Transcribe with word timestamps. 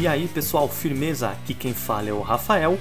E 0.00 0.08
aí 0.08 0.26
pessoal, 0.26 0.66
firmeza? 0.66 1.28
Aqui 1.28 1.52
quem 1.52 1.74
fala 1.74 2.08
é 2.08 2.12
o 2.12 2.22
Rafael 2.22 2.78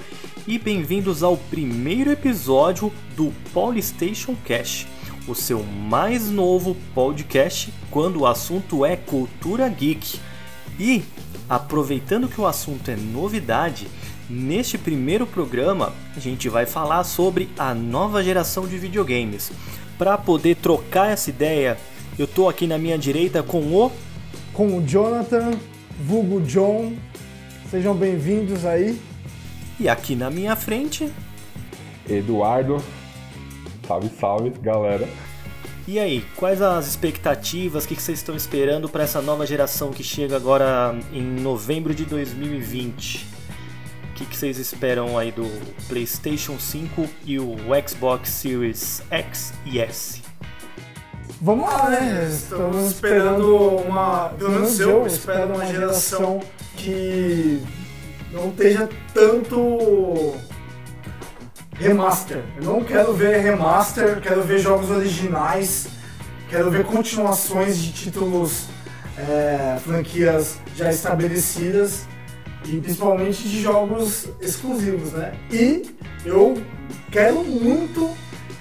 e 0.48 0.58
bem-vindos 0.58 1.22
ao 1.22 1.36
primeiro 1.36 2.10
episódio 2.10 2.94
do 3.14 3.34
Polystation 3.52 4.38
Cash, 4.46 4.88
o 5.28 5.36
seu 5.36 5.62
mais 5.62 6.32
novo 6.32 6.78
podcast 6.96 7.74
quando 7.92 8.22
o 8.22 8.26
assunto 8.26 8.86
é 8.86 8.96
cultura 8.96 9.68
geek. 9.68 10.18
E, 10.80 11.04
aproveitando 11.50 12.30
que 12.30 12.40
o 12.40 12.48
assunto 12.48 12.90
é 12.90 12.96
novidade, 12.96 13.90
neste 14.30 14.78
primeiro 14.78 15.28
programa 15.28 15.92
a 16.16 16.22
gente 16.22 16.48
vai 16.48 16.66
falar 16.66 17.04
sobre 17.04 17.50
a 17.58 17.74
nova 17.74 18.24
geração 18.24 18.66
de 18.66 18.78
videogames. 18.78 19.52
Para 19.98 20.18
poder 20.18 20.56
trocar 20.56 21.12
essa 21.12 21.30
ideia, 21.30 21.78
eu 22.18 22.26
tô 22.26 22.48
aqui 22.48 22.66
na 22.66 22.78
minha 22.78 22.98
direita 22.98 23.44
com 23.44 23.60
o 23.76 23.92
com 24.54 24.78
o 24.78 24.88
Jonathan, 24.88 25.52
vulgo 26.00 26.40
John. 26.42 27.09
Sejam 27.70 27.94
bem-vindos 27.94 28.66
aí. 28.66 29.00
E 29.80 29.88
aqui 29.88 30.16
na 30.16 30.32
minha 30.32 30.56
frente, 30.56 31.14
Eduardo. 32.10 32.84
Salve, 33.88 34.10
salve, 34.20 34.50
galera. 34.60 35.08
E 35.88 36.00
aí, 36.00 36.26
quais 36.36 36.64
as 36.64 36.88
expectativas? 36.88 37.86
O 37.86 37.88
que 37.88 37.94
vocês 37.94 38.18
estão 38.18 38.36
esperando 38.36 38.90
para 38.90 39.04
essa 39.04 39.22
nova 39.22 39.46
geração 39.46 39.92
que 39.92 40.04
chega 40.04 40.36
agora 40.36 40.96
em 41.14 41.22
novembro 41.22 41.94
de 41.94 42.06
2020? 42.06 43.28
O 44.10 44.14
que 44.16 44.36
vocês 44.36 44.58
esperam 44.58 45.16
aí 45.16 45.32
do 45.32 45.46
PlayStation 45.88 46.58
5 46.58 47.08
e 47.24 47.40
o 47.40 47.56
Xbox 47.88 48.30
Series 48.30 49.04
X 49.12 49.54
e 49.64 49.80
S? 49.80 50.24
Vamos 51.40 51.70
lá, 51.70 51.88
né? 51.90 52.28
Estamos 52.30 52.88
esperando 52.88 53.56
uma. 53.58 54.30
Pelo 54.30 54.50
menos 54.50 54.80
eu 54.80 55.06
espero 55.06 55.54
uma 55.54 55.66
geração 55.68 56.42
que 56.80 57.62
não 58.32 58.50
esteja 58.50 58.90
tanto 59.14 60.36
remaster. 61.74 62.44
Eu 62.58 62.64
não 62.64 62.84
quero 62.84 63.14
ver 63.14 63.42
remaster, 63.42 64.20
quero 64.22 64.44
ver 64.44 64.60
jogos 64.60 64.90
originais, 64.90 65.88
quero 66.50 66.72
ver 66.72 66.86
continuações 66.86 67.78
de 67.78 67.92
títulos, 67.92 68.66
é, 69.18 69.78
franquias 69.84 70.58
já 70.76 70.90
estabelecidas 70.90 72.08
e 72.66 72.80
principalmente 72.80 73.48
de 73.48 73.62
jogos 73.62 74.30
exclusivos, 74.42 75.12
né? 75.14 75.34
E 75.52 75.84
eu 76.26 76.62
quero 77.12 77.44
muito 77.44 78.10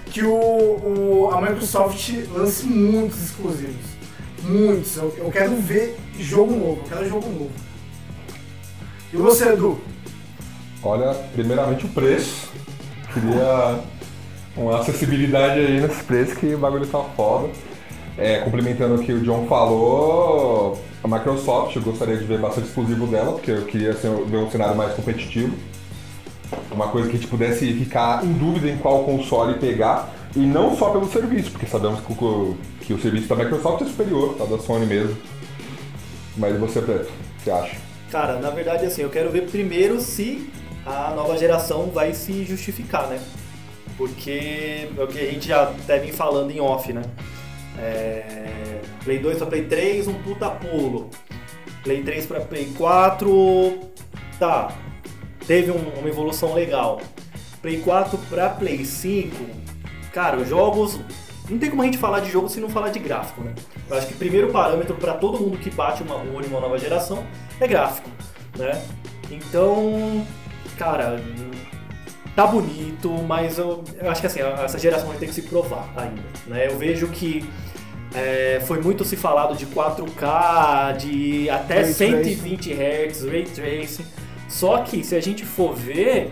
que 0.07 0.23
o, 0.25 0.35
o, 0.35 1.31
a 1.33 1.41
Microsoft 1.41 2.11
lance 2.33 2.67
muitos 2.67 3.23
exclusivos. 3.23 3.87
Muitos. 4.43 4.97
Eu, 4.97 5.15
eu 5.19 5.31
quero 5.31 5.57
ver 5.57 5.97
jogo 6.19 6.55
novo, 6.55 6.81
eu 6.83 6.89
quero 6.89 7.09
jogo 7.09 7.29
novo. 7.29 7.68
E 9.13 9.17
você, 9.17 9.49
Edu? 9.53 9.79
Olha, 10.83 11.15
primeiramente 11.33 11.87
o 11.87 11.89
preço. 11.89 12.49
Queria 13.13 13.81
uma 14.55 14.81
acessibilidade 14.81 15.61
aí 15.61 15.81
nesse 15.81 16.05
preço 16.05 16.37
que 16.37 16.55
o 16.55 16.59
bagulho 16.59 16.87
tá 16.87 17.03
foda. 17.17 17.49
É, 18.19 18.41
complementando 18.41 18.97
o 18.97 18.99
que 18.99 19.13
o 19.13 19.21
John 19.21 19.47
falou, 19.47 20.79
a 21.03 21.09
Microsoft, 21.09 21.77
eu 21.77 21.83
gostaria 21.83 22.17
de 22.17 22.25
ver 22.25 22.39
bastante 22.39 22.67
exclusivo 22.67 23.07
dela, 23.07 23.33
porque 23.33 23.53
eu 23.53 23.65
queria 23.65 23.93
assim, 23.93 24.09
ver 24.27 24.39
um 24.39 24.51
cenário 24.51 24.77
mais 24.77 24.93
competitivo. 24.93 25.57
Uma 26.71 26.89
coisa 26.89 27.09
que 27.09 27.17
a 27.17 27.19
gente 27.19 27.31
pudesse 27.31 27.73
ficar 27.75 28.25
em 28.25 28.33
dúvida 28.33 28.69
em 28.69 28.77
qual 28.77 29.05
console 29.05 29.59
pegar, 29.59 30.13
e 30.35 30.41
não 30.41 30.77
só 30.77 30.91
pelo 30.91 31.09
serviço, 31.09 31.53
porque 31.53 31.67
sabemos 31.67 32.01
que 32.01 32.13
o, 32.13 32.57
que 32.81 32.93
o 32.93 33.01
serviço 33.01 33.29
da 33.29 33.37
Microsoft 33.37 33.83
é 33.83 33.85
superior 33.87 34.37
ao 34.41 34.47
da 34.49 34.59
Sony 34.59 34.85
mesmo. 34.85 35.17
Mas 36.37 36.59
você, 36.59 36.83
Preto, 36.83 37.09
o 37.09 37.45
que 37.45 37.51
acha? 37.51 37.88
Cara, 38.11 38.39
na 38.39 38.51
verdade, 38.51 38.87
assim, 38.87 39.03
eu 39.03 39.11
quero 39.11 39.31
ver 39.31 39.51
primeiro 39.51 40.01
se 40.01 40.51
a 40.87 41.13
nova 41.15 41.37
geração 41.37 41.91
vai 41.91 42.15
se 42.15 42.45
justificar, 42.45 43.07
né? 43.09 43.21
Porque 43.97 44.89
é 44.97 45.03
o 45.03 45.07
que 45.07 45.19
a 45.19 45.31
gente 45.31 45.49
já 45.49 45.65
até 45.65 45.99
vem 45.99 46.13
falando 46.13 46.51
em 46.51 46.61
off, 46.61 46.93
né? 46.93 47.03
É... 47.79 48.81
Play 49.05 49.19
2 49.19 49.39
para 49.39 49.47
Play 49.47 49.65
3, 49.65 50.09
um 50.09 50.15
puta 50.15 50.51
pulo. 50.51 51.11
Play 51.83 52.03
3 52.03 52.27
para 52.27 52.41
Play 52.41 52.73
4, 52.77 53.79
tá. 54.39 54.75
Teve 55.47 55.71
um, 55.71 55.99
uma 55.99 56.09
evolução 56.09 56.55
legal. 56.55 57.01
Play 57.61 57.81
4 57.81 58.19
para 58.31 58.49
Play 58.51 58.85
5, 58.85 59.35
cara, 60.13 60.39
os 60.39 60.49
jogos. 60.49 60.99
Não 61.49 61.59
tem 61.59 61.71
como 61.71 61.83
a 61.83 61.85
gente 61.85 61.99
falar 61.99 62.21
de 62.21 62.31
jogo 62.31 62.49
se 62.49 62.61
não 62.61 62.69
falar 62.69 62.91
de 62.91 62.99
gráfico, 62.99 63.43
né? 63.43 63.55
Eu 63.89 63.97
acho 63.97 64.07
que 64.07 64.15
o 64.15 64.17
primeiro 64.17 64.49
parâmetro 64.51 64.95
para 64.97 65.15
todo 65.15 65.41
mundo 65.41 65.59
que 65.59 65.71
bate 65.71 66.03
uma, 66.03 66.17
o 66.17 66.35
olho 66.35 66.47
em 66.47 66.51
uma 66.51 66.61
nova 66.61 66.79
geração 66.79 67.25
é 67.61 67.67
gráfico, 67.67 68.11
né? 68.57 68.83
Então, 69.31 70.27
cara, 70.77 71.21
tá 72.37 72.47
bonito, 72.47 73.11
mas 73.27 73.59
eu, 73.59 73.83
eu 74.01 74.11
acho 74.11 74.21
que 74.21 74.27
assim, 74.27 74.41
essa 74.41 74.79
geração 74.79 75.09
vai 75.09 75.19
ter 75.19 75.27
que 75.27 75.35
se 75.35 75.43
provar 75.43 75.89
ainda, 75.97 76.23
né? 76.47 76.67
Eu 76.67 76.77
vejo 76.77 77.09
que 77.09 77.49
é, 78.15 78.61
foi 78.67 78.81
muito 78.81 79.05
se 79.05 79.17
falado 79.17 79.57
de 79.57 79.67
4K, 79.67 80.97
de 80.97 81.51
até 81.51 81.83
Ray 81.83 81.93
120 81.93 82.73
Hz, 82.73 83.25
Ray 83.25 83.45
Tracing. 83.45 84.07
Só 84.49 84.79
que 84.79 85.05
se 85.05 85.15
a 85.15 85.21
gente 85.21 85.45
for 85.45 85.75
ver, 85.75 86.31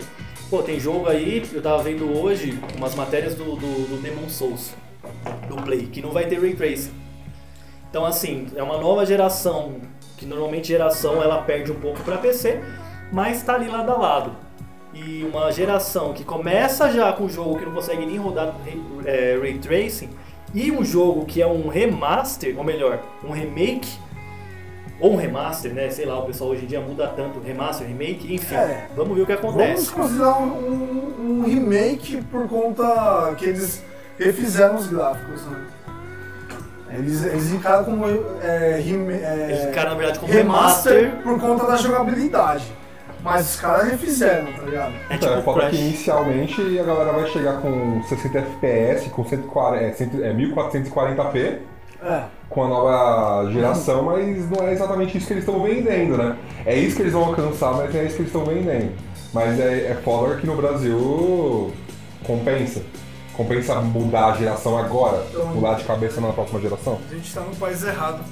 pô, 0.49 0.63
tem 0.63 0.79
jogo 0.79 1.07
aí, 1.07 1.45
eu 1.53 1.61
tava 1.61 1.83
vendo 1.83 2.17
hoje 2.17 2.59
umas 2.75 2.95
matérias 2.95 3.35
do, 3.35 3.55
do, 3.55 3.87
do 3.87 4.01
Demon 4.01 4.27
Souls, 4.27 4.73
do 5.47 5.55
Play, 5.61 5.87
que 5.87 6.01
não 6.01 6.11
vai 6.11 6.25
ter 6.25 6.39
Ray 6.39 6.55
Tracing. 6.55 6.91
Então 7.89 8.05
assim, 8.05 8.47
é 8.55 8.63
uma 8.63 8.77
nova 8.77 9.05
geração, 9.05 9.75
que 10.17 10.25
normalmente 10.25 10.67
geração 10.67 11.21
ela 11.21 11.41
perde 11.43 11.71
um 11.71 11.79
pouco 11.79 12.01
para 12.01 12.17
PC, 12.17 12.61
mas 13.11 13.41
tá 13.43 13.55
ali 13.55 13.67
lado 13.67 13.91
a 13.91 13.97
lado. 13.97 14.31
E 14.93 15.23
uma 15.23 15.51
geração 15.51 16.13
que 16.13 16.23
começa 16.23 16.91
já 16.91 17.13
com 17.13 17.25
um 17.25 17.29
jogo 17.29 17.57
que 17.57 17.65
não 17.65 17.73
consegue 17.73 18.05
nem 18.05 18.17
rodar 18.17 18.55
é, 19.05 19.37
Ray 19.39 19.59
Tracing, 19.59 20.09
e 20.53 20.71
um 20.71 20.83
jogo 20.83 21.25
que 21.25 21.41
é 21.41 21.47
um 21.47 21.67
remaster, 21.67 22.57
ou 22.57 22.63
melhor, 22.63 22.99
um 23.23 23.31
remake, 23.31 23.89
ou 24.99 25.13
um 25.13 25.15
remaster, 25.15 25.73
né? 25.73 25.89
Sei 25.89 26.05
lá, 26.05 26.17
o 26.19 26.25
pessoal 26.25 26.51
hoje 26.51 26.63
em 26.63 26.67
dia 26.67 26.81
muda 26.81 27.07
tanto, 27.07 27.39
remaster, 27.39 27.87
remake, 27.87 28.33
enfim. 28.33 28.55
É. 28.55 28.87
Vamos 28.95 29.15
ver 29.15 29.23
o 29.23 29.25
que 29.25 29.35
Vamos 29.35 29.55
acontece. 29.55 29.91
considerar 29.91 30.39
um, 30.39 31.41
um 31.41 31.43
remake 31.45 32.21
por 32.31 32.47
conta 32.47 33.35
que 33.37 33.45
eles 33.45 33.83
refizeram 34.19 34.75
os 34.75 34.87
gráficos, 34.87 35.45
né? 35.45 35.57
Eles, 36.89 37.25
eles 37.25 37.51
encaram 37.51 37.83
como 37.83 38.05
é, 38.41 38.79
rem- 38.83 39.11
é, 39.11 39.47
Eles 39.49 39.65
encaram, 39.65 39.91
na 39.91 39.97
verdade, 39.97 40.19
como 40.19 40.31
remaster 40.31 40.93
remaster. 40.93 41.21
por 41.23 41.39
conta 41.39 41.67
da 41.67 41.75
jogabilidade. 41.75 42.63
Mas 43.23 43.55
os 43.55 43.59
caras 43.59 43.89
refizeram, 43.91 44.45
tá 44.53 44.61
ligado? 44.63 44.93
É 45.09 45.15
Então, 45.15 45.29
é 45.29 45.31
tipo 45.33 45.43
foda 45.43 45.59
Crash. 45.61 45.71
que 45.71 45.77
inicialmente 45.81 46.79
a 46.79 46.83
galera 46.83 47.11
vai 47.11 47.27
chegar 47.27 47.61
com 47.61 48.01
60 48.03 48.37
FPS, 48.39 49.09
com 49.09 49.25
140, 49.25 49.83
é, 49.83 49.89
é, 50.29 50.33
1440p, 50.33 51.57
É. 52.05 52.21
com 52.47 52.63
a 52.63 52.67
nova 52.69 53.51
geração, 53.51 54.03
mas 54.03 54.49
não 54.49 54.65
é 54.65 54.71
exatamente 54.71 55.17
isso 55.17 55.27
que 55.27 55.33
eles 55.33 55.43
estão 55.45 55.61
vendendo, 55.61 56.15
né? 56.17 56.37
É 56.65 56.73
isso 56.77 56.95
que 56.95 57.01
eles 57.01 57.11
vão 57.13 57.25
alcançar, 57.25 57.73
mas 57.73 57.93
é 57.93 58.03
isso 58.05 58.15
que 58.15 58.21
eles 58.21 58.33
estão 58.33 58.45
vendendo. 58.45 58.93
Mas 59.33 59.59
é, 59.59 59.91
é 59.91 59.97
foda 60.05 60.35
que 60.37 60.47
no 60.47 60.55
Brasil 60.55 61.73
compensa. 62.23 62.81
Compensa 63.37 63.75
mudar 63.81 64.33
a 64.33 64.35
geração 64.35 64.75
agora, 64.77 65.23
Então- 65.29 65.53
pular 65.53 65.75
de 65.75 65.83
cabeça 65.83 66.19
na 66.19 66.33
próxima 66.33 66.59
geração. 66.59 66.99
A 67.09 67.13
gente 67.13 67.31
tá 67.33 67.41
no 67.41 67.55
país 67.55 67.83
errado. 67.83 68.23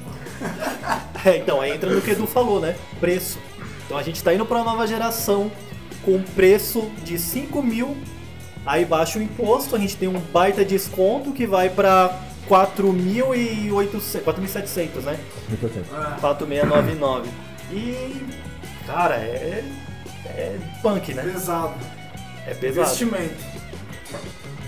É, 1.23 1.37
então, 1.37 1.61
aí 1.61 1.71
entra 1.71 1.89
no 1.93 2.01
que 2.01 2.09
o 2.09 2.13
Edu 2.13 2.25
falou, 2.27 2.59
né? 2.59 2.75
Preço. 2.99 3.37
Então 3.85 3.97
a 3.97 4.03
gente 4.03 4.23
tá 4.23 4.33
indo 4.33 4.45
pra 4.45 4.57
uma 4.57 4.65
nova 4.71 4.87
geração 4.87 5.51
com 6.03 6.19
preço 6.35 6.89
de 7.03 7.17
5 7.19 7.61
mil, 7.61 7.95
aí 8.65 8.83
baixa 8.83 9.19
o 9.19 9.21
imposto, 9.21 9.75
a 9.75 9.79
gente 9.79 9.95
tem 9.95 10.07
um 10.07 10.19
baita 10.19 10.65
desconto 10.65 11.31
que 11.31 11.45
vai 11.47 11.69
pra 11.69 12.19
4.800, 12.49 14.21
4.700, 14.23 15.03
né? 15.03 15.19
Muito 15.47 15.69
tempo. 15.69 15.87
4699. 16.19 17.29
E, 17.71 18.25
cara, 18.87 19.15
é, 19.15 19.63
é 20.25 20.57
punk, 20.81 21.13
né? 21.13 21.23
Pesado. 21.23 21.73
É 22.47 22.53
pesado. 22.55 22.81
Investimento. 22.87 23.55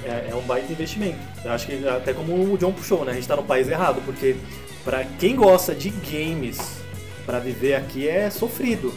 É, 0.07 0.29
é 0.31 0.35
um 0.35 0.41
baita 0.41 0.71
investimento. 0.71 1.19
Eu 1.43 1.51
acho 1.51 1.67
que 1.67 1.87
até 1.87 2.13
como 2.13 2.53
o 2.53 2.57
John 2.57 2.71
puxou, 2.71 3.03
né? 3.03 3.11
A 3.11 3.15
gente 3.15 3.27
tá 3.27 3.35
no 3.35 3.43
país 3.43 3.67
errado, 3.67 4.01
porque 4.05 4.37
pra 4.83 5.03
quem 5.03 5.35
gosta 5.35 5.75
de 5.75 5.89
games, 5.89 6.77
pra 7.25 7.39
viver 7.39 7.75
aqui 7.75 8.07
é 8.07 8.29
sofrido. 8.29 8.93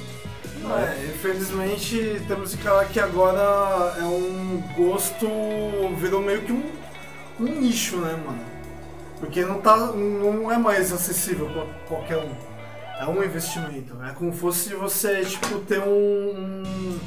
É, 0.63 1.07
infelizmente 1.07 2.23
temos 2.29 2.55
que 2.55 2.63
falar 2.63 2.85
que 2.85 3.01
agora 3.01 3.97
é 3.99 4.05
um 4.05 4.63
gosto, 4.77 5.27
virou 5.99 6.21
meio 6.21 6.43
que 6.43 6.53
um, 6.53 6.63
um 7.41 7.61
nicho, 7.61 7.97
né, 7.97 8.13
mano? 8.13 8.45
Porque 9.19 9.45
não, 9.45 9.61
tá, 9.61 9.77
não 9.77 10.51
é 10.51 10.59
mais 10.59 10.93
acessível 10.93 11.49
pra 11.51 11.67
qualquer 11.89 12.19
um. 12.19 12.31
É 13.01 13.07
um 13.07 13.23
investimento. 13.25 13.97
É 14.03 14.13
como 14.13 14.33
fosse 14.33 14.75
você, 14.75 15.25
tipo, 15.25 15.59
ter 15.61 15.81
um, 15.81 16.63
um 16.63 16.99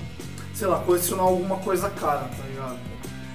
sei 0.53 0.67
lá, 0.67 0.79
colecionar 0.79 1.25
alguma 1.25 1.57
coisa 1.57 1.89
cara, 1.89 2.21
tá 2.21 2.44
ligado? 2.50 2.77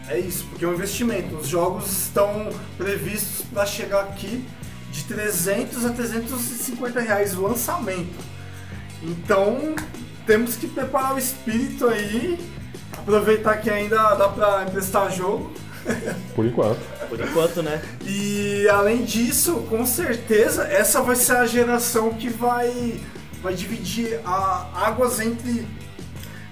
É 0.08 0.18
isso, 0.18 0.46
porque 0.46 0.64
é 0.64 0.68
um 0.68 0.74
investimento. 0.74 1.36
Os 1.36 1.48
jogos 1.48 1.86
estão 1.90 2.48
previstos 2.76 3.44
para 3.52 3.66
chegar 3.66 4.00
aqui 4.00 4.44
de 4.90 5.04
300 5.04 5.84
a 5.84 5.90
350 5.90 7.00
reais 7.00 7.36
o 7.36 7.42
lançamento. 7.42 8.16
Então 9.02 9.74
temos 10.26 10.56
que 10.56 10.66
preparar 10.66 11.14
o 11.14 11.18
espírito 11.18 11.88
aí, 11.88 12.38
aproveitar 12.96 13.58
que 13.58 13.70
ainda 13.70 14.14
dá 14.14 14.28
pra 14.28 14.64
emprestar 14.64 15.10
jogo. 15.12 15.52
Por 16.34 16.44
enquanto. 16.46 16.80
Por 17.08 17.20
enquanto, 17.20 17.62
né? 17.62 17.82
E 18.04 18.68
além 18.68 19.04
disso, 19.04 19.66
com 19.68 19.84
certeza, 19.86 20.64
essa 20.64 21.00
vai 21.00 21.16
ser 21.16 21.36
a 21.36 21.46
geração 21.46 22.14
que 22.14 22.28
vai, 22.28 23.00
vai 23.42 23.54
dividir 23.54 24.20
a, 24.24 24.68
águas 24.74 25.20
entre 25.20 25.66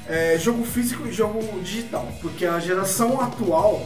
é, 0.08 0.38
jogo 0.38 0.64
físico 0.64 1.06
e 1.06 1.12
jogo 1.12 1.40
digital. 1.60 2.06
Porque 2.20 2.44
a 2.46 2.58
geração 2.58 3.20
atual. 3.20 3.84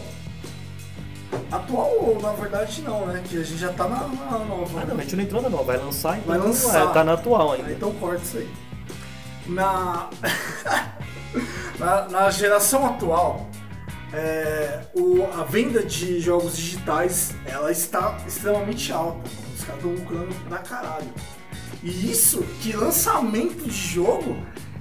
Atual, 1.50 2.18
na 2.20 2.32
verdade, 2.32 2.82
não, 2.82 3.06
né? 3.06 3.22
Que 3.28 3.38
a 3.38 3.42
gente 3.42 3.58
já 3.58 3.72
tá 3.72 3.88
na, 3.88 4.06
na 4.08 4.38
nova. 4.44 4.80
Ah, 4.80 4.84
não, 4.84 4.96
a 4.96 5.00
gente 5.02 5.16
não 5.16 5.22
entrou 5.24 5.42
na 5.42 5.48
nova, 5.48 5.64
vai 5.64 5.76
lançar, 5.78 6.18
então 6.18 6.28
Vai 6.28 6.38
lançar. 6.38 6.90
é, 6.90 6.92
tá 6.92 7.04
na 7.04 7.12
atual 7.14 7.52
Ah, 7.52 7.54
ainda. 7.56 7.72
então 7.72 7.92
corta 7.94 8.22
isso 8.22 8.38
aí. 8.38 8.50
Na, 9.46 10.10
na, 11.78 12.08
na 12.08 12.30
geração 12.30 12.86
atual, 12.86 13.48
é, 14.12 14.80
o, 14.94 15.24
a 15.38 15.44
venda 15.44 15.82
de 15.84 16.20
jogos 16.20 16.56
digitais 16.56 17.32
ela 17.46 17.70
está 17.70 18.16
extremamente 18.26 18.92
alta. 18.92 19.28
Os 19.56 19.64
caras 19.64 19.82
estão 19.84 19.92
lucrando 19.92 20.34
pra 20.48 20.58
caralho. 20.58 21.08
E 21.82 22.10
isso 22.10 22.42
que 22.60 22.72
lançamento 22.72 23.64
de 23.64 23.70
jogo 23.70 24.36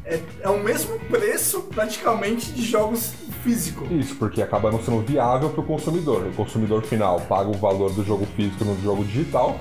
é, 0.10 0.20
é 0.42 0.50
o 0.50 0.62
mesmo 0.62 1.00
preço 1.02 1.62
praticamente 1.62 2.52
de 2.52 2.66
jogos 2.66 3.14
físicos. 3.44 3.90
Isso, 3.92 4.16
porque 4.16 4.42
acaba 4.42 4.72
não 4.72 4.82
sendo 4.84 5.02
viável 5.02 5.50
para 5.50 5.62
o 5.62 5.64
consumidor. 5.64 6.26
O 6.26 6.34
consumidor 6.34 6.84
final 6.84 7.22
paga 7.22 7.50
o 7.50 7.54
valor 7.54 7.92
do 7.94 8.04
jogo 8.04 8.26
físico 8.36 8.66
no 8.66 8.82
jogo 8.82 9.04
digital, 9.06 9.60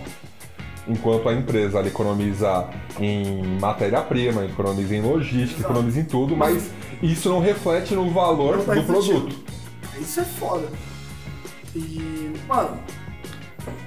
enquanto 0.88 1.28
a 1.28 1.34
empresa 1.34 1.80
economiza 1.80 2.68
em 2.98 3.58
matéria-prima, 3.60 4.46
economiza 4.46 4.96
em 4.96 5.02
logística, 5.02 5.60
Exato. 5.60 5.72
economiza 5.72 6.00
em 6.00 6.04
tudo, 6.04 6.34
mas 6.34 6.70
isso 7.02 7.28
não 7.28 7.40
reflete 7.40 7.94
no 7.94 8.10
valor 8.10 8.56
do 8.58 8.84
produto. 8.84 9.36
Isso 10.00 10.20
é 10.20 10.24
foda. 10.24 10.66
E, 11.76 12.32
mano, 12.48 12.78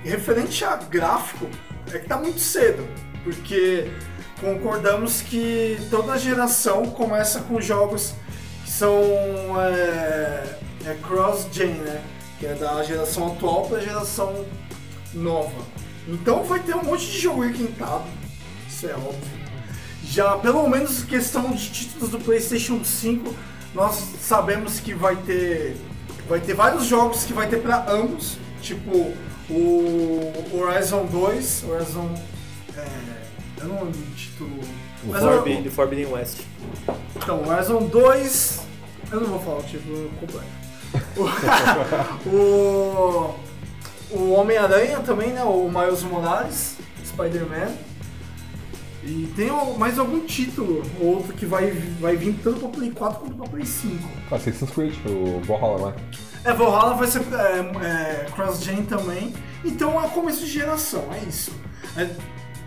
referente 0.04 0.64
a 0.64 0.76
gráfico, 0.76 1.48
é 1.92 1.98
que 1.98 2.08
tá 2.08 2.18
muito 2.18 2.40
cedo. 2.40 2.88
Porque 3.24 3.88
concordamos 4.42 5.22
que 5.22 5.78
toda 5.90 6.18
geração 6.18 6.88
começa 6.88 7.40
com 7.42 7.62
jogos 7.62 8.16
que 8.66 8.72
são 8.72 9.00
é, 9.62 10.58
é 10.88 10.98
cross-gen, 11.08 11.76
né? 11.76 12.02
Que 12.40 12.48
é 12.48 12.56
da 12.56 12.82
geração 12.84 13.28
atual 13.28 13.68
pra 13.68 13.80
geração 13.80 14.46
nova. 15.14 15.62
Então 16.08 16.44
vai 16.44 16.60
ter 16.60 16.76
um 16.76 16.84
monte 16.84 17.06
de 17.06 17.20
jogo 17.20 17.44
requintado, 17.44 18.04
isso 18.68 18.88
é 18.88 18.94
óbvio. 18.94 19.42
Já 20.04 20.36
pelo 20.38 20.68
menos 20.68 21.04
questão 21.04 21.52
de 21.52 21.70
títulos 21.70 22.10
do 22.10 22.20
PlayStation 22.20 22.84
5, 22.84 23.34
nós 23.76 23.96
sabemos 24.20 24.80
que 24.80 24.94
vai 24.94 25.16
ter 25.16 25.78
vai 26.28 26.40
ter 26.40 26.54
vários 26.54 26.86
jogos 26.86 27.24
que 27.24 27.34
vai 27.34 27.48
ter 27.48 27.62
para 27.62 27.90
ambos, 27.92 28.38
tipo 28.62 29.14
o 29.50 30.34
Horizon 30.54 31.06
2, 31.06 31.66
Horizon 31.70 32.10
é, 32.76 33.21
eu 33.62 33.68
não 33.70 33.76
lembro 33.84 33.92
do 34.00 34.16
título. 34.16 34.60
O 35.04 35.08
Mas 35.12 35.24
o- 35.24 35.62
do 35.64 35.72
Forbidden 35.72 36.08
West. 36.14 36.40
então, 37.16 37.48
Horizon 37.48 37.84
2. 37.88 38.62
Eu 39.12 39.20
não 39.22 39.28
vou 39.28 39.40
falar 39.40 39.58
o 39.58 39.64
título 39.64 40.10
completo. 40.20 40.48
O, 42.28 42.30
o, 42.30 43.36
o 44.12 44.32
Homem-Aranha 44.34 45.00
também, 45.00 45.30
né? 45.30 45.44
O 45.44 45.70
Miles 45.70 46.04
Morales, 46.04 46.78
Spider-Man. 47.06 47.72
E 49.04 49.28
tem 49.36 49.50
o- 49.50 49.74
mais 49.78 49.98
algum 49.98 50.20
título 50.26 50.84
ou 51.00 51.16
outro 51.16 51.34
que 51.34 51.46
vai, 51.46 51.72
vai 52.00 52.16
vir 52.16 52.40
tanto 52.44 52.60
pra 52.60 52.70
Play 52.70 52.92
4 52.92 53.20
quanto 53.20 53.36
pra 53.36 53.48
Play 53.50 53.66
5. 53.66 54.08
Assassin's 54.32 54.70
Creed, 54.70 54.94
o 55.08 55.42
Valhalla, 55.44 55.92
né? 55.92 55.96
É, 56.44 56.54
Valhalla 56.54 56.94
vai 56.96 57.08
ser 57.08 57.22
é, 57.34 57.86
é, 57.86 58.26
cross-gen 58.36 58.84
também. 58.86 59.34
Então 59.66 60.02
é 60.04 60.08
começo 60.10 60.42
de 60.46 60.52
geração, 60.52 61.04
é 61.14 61.28
isso. 61.28 61.52
É, 61.98 62.08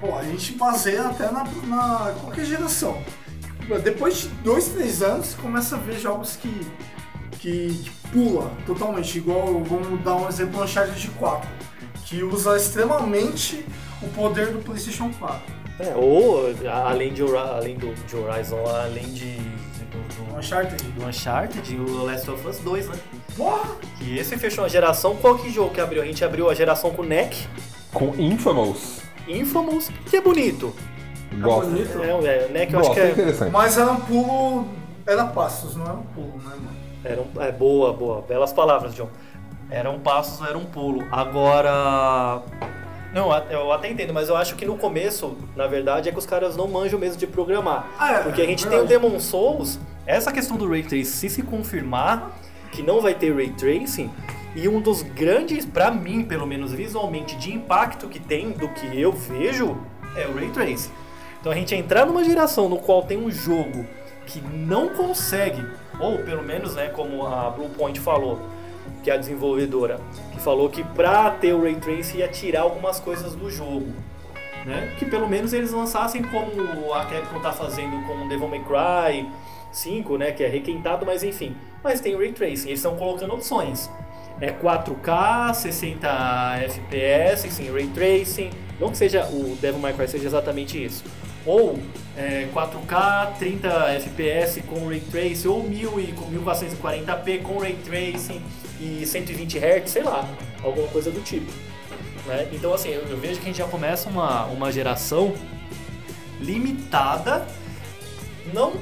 pô, 0.01 0.15
a 0.17 0.23
gente 0.23 0.53
baseia 0.53 1.09
até 1.09 1.31
na, 1.31 1.45
na 1.67 2.15
qualquer 2.21 2.45
geração. 2.45 3.03
Depois 3.83 4.23
de 4.23 4.29
dois, 4.43 4.69
três 4.69 5.03
anos, 5.03 5.35
começa 5.35 5.77
a 5.77 5.79
ver 5.79 5.99
jogos 5.99 6.37
que, 6.37 6.67
que, 7.41 7.83
que 7.83 7.91
pula 8.13 8.51
totalmente. 8.67 9.17
Igual, 9.17 9.63
vamos 9.65 10.03
dar 10.03 10.17
um 10.17 10.29
exemplo, 10.29 10.61
o 10.61 10.65
Uncharted 10.65 11.09
4, 11.19 11.49
que 12.05 12.23
usa 12.23 12.57
extremamente 12.57 13.65
o 14.03 14.09
poder 14.09 14.49
do 14.53 14.59
PlayStation 14.59 15.11
4. 15.19 15.65
É, 15.81 15.93
ou 15.97 16.55
além, 16.71 17.13
de, 17.13 17.23
além 17.37 17.77
do, 17.77 17.93
de 18.07 18.17
Horizon, 18.17 18.65
além 18.67 19.07
de, 19.13 19.35
do, 19.37 20.23
O 20.23 20.27
do, 20.27 20.39
Uncharted. 20.39 20.85
do 20.93 21.07
Uncharted, 21.07 21.77
o 21.77 22.05
Last 22.05 22.31
of 22.31 22.47
Us 22.47 22.59
2, 22.59 22.89
né? 22.89 22.97
Porra! 23.37 23.77
Que 23.99 24.17
esse 24.19 24.37
fechou 24.37 24.65
a 24.65 24.69
geração. 24.69 25.17
Qual 25.17 25.37
que 25.37 25.51
jogo 25.51 25.75
que 25.75 25.81
abriu? 25.81 26.03
A 26.03 26.05
gente 26.05 26.25
abriu 26.25 26.49
a 26.49 26.55
geração 26.55 26.91
com 26.91 27.03
NEC, 27.03 27.49
Com 27.93 28.15
Infamous. 28.17 29.04
Infamous, 29.29 29.91
que 30.07 30.17
é 30.17 30.21
bonito. 30.21 30.75
Gosto. 31.41 31.71
bonito. 31.71 32.03
É, 32.03 32.27
é, 32.27 32.49
NEC 32.49 32.73
eu 32.73 32.79
Gosto, 32.81 32.93
acho 32.93 32.95
que 32.95 33.01
é 33.01 33.09
é, 33.09 33.13
interessante. 33.13 33.51
Mas 33.53 33.79
era 33.79 33.91
um 33.91 34.01
pulo. 34.01 34.69
Era 35.07 35.25
passos, 35.27 35.77
não 35.77 35.85
era 35.85 35.95
um 35.95 36.03
pulo, 36.03 36.33
né, 36.39 36.51
mano? 36.57 36.75
era 37.05 37.21
um- 37.21 37.43
é 37.43 37.53
boa, 37.53 37.93
boa. 37.93 38.23
Belas 38.23 38.53
palavras, 38.53 38.95
John. 38.95 39.09
Era 39.71 39.91
um 39.91 39.99
passo, 39.99 40.45
era 40.45 40.57
um 40.57 40.65
pulo. 40.65 41.05
Agora. 41.11 42.43
Não, 43.13 43.33
eu 43.51 43.73
até 43.73 43.91
entendo, 43.91 44.13
mas 44.13 44.29
eu 44.29 44.37
acho 44.37 44.57
que 44.57 44.67
no 44.67 44.77
começo, 44.77 45.37
na 45.55 45.67
verdade, 45.67 46.09
é 46.09 46.13
que 46.13 46.19
os 46.19 46.27
caras 46.27 46.57
não 46.57 46.67
manjam 46.67 46.99
mesmo 46.99 47.17
de 47.17 47.27
programar. 47.27 47.87
Ah, 47.99 48.13
é, 48.15 48.19
Porque 48.23 48.41
a 48.41 48.45
é 48.45 48.49
gente 48.49 48.67
tem 48.67 48.81
o. 48.81 48.87
Demon 48.87 49.21
Souls, 49.21 49.79
essa 50.05 50.33
questão 50.33 50.57
do 50.57 50.69
Ray 50.69 50.83
Tracing, 50.83 51.05
se 51.05 51.31
se 51.31 51.43
confirmar 51.43 52.33
que 52.73 52.83
não 52.83 53.01
vai 53.01 53.15
ter 53.15 53.33
Ray 53.35 53.51
Tracing, 53.51 54.11
e 54.55 54.69
um 54.69 54.81
dos 54.81 55.03
grandes, 55.03 55.65
pra 55.65 55.91
mim, 55.91 56.25
pelo 56.25 56.47
menos 56.47 56.73
visualmente, 56.73 57.37
de 57.37 57.53
impacto 57.53 58.09
que 58.09 58.21
tem 58.21 58.53
do 58.53 58.69
que 58.69 59.01
eu 59.01 59.13
vejo, 59.13 59.77
é 60.17 60.27
o 60.27 60.35
Ray 60.35 60.51
Tracing. 60.51 60.91
Então 61.41 61.51
a 61.51 61.55
gente 61.55 61.75
entrar 61.75 62.07
numa 62.07 62.25
geração 62.25 62.69
no 62.69 62.79
qual 62.79 63.03
tem 63.03 63.19
um 63.19 63.31
jogo 63.31 63.85
que 64.27 64.41
não 64.41 64.91
consegue, 64.91 65.63
ou 66.01 66.19
pelo 66.19 66.43
menos, 66.43 66.75
né, 66.75 66.89
como 66.89 67.27
a 67.27 67.51
Bluepoint 67.51 67.99
falou, 68.01 68.41
que 69.03 69.11
é 69.11 69.15
a 69.15 69.17
desenvolvedora, 69.17 70.01
que 70.33 70.41
falou 70.41 70.69
que 70.69 70.83
pra 70.83 71.31
ter 71.31 71.53
o 71.53 71.63
Ray 71.63 71.77
Tracing 71.77 72.19
ia 72.19 72.29
tirar 72.29 72.63
algumas 72.63 73.01
coisas 73.01 73.35
do 73.35 73.51
jogo. 73.51 73.93
Né? 74.65 74.95
Que 74.99 75.05
pelo 75.05 75.29
menos 75.29 75.53
eles 75.53 75.73
lançassem 75.73 76.23
como 76.23 76.95
a 76.95 77.05
Capcom 77.05 77.39
tá 77.41 77.53
fazendo 77.53 78.03
com 78.07 78.27
Devil 78.29 78.49
May 78.49 78.65
Cry 78.65 79.29
5, 79.71 80.17
né? 80.17 80.33
Que 80.33 80.43
é 80.43 80.49
requentado, 80.49 81.05
mas 81.05 81.23
enfim. 81.23 81.55
Mas 81.83 82.01
tem 82.01 82.15
o 82.15 82.19
Ray 82.19 82.33
Tracing, 82.33 82.69
eles 82.69 82.79
estão 82.79 82.97
colocando 82.97 83.35
opções. 83.35 83.91
É 84.41 84.51
4K, 84.51 85.55
60 85.55 86.09
FPS, 86.65 87.51
sim, 87.51 87.71
Ray 87.71 87.87
Tracing. 87.89 88.51
Não 88.81 88.91
que 88.91 88.97
seja 88.99 89.25
o 89.27 89.57
Devil 89.61 89.81
May 89.81 89.93
Cry 89.93 90.09
seja 90.09 90.27
exatamente 90.27 90.83
isso. 90.83 91.05
Ou 91.47 91.79
é, 92.17 92.49
4K, 92.53 93.37
30 93.39 93.69
FPS 93.69 94.63
com 94.63 94.89
Ray 94.89 95.01
Tracing, 95.01 95.49
ou 95.49 95.63
1000 95.63 96.01
e 96.01 96.13
com 96.13 96.27
1440p 96.31 97.43
com 97.43 97.59
Ray 97.59 97.77
Tracing 97.85 98.43
e 98.81 99.07
120 99.07 99.59
Hz, 99.59 99.91
sei 99.91 100.03
lá, 100.03 100.29
alguma 100.63 100.89
coisa 100.89 101.11
do 101.11 101.21
tipo. 101.21 101.51
né? 102.27 102.49
Então 102.53 102.75
assim, 102.75 102.89
eu, 102.91 103.03
eu 103.03 103.17
vejo 103.17 103.35
que 103.37 103.43
a 103.43 103.47
gente 103.47 103.59
já 103.59 103.67
começa 103.67 104.09
uma, 104.09 104.47
uma 104.47 104.73
geração 104.73 105.35
limitada, 106.41 107.47
não 108.53 108.73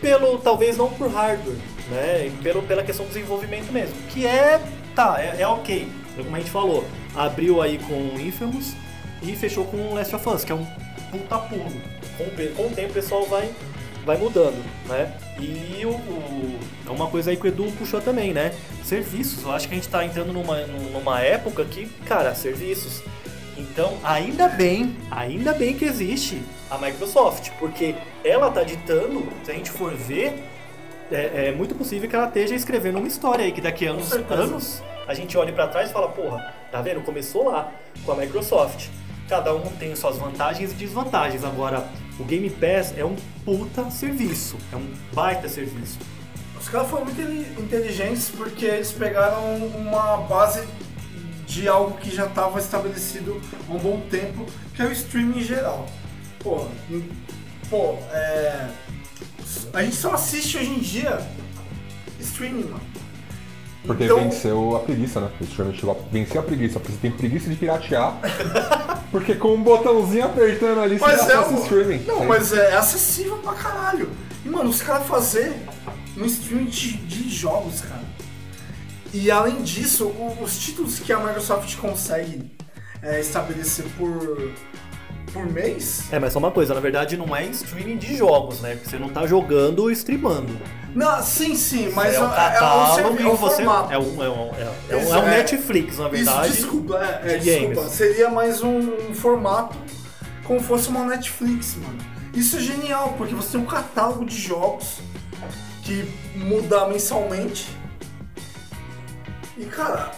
pelo, 0.00 0.38
talvez 0.38 0.76
não 0.76 0.90
por 0.90 1.08
hardware, 1.10 1.56
né? 1.90 2.32
Pelo, 2.42 2.62
pela 2.62 2.82
questão 2.82 3.04
do 3.04 3.08
desenvolvimento 3.08 3.70
mesmo, 3.72 3.94
que 4.08 4.26
é, 4.26 4.60
tá, 4.94 5.16
é, 5.20 5.40
é 5.42 5.46
ok, 5.46 5.88
como 6.16 6.34
a 6.36 6.38
gente 6.38 6.50
falou, 6.50 6.84
abriu 7.14 7.60
aí 7.62 7.78
com 7.78 8.18
Infamous 8.20 8.74
e 9.22 9.34
fechou 9.36 9.64
com 9.64 9.94
Last 9.94 10.14
of 10.14 10.28
Us, 10.28 10.44
que 10.44 10.52
é 10.52 10.54
um 10.54 10.64
puta 11.10 11.38
pulo. 11.38 11.70
Com 12.56 12.66
o 12.66 12.70
tempo 12.70 12.90
o 12.90 12.94
pessoal 12.94 13.24
vai, 13.26 13.50
vai 14.04 14.16
mudando, 14.18 14.62
né? 14.86 15.12
E 15.40 15.84
o, 15.84 15.90
o- 15.90 16.58
é 16.86 16.90
uma 16.90 17.06
coisa 17.06 17.30
aí 17.30 17.36
que 17.36 17.44
o 17.44 17.48
Edu 17.48 17.72
puxou 17.78 18.00
também, 18.00 18.32
né? 18.32 18.52
Serviços, 18.84 19.42
eu 19.44 19.52
acho 19.52 19.66
que 19.68 19.74
a 19.74 19.76
gente 19.76 19.88
tá 19.88 20.04
entrando 20.04 20.32
numa, 20.32 20.58
numa 20.66 21.20
época 21.20 21.64
que, 21.64 21.86
cara, 22.06 22.34
serviços. 22.34 23.02
Então, 23.56 23.96
ainda 24.02 24.48
bem, 24.48 24.96
ainda 25.10 25.52
bem 25.52 25.74
que 25.74 25.84
existe 25.84 26.42
a 26.70 26.76
Microsoft, 26.78 27.50
porque 27.58 27.94
ela 28.24 28.50
tá 28.50 28.62
ditando, 28.62 29.26
se 29.44 29.50
a 29.50 29.54
gente 29.54 29.70
for 29.70 29.94
ver, 29.94 30.34
é, 31.12 31.48
é 31.48 31.52
muito 31.52 31.74
possível 31.74 32.08
que 32.08 32.16
ela 32.16 32.26
esteja 32.26 32.54
escrevendo 32.54 32.98
uma 32.98 33.08
história 33.08 33.44
aí, 33.44 33.52
que 33.52 33.60
daqui 33.60 33.86
a 33.86 33.90
anos, 33.90 34.82
a 35.06 35.14
gente 35.14 35.36
olhe 35.36 35.52
pra 35.52 35.68
trás 35.68 35.90
e 35.90 35.92
fala, 35.92 36.08
porra, 36.08 36.54
tá 36.70 36.80
vendo? 36.80 37.02
Começou 37.02 37.44
lá 37.44 37.72
com 38.04 38.12
a 38.12 38.16
Microsoft. 38.16 38.88
Cada 39.28 39.54
um 39.54 39.62
tem 39.78 39.94
suas 39.94 40.16
vantagens 40.16 40.72
e 40.72 40.74
desvantagens. 40.74 41.44
Agora, 41.44 41.88
o 42.18 42.24
Game 42.24 42.48
Pass 42.50 42.94
é 42.96 43.04
um 43.04 43.16
puta 43.44 43.90
serviço, 43.90 44.56
é 44.72 44.76
um 44.76 44.92
baita 45.12 45.48
serviço. 45.48 45.98
Os 46.58 46.68
caras 46.68 46.88
foram 46.88 47.06
muito 47.06 47.20
inteligentes 47.60 48.30
porque 48.30 48.66
eles 48.66 48.92
pegaram 48.92 49.56
uma 49.56 50.18
base 50.18 50.66
de 51.46 51.68
algo 51.68 51.98
que 51.98 52.14
já 52.14 52.26
estava 52.26 52.58
estabelecido 52.58 53.40
há 53.68 53.72
um 53.72 53.78
bom 53.78 54.00
tempo, 54.10 54.46
que 54.74 54.82
é 54.82 54.86
o 54.86 54.92
streaming 54.92 55.40
em 55.40 55.42
geral. 55.42 55.86
Pô, 56.38 56.64
pô, 57.68 57.96
é, 58.12 58.68
a 59.72 59.82
gente 59.82 59.96
só 59.96 60.12
assiste 60.12 60.56
hoje 60.58 60.70
em 60.70 60.78
dia 60.78 61.26
streaming, 62.20 62.64
mano. 62.64 62.80
Porque 63.84 64.04
Então- 64.04 64.18
venceu 64.18 64.76
a 64.76 64.80
preguiça, 64.80 65.20
né? 65.20 65.30
O 65.40 65.44
streaming 65.44 65.74
chegou 65.74 65.90
a 65.90 66.12
vencer 66.12 66.38
a 66.38 66.42
preguiça, 66.42 66.78
porque 66.78 66.92
você 66.92 66.98
tem 67.00 67.10
preguiça 67.10 67.50
de 67.50 67.56
piratear. 67.56 68.16
porque 69.10 69.34
com 69.34 69.54
um 69.54 69.62
botãozinho 69.62 70.24
apertando 70.26 70.80
ali, 70.80 70.98
você 70.98 71.04
Mas 71.04 71.20
é, 71.20 71.22
acessa 71.24 71.50
o 71.54 71.62
streaming. 71.62 72.04
Não, 72.06 72.20
Sim. 72.20 72.26
mas 72.26 72.52
é 72.52 72.76
acessível 72.76 73.38
pra 73.38 73.54
caralho. 73.54 74.08
E, 74.44 74.48
mano, 74.48 74.70
os 74.70 74.80
caras 74.80 75.06
fazer 75.06 75.52
um 76.16 76.24
streaming 76.24 76.66
de, 76.66 76.92
de 76.96 77.28
jogos, 77.28 77.80
cara. 77.80 78.02
E 79.12 79.30
além 79.30 79.62
disso, 79.62 80.12
os 80.40 80.58
títulos 80.58 80.98
que 81.00 81.12
a 81.12 81.18
Microsoft 81.18 81.76
consegue 81.76 82.50
é, 83.02 83.20
estabelecer 83.20 83.84
por, 83.98 84.52
por 85.32 85.46
mês. 85.46 86.04
É, 86.10 86.18
mas 86.18 86.32
só 86.32 86.38
uma 86.38 86.50
coisa, 86.50 86.74
na 86.74 86.80
verdade 86.80 87.16
não 87.16 87.34
é 87.34 87.44
streaming 87.46 87.96
de 87.96 88.16
jogos, 88.16 88.60
né? 88.60 88.78
Você 88.82 88.98
não 88.98 89.08
tá 89.08 89.26
jogando 89.26 89.80
ou 89.80 89.90
streamando. 89.90 90.56
Não, 90.94 91.22
sim, 91.22 91.54
sim, 91.54 91.90
mas 91.94 92.14
é 92.14 92.20
um 92.20 92.30
é, 92.30 92.36
catálogo 92.36 93.00
é, 93.00 93.24
um, 93.24 93.28
é 93.28 93.32
um 93.32 93.36
você. 93.36 93.64
formato. 93.64 93.92
É 93.92 93.98
um, 93.98 94.22
é 94.22 94.28
um, 94.28 94.50
é 94.90 94.96
um, 94.96 95.14
é 95.14 95.18
um 95.18 95.24
é- 95.24 95.38
Netflix, 95.38 95.98
na 95.98 96.08
verdade. 96.08 96.48
Isso, 96.48 96.56
desculpa, 96.56 96.98
é, 96.98 97.34
é, 97.34 97.38
de 97.38 97.44
desculpa. 97.44 97.74
games. 97.76 97.92
Seria 97.92 98.30
mais 98.30 98.62
um, 98.62 98.78
um 99.10 99.14
formato 99.14 99.78
como 100.44 100.60
fosse 100.60 100.88
uma 100.88 101.04
Netflix, 101.06 101.76
mano. 101.76 101.98
Isso 102.34 102.56
é 102.56 102.60
genial, 102.60 103.14
porque 103.16 103.34
você 103.34 103.52
tem 103.52 103.60
um 103.60 103.66
catálogo 103.66 104.24
de 104.24 104.36
jogos 104.36 104.98
que 105.82 106.08
muda 106.34 106.86
mensalmente. 106.86 107.68
E 109.56 109.64
cara, 109.64 110.10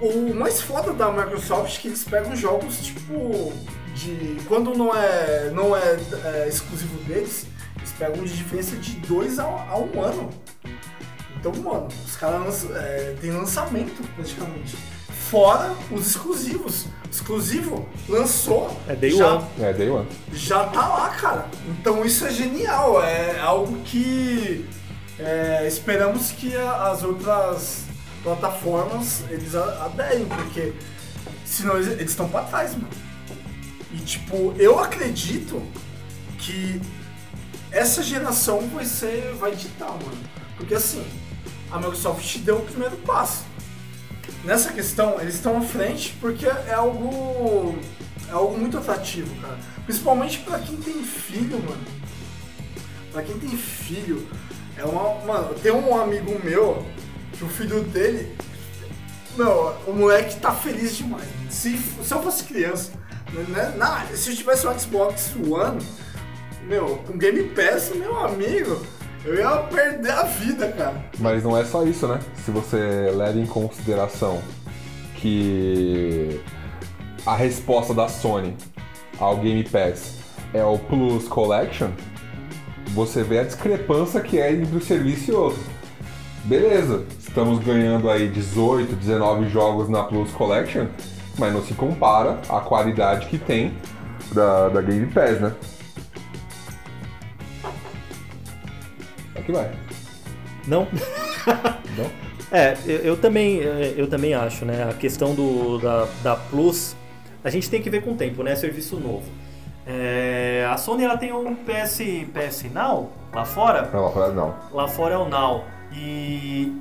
o 0.00 0.34
mais 0.34 0.60
foda 0.60 0.92
da 0.92 1.10
Microsoft 1.10 1.76
é 1.76 1.80
que 1.80 1.88
eles 1.88 2.04
pegam 2.04 2.34
jogos 2.34 2.78
tipo 2.78 3.52
de. 3.98 4.36
Quando 4.46 4.74
não 4.74 4.94
é, 4.94 5.50
não 5.52 5.76
é, 5.76 5.98
é 6.24 6.48
exclusivo 6.48 6.96
deles, 7.04 7.46
eles 7.76 7.92
pegam 7.98 8.24
de 8.24 8.34
diferença 8.36 8.76
de 8.76 8.92
dois 9.00 9.38
a, 9.38 9.44
a 9.44 9.78
um 9.78 10.02
ano. 10.02 10.30
Então, 11.38 11.52
mano, 11.52 11.88
os 12.06 12.16
caras 12.16 12.40
lançam- 12.42 12.76
é, 12.76 13.14
tem 13.20 13.30
lançamento 13.30 14.02
praticamente. 14.14 14.76
Fora 15.30 15.74
os 15.90 16.06
exclusivos. 16.08 16.86
Exclusivo 17.10 17.88
lançou. 18.08 18.74
É 18.88 18.94
Day 18.94 19.10
já, 19.10 19.34
One. 19.34 19.44
É, 19.60 19.72
Day 19.72 19.88
One. 19.90 20.06
já 20.32 20.64
tá 20.64 20.86
lá, 20.88 21.08
cara. 21.10 21.46
Então 21.68 22.04
isso 22.04 22.26
é 22.26 22.30
genial. 22.30 23.02
É 23.02 23.38
algo 23.40 23.78
que 23.84 24.66
é, 25.18 25.66
esperamos 25.66 26.30
que 26.32 26.54
a- 26.56 26.90
as 26.90 27.02
outras 27.02 27.84
plataformas 28.22 29.22
eles 29.30 29.54
aderem, 29.54 30.24
porque 30.26 30.72
senão 31.44 31.76
eles 31.76 31.88
eles 31.88 32.10
estão 32.10 32.28
pra 32.28 32.42
trás, 32.42 32.72
mano. 32.74 32.88
E 33.92 33.98
tipo, 33.98 34.54
eu 34.58 34.78
acredito 34.78 35.62
que 36.38 36.80
essa 37.70 38.02
geração 38.02 38.60
vai 38.68 38.84
ser. 38.84 39.34
vai 39.34 39.54
ditar, 39.54 39.90
mano. 39.90 40.18
Porque 40.56 40.74
assim, 40.74 41.04
a 41.70 41.76
Microsoft 41.76 42.38
deu 42.38 42.56
o 42.56 42.64
primeiro 42.64 42.96
passo. 42.98 43.44
Nessa 44.44 44.72
questão, 44.72 45.20
eles 45.20 45.34
estão 45.34 45.58
à 45.58 45.62
frente 45.62 46.16
porque 46.20 46.46
é 46.46 46.74
algo. 46.74 47.78
é 48.28 48.32
algo 48.32 48.58
muito 48.58 48.78
atrativo, 48.78 49.34
cara. 49.40 49.58
Principalmente 49.84 50.40
pra 50.40 50.58
quem 50.58 50.76
tem 50.76 51.02
filho, 51.02 51.58
mano. 51.58 51.84
Pra 53.12 53.22
quem 53.22 53.38
tem 53.38 53.56
filho, 53.56 54.28
é 54.76 54.84
uma. 54.84 55.24
Mano, 55.24 55.54
tem 55.54 55.72
um 55.72 55.98
amigo 55.98 56.38
meu 56.44 56.86
que 57.32 57.44
o 57.44 57.48
filho 57.48 57.82
dele. 57.84 58.36
Meu, 59.36 59.76
o 59.86 59.92
moleque 59.92 60.36
tá 60.40 60.52
feliz 60.52 60.96
demais. 60.96 61.28
Se, 61.48 61.78
se 61.78 62.12
eu 62.12 62.22
fosse 62.22 62.44
criança, 62.44 62.92
né, 63.32 63.74
na- 63.76 64.04
se 64.14 64.30
eu 64.30 64.36
tivesse 64.36 64.66
um 64.66 64.78
Xbox 64.78 65.34
One, 65.36 65.80
meu, 66.66 66.96
com 67.06 67.16
Game 67.16 67.42
Pass, 67.50 67.92
meu 67.94 68.16
amigo, 68.18 68.80
eu 69.24 69.34
ia 69.36 69.50
perder 69.64 70.12
a 70.12 70.22
vida, 70.24 70.68
cara. 70.72 71.04
Mas 71.18 71.42
não 71.42 71.56
é 71.56 71.64
só 71.64 71.84
isso, 71.84 72.06
né? 72.06 72.18
Se 72.44 72.50
você 72.50 73.10
leva 73.14 73.38
em 73.38 73.46
consideração 73.46 74.40
que 75.16 76.40
a 77.26 77.34
resposta 77.34 77.92
da 77.92 78.08
Sony 78.08 78.56
ao 79.18 79.36
Game 79.38 79.64
Pass 79.64 80.18
é 80.54 80.62
o 80.64 80.78
Plus 80.78 81.26
Collection, 81.28 81.90
você 82.94 83.22
vê 83.22 83.40
a 83.40 83.44
discrepância 83.44 84.20
que 84.20 84.38
é 84.38 84.52
entre 84.52 84.76
o 84.76 84.80
serviço 84.80 85.30
e 85.30 85.34
outro. 85.34 85.60
Beleza, 86.44 87.04
estamos 87.18 87.62
ganhando 87.62 88.08
aí 88.08 88.28
18, 88.28 88.94
19 88.96 89.48
jogos 89.50 89.88
na 89.88 90.04
Plus 90.04 90.30
Collection, 90.32 90.86
mas 91.38 91.52
não 91.52 91.62
se 91.62 91.74
compara 91.74 92.38
à 92.48 92.60
qualidade 92.60 93.26
que 93.26 93.38
tem 93.38 93.72
da, 94.32 94.68
da 94.68 94.82
Game 94.82 95.06
Pass, 95.06 95.40
né? 95.40 95.54
Aqui 99.34 99.52
vai. 99.52 99.70
Não? 100.66 100.86
Não? 101.96 102.10
É, 102.50 102.78
eu, 102.86 102.96
eu 103.00 103.16
também, 103.18 103.60
é, 103.60 103.92
eu 103.94 104.06
também 104.08 104.32
acho, 104.32 104.64
né? 104.64 104.88
A 104.88 104.94
questão 104.94 105.34
do, 105.34 105.76
da, 105.76 106.08
da 106.22 106.34
Plus, 106.34 106.96
a 107.44 107.50
gente 107.50 107.68
tem 107.68 107.82
que 107.82 107.90
ver 107.90 108.02
com 108.02 108.12
o 108.12 108.16
tempo, 108.16 108.42
né? 108.42 108.56
Serviço 108.56 108.96
novo. 108.96 109.30
É, 109.86 110.66
a 110.70 110.76
Sony 110.78 111.04
ela 111.04 111.18
tem 111.18 111.32
um 111.32 111.54
PS, 111.54 112.00
PS 112.32 112.64
Now 112.72 113.10
lá 113.34 113.44
fora. 113.44 113.90
Não, 113.92 114.02
lá 114.02 114.10
fora 114.10 114.32
não. 114.32 114.54
Lá 114.72 114.88
fora 114.88 115.14
é 115.14 115.18
o 115.18 115.28
Now. 115.28 115.64
E 115.92 116.72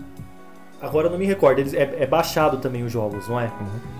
agora 0.82 1.08
eu 1.08 1.12
não 1.12 1.18
me 1.18 1.26
recordo, 1.26 1.60
eles, 1.60 1.74
é, 1.74 1.98
é 2.00 2.06
baixado 2.06 2.58
também 2.58 2.84
os 2.84 2.92
jogos, 2.92 3.28
não 3.28 3.40
é? 3.40 3.52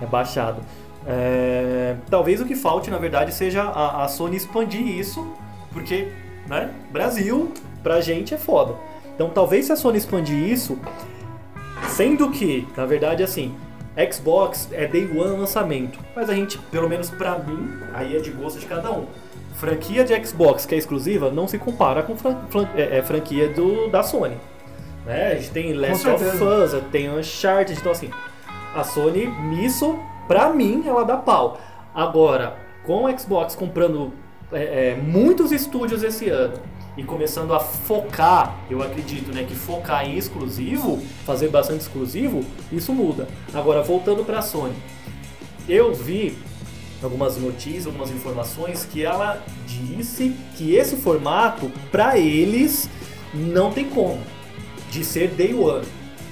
É 0.02 0.06
baixado. 0.06 0.60
É, 1.06 1.96
talvez 2.10 2.40
o 2.40 2.44
que 2.44 2.54
falte, 2.54 2.90
na 2.90 2.98
verdade, 2.98 3.32
seja 3.32 3.62
a, 3.62 4.04
a 4.04 4.08
Sony 4.08 4.36
expandir 4.36 4.86
isso, 4.86 5.26
porque, 5.72 6.08
né? 6.46 6.70
Brasil, 6.90 7.52
pra 7.82 8.00
gente 8.00 8.34
é 8.34 8.38
foda. 8.38 8.74
Então 9.14 9.30
talvez 9.30 9.66
se 9.66 9.72
a 9.72 9.76
Sony 9.76 9.98
expandir 9.98 10.36
isso, 10.36 10.78
sendo 11.88 12.30
que, 12.30 12.66
na 12.76 12.84
verdade, 12.86 13.22
assim, 13.22 13.54
Xbox 14.12 14.68
é 14.72 14.86
Day 14.86 15.04
One 15.10 15.38
lançamento, 15.38 15.98
mas 16.14 16.30
a 16.30 16.34
gente, 16.34 16.58
pelo 16.70 16.88
menos 16.88 17.10
pra 17.10 17.38
mim, 17.38 17.68
aí 17.94 18.16
é 18.16 18.20
de 18.20 18.30
gosto 18.30 18.58
de 18.60 18.66
cada 18.66 18.92
um. 18.92 19.06
Franquia 19.54 20.04
de 20.04 20.14
Xbox 20.24 20.64
que 20.66 20.74
é 20.74 20.78
exclusiva 20.78 21.32
não 21.32 21.48
se 21.48 21.58
compara 21.58 22.02
com 22.04 22.16
fran- 22.16 22.36
fran- 22.48 22.68
é, 22.76 22.98
é, 22.98 23.02
franquia 23.02 23.48
do, 23.48 23.88
da 23.88 24.04
Sony. 24.04 24.36
Né? 25.08 25.32
A 25.32 25.34
gente 25.36 25.50
tem 25.52 25.72
Last 25.72 26.06
of. 26.06 26.22
Us, 26.22 26.82
tem 26.92 27.10
Uncharted, 27.10 27.80
então 27.80 27.92
assim, 27.92 28.10
a 28.74 28.84
Sony, 28.84 29.26
nisso, 29.26 29.98
pra 30.28 30.50
mim, 30.50 30.84
ela 30.86 31.02
dá 31.02 31.16
pau. 31.16 31.58
Agora, 31.94 32.58
com 32.84 33.06
o 33.06 33.18
Xbox 33.18 33.54
comprando 33.54 34.12
é, 34.52 34.90
é, 34.90 34.94
muitos 34.94 35.50
estúdios 35.50 36.02
esse 36.02 36.28
ano 36.28 36.60
e 36.94 37.02
começando 37.02 37.54
a 37.54 37.60
focar, 37.60 38.54
eu 38.68 38.82
acredito, 38.82 39.32
né, 39.32 39.44
que 39.44 39.54
focar 39.54 40.06
em 40.06 40.18
exclusivo, 40.18 40.98
fazer 41.24 41.48
bastante 41.48 41.80
exclusivo, 41.80 42.44
isso 42.70 42.92
muda. 42.92 43.26
Agora, 43.54 43.82
voltando 43.82 44.22
pra 44.26 44.42
Sony, 44.42 44.74
eu 45.66 45.94
vi 45.94 46.36
algumas 47.02 47.38
notícias, 47.38 47.86
algumas 47.86 48.10
informações 48.10 48.84
que 48.84 49.04
ela 49.04 49.42
disse 49.66 50.36
que 50.54 50.74
esse 50.74 50.96
formato, 50.96 51.72
pra 51.90 52.18
eles, 52.18 52.90
não 53.32 53.72
tem 53.72 53.88
como 53.88 54.18
de 54.90 55.04
ser 55.04 55.28
day 55.28 55.54
one, 55.54 55.86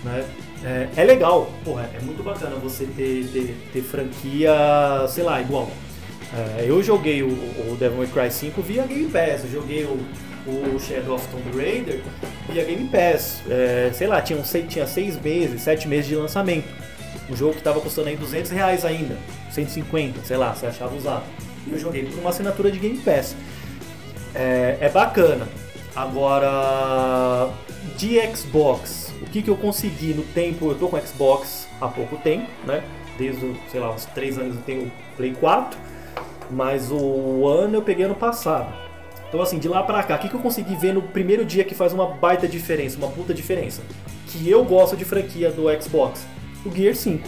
né? 0.04 0.24
É, 0.64 0.88
é 0.96 1.04
legal, 1.04 1.52
porra, 1.64 1.88
é 1.94 2.02
muito 2.02 2.22
bacana 2.22 2.56
você 2.56 2.86
ter, 2.86 3.26
ter, 3.32 3.56
ter 3.72 3.82
franquia, 3.82 4.52
sei 5.08 5.22
lá, 5.22 5.40
igual. 5.40 5.70
É, 6.34 6.64
eu 6.66 6.82
joguei 6.82 7.22
o, 7.22 7.28
o 7.28 7.76
Devil 7.78 7.98
May 7.98 8.06
Cry 8.08 8.30
5 8.30 8.60
via 8.62 8.82
Game 8.84 9.08
Pass, 9.10 9.44
eu 9.44 9.50
joguei 9.52 9.84
o, 9.84 9.98
o 10.46 10.80
Shadow 10.80 11.14
of 11.14 11.28
Tomb 11.28 11.56
Raider 11.56 12.00
via 12.48 12.64
Game 12.64 12.88
Pass. 12.88 13.42
É, 13.48 13.90
sei 13.92 14.06
lá, 14.06 14.20
tinha, 14.20 14.42
seis, 14.44 14.66
tinha 14.68 14.86
seis 14.86 15.20
meses, 15.20 15.62
sete 15.62 15.86
meses 15.86 16.06
de 16.06 16.16
lançamento. 16.16 16.68
Um 17.28 17.36
jogo 17.36 17.52
que 17.52 17.58
estava 17.58 17.80
custando 17.80 18.08
aí 18.08 18.16
200 18.16 18.50
reais 18.52 18.84
ainda, 18.84 19.16
150, 19.50 20.24
sei 20.24 20.36
lá, 20.36 20.54
você 20.54 20.66
achava 20.66 20.94
usado. 20.96 21.24
E 21.66 21.72
eu 21.72 21.78
joguei 21.78 22.04
por 22.04 22.18
uma 22.20 22.30
assinatura 22.30 22.70
de 22.70 22.78
Game 22.78 22.98
Pass. 22.98 23.34
É, 24.34 24.78
é 24.80 24.88
bacana. 24.88 25.48
Agora, 25.94 27.50
de 27.96 28.20
Xbox, 28.36 29.12
o 29.22 29.26
que, 29.26 29.42
que 29.42 29.48
eu 29.48 29.56
consegui 29.56 30.12
no 30.12 30.22
tempo? 30.22 30.70
Eu 30.70 30.74
tô 30.74 30.88
com 30.88 31.00
Xbox 31.00 31.66
há 31.80 31.88
pouco 31.88 32.16
tempo, 32.16 32.46
né? 32.66 32.82
Desde, 33.18 33.54
sei 33.70 33.80
lá, 33.80 33.90
uns 33.90 34.04
3 34.06 34.38
anos 34.38 34.56
eu 34.56 34.62
tenho 34.62 34.92
Play 35.16 35.32
4, 35.32 35.78
mas 36.50 36.90
o 36.90 37.46
ano 37.46 37.76
eu 37.76 37.82
peguei 37.82 38.04
ano 38.04 38.14
passado. 38.14 38.72
Então, 39.28 39.40
assim, 39.40 39.58
de 39.58 39.68
lá 39.68 39.82
pra 39.82 40.02
cá, 40.02 40.16
o 40.16 40.18
que, 40.18 40.28
que 40.28 40.34
eu 40.34 40.40
consegui 40.40 40.76
ver 40.76 40.92
no 40.92 41.02
primeiro 41.02 41.44
dia 41.44 41.64
que 41.64 41.74
faz 41.74 41.92
uma 41.92 42.06
baita 42.06 42.46
diferença, 42.46 42.98
uma 42.98 43.08
puta 43.08 43.34
diferença? 43.34 43.82
Que 44.28 44.48
eu 44.48 44.64
gosto 44.64 44.96
de 44.96 45.04
franquia 45.04 45.50
do 45.50 45.64
Xbox? 45.82 46.26
O 46.64 46.70
Gear 46.70 46.94
5. 46.94 47.26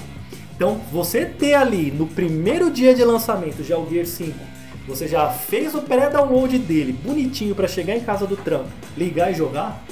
Então, 0.55 0.81
você 0.93 1.25
ter 1.25 1.55
ali 1.55 1.91
no 1.91 2.07
primeiro 2.07 2.71
dia 2.71 2.95
de 2.95 3.03
lançamento 3.05 3.65
já 3.65 3.79
o 3.79 3.89
Gear 3.89 4.07
5, 4.07 4.39
você 4.87 5.07
já 5.07 5.29
fez 5.29 5.75
o 5.75 5.83
pré-download 5.83 6.59
dele 6.59 6.93
bonitinho 6.93 7.55
pra 7.55 7.69
chegar 7.69 7.97
em 7.97 8.01
casa 8.01 8.27
do 8.27 8.37
trampo, 8.37 8.69
ligar 8.97 9.31
e 9.31 9.35
jogar, 9.35 9.85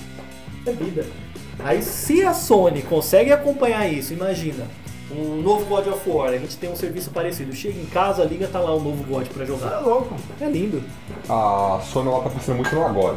é 0.70 0.73
vida. 0.73 1.06
Aí, 1.58 1.82
se 1.82 2.23
a 2.23 2.35
Sony 2.35 2.82
consegue 2.82 3.32
acompanhar 3.32 3.90
isso, 3.90 4.12
imagina, 4.12 4.66
um 5.11 5.40
novo 5.40 5.64
God 5.66 5.87
of 5.87 6.08
War, 6.11 6.30
a 6.30 6.38
gente 6.38 6.56
tem 6.56 6.70
um 6.70 6.76
serviço 6.76 7.11
parecido. 7.11 7.52
Chega 7.54 7.78
em 7.78 7.87
casa, 7.87 8.25
liga, 8.25 8.46
tá 8.49 8.61
lá 8.61 8.75
o 8.75 8.80
novo 8.80 9.04
God 9.04 9.26
pra 9.28 9.44
Você 9.44 9.52
é 9.52 9.56
jogar. 9.56 9.80
louco. 9.80 10.14
É 10.40 10.46
lindo. 10.46 10.82
A 11.28 11.80
Sony 11.85 12.08
ela 12.08 12.23
tá 12.23 12.30
pensando 12.30 12.56
muito 12.56 12.75
no 12.75 12.85
agora. 12.85 13.16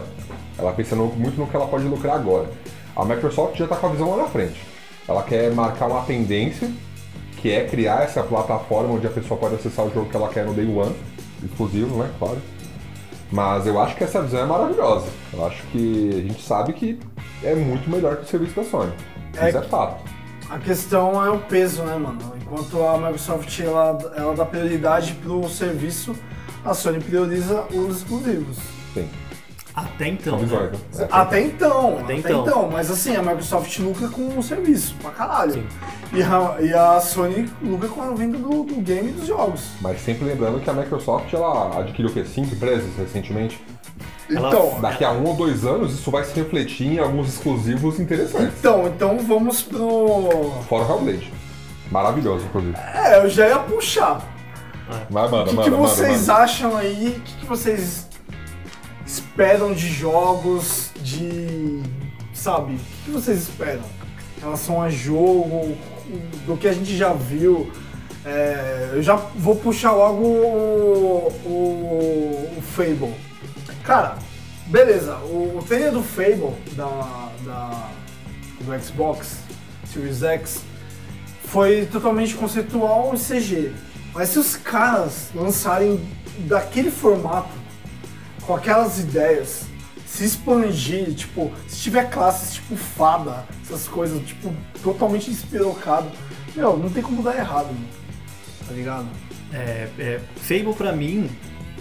Ela 0.58 0.72
tá 0.72 0.76
pensando 0.78 1.04
muito 1.18 1.38
no 1.40 1.48
que 1.48 1.56
ela 1.56 1.68
pode 1.68 1.86
lucrar 1.86 2.16
agora. 2.16 2.50
A 2.96 3.04
Microsoft 3.06 3.58
já 3.58 3.68
tá 3.68 3.76
com 3.76 3.88
a 3.88 3.90
visão 3.90 4.10
lá 4.12 4.18
na 4.24 4.30
frente. 4.30 4.62
Ela 5.08 5.24
quer 5.24 5.52
marcar 5.52 5.88
uma 5.88 6.02
tendência, 6.04 6.70
que 7.38 7.52
é 7.52 7.66
criar 7.66 8.04
essa 8.04 8.22
plataforma 8.22 8.94
onde 8.94 9.08
a 9.08 9.10
pessoa 9.10 9.40
pode 9.40 9.56
acessar 9.56 9.86
o 9.86 9.94
jogo 9.94 10.10
que 10.10 10.16
ela 10.16 10.30
quer 10.30 10.46
no 10.46 10.54
Day 10.54 10.68
One, 10.68 10.96
exclusivo, 11.44 11.98
né? 11.98 12.10
Claro. 12.20 12.38
Mas 13.32 13.66
eu 13.68 13.80
acho 13.80 13.96
que 13.96 14.04
essa 14.04 14.22
visão 14.22 14.42
é 14.42 14.46
maravilhosa. 14.46 15.08
Eu 15.32 15.46
acho 15.46 15.64
que 15.68 16.10
a 16.10 16.28
gente 16.28 16.42
sabe 16.44 16.74
que 16.74 17.00
é 17.44 17.56
muito 17.56 17.90
melhor 17.90 18.18
que 18.18 18.24
o 18.24 18.28
serviço 18.28 18.56
da 18.56 18.64
Sony. 18.64 18.92
É 19.38 19.50
Isso 19.50 19.58
é 19.58 19.62
fato. 19.62 20.04
A 20.50 20.58
questão 20.58 21.24
é 21.24 21.30
o 21.30 21.40
peso, 21.40 21.84
né, 21.84 21.96
mano? 21.96 22.20
Enquanto 22.42 22.84
a 22.84 22.98
Microsoft 22.98 23.60
ela, 23.60 23.98
ela 24.16 24.36
dá 24.36 24.46
prioridade 24.46 25.14
pro 25.16 25.48
serviço, 25.48 26.16
a 26.66 26.74
Sony 26.74 27.00
prioriza 27.00 27.66
os 27.72 27.98
exclusivos. 27.98 28.58
Sim. 28.94 29.08
Até 29.76 30.08
então. 30.08 30.40
Né? 30.40 30.72
É, 30.98 31.08
Até 31.12 31.42
então, 31.42 32.00
Até 32.00 32.04
até, 32.04 32.14
então. 32.16 32.42
então. 32.42 32.70
Mas 32.70 32.90
assim, 32.90 33.16
a 33.16 33.22
Microsoft 33.22 33.78
lucra 33.80 34.10
com 34.10 34.38
o 34.38 34.44
serviço, 34.44 34.96
pra 35.02 35.12
caralho. 35.12 35.54
Sim. 35.54 35.68
E 36.12 36.24
a, 36.24 36.58
e 36.60 36.74
a 36.74 37.00
Sony 37.00 37.48
lucra 37.62 37.88
com 37.88 38.02
a 38.02 38.10
venda 38.16 38.38
do, 38.38 38.64
do 38.64 38.82
game 38.82 39.10
e 39.10 39.12
dos 39.12 39.28
jogos. 39.28 39.70
Mas 39.80 40.02
sempre 40.02 40.26
lembrando 40.26 40.60
que 40.60 40.70
a 40.70 40.74
Microsoft 40.74 41.32
ela 41.32 41.80
adquiriu 41.80 42.10
o 42.10 42.14
quê? 42.14 42.26
Cinco 42.26 42.56
empresas 42.56 42.90
recentemente. 42.98 43.64
Então, 44.30 44.80
Daqui 44.82 45.04
a 45.04 45.12
um 45.12 45.26
ou 45.26 45.36
dois 45.36 45.66
anos 45.66 45.94
isso 45.94 46.12
vai 46.12 46.24
se 46.24 46.34
refletir 46.34 46.88
em 46.88 47.00
alguns 47.00 47.30
exclusivos 47.30 48.00
interessantes. 48.00 48.54
então, 48.60 48.88
então 48.88 49.18
vamos 49.20 49.62
pro. 49.62 50.52
Fora 50.68 50.86
o 50.86 50.92
Hellblade. 50.92 51.34
Maravilhoso, 51.92 52.46
inclusive. 52.46 52.76
É, 52.78 53.18
eu 53.24 53.30
já 53.30 53.48
ia 53.48 53.60
puxar. 53.60 54.22
Vai, 55.10 55.28
O 55.28 55.32
manda, 55.32 55.50
que, 55.50 55.56
manda, 55.56 55.70
que 55.70 55.76
manda, 55.76 55.88
vocês 55.88 56.28
manda. 56.28 56.34
acham 56.44 56.78
aí? 56.78 57.16
O 57.18 57.22
que, 57.22 57.36
que 57.38 57.46
vocês 57.46 58.08
esperam 59.06 59.74
de 59.74 59.88
jogos, 59.88 60.92
de. 61.02 61.82
Sabe? 62.34 62.74
O 62.74 62.78
que, 62.78 63.06
que 63.06 63.12
vocês 63.12 63.40
esperam 63.40 63.82
em 64.38 64.42
relação 64.42 64.82
a 64.82 64.90
jogo, 64.90 65.76
do 66.46 66.56
que 66.56 66.68
a 66.68 66.74
gente 66.74 66.96
já 66.96 67.14
viu? 67.14 67.72
É, 68.26 68.92
eu 68.94 69.02
já 69.02 69.16
vou 69.16 69.56
puxar 69.56 69.92
logo 69.94 70.24
o, 70.24 71.32
o, 71.46 72.50
o 72.58 72.62
Fable. 72.62 73.14
Cara, 73.90 74.20
beleza, 74.68 75.16
o, 75.16 75.58
o 75.58 75.64
trailer 75.68 75.92
do 75.92 76.04
Fable 76.04 76.54
da, 76.74 77.32
da, 77.44 77.90
do 78.62 78.84
Xbox 78.84 79.38
Series 79.84 80.22
X 80.22 80.64
foi 81.46 81.88
totalmente 81.88 82.36
conceitual 82.36 83.16
e 83.16 83.18
CG. 83.18 83.74
Mas 84.14 84.30
se 84.30 84.38
os 84.38 84.56
caras 84.56 85.32
lançarem 85.34 86.00
daquele 86.42 86.92
formato, 86.92 87.50
com 88.46 88.54
aquelas 88.56 89.00
ideias, 89.00 89.66
se 90.06 90.24
expandir, 90.24 91.16
tipo, 91.16 91.52
se 91.68 91.78
tiver 91.78 92.12
classes 92.12 92.54
tipo 92.54 92.76
fada, 92.76 93.44
essas 93.66 93.88
coisas, 93.88 94.24
tipo, 94.24 94.54
totalmente 94.84 95.32
despirocado, 95.32 96.12
meu, 96.56 96.78
não 96.78 96.92
tem 96.92 97.02
como 97.02 97.24
dar 97.24 97.36
errado, 97.36 97.74
mano. 97.74 97.88
Tá 98.68 98.72
ligado? 98.72 99.08
É, 99.52 99.90
é, 99.98 100.22
Fable 100.36 100.76
pra 100.76 100.92
mim, 100.92 101.28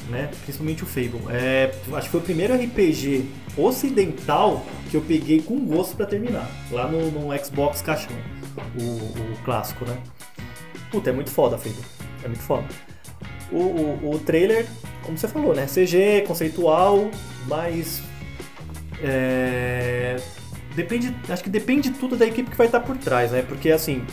né, 0.09 0.31
principalmente 0.43 0.83
o 0.83 0.87
Fable, 0.87 1.21
é, 1.31 1.73
acho 1.93 2.07
que 2.07 2.11
foi 2.11 2.21
o 2.21 2.23
primeiro 2.23 2.55
RPG 2.55 3.27
ocidental 3.57 4.65
que 4.91 4.97
eu 4.97 5.03
peguei 5.03 5.43
com 5.43 5.59
gosto 5.67 5.97
pra 5.97 6.07
terminar, 6.07 6.49
lá 6.71 6.89
no, 6.89 7.11
no 7.11 7.45
Xbox 7.45 7.83
caixão, 7.83 8.17
o, 8.81 8.85
o 8.85 9.45
clássico, 9.45 9.85
né. 9.85 9.97
Puta, 10.91 11.11
é 11.11 11.13
muito 11.13 11.31
foda 11.31 11.59
Fable, 11.59 11.85
é 12.25 12.29
muito 12.29 12.43
foda. 12.43 12.67
O, 13.53 13.57
o, 13.57 14.11
o 14.15 14.19
trailer, 14.19 14.67
como 15.03 15.17
você 15.17 15.29
falou, 15.29 15.55
né, 15.55 15.67
CG, 15.67 16.25
conceitual, 16.27 17.11
mas 17.47 18.03
é, 19.03 20.17
depende, 20.75 21.15
acho 21.29 21.43
que 21.43 21.51
depende 21.51 21.91
tudo 21.91 22.17
da 22.17 22.27
equipe 22.27 22.51
que 22.51 22.57
vai 22.57 22.67
estar 22.67 22.81
por 22.81 22.97
trás, 22.97 23.33
né, 23.33 23.43
porque 23.47 23.71
assim, 23.71 24.05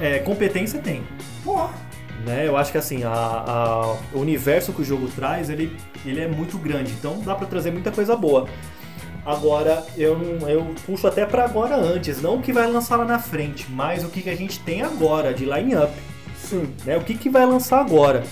é, 0.00 0.20
competência 0.20 0.80
tem, 0.80 1.02
Porra, 1.44 1.74
né? 2.24 2.46
Eu 2.46 2.56
acho 2.56 2.72
que 2.72 2.78
assim, 2.78 3.02
a, 3.04 3.10
a- 3.12 3.96
o 4.12 4.18
universo 4.20 4.72
que 4.72 4.82
o 4.82 4.84
jogo 4.84 5.08
traz, 5.08 5.50
ele, 5.50 5.76
ele 6.04 6.20
é 6.20 6.28
muito 6.28 6.56
grande, 6.58 6.92
então 6.92 7.20
dá 7.20 7.34
pra 7.34 7.46
trazer 7.46 7.70
muita 7.70 7.90
coisa 7.90 8.14
boa. 8.16 8.46
Agora, 9.24 9.84
eu, 9.96 10.18
eu 10.48 10.74
puxo 10.84 11.06
até 11.06 11.24
pra 11.24 11.44
agora 11.44 11.76
antes, 11.76 12.20
não 12.20 12.36
o 12.36 12.42
que 12.42 12.52
vai 12.52 12.66
lançar 12.66 12.96
lá 12.96 13.04
na 13.04 13.18
frente, 13.20 13.66
mas 13.70 14.02
o 14.04 14.08
que, 14.08 14.20
que 14.20 14.30
a 14.30 14.34
gente 14.36 14.58
tem 14.60 14.82
agora 14.82 15.32
de 15.32 15.44
line-up, 15.44 15.92
sim. 16.36 16.68
né? 16.84 16.96
O 16.96 17.02
que, 17.02 17.14
que 17.14 17.30
vai 17.30 17.46
lançar 17.46 17.80
agora? 17.80 18.24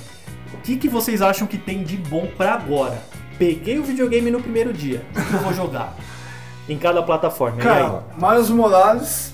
O 0.52 0.56
que, 0.58 0.76
que 0.76 0.88
vocês 0.88 1.22
acham 1.22 1.46
que 1.46 1.56
tem 1.56 1.84
de 1.84 1.96
bom 1.96 2.26
pra 2.36 2.54
agora? 2.54 3.00
Peguei 3.38 3.78
o 3.78 3.84
videogame 3.84 4.30
no 4.32 4.42
primeiro 4.42 4.72
dia, 4.72 5.02
o 5.16 5.24
que 5.28 5.34
eu 5.34 5.40
vou 5.40 5.54
jogar? 5.54 5.94
Em 6.68 6.76
cada 6.76 7.02
plataforma. 7.02 7.56
aí? 7.58 7.62
Cara, 7.62 8.02
Miles 8.16 8.50
Morales. 8.50 9.32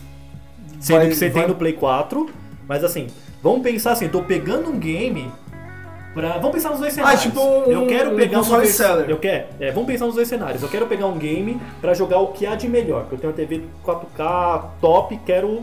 Sendo 0.79 0.99
vai- 1.01 1.09
que 1.09 1.15
você 1.15 1.29
vai- 1.31 1.41
tem 1.43 1.49
no 1.51 1.55
Play 1.59 1.73
4, 1.73 2.31
mas 2.69 2.85
assim, 2.85 3.07
vamos 3.51 3.63
pensar 3.63 3.93
assim, 3.93 4.09
tô 4.09 4.23
pegando 4.23 4.71
um 4.71 4.79
game 4.79 5.31
pra. 6.15 6.39
Vamos 6.39 6.53
pensar 6.53 6.71
nos 6.71 6.81
dois 6.81 6.93
cenários. 6.93 7.23
tipo 7.23 7.41
um- 7.41 7.65
eu 7.71 7.87
quero 7.87 8.13
um 8.13 8.17
pegar 8.17 8.39
uma 8.39 8.45
console 8.45 8.67
seller. 8.67 9.09
Eu 9.09 9.19
quero. 9.19 9.47
É, 9.61 9.71
vamos 9.71 9.87
pensar 9.87 10.07
nos 10.07 10.15
dois 10.15 10.29
cenários. 10.29 10.63
Eu 10.63 10.69
quero 10.69 10.87
pegar 10.87 11.07
um 11.07 11.19
game 11.19 11.61
pra 11.81 11.95
jogar 11.95 12.19
o 12.19 12.29
que 12.29 12.47
há 12.47 12.55
de 12.55 12.69
melhor. 12.69 13.03
Porque 13.03 13.15
eu 13.27 13.33
tenho 13.33 13.33
uma 13.33 13.37
TV 13.37 13.65
4K 13.85 14.71
top, 14.81 15.19
quero 15.25 15.63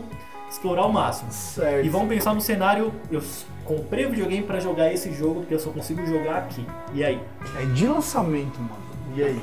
explorar 0.50 0.82
ao 0.82 0.92
máximo. 0.92 1.30
Certo. 1.32 1.84
E 1.84 1.88
vamos 1.88 2.08
pensar 2.08 2.34
no 2.34 2.40
cenário, 2.40 2.92
eu 3.10 3.20
comprei 3.64 4.06
o 4.06 4.10
videogame 4.10 4.42
pra 4.42 4.60
jogar 4.60 4.92
esse 4.92 5.12
jogo, 5.12 5.40
porque 5.40 5.54
eu 5.54 5.58
só 5.58 5.70
consigo 5.70 6.06
jogar 6.06 6.36
aqui. 6.38 6.64
E 6.94 7.02
aí? 7.04 7.20
É 7.60 7.64
de 7.66 7.86
lançamento, 7.86 8.58
mano. 8.60 8.84
E 9.16 9.22
aí? 9.22 9.40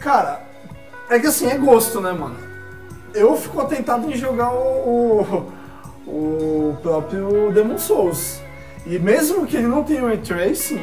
Cara, 0.00 0.42
é 1.08 1.18
que 1.18 1.26
assim, 1.26 1.46
é 1.48 1.56
gosto, 1.56 2.00
né, 2.00 2.12
mano? 2.12 2.36
Eu 3.14 3.36
fico 3.36 3.64
tentado 3.66 4.10
em 4.10 4.16
jogar 4.16 4.52
o, 4.52 5.20
o, 5.22 5.52
o 6.06 6.76
próprio 6.82 7.52
Demon 7.52 7.78
Souls. 7.78 8.40
E 8.86 8.98
mesmo 8.98 9.46
que 9.46 9.56
ele 9.56 9.66
não 9.66 9.84
tenha 9.84 10.02
Ray 10.02 10.18
Tracing, 10.18 10.80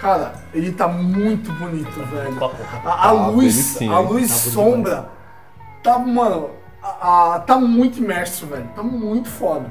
cara, 0.00 0.34
ele 0.52 0.72
tá 0.72 0.88
muito 0.88 1.52
bonito, 1.52 1.90
velho. 2.06 2.36
A, 2.84 2.88
a 2.90 3.08
Ah, 3.08 3.12
luz, 3.28 3.54
delicinha, 3.54 3.92
a 3.92 3.98
luz 4.00 4.28
Tá 4.28 4.34
sombra, 4.50 5.08
tá, 5.82 5.98
mano, 5.98 6.50
a- 6.82 7.34
a- 7.34 7.38
tá 7.40 7.56
muito 7.58 7.98
imerso, 7.98 8.46
velho. 8.46 8.68
Tá 8.74 8.82
muito 8.82 9.28
foda. 9.28 9.70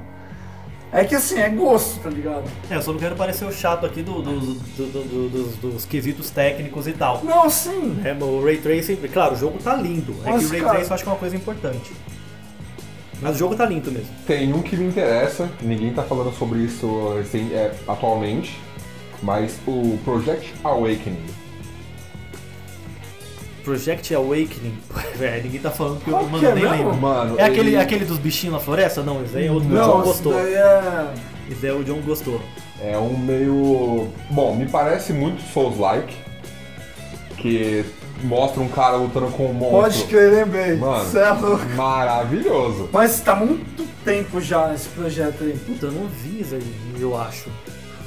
É 0.92 1.04
que 1.04 1.14
assim, 1.14 1.38
é 1.38 1.50
gosto, 1.50 2.00
tá 2.00 2.10
ligado? 2.10 2.46
É, 2.70 2.78
eu 2.78 2.82
só 2.82 2.94
não 2.94 3.00
quero 3.00 3.16
parecer 3.18 3.44
o 3.44 3.52
chato 3.52 3.86
aqui 3.86 4.02
do, 4.02 4.22
do- 4.22 4.40
do- 4.40 4.54
do- 4.54 5.04
do- 5.04 5.30
dos, 5.30 5.56
dos 5.58 5.86
quesitos 5.86 6.30
técnicos 6.30 6.88
e 6.88 6.94
tal. 6.94 7.22
Não, 7.22 7.50
sim. 7.50 8.00
É, 8.06 8.14
o 8.14 8.42
Ray 8.42 8.58
Tracing, 8.60 8.96
claro, 9.12 9.34
o 9.34 9.38
jogo 9.38 9.58
tá 9.62 9.76
lindo. 9.76 10.16
É 10.24 10.32
que 10.38 10.46
o 10.46 10.48
Ray 10.50 10.62
cara- 10.62 10.76
Tracing 10.76 10.90
eu 10.90 10.94
acho 10.96 11.04
que 11.04 11.10
é 11.10 11.12
uma 11.12 11.20
coisa 11.20 11.36
importante. 11.36 11.92
Mas 13.21 13.36
o 13.36 13.39
jogo 13.39 13.56
tá 13.56 13.65
lindo 13.65 13.91
mesmo. 13.91 14.08
Tem 14.28 14.51
um 14.54 14.62
que 14.62 14.75
me 14.75 14.86
interessa, 14.88 15.49
ninguém 15.62 15.93
tá 15.93 16.04
falando 16.04 16.34
sobre 16.38 16.60
isso 16.60 17.15
assim, 17.21 17.54
é, 17.54 17.71
atualmente, 17.88 18.60
mas 19.23 19.58
o 19.65 19.97
Project 20.04 20.54
Awakening. 20.63 21.23
Project 23.63 24.13
Awakening, 24.13 24.78
velho, 25.17 25.43
ninguém 25.43 25.60
tá 25.60 25.71
falando 25.71 25.99
que 26.04 26.10
eu, 26.10 26.13
Qual 26.13 26.25
mano, 26.25 26.39
que 26.39 26.45
é 26.45 26.54
nem 26.54 26.63
mesmo? 26.63 26.78
lembro. 26.78 26.95
Mano, 26.97 27.39
É 27.39 27.43
aquele, 27.45 27.69
ele 27.69 27.78
aquele 27.78 28.06
dos 28.06 28.19
bichinhos 28.19 28.54
na 28.54 28.60
floresta? 28.60 29.01
Não, 29.01 29.23
esse 29.23 29.36
aí 29.38 29.47
é 29.47 29.51
outro 29.51 29.69
que 29.69 29.73
o 29.73 29.78
Não, 29.78 29.95
isso 29.97 30.04
gostou. 30.04 30.34
daí 30.34 30.54
é. 30.54 31.13
Esse 31.51 31.65
aí 31.67 31.71
o 31.71 31.84
John 31.84 32.01
gostou. 32.01 32.41
é 32.82 32.97
um 32.97 33.17
meio. 33.17 34.08
Bom, 34.30 34.56
me 34.56 34.67
parece 34.67 35.13
muito 35.13 35.41
Souls-like, 35.51 36.13
que 37.38 37.84
mostra 38.23 38.62
um 38.62 38.67
cara 38.67 38.95
lutando 38.95 39.28
com 39.32 39.47
um 39.47 39.54
monstro. 39.54 39.82
Pode 39.82 40.04
crer, 40.06 40.32
lembrei. 40.32 40.75
Mano. 40.78 41.10
Cê 41.10 41.19
é 41.19 41.32
louco. 41.32 41.65
Maravilhoso. 41.75 42.89
Mas 42.91 43.19
tá 43.19 43.36
muito 43.36 43.86
tempo 44.04 44.39
já 44.41 44.67
nesse 44.67 44.89
projeto 44.89 45.43
aí. 45.43 45.58
Puta, 45.58 45.88
eu 45.88 45.91
não 45.91 46.08
vi 46.08 46.41
isso 46.41 46.56
aí, 46.56 46.75
eu 46.99 47.17
acho. 47.17 47.49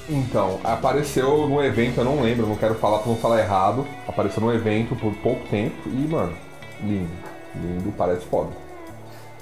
Então, 0.09 0.59
apareceu 0.65 1.47
num 1.49 1.63
evento, 1.63 1.99
eu 1.99 2.05
não 2.05 2.23
lembro, 2.23 2.47
não 2.47 2.57
quero 2.57 2.75
falar 2.77 2.99
pra 2.99 3.13
não 3.13 3.19
falar 3.19 3.41
errado. 3.41 3.87
Apareceu 4.07 4.43
num 4.43 4.53
evento 4.53 4.97
por 4.97 5.13
pouco 5.17 5.47
tempo 5.49 5.77
e, 5.87 6.07
mano, 6.09 6.33
lindo. 6.83 7.11
Lindo, 7.55 7.93
parece 7.97 8.25
foda. 8.25 8.68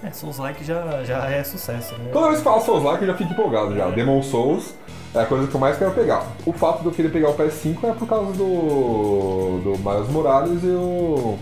É, 0.07 0.11
Souls 0.13 0.39
Like 0.39 0.63
já, 0.65 1.03
já 1.05 1.29
é 1.31 1.43
sucesso, 1.43 1.95
né? 1.99 2.11
Toda 2.13 2.27
vez 2.29 2.39
que 2.39 2.45
fala 2.45 2.61
Souls 2.61 2.85
like 2.85 3.03
eu 3.03 3.09
já 3.09 3.15
fico 3.17 3.33
empolgado 3.33 3.75
já. 3.75 3.87
É. 3.87 3.93
Demon 3.93 4.23
Souls 4.23 4.75
é 5.15 5.21
a 5.21 5.27
coisa 5.27 5.47
que 5.49 5.55
eu 5.55 5.61
mais 5.61 5.77
quero 5.77 5.91
pegar. 5.93 6.27
O 6.45 6.53
fato 6.53 6.81
de 6.81 6.87
eu 6.87 6.93
querer 6.93 7.11
pegar 7.11 7.31
o 7.31 7.35
PS5 7.35 7.79
é 7.85 7.93
por 7.93 8.07
causa 8.07 8.33
do. 8.33 9.61
do 9.65 9.71
Miles 9.79 10.09
Morales 10.11 10.63
e 10.63 10.69
o. 10.69 11.39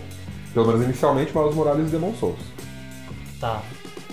Pelo 0.53 0.67
menos 0.67 0.83
inicialmente 0.83 1.37
Miles 1.37 1.53
Morales 1.53 1.87
e 1.87 1.91
Demon 1.91 2.13
Souls. 2.15 2.39
Tá. 3.39 3.61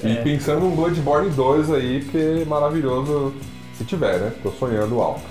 E 0.05 0.11
É. 0.11 0.23
pensando 0.23 0.61
num 0.61 0.75
Bloodborne 0.75 1.31
2 1.31 1.71
aí, 1.73 2.03
porque 2.03 2.43
é 2.43 2.45
maravilhoso 2.45 3.33
se 3.79 3.85
tiver, 3.85 4.19
né? 4.19 4.33
Tô 4.43 4.51
sonhando 4.51 5.01
alto. 5.01 5.23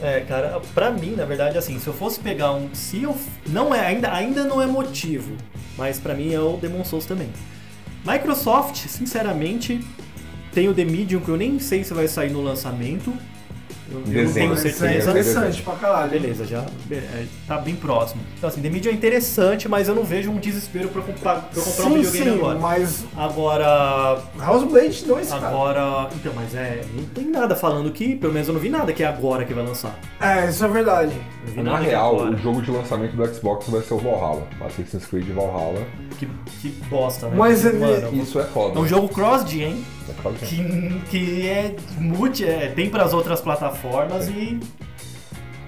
É, 0.00 0.20
cara, 0.20 0.60
pra 0.74 0.90
mim, 0.90 1.14
na 1.16 1.24
verdade, 1.24 1.58
assim, 1.58 1.78
se 1.78 1.86
eu 1.88 1.92
fosse 1.94 2.20
pegar 2.20 2.52
um. 2.52 2.68
Se 2.72 3.02
eu. 3.02 3.16
Não 3.48 3.74
é, 3.74 3.80
ainda, 3.86 4.12
ainda 4.12 4.44
não 4.44 4.62
é 4.62 4.66
motivo, 4.66 5.34
mas 5.76 5.98
pra 5.98 6.14
mim 6.14 6.32
é 6.32 6.40
o 6.40 6.56
Demon 6.56 6.84
Souls 6.84 7.04
também. 7.06 7.28
Microsoft, 8.04 8.86
sinceramente, 8.88 9.80
tem 10.52 10.68
o 10.68 10.74
The 10.74 10.84
Medium, 10.84 11.20
que 11.20 11.28
eu 11.28 11.36
nem 11.36 11.58
sei 11.58 11.82
se 11.84 11.94
vai 11.94 12.06
sair 12.06 12.30
no 12.30 12.42
lançamento. 12.42 13.12
Eu, 13.90 13.98
eu 14.12 14.24
não 14.24 14.32
tenho 14.32 14.54
Isso 14.54 14.66
é 14.66 14.70
certeza. 14.72 15.10
interessante 15.10 15.62
pra 15.62 15.74
caralho. 15.74 16.10
Beleza, 16.10 16.44
já 16.46 16.64
é, 16.90 17.26
tá 17.46 17.58
bem 17.58 17.76
próximo. 17.76 18.22
Então 18.36 18.48
assim, 18.48 18.60
The 18.62 18.70
Medium 18.70 18.92
é 18.92 18.94
interessante, 18.94 19.68
mas 19.68 19.88
eu 19.88 19.94
não 19.94 20.04
vejo 20.04 20.30
um 20.30 20.38
desespero 20.38 20.88
pra 20.88 21.02
comprar, 21.02 21.42
pra 21.52 21.62
comprar 21.62 21.86
um 21.86 21.90
Sim, 21.90 21.96
videogame 22.02 22.30
sim, 22.30 22.38
agora. 22.38 22.58
mas 22.58 23.04
Agora, 23.16 24.22
Houseblade 24.46 25.04
2, 25.04 25.28
cara. 25.28 25.46
agora... 25.48 26.08
Então, 26.14 26.32
mas 26.34 26.54
é... 26.54 26.82
Não 26.94 27.04
tem 27.04 27.26
nada 27.26 27.54
falando 27.54 27.90
que... 27.92 28.16
Pelo 28.16 28.32
menos 28.32 28.48
eu 28.48 28.54
não 28.54 28.60
vi 28.60 28.70
nada 28.70 28.92
que 28.92 29.02
é 29.02 29.06
agora 29.06 29.44
que 29.44 29.52
vai 29.52 29.64
lançar. 29.64 29.98
É, 30.20 30.48
isso 30.48 30.64
é 30.64 30.68
verdade. 30.68 31.14
Vi 31.46 31.62
Na 31.62 31.78
é 31.78 31.82
real, 31.82 32.14
agora. 32.16 32.30
o 32.30 32.36
jogo 32.38 32.62
de 32.62 32.70
lançamento 32.70 33.16
do 33.16 33.26
Xbox 33.34 33.68
vai 33.68 33.82
ser 33.82 33.94
o 33.94 33.98
Valhalla. 33.98 34.46
Assassin's 34.64 35.06
Creed 35.06 35.28
Valhalla. 35.28 35.82
Que, 36.18 36.26
que 36.60 36.68
bosta, 36.88 37.28
né? 37.28 37.34
Mas 37.36 37.64
ele- 37.64 37.78
Mano, 37.78 38.14
Isso 38.22 38.38
é 38.40 38.44
foda. 38.44 38.78
é 38.78 38.82
um 38.82 38.86
jogo 38.86 39.08
cross-gen, 39.08 39.62
hein? 39.62 39.84
É 40.08 40.12
claro 40.22 40.36
que 40.36 40.44
é. 40.44 40.48
Que, 41.10 41.48
é 41.48 41.76
multi... 41.98 42.44
É, 42.44 42.68
tem 42.74 42.88
pras 42.90 43.12
outras 43.12 43.40
plataformas 43.40 44.28
e... 44.28 44.58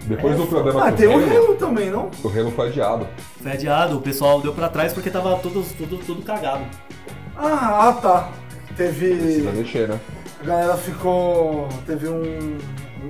Depois 0.06 0.36
do 0.36 0.46
problema 0.46 0.86
Ah, 0.86 0.90
com 0.92 0.96
tem 0.98 1.08
o 1.08 1.10
o 1.10 1.14
Halo, 1.14 1.36
Halo 1.46 1.54
também, 1.56 1.90
não? 1.90 2.10
o 2.22 2.28
Halo 2.28 2.50
foi 2.52 2.68
adiado. 2.68 3.06
Foi 3.42 3.52
adiado, 3.52 3.96
o 3.96 4.00
pessoal 4.00 4.40
deu 4.40 4.52
pra 4.54 4.68
trás 4.68 4.92
porque 4.92 5.10
tava 5.10 5.36
tudo, 5.38 5.64
tudo, 5.76 5.98
tudo 5.98 6.22
cagado. 6.22 6.64
Ah, 7.36 7.88
ah, 7.88 7.92
tá. 7.92 8.30
Teve. 8.76 9.16
Precisa 9.16 9.50
mexer, 9.52 9.88
né? 9.88 9.98
A 10.40 10.44
galera 10.46 10.76
ficou. 10.76 11.68
Teve 11.86 12.08
um, 12.08 12.56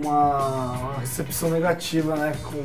uma, 0.02 0.72
uma 0.72 0.98
recepção 1.00 1.50
negativa, 1.50 2.16
né? 2.16 2.32
Com, 2.42 2.62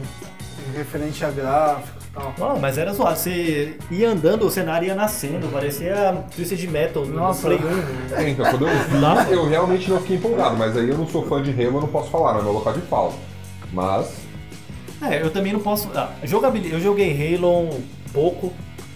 referente 0.76 1.24
a 1.26 1.32
gráfico 1.32 1.98
e 2.02 2.14
tal. 2.14 2.34
Não, 2.38 2.60
mas 2.60 2.78
era 2.78 2.94
zoado. 2.94 3.18
Você 3.18 3.78
ia 3.90 4.10
andando, 4.10 4.46
o 4.46 4.52
cenário 4.52 4.88
ia 4.88 4.96
nascendo, 4.96 5.48
parecia 5.48 6.24
Twisted 6.36 6.64
Metal 6.70 7.06
no 7.06 7.16
Nossa. 7.16 7.48
Play 7.48 7.60
1. 7.60 8.16
É, 8.16 8.30
então, 8.30 8.46
quando 8.50 8.68
eu 8.68 9.26
vi, 9.26 9.34
eu 9.34 9.50
realmente 9.50 9.90
não 9.90 10.00
fiquei 10.00 10.18
empolgado, 10.18 10.56
mas 10.58 10.76
aí 10.78 10.90
eu 10.90 10.98
não 10.98 11.08
sou 11.08 11.26
fã 11.26 11.42
de 11.42 11.52
Halo, 11.52 11.78
eu 11.78 11.82
não 11.82 11.88
posso 11.88 12.10
falar, 12.10 12.34
não 12.34 12.42
é 12.42 12.44
meu 12.44 12.54
local 12.54 12.74
de 12.74 12.82
fala. 12.82 13.14
Mas, 13.72 14.14
É, 15.02 15.22
eu 15.22 15.32
também 15.32 15.54
não 15.54 15.60
posso. 15.60 15.90
Ah, 15.96 16.12
jogabilidade, 16.24 16.76
eu 16.76 16.82
joguei 16.82 17.36
Halo 17.36 17.70
um 17.70 17.84
pouco, 18.14 18.54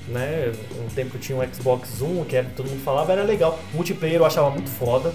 né? 0.07 0.51
Um 0.83 0.93
tempo 0.93 1.17
tinha 1.17 1.37
um 1.37 1.53
Xbox 1.53 2.01
One, 2.01 2.25
que 2.25 2.35
era, 2.35 2.47
todo 2.55 2.69
mundo 2.69 2.83
falava, 2.83 3.11
era 3.11 3.23
legal. 3.23 3.57
Multiplayer 3.73 4.17
eu 4.17 4.25
achava 4.25 4.49
muito 4.51 4.69
foda, 4.69 5.13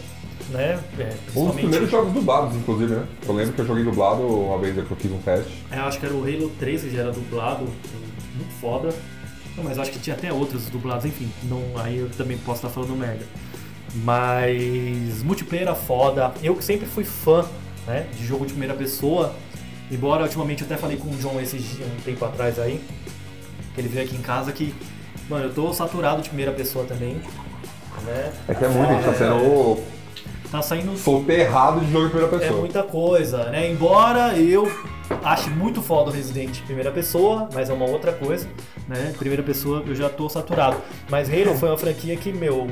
né? 0.50 0.80
É, 0.98 1.12
um 1.36 1.46
dos 1.46 1.54
primeiros 1.54 1.90
jogos 1.90 2.12
dublados, 2.12 2.56
inclusive, 2.56 2.92
né? 2.92 3.06
Eu 3.26 3.34
lembro 3.34 3.52
que 3.52 3.60
eu 3.60 3.66
joguei 3.66 3.84
dublado 3.84 4.22
uma 4.22 4.58
vez 4.58 4.74
que 4.74 4.90
eu 4.90 4.96
fiz 4.96 5.12
um 5.12 5.18
teste. 5.18 5.64
É, 5.70 5.78
eu 5.78 5.84
acho 5.84 5.98
que 5.98 6.06
era 6.06 6.14
o 6.14 6.22
Halo 6.22 6.50
3 6.58 6.82
que 6.82 6.90
já 6.90 7.02
era 7.02 7.12
dublado, 7.12 7.64
muito 8.34 8.52
foda. 8.60 8.88
Não, 9.56 9.64
mas 9.64 9.78
acho 9.78 9.90
que 9.90 9.98
tinha 9.98 10.14
até 10.16 10.32
outros 10.32 10.68
dublados, 10.68 11.04
enfim, 11.04 11.30
não, 11.44 11.62
aí 11.76 11.98
eu 11.98 12.08
também 12.10 12.38
posso 12.38 12.58
estar 12.58 12.68
falando 12.68 12.96
merda. 12.96 13.24
Mas 13.96 15.22
multiplayer 15.22 15.66
era 15.66 15.74
foda. 15.74 16.32
Eu 16.42 16.54
que 16.54 16.64
sempre 16.64 16.86
fui 16.86 17.04
fã 17.04 17.44
né, 17.86 18.06
de 18.16 18.24
jogo 18.24 18.46
de 18.46 18.52
primeira 18.52 18.74
pessoa, 18.74 19.34
embora 19.90 20.22
ultimamente 20.22 20.62
eu 20.62 20.66
até 20.66 20.76
falei 20.76 20.96
com 20.96 21.08
o 21.08 21.20
João 21.20 21.40
esses 21.40 21.62
dias, 21.62 21.88
um 21.88 22.02
tempo 22.02 22.24
atrás 22.24 22.58
aí, 22.58 22.80
que 23.74 23.80
ele 23.80 23.88
veio 23.88 24.06
aqui 24.06 24.16
em 24.16 24.22
casa 24.22 24.52
que, 24.52 24.74
mano, 25.28 25.46
eu 25.46 25.54
tô 25.54 25.72
saturado 25.72 26.22
de 26.22 26.28
primeira 26.28 26.52
pessoa 26.52 26.84
também. 26.84 27.20
Né? 28.04 28.32
É 28.48 28.54
que 28.54 28.64
é 28.64 28.68
muito, 28.68 28.90
a 28.90 28.94
gente 28.94 29.04
tá 29.04 29.14
sendo 29.14 29.82
Tá 30.50 30.60
saindo 30.62 30.96
soterrado 30.96 31.80
de 31.80 31.92
jogo 31.92 32.06
em 32.06 32.10
primeira 32.10 32.36
é 32.36 32.38
pessoa. 32.40 32.58
muita 32.60 32.82
coisa, 32.82 33.44
né? 33.50 33.70
Embora 33.70 34.36
eu 34.36 34.70
ache 35.22 35.48
muito 35.50 35.80
foda 35.80 36.10
o 36.10 36.12
Resident 36.12 36.58
em 36.58 36.62
primeira 36.62 36.90
pessoa, 36.90 37.48
mas 37.54 37.70
é 37.70 37.72
uma 37.72 37.84
outra 37.86 38.12
coisa, 38.12 38.48
né? 38.88 39.12
Primeira 39.16 39.42
pessoa 39.42 39.82
eu 39.86 39.94
já 39.94 40.08
tô 40.08 40.28
saturado. 40.28 40.76
Mas 41.08 41.28
Halo 41.28 41.54
foi 41.56 41.68
uma 41.68 41.78
franquia 41.78 42.16
que, 42.16 42.32
meu, 42.32 42.68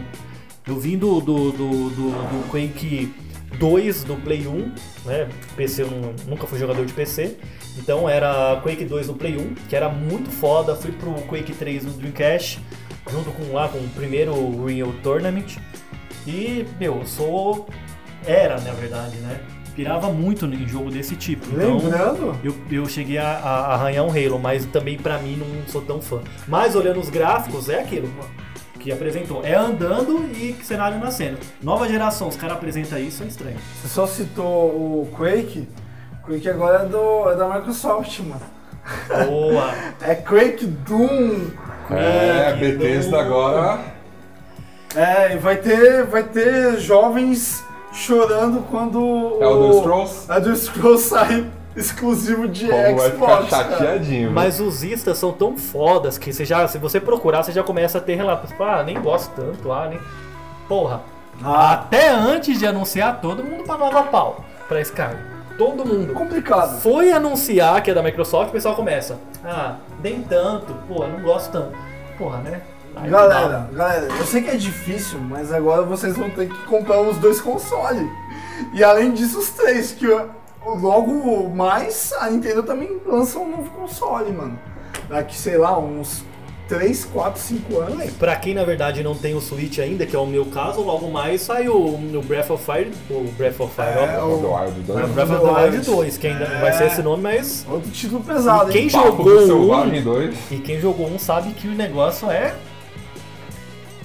eu 0.67 0.77
vim 0.79 0.99
do, 0.99 1.21
do, 1.21 1.53
do, 1.53 1.91
do, 1.91 2.11
do 2.11 2.49
Quake 2.51 3.15
2 3.61 4.03
do 4.05 4.17
Play 4.17 4.47
1, 4.49 4.73
né? 5.05 5.29
PC, 5.57 5.83
eu 5.83 5.91
nu- 5.91 6.15
nunca 6.27 6.47
fui 6.49 6.59
jogador 6.59 6.85
de 6.85 6.93
PC. 6.93 7.37
Então 7.79 8.09
era 8.09 8.61
Quake 8.61 8.85
2 8.85 9.07
no 9.07 9.15
Play 9.15 9.37
1, 9.37 9.55
que 9.69 9.77
era 9.77 9.89
muito 9.89 10.31
foda. 10.31 10.75
Fui 10.75 10.91
pro 10.91 11.13
Quake 11.29 11.53
3 11.53 11.85
no 11.85 11.93
Dreamcast, 11.93 12.59
junto 13.09 13.31
com 13.31 13.53
lá 13.55 13.69
com 13.69 13.79
o 13.79 13.89
primeiro 13.91 14.65
Real 14.67 14.93
Tournament. 15.03 15.57
E, 16.29 16.67
meu, 16.79 16.99
eu 16.99 17.07
sou. 17.07 17.67
Era, 18.27 18.61
na 18.61 18.73
verdade, 18.73 19.17
né? 19.17 19.41
Pirava 19.75 20.11
muito 20.13 20.45
em 20.47 20.67
jogo 20.67 20.91
desse 20.91 21.15
tipo. 21.17 21.47
Então, 21.53 21.79
Lembrando, 21.79 22.37
eu, 22.43 22.55
eu 22.71 22.87
cheguei 22.87 23.17
a, 23.17 23.29
a 23.31 23.75
arranhar 23.75 24.05
um 24.05 24.11
Halo, 24.11 24.39
mas 24.39 24.67
também 24.67 24.99
pra 24.99 25.19
mim 25.19 25.37
não 25.37 25.67
sou 25.69 25.81
tão 25.81 26.03
fã. 26.03 26.21
Mas 26.49 26.75
olhando 26.75 26.99
os 26.99 27.09
gráficos, 27.09 27.69
é 27.69 27.81
aquilo 27.81 28.09
que 28.81 28.91
apresentou. 28.93 29.45
É 29.45 29.55
andando 29.55 30.29
e 30.37 30.53
cenário 30.65 30.99
nascendo. 30.99 31.39
Nova 31.63 31.89
geração, 31.89 32.29
os 32.29 32.37
caras 32.37 32.57
apresentam 32.57 32.99
isso, 32.99 33.23
é 33.23 33.27
estranho. 33.27 33.57
você 33.81 33.89
só 33.89 34.07
citou 34.07 34.47
o 34.47 35.09
Quake. 35.17 35.69
Quake 36.25 36.49
agora 36.49 36.83
é, 36.83 36.87
do, 36.87 37.31
é 37.31 37.37
da 37.37 37.49
Microsoft, 37.49 38.19
mano. 38.21 38.43
Boa! 39.27 39.73
É 40.03 40.15
Quake 40.17 40.67
Doom. 40.67 41.51
É, 41.91 42.53
Quake, 42.53 42.61
Bethesda 42.77 43.11
do- 43.11 43.17
agora. 43.17 43.98
É, 44.95 45.35
e 45.35 45.39
vai 45.39 45.57
ter, 45.57 46.05
vai 46.05 46.23
ter 46.23 46.79
jovens 46.79 47.65
chorando 47.93 48.63
quando 48.71 49.39
Elder 49.41 49.71
o 49.71 49.81
Scrolls. 49.81 50.31
Elder 50.33 50.57
Scrolls 50.57 51.09
sair 51.09 51.51
exclusivo 51.77 52.49
de 52.49 52.67
Como 52.69 52.97
vai 52.97 53.11
ficar 53.11 53.27
Xbox. 53.27 53.51
cara. 53.51 53.71
chateadinho. 53.71 54.31
Mas 54.33 54.61
os 54.61 54.83
istas 54.83 55.19
são 55.19 55.33
tão 55.33 55.57
fodas 55.57 56.19
que 56.19 56.33
você 56.33 56.45
já, 56.45 56.67
se 56.67 56.79
você 56.79 56.99
procurar, 57.01 57.43
você 57.43 57.53
já 57.53 57.63
começa 57.63 57.99
a 57.99 58.01
ter 58.01 58.15
relatos. 58.17 58.51
Tipo, 58.51 58.65
ah, 58.65 58.83
nem 58.83 59.01
gosto 59.01 59.31
tanto, 59.35 59.71
ah, 59.73 59.87
nem. 59.89 60.01
Porra. 60.69 61.03
Ah. 61.43 61.73
Até 61.73 62.09
antes 62.09 62.59
de 62.59 62.67
anunciar, 62.67 63.21
todo 63.21 63.45
mundo 63.45 63.65
pagava 63.65 64.03
pau 64.05 64.45
pra 64.67 64.81
Sky. 64.81 65.17
Todo 65.57 65.85
mundo. 65.85 66.13
Complicado. 66.15 66.81
Foi 66.81 67.13
anunciar 67.13 67.83
que 67.83 67.91
é 67.91 67.95
da 67.95 68.03
Microsoft, 68.03 68.51
o 68.51 68.53
pessoal 68.53 68.75
começa. 68.75 69.19
Ah, 69.45 69.77
nem 70.03 70.23
tanto, 70.23 70.75
pô, 70.89 71.07
não 71.07 71.21
gosto 71.21 71.53
tanto. 71.53 71.77
Porra, 72.17 72.39
né? 72.39 72.61
Galera, 73.07 73.69
galera, 73.73 74.09
eu 74.19 74.27
sei 74.27 74.43
que 74.43 74.51
é 74.51 74.57
difícil, 74.57 75.19
mas 75.21 75.53
agora 75.53 75.83
vocês 75.83 76.17
vão 76.17 76.31
ter 76.31 76.49
que 76.49 76.59
comprar 76.67 77.01
os 77.01 77.17
dois 77.19 77.41
consoles. 77.41 78.09
E 78.75 78.83
além 78.83 79.13
disso, 79.13 79.39
os 79.39 79.51
três, 79.51 79.93
que 79.93 80.07
logo 80.65 81.49
mais 81.51 82.13
a 82.19 82.29
Nintendo 82.31 82.63
também 82.63 83.01
lança 83.07 83.39
um 83.39 83.49
novo 83.51 83.71
console, 83.71 84.33
mano. 84.33 84.59
Daqui, 85.09 85.37
sei 85.37 85.57
lá, 85.57 85.79
uns 85.79 86.25
3, 86.69 87.07
4, 87.07 87.41
5 87.41 87.79
anos. 87.79 88.11
Pra 88.19 88.37
quem 88.37 88.53
na 88.53 88.63
verdade 88.65 89.03
não 89.03 89.15
tem 89.15 89.35
o 89.35 89.41
Switch 89.41 89.79
ainda, 89.79 90.05
que 90.05 90.15
é 90.15 90.19
o 90.19 90.27
meu 90.27 90.45
caso, 90.47 90.83
logo 90.83 91.09
mais 91.11 91.41
sai 91.43 91.67
o, 91.69 91.75
o 91.95 92.23
Breath 92.27 92.51
of 92.51 92.63
Fire, 92.63 92.93
o 93.09 93.23
Breath 93.39 93.59
of 93.61 93.75
Fire, 93.75 93.89
É, 93.89 94.19
ó. 94.21 94.27
Breath 94.27 94.33
of 94.35 94.43
the 94.43 94.49
Wild 94.49 94.81
O. 94.81 95.15
Breath 95.15 95.31
of 95.31 95.47
the 95.47 95.63
Wild 95.63 95.87
2, 95.87 96.17
que 96.19 96.27
ainda 96.27 96.47
não 96.49 96.61
vai 96.61 96.73
ser 96.75 96.85
É. 96.85 96.87
esse 96.89 97.03
nome, 97.03 97.23
mas. 97.23 97.65
Outro 97.71 97.91
título 97.91 98.23
pesado, 98.23 98.69
E 98.69 98.73
quem 98.75 98.83
hein? 98.83 98.91
jogou 98.91 99.27
um- 99.35 99.47
Selvagem 99.47 100.03
2. 100.03 100.35
E 100.51 100.57
quem 100.59 100.79
jogou 100.79 101.07
um 101.07 101.19
sabe 101.19 101.53
que 101.53 101.69
o 101.69 101.73
negócio 101.73 102.31
é. 102.31 102.55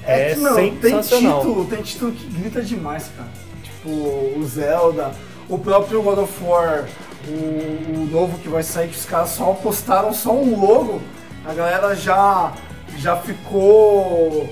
É, 0.06 0.32
É 0.32 0.34
que, 0.36 0.40
meu, 0.42 0.56
tem 0.56 0.80
sensacional. 0.82 1.40
título, 1.42 1.66
tem 1.66 1.82
título 1.82 2.12
que 2.12 2.26
grita 2.28 2.62
demais, 2.62 3.10
cara. 3.16 3.30
Tipo, 3.64 3.90
o 3.90 4.44
Zelda, 4.46 5.12
o 5.50 5.58
próprio 5.58 6.02
God 6.02 6.20
of 6.20 6.44
War, 6.44 6.86
o, 7.28 7.32
o 7.32 8.08
novo 8.12 8.38
que 8.40 8.50
vai 8.50 8.64
sair, 8.64 8.90
que 8.90 8.98
os 8.98 9.06
caras 9.06 9.30
só 9.30 9.54
postaram 9.54 10.14
só 10.14 10.32
um 10.34 10.60
logo, 10.60 11.02
a 11.46 11.54
galera 11.54 11.96
já, 11.96 12.54
já 12.98 13.16
ficou 13.18 14.50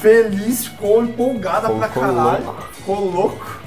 feliz, 0.00 0.66
ficou 0.66 1.02
empolgada 1.02 1.68
Ficou 1.68 1.78
pra 1.78 1.88
caralho, 1.88 2.44
louco. 2.44 2.62
ficou 2.72 3.10
louco. 3.10 3.60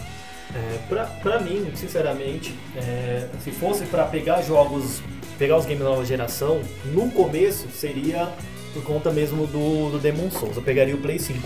É, 0.56 0.78
pra, 0.90 1.06
pra 1.06 1.40
mim, 1.40 1.72
sinceramente, 1.76 2.58
é, 2.76 3.28
se 3.44 3.52
fosse 3.52 3.84
pra 3.86 4.06
pegar 4.06 4.42
jogos, 4.42 5.02
pegar 5.38 5.58
os 5.58 5.66
games 5.66 5.80
da 5.84 5.90
nova 5.90 6.06
geração, 6.06 6.62
no 6.86 7.10
começo 7.12 7.68
seria 7.70 8.30
por 8.74 8.84
conta 8.84 9.12
mesmo 9.12 9.46
do, 9.48 9.92
do 9.92 10.00
Demon 10.00 10.30
Souls. 10.32 10.56
Eu 10.56 10.62
pegaria 10.62 10.96
o 10.96 11.00
Play 11.00 11.20
5. 11.20 11.40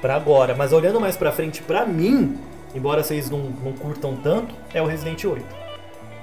pra 0.00 0.14
agora, 0.14 0.54
mas 0.54 0.72
olhando 0.72 1.00
mais 1.00 1.16
pra 1.16 1.32
frente, 1.32 1.62
pra 1.62 1.86
mim, 1.86 2.36
embora 2.74 3.02
vocês 3.02 3.30
não, 3.30 3.38
não 3.64 3.72
curtam 3.72 4.16
tanto, 4.16 4.54
é 4.74 4.80
o 4.82 4.86
Resident 4.86 5.24
8. 5.24 5.44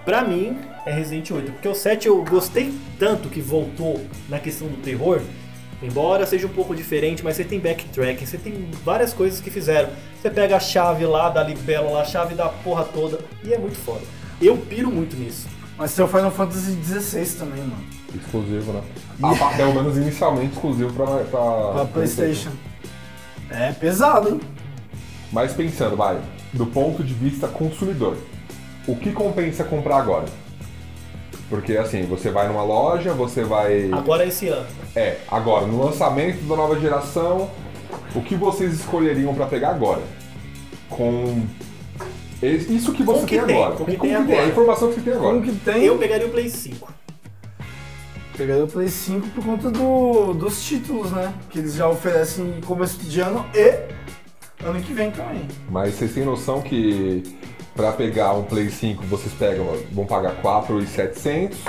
Pra 0.06 0.24
mim, 0.24 0.58
é 0.86 0.92
Resident 0.94 1.32
8, 1.32 1.52
porque 1.54 1.68
o 1.68 1.74
7 1.74 2.08
eu 2.08 2.24
gostei 2.24 2.74
tanto 3.00 3.30
que 3.30 3.42
voltou 3.42 4.00
na 4.30 4.38
questão 4.38 4.68
do 4.68 4.78
terror, 4.82 5.22
embora 5.82 6.26
seja 6.26 6.46
um 6.46 6.50
pouco 6.52 6.76
diferente, 6.76 7.24
mas 7.24 7.36
você 7.36 7.44
tem 7.44 7.60
backtracking, 7.60 8.26
você 8.26 8.38
tem 8.38 8.70
várias 8.84 9.14
coisas 9.14 9.40
que 9.42 9.50
fizeram. 9.50 9.90
Você 10.22 10.30
pega 10.30 10.56
a 10.56 10.60
chave 10.60 11.06
lá 11.06 11.30
da 11.30 11.42
libélula, 11.44 12.02
a 12.02 12.06
chave 12.06 12.36
da 12.36 12.48
porra 12.50 12.84
toda, 12.86 13.20
e 13.44 13.54
é 13.54 13.58
muito 13.58 13.78
foda. 13.78 14.02
Eu 14.42 14.58
piro 14.58 14.92
muito 14.92 15.16
nisso. 15.16 15.48
Mas 15.84 15.94
tem 15.96 16.06
o 16.06 16.08
Final 16.08 16.32
Fantasy 16.32 16.80
XVI 16.82 17.26
também, 17.38 17.60
mano. 17.60 17.84
Exclusivo, 18.16 18.72
né? 18.72 18.82
Ah, 19.22 19.36
pá, 19.36 19.50
pelo 19.50 19.74
menos 19.74 19.98
inicialmente 19.98 20.54
exclusivo 20.54 20.94
pra, 20.94 21.06
pra, 21.06 21.74
Pra 21.74 21.86
Playstation. 21.92 22.52
É 23.50 23.74
pesado, 23.74 24.30
hein? 24.30 24.40
Mas 25.30 25.52
pensando, 25.52 25.98
vai, 25.98 26.22
do 26.54 26.66
ponto 26.66 27.04
de 27.04 27.14
vista 27.14 27.50
consumidor, 27.50 28.16
o 28.88 28.96
que 28.96 29.12
compensa 29.12 29.66
comprar 29.66 29.98
agora? 29.98 30.24
Porque 31.50 31.76
assim, 31.76 32.04
você 32.06 32.32
vai 32.32 32.48
numa 32.48 32.64
loja, 32.64 33.12
você 33.14 33.44
vai. 33.44 33.92
Agora 33.92 34.24
é 34.24 34.30
esse 34.30 34.48
ano. 34.48 34.66
É, 34.96 35.18
agora, 35.30 35.68
no 35.68 35.84
lançamento 35.84 36.48
da 36.48 36.56
nova 36.56 36.80
geração, 36.80 37.50
o 38.16 38.22
que 38.22 38.36
vocês 38.36 38.74
escolheriam 38.74 39.36
pra 39.36 39.48
pegar 39.48 39.72
agora? 39.72 40.02
Com. 40.90 41.46
Es- 42.48 42.70
Isso 42.70 42.92
que 42.94 43.04
você 43.04 43.20
Com 43.22 43.26
que 43.26 43.38
tem, 43.38 43.46
tem, 43.46 43.56
agora. 43.64 43.76
com 43.76 43.86
que 43.86 43.96
Com 43.98 44.08
tem 44.08 44.16
a 44.16 44.20
agora. 44.20 44.46
informação 44.48 44.88
que 44.90 44.96
você 44.96 45.02
tem 45.02 45.14
agora. 45.14 45.34
Como 45.34 45.42
que 45.46 45.52
tem? 45.60 45.84
Eu 45.86 45.98
pegaria 45.98 46.28
o 46.28 46.30
Play 46.30 46.50
5. 46.50 46.92
Pegaria 48.38 48.64
o 48.64 48.68
Play 48.68 48.88
5 48.88 49.28
por 49.30 49.46
conta 49.46 49.70
do, 49.70 50.34
dos 50.34 50.64
títulos, 50.64 51.12
né? 51.12 51.32
Que 51.50 51.60
eles 51.60 51.76
já 51.76 51.88
oferecem 51.88 52.58
em 52.58 52.62
começo 52.62 52.98
de 53.00 53.20
ano 53.22 53.46
e 53.54 53.80
ano 54.66 54.82
que 54.82 54.94
vem 54.94 55.12
também. 55.12 55.48
Mas 55.70 55.94
vocês 55.96 56.14
têm 56.14 56.26
noção 56.26 56.62
que 56.62 57.22
pra 57.76 57.92
pegar 57.92 58.34
um 58.34 58.44
Play 58.44 58.70
5 58.70 59.04
vocês 59.06 59.34
pegam, 59.38 59.68
vão 59.92 60.06
pagar 60.06 60.32
4,700 60.42 61.60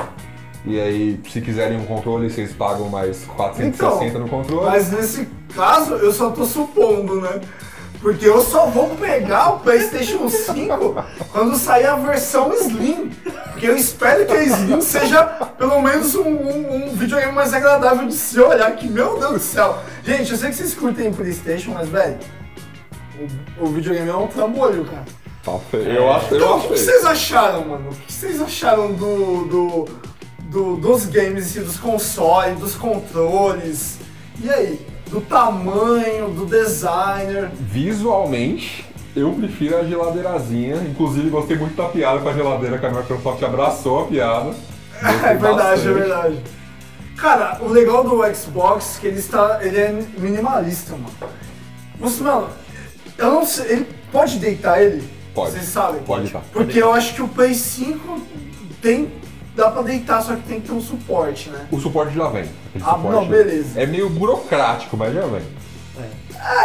e 0.67 0.81
aí 0.81 1.21
se 1.31 1.43
quiserem 1.43 1.79
um 1.79 1.85
controle 1.85 2.31
vocês 2.31 2.53
pagam 2.53 2.89
mais 2.89 3.25
460 3.37 4.07
Então, 4.07 4.21
no 4.23 4.29
controle. 4.29 4.65
Mas 4.65 4.91
nesse 4.91 5.29
caso, 5.55 5.95
eu 5.97 6.13
só 6.13 6.31
tô 6.31 6.47
supondo, 6.47 7.21
né? 7.21 7.41
Porque 8.05 8.29
eu 8.29 8.43
só 8.43 8.67
vou 8.67 8.91
pegar 8.97 9.55
o 9.55 9.61
PlayStation 9.61 10.29
5 10.29 11.03
quando 11.33 11.57
sair 11.57 11.87
a 11.87 11.97
versão 11.97 12.53
Slim. 12.53 13.09
Porque 13.51 13.67
eu 13.67 13.75
espero 13.75 14.27
que 14.27 14.33
a 14.35 14.45
Slim 14.45 14.83
seja 14.83 15.25
pelo 15.25 15.81
menos 15.81 16.15
um, 16.15 16.21
um, 16.29 16.85
um 16.85 16.95
videogame 16.95 17.33
mais 17.33 17.55
agradável 17.55 18.07
de 18.07 18.13
se 18.13 18.39
olhar. 18.39 18.71
Que, 18.77 18.87
meu 18.87 19.19
Deus 19.19 19.33
do 19.33 19.39
céu. 19.39 19.79
Gente, 20.05 20.31
eu 20.33 20.37
sei 20.37 20.51
que 20.51 20.57
vocês 20.57 20.75
curtem 20.75 21.15
PlayStation, 21.15 21.71
mas, 21.71 21.89
velho, 21.89 22.19
o, 23.59 23.65
o 23.65 23.67
videogame 23.69 24.11
é 24.11 24.15
um 24.15 24.27
trambolho, 24.27 24.85
cara. 24.85 25.05
Tá 25.43 25.59
feio. 25.71 25.85
Eu 25.89 26.13
acho, 26.13 26.35
eu 26.35 26.37
Então, 26.37 26.51
o 26.53 26.57
acho 26.59 26.69
que, 26.69 26.75
que 26.75 26.81
vocês 26.81 27.05
acharam, 27.07 27.65
mano? 27.65 27.89
O 27.91 27.95
que 27.95 28.13
vocês 28.13 28.43
acharam 28.43 28.93
do, 28.93 29.45
do, 29.47 29.89
do- 30.51 30.77
dos 30.77 31.07
games, 31.07 31.47
assim, 31.47 31.63
dos 31.63 31.79
consoles, 31.79 32.59
dos 32.59 32.75
controles? 32.75 33.97
E 34.43 34.51
aí? 34.51 34.87
Do 35.11 35.21
tamanho, 35.21 36.31
do 36.31 36.47
designer? 36.47 37.51
Visualmente, 37.61 38.85
eu 39.15 39.33
prefiro 39.33 39.77
a 39.79 39.85
geladeirazinha. 39.85 40.77
Inclusive, 40.77 41.29
gostei 41.31 41.57
muito 41.57 41.77
da 41.77 41.89
piada 41.89 42.19
com 42.21 42.29
a 42.29 42.33
geladeira, 42.33 42.79
que 42.79 42.87
a 42.87 42.91
Microsoft 42.91 43.43
abraçou 43.43 44.05
a 44.05 44.07
piada. 44.07 44.51
Gostei 45.01 45.31
É 45.31 45.35
verdade, 45.35 45.57
bastante. 45.57 45.89
é 45.89 45.93
verdade. 45.93 46.39
Cara, 47.17 47.59
o 47.63 47.69
legal 47.69 48.03
do 48.03 48.35
Xbox 48.35 48.97
é 48.97 49.01
que 49.01 49.07
ele, 49.07 49.19
está, 49.19 49.61
ele 49.63 49.77
é 49.79 49.93
minimalista, 50.19 50.93
mano. 50.95 51.11
Você, 52.01 52.23
mano, 52.25 52.49
eu 53.17 53.31
não 53.31 53.47
sei, 53.47 53.67
ele 53.73 53.87
pode 54.11 54.39
deitar 54.39 54.83
ele? 54.83 55.09
Pode. 55.33 55.53
Vocês 55.53 55.65
sabem? 55.67 56.03
Pode 56.03 56.31
tá. 56.31 56.41
Porque 56.53 56.81
eu 56.83 56.93
acho 56.93 57.15
que 57.15 57.23
o 57.23 57.29
Play 57.29 57.55
5 57.55 58.21
tem, 58.83 59.13
dá 59.55 59.71
pra 59.71 59.83
deitar, 59.83 60.23
só 60.23 60.35
que 60.37 60.43
tem 60.43 60.61
que 60.61 60.69
ter 60.69 60.73
um 60.75 60.81
suporte, 60.81 61.51
né? 61.51 61.67
O 61.71 61.79
suporte 61.81 62.15
já 62.15 62.29
vem. 62.29 62.45
Ah, 62.77 62.95
suporte 62.95 63.09
não, 63.11 63.27
beleza. 63.27 63.81
É 63.81 63.87
meio 63.87 64.09
burocrático, 64.11 64.97
mas 64.97 65.15
já 65.15 65.27
vem. 65.27 65.43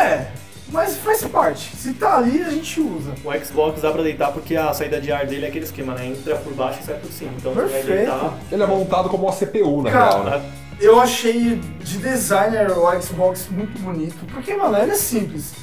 É, 0.01 0.27
mas 0.71 0.97
faz 0.97 1.23
parte. 1.25 1.75
Se 1.75 1.93
tá 1.93 2.17
ali, 2.17 2.41
a 2.43 2.49
gente 2.49 2.79
usa. 2.81 3.13
O 3.23 3.45
Xbox 3.45 3.81
dá 3.81 3.91
pra 3.91 4.03
deitar 4.03 4.31
porque 4.31 4.55
a 4.55 4.73
saída 4.73 4.99
de 4.99 5.11
ar 5.11 5.25
dele 5.25 5.45
é 5.45 5.49
aquele 5.49 5.65
esquema, 5.65 5.93
né? 5.93 6.07
Entra 6.07 6.35
por 6.37 6.53
baixo 6.53 6.79
e 6.81 6.85
sai 6.85 6.95
por 6.95 7.11
cima. 7.11 7.31
Então 7.37 7.53
você 7.53 7.61
vai 7.61 7.69
Perfeito. 7.69 7.97
deitar. 8.11 8.33
Ele 8.51 8.63
é 8.63 8.67
montado 8.67 9.09
como 9.09 9.23
uma 9.25 9.33
CPU, 9.33 9.81
na 9.83 9.91
Cara, 9.91 10.09
real, 10.11 10.23
né? 10.25 10.51
Eu 10.79 10.99
achei 10.99 11.55
de 11.83 11.97
designer 11.97 12.71
o 12.71 13.01
Xbox 13.01 13.47
muito 13.51 13.77
bonito, 13.81 14.17
porque, 14.33 14.55
mano, 14.55 14.77
ele 14.77 14.91
é 14.91 14.95
simples. 14.95 15.53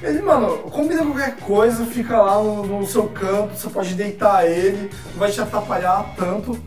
Ele, 0.00 0.22
mano, 0.22 0.58
combina 0.70 1.04
qualquer 1.04 1.36
coisa, 1.36 1.84
fica 1.84 2.20
lá 2.22 2.42
no, 2.42 2.64
no 2.64 2.86
seu 2.86 3.08
canto, 3.08 3.56
você 3.56 3.68
pode 3.68 3.94
deitar 3.94 4.46
ele, 4.46 4.90
não 5.12 5.18
vai 5.18 5.30
te 5.30 5.40
atrapalhar 5.40 6.14
tanto. 6.16 6.58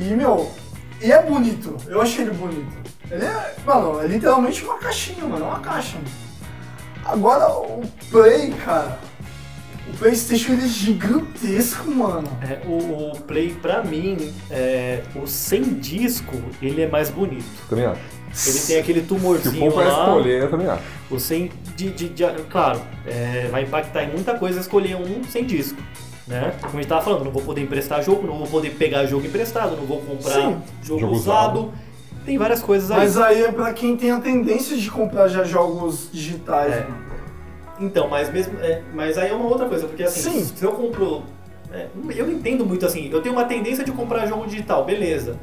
E, 0.00 0.04
meu, 0.14 0.50
e 1.02 1.12
é 1.12 1.22
bonito, 1.22 1.76
eu 1.86 2.00
achei 2.00 2.24
ele 2.24 2.32
bonito. 2.32 2.80
Ele 3.10 3.24
é, 3.24 3.54
mano, 3.66 4.00
é 4.00 4.06
literalmente 4.06 4.64
uma 4.64 4.78
caixinha, 4.78 5.24
mano, 5.24 5.44
é 5.44 5.48
uma 5.48 5.60
caixa. 5.60 5.96
Mano. 5.96 6.30
Agora, 7.04 7.48
o 7.50 7.82
Play, 8.10 8.52
cara, 8.52 8.98
o 9.88 9.96
Playstation 9.98 10.52
ele 10.52 10.64
é 10.64 10.68
gigantesco, 10.68 11.90
mano. 11.90 12.28
É, 12.40 12.64
o, 12.66 13.10
o 13.10 13.20
Play, 13.22 13.54
pra 13.60 13.82
mim, 13.82 14.32
é, 14.50 15.02
o 15.14 15.26
sem 15.26 15.62
disco, 15.62 16.36
ele 16.62 16.82
é 16.82 16.88
mais 16.88 17.10
bonito. 17.10 17.44
Também 17.68 17.86
acho. 17.86 18.19
Ele 18.46 18.58
tem 18.60 18.78
aquele 18.78 19.00
Se 19.00 19.06
tumorzinho 19.06 19.70
for 19.70 19.82
pra 19.82 19.92
lá. 19.92 20.04
escolher, 20.06 20.42
eu 20.42 20.50
também 20.50 20.66
acho. 20.68 20.82
O 21.10 21.18
sem 21.18 21.50
de, 21.76 21.90
de- 21.90 22.08
de- 22.10 22.42
claro, 22.48 22.80
é, 23.06 23.48
vai 23.50 23.62
impactar 23.64 24.04
em 24.04 24.10
muita 24.12 24.34
coisa 24.38 24.60
escolher 24.60 24.94
um 24.96 25.24
sem 25.24 25.44
disco. 25.44 25.78
Né? 26.28 26.52
Como 26.60 26.74
a 26.74 26.76
gente 26.80 26.86
tava 26.88 27.02
falando, 27.02 27.24
não 27.24 27.32
vou 27.32 27.42
poder 27.42 27.60
emprestar 27.60 28.02
jogo, 28.04 28.24
não 28.26 28.38
vou 28.38 28.46
poder 28.46 28.70
pegar 28.70 29.04
jogo 29.06 29.26
emprestado, 29.26 29.76
não 29.76 29.84
vou 29.84 29.98
comprar 30.00 30.34
Sim. 30.34 30.56
jogo, 30.82 31.00
Jogo 31.00 31.12
usado. 31.14 31.58
usado. 31.58 31.72
Tem 32.24 32.38
várias 32.38 32.62
coisas 32.62 32.88
aí. 32.90 32.98
Mas 32.98 33.16
aí 33.18 33.42
é 33.42 33.50
pra 33.50 33.72
quem 33.72 33.96
tem 33.96 34.12
a 34.12 34.20
tendência 34.20 34.76
de 34.76 34.88
comprar 34.90 35.26
já 35.26 35.42
jogos 35.42 36.08
digitais, 36.12 36.72
É. 36.72 36.80
mano. 36.84 37.10
Então, 37.80 38.08
mas 38.08 38.30
mesmo. 38.30 38.52
é, 38.60 38.82
mas 38.94 39.16
aí 39.18 39.30
é 39.30 39.34
uma 39.34 39.46
outra 39.48 39.66
coisa, 39.66 39.88
porque 39.88 40.02
assim, 40.04 40.30
Sim. 40.30 40.52
se 40.54 40.62
eu 40.64 40.70
compro. 40.72 41.22
é, 41.72 41.86
eu 42.14 42.26
não 42.26 42.34
entendo 42.34 42.64
muito 42.64 42.84
assim, 42.86 43.08
eu 43.10 43.20
tenho 43.22 43.34
uma 43.34 43.44
tendência 43.46 43.82
de 43.84 43.90
comprar 43.90 44.26
jogo 44.26 44.46
digital, 44.46 44.84
beleza. 44.84 45.36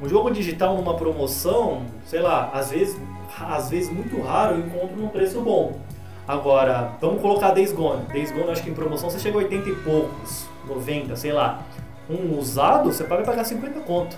Um 0.00 0.08
jogo 0.08 0.30
digital 0.30 0.76
numa 0.76 0.94
promoção, 0.94 1.82
sei 2.06 2.20
lá, 2.20 2.50
às 2.54 2.70
vezes, 2.70 2.96
às 3.40 3.68
vezes 3.70 3.92
muito 3.92 4.20
raro 4.22 4.54
eu 4.56 4.60
encontro 4.60 4.96
num 4.96 5.08
preço 5.08 5.40
bom. 5.40 5.78
Agora, 6.26 6.92
vamos 7.00 7.20
colocar 7.22 7.50
Days 7.52 7.72
Gone. 7.72 8.02
Days 8.12 8.30
Gone, 8.30 8.50
acho 8.50 8.62
que 8.62 8.70
em 8.70 8.74
promoção 8.74 9.10
você 9.10 9.18
chega 9.18 9.36
a 9.38 9.42
80 9.42 9.68
e 9.70 9.74
poucos, 9.76 10.46
90, 10.68 11.16
sei 11.16 11.32
lá. 11.32 11.60
Um 12.08 12.38
usado, 12.38 12.92
você 12.92 13.02
vai 13.04 13.22
pagar 13.24 13.44
50 13.44 13.80
conto. 13.80 14.16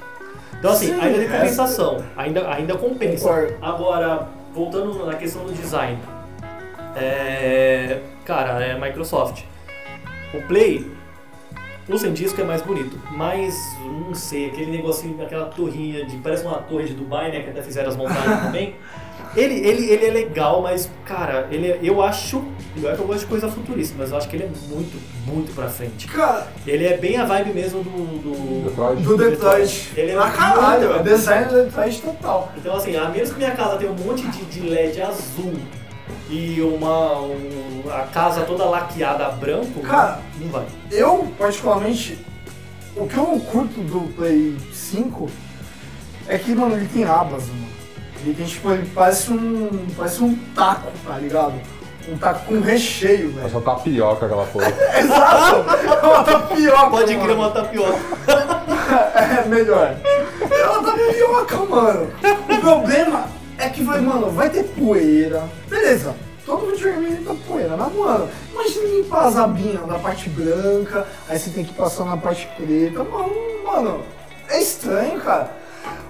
Então 0.59 0.73
assim, 0.73 0.87
Sim, 0.89 1.01
ainda 1.01 1.19
tem 1.19 1.25
essa- 1.27 1.33
compensação, 1.39 2.05
ainda, 2.17 2.49
ainda 2.53 2.77
compensa. 2.77 3.27
Concordo. 3.29 3.55
Agora, 3.63 4.29
voltando 4.53 5.07
na 5.07 5.15
questão 5.15 5.45
do 5.45 5.53
design. 5.53 5.99
É, 6.97 8.01
cara, 8.25 8.63
é 8.65 8.79
Microsoft. 8.79 9.45
O 10.35 10.43
Play, 10.47 10.91
o 11.91 11.99
sem 11.99 12.13
disco 12.13 12.41
é 12.41 12.45
mais 12.45 12.63
bonito, 12.63 12.99
mas 13.13 13.55
não 14.07 14.15
sei, 14.15 14.47
aquele 14.47 14.71
negocinho, 14.71 15.23
aquela 15.23 15.47
torrinha 15.47 16.05
de. 16.05 16.17
Parece 16.19 16.45
uma 16.45 16.59
torre 16.59 16.85
de 16.85 16.95
Dubai, 16.95 17.31
né? 17.31 17.41
Que 17.43 17.51
até 17.51 17.63
fizeram 17.63 17.89
as 17.89 17.97
montagens 17.97 18.41
também. 18.45 18.75
Ele, 19.37 19.55
ele, 19.65 19.87
ele 19.89 20.07
é 20.07 20.11
legal, 20.11 20.61
mas, 20.61 20.91
cara, 21.05 21.47
ele 21.53 21.69
é- 21.69 21.79
eu 21.83 22.03
acho. 22.03 22.43
Eu, 22.77 22.89
eu 22.91 23.05
gosto 23.05 23.21
de 23.21 23.27
coisa 23.27 23.49
futurista, 23.49 23.95
mas 23.97 24.11
eu 24.11 24.17
acho 24.17 24.29
que 24.29 24.35
ele 24.35 24.45
é 24.45 24.51
muito, 24.69 25.01
muito 25.25 25.55
pra 25.55 25.69
frente. 25.69 26.09
Cara, 26.09 26.49
Ele 26.67 26.85
é 26.85 26.97
bem 26.97 27.17
a 27.17 27.25
vibe 27.25 27.53
mesmo 27.53 27.81
do. 27.85 27.91
do... 27.91 28.69
Detroit. 28.69 29.03
do 29.03 29.17
Detroit. 29.17 29.93
Ele 29.97 30.11
é 30.11 30.15
pra 30.15 30.31
caralho, 30.31 30.93
é 30.95 31.03
design 31.05 31.47
do 31.49 31.63
Detroit 31.65 32.01
total. 32.03 32.51
Então, 32.57 32.75
assim, 32.75 32.97
a 32.97 33.09
menos 33.09 33.31
que 33.31 33.39
minha 33.39 33.53
casa 33.53 33.77
tenha 33.77 33.93
um 33.93 33.95
monte 33.95 34.27
de, 34.27 34.45
de 34.47 34.61
LED 34.69 35.01
azul 35.01 35.53
e 36.31 36.61
uma 36.63 37.21
um- 37.21 37.83
a 37.91 38.03
casa 38.03 38.43
toda 38.43 38.65
laqueada 38.65 39.29
branco, 39.33 39.81
Cara, 39.81 40.21
não 40.41 40.49
vai. 40.49 40.65
Eu, 40.91 41.27
particularmente, 41.39 42.19
o 42.97 43.07
que 43.07 43.17
eu 43.17 43.25
não 43.25 43.41
curto 43.41 43.81
do 43.81 44.01
Play 44.15 44.57
5 44.73 45.29
é 46.29 46.39
que, 46.39 46.55
mano, 46.55 46.77
ele 46.77 46.89
tem 46.89 47.05
abas, 47.05 47.47
mano. 47.49 47.69
Ele 48.23 48.35
tem, 48.35 48.47
tipo, 48.47 48.71
ele 48.71 48.89
parece 48.95 49.33
um. 49.33 49.87
parece 49.97 50.23
um 50.23 50.35
taco, 50.55 50.91
tá 51.07 51.17
ligado? 51.19 51.55
Um 52.09 52.17
taco 52.19 52.45
com 52.47 52.61
recheio, 52.61 53.31
É 53.31 53.41
velho. 53.43 53.51
só 53.51 53.61
tapioca 53.61 54.27
aquela 54.27 54.45
porra. 54.47 54.69
Exato! 54.99 55.57
É 55.87 56.07
uma 56.07 56.23
tapioca, 56.25 56.91
Pode 56.91 57.17
crer 57.17 57.37
uma 57.37 57.51
tapioca. 57.51 57.99
É, 58.91 59.47
melhor. 59.49 59.95
É 60.51 60.67
uma 60.69 60.83
tapioca, 60.83 61.57
mano. 61.59 62.11
O 62.49 62.61
problema 62.61 63.25
é 63.61 63.69
que 63.69 63.83
vai, 63.83 64.01
mano, 64.01 64.31
vai 64.31 64.49
ter 64.49 64.65
poeira. 64.65 65.49
Beleza, 65.69 66.15
todo 66.47 66.73
videogame 66.73 67.17
tem 67.25 67.37
poeira, 67.37 67.77
mas, 67.77 67.95
mano, 67.95 68.29
imagina 68.53 68.89
limpar 68.97 69.27
as 69.27 69.37
abinhas 69.37 69.87
da 69.87 69.99
parte 69.99 70.29
branca, 70.31 71.07
aí 71.29 71.39
você 71.39 71.51
tem 71.51 71.65
que 71.65 71.75
passar 71.75 72.05
na 72.07 72.17
parte 72.17 72.49
preta. 72.57 73.05
Mano, 73.05 73.33
mano, 73.65 74.03
é 74.49 74.61
estranho, 74.61 75.21
cara. 75.21 75.51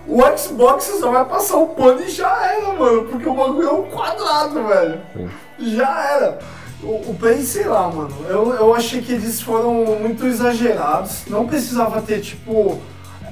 O 0.06 0.20
Xbox 0.36 0.84
só 0.98 1.10
vai 1.10 1.24
passar 1.24 1.56
o 1.56 1.68
pano 1.68 2.02
e 2.02 2.08
já 2.08 2.52
era, 2.52 2.72
mano, 2.72 3.04
porque 3.04 3.28
o 3.28 3.34
bagulho 3.34 3.68
é 3.68 3.72
um 3.72 3.82
quadrado, 3.90 4.66
velho. 4.66 5.00
Já 5.58 6.10
era. 6.14 6.38
O, 6.82 7.10
o 7.10 7.16
Play, 7.18 7.42
sei 7.42 7.66
lá, 7.66 7.88
mano. 7.88 8.14
Eu, 8.28 8.54
eu 8.54 8.74
achei 8.74 9.02
que 9.02 9.12
eles 9.12 9.40
foram 9.40 9.84
muito 10.00 10.26
exagerados. 10.26 11.26
Não 11.26 11.46
precisava 11.46 12.00
ter, 12.00 12.20
tipo, 12.20 12.80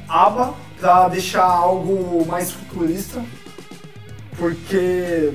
aba 0.06 0.54
pra 0.78 1.08
deixar 1.08 1.44
algo 1.44 2.26
mais 2.26 2.52
futurista. 2.52 3.22
Porque, 4.38 5.32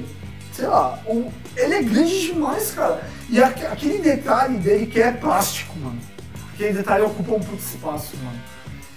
sei 0.54 0.66
lá, 0.68 1.00
o- 1.06 1.32
ele 1.58 1.74
é 1.76 1.84
grande 1.84 2.22
demais, 2.28 2.72
cara. 2.72 3.04
E 3.30 3.42
aque- 3.42 3.66
aquele 3.66 3.98
detalhe 4.00 4.58
dele 4.58 4.86
que 4.88 5.02
é 5.02 5.12
plástico, 5.12 5.78
mano. 5.78 6.00
Aquele 6.54 6.74
detalhe 6.74 7.04
ocupa 7.04 7.34
um 7.34 7.40
puto 7.40 7.62
espaço, 7.62 8.16
mano. 8.24 8.40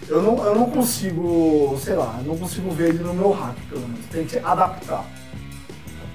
Eu 0.09 0.23
não, 0.23 0.45
eu 0.45 0.55
não 0.55 0.71
consigo, 0.71 1.77
sei 1.83 1.95
lá, 1.95 2.14
eu 2.19 2.25
não 2.25 2.38
consigo 2.38 2.71
ver 2.71 2.90
ele 2.90 3.03
no 3.03 3.12
meu 3.12 3.33
hack, 3.33 3.57
pelo 3.69 3.81
menos. 3.88 4.07
Tem 4.07 4.25
que 4.25 4.38
adaptar. 4.38 5.05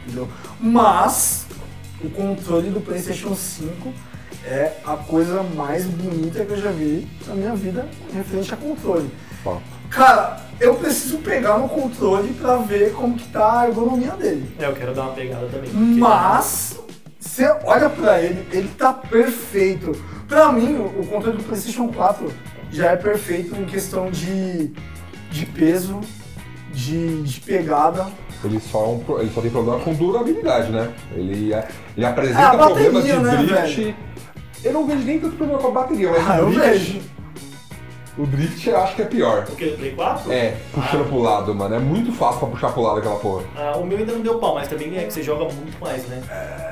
Entendeu? 0.05 0.29
Mas 0.59 1.45
o 2.03 2.09
controle 2.09 2.69
do 2.69 2.79
PlayStation 2.79 3.35
5 3.35 3.93
é 4.45 4.77
a 4.85 4.95
coisa 4.95 5.43
mais 5.43 5.85
bonita 5.85 6.45
que 6.45 6.51
eu 6.53 6.61
já 6.61 6.71
vi 6.71 7.05
na 7.27 7.35
minha 7.35 7.53
vida 7.55 7.87
referente 8.13 8.53
a 8.53 8.57
controle. 8.57 9.09
fato. 9.43 9.61
Cara, 9.89 10.39
eu 10.61 10.75
preciso 10.75 11.17
pegar 11.17 11.57
no 11.57 11.67
controle 11.67 12.33
pra 12.33 12.57
ver 12.57 12.93
como 12.93 13.15
que 13.17 13.27
tá 13.29 13.61
a 13.61 13.67
ergonomia 13.67 14.11
dele. 14.11 14.49
É, 14.59 14.65
eu 14.67 14.73
quero 14.73 14.93
dar 14.93 15.03
uma 15.03 15.13
pegada 15.13 15.47
também. 15.47 15.69
porque- 15.69 15.99
Mas, 15.99 16.79
você 17.19 17.45
olha 17.65 17.89
pra 17.89 18.21
ele, 18.21 18.47
ele 18.51 18.69
tá 18.77 18.93
perfeito. 18.93 19.91
Pra 20.27 20.51
mim, 20.51 20.75
o 20.97 21.05
controle 21.07 21.37
do 21.37 21.43
PlayStation 21.43 21.87
4 21.89 22.31
já 22.71 22.91
é 22.91 22.95
perfeito 22.95 23.55
em 23.59 23.65
questão 23.65 24.09
de, 24.09 24.71
de 25.31 25.45
peso, 25.45 25.99
de, 26.73 27.21
de 27.23 27.39
pegada. 27.41 28.07
Ele 28.43 28.59
só, 28.59 28.83
é 28.85 28.87
um 28.87 29.19
ele 29.19 29.31
só 29.33 29.41
tem 29.41 29.51
problema 29.51 29.79
com 29.81 29.93
durabilidade, 29.93 30.71
né? 30.71 30.91
Ele, 31.13 31.53
é- 31.53 31.67
ele 31.97 32.05
apresenta 32.05 32.39
É, 32.41 32.57
bateria, 32.57 32.89
problemas 32.91 33.03
de 33.03 33.13
né, 33.19 33.35
drift. 33.37 33.75
velho? 33.81 33.95
Eu 34.63 34.73
não 34.73 34.85
vejo 34.87 34.99
nem 35.03 35.19
tanto 35.19 35.35
problema 35.35 35.59
com 35.61 35.67
a 35.67 35.71
bateria, 35.71 36.11
mas 36.11 36.29
Ah, 36.29 36.37
eu 36.39 36.45
drift. 36.49 36.69
vejo. 36.69 37.01
O 38.17 38.25
drift 38.25 38.67
eu 38.69 38.77
acho 38.77 38.95
que 38.95 39.01
é 39.03 39.05
pior. 39.05 39.45
O 39.49 39.55
que? 39.55 39.67
Play 39.71 39.91
4? 39.91 40.31
É, 40.31 40.57
puxando 40.73 41.07
pro 41.07 41.19
lado, 41.19 41.55
mano. 41.55 41.75
É 41.75 41.79
muito 41.79 42.11
fácil 42.11 42.39
pra 42.41 42.49
puxar 42.49 42.69
pro 42.73 42.81
lado 42.81 42.99
aquela 42.99 43.15
porra. 43.15 43.43
Ah, 43.57 43.77
o 43.77 43.85
meu 43.85 43.97
ainda 43.97 44.11
não 44.11 44.19
deu 44.21 44.37
pau, 44.37 44.53
mas 44.55 44.67
também 44.67 44.97
é 44.97 45.03
que 45.05 45.13
você 45.13 45.23
joga 45.23 45.45
muito 45.45 45.79
mais, 45.79 46.05
né? 46.07 46.21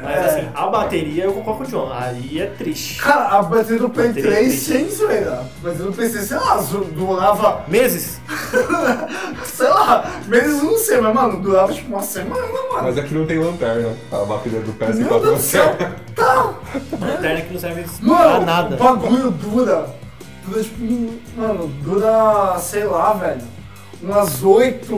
Mas 0.04 0.15
É. 0.17 0.19
assim, 0.25 0.49
a 0.54 0.67
bateria 0.67 1.23
eu 1.23 1.34
concordo 1.34 1.60
com 1.60 1.63
o 1.63 1.71
John. 1.71 1.91
Aí 1.93 2.41
é 2.41 2.45
triste. 2.47 3.02
Cara, 3.02 3.38
a 3.38 3.41
bateria 3.41 3.80
do 3.80 3.89
Play 3.89 4.08
Bateria 4.10 4.32
3, 4.32 4.47
triste. 4.49 4.65
sem 4.71 4.89
zoeira. 4.89 5.32
A 5.32 5.63
bateria 5.63 5.86
do 5.86 5.93
PlayStation, 5.93 6.28
sei 6.28 6.38
lá, 6.38 6.56
durava, 6.93 7.63
Meses? 7.69 8.19
sei 9.45 9.67
lá, 9.69 10.12
meses 10.28 10.62
não 10.62 10.78
sei, 10.78 10.99
mas 11.02 11.13
mano, 11.15 11.39
durava 11.41 11.71
tipo 11.73 11.89
uma 11.93 12.02
semana, 12.02 12.41
mano. 12.47 12.84
Mas 12.84 12.97
aqui 12.97 13.13
não 13.13 13.25
tem 13.25 13.39
lanterna. 13.39 13.93
A 14.12 14.17
bateria 14.25 14.60
do 14.60 14.73
PS4 14.73 14.95
Meu 14.95 15.19
Deus 15.21 15.54
não 15.54 15.67
do. 15.71 15.78
Tá! 16.15 16.54
Lanterna 16.99 17.41
que 17.41 17.54
não 17.54 17.60
serve 17.60 17.84
pra 17.84 17.91
Mano, 18.02 18.45
nada. 18.45 18.75
o 18.75 18.78
bagulho 18.78 19.32
dura. 19.32 19.98
Dura. 20.49 20.65
Mano, 21.38 21.67
dura, 21.83 22.57
sei 22.59 22.83
lá, 22.83 23.13
velho. 23.13 23.41
Umas 24.01 24.43
8, 24.43 24.95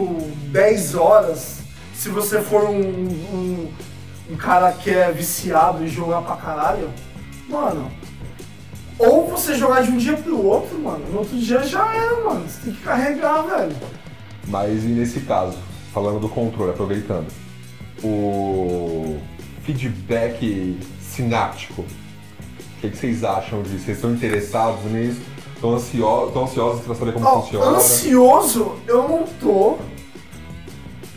10 0.52 0.96
horas. 0.96 1.60
Se 1.94 2.10
você 2.10 2.42
for 2.42 2.70
um, 2.70 2.80
um, 2.80 3.72
um 4.32 4.36
cara 4.38 4.72
que 4.72 4.90
é 4.90 5.12
viciado 5.12 5.84
em 5.84 5.88
jogar 5.88 6.22
pra 6.22 6.38
caralho. 6.38 6.90
Mano. 7.50 7.92
Ou 8.98 9.28
você 9.28 9.56
jogar 9.56 9.82
de 9.82 9.92
um 9.92 9.98
dia 9.98 10.16
pro 10.16 10.46
outro, 10.46 10.80
mano. 10.80 11.06
No 11.12 11.20
outro 11.20 11.38
dia 11.38 11.64
já 11.64 11.94
era, 11.94 12.24
mano. 12.24 12.48
Você 12.48 12.62
tem 12.66 12.74
que 12.74 12.82
carregar, 12.82 13.42
velho. 13.44 13.76
Mas 14.48 14.84
e 14.84 14.88
nesse 14.88 15.22
caso, 15.22 15.58
falando 15.94 16.20
do 16.20 16.30
controle, 16.30 16.72
aproveitando, 16.72 17.28
o 18.04 19.20
feedback 19.64 20.80
sináptico, 21.00 21.82
o 21.82 22.82
que, 22.82 22.90
que 22.90 22.98
vocês 22.98 23.24
acham 23.24 23.62
disso? 23.62 23.86
Vocês 23.86 23.98
estão 23.98 24.14
interessados 24.14 24.84
nisso? 24.86 25.22
Estão 25.62 25.76
ansiosos, 25.76 26.34
tão 26.34 26.44
ansiosos 26.46 26.82
pra 26.82 26.96
saber 26.96 27.14
como 27.14 27.24
Ó, 27.28 27.42
funciona? 27.44 27.78
ansioso 27.78 28.76
eu 28.88 29.08
não 29.08 29.24
tô, 29.40 29.78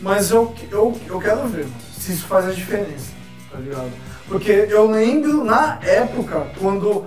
mas 0.01 0.29
eu, 0.29 0.53
eu, 0.69 0.95
eu 1.07 1.19
quero 1.19 1.47
ver 1.47 1.65
se 1.97 2.11
isso 2.13 2.27
faz 2.27 2.45
a 2.47 2.51
diferença, 2.51 3.11
tá 3.51 3.57
ligado? 3.57 3.89
Porque 4.27 4.51
eu 4.51 4.85
lembro 4.85 5.43
na 5.43 5.79
época, 5.81 6.45
quando 6.59 7.05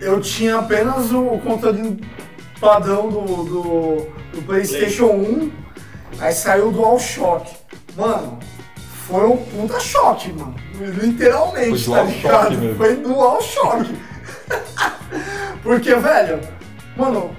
eu 0.00 0.20
tinha 0.20 0.58
apenas 0.60 1.10
o, 1.10 1.22
o 1.24 1.40
controle 1.40 2.00
padrão 2.60 3.08
do, 3.08 3.20
do, 3.24 3.96
do 4.32 4.42
Playstation 4.46 5.06
1, 5.06 5.50
aí 6.20 6.32
saiu 6.32 6.68
o 6.68 6.72
DualShock. 6.72 7.50
Mano, 7.96 8.38
foi 9.08 9.26
um 9.26 9.36
puta 9.38 9.80
choque, 9.80 10.32
mano. 10.32 10.54
Literalmente, 11.02 11.84
Foi 11.84 11.94
tá 11.96 12.02
ligado? 12.04 12.76
Foi 12.76 12.94
DualShock. 12.94 14.13
Porque, 15.62 15.94
velho, 15.94 16.40
mano, 16.96 17.34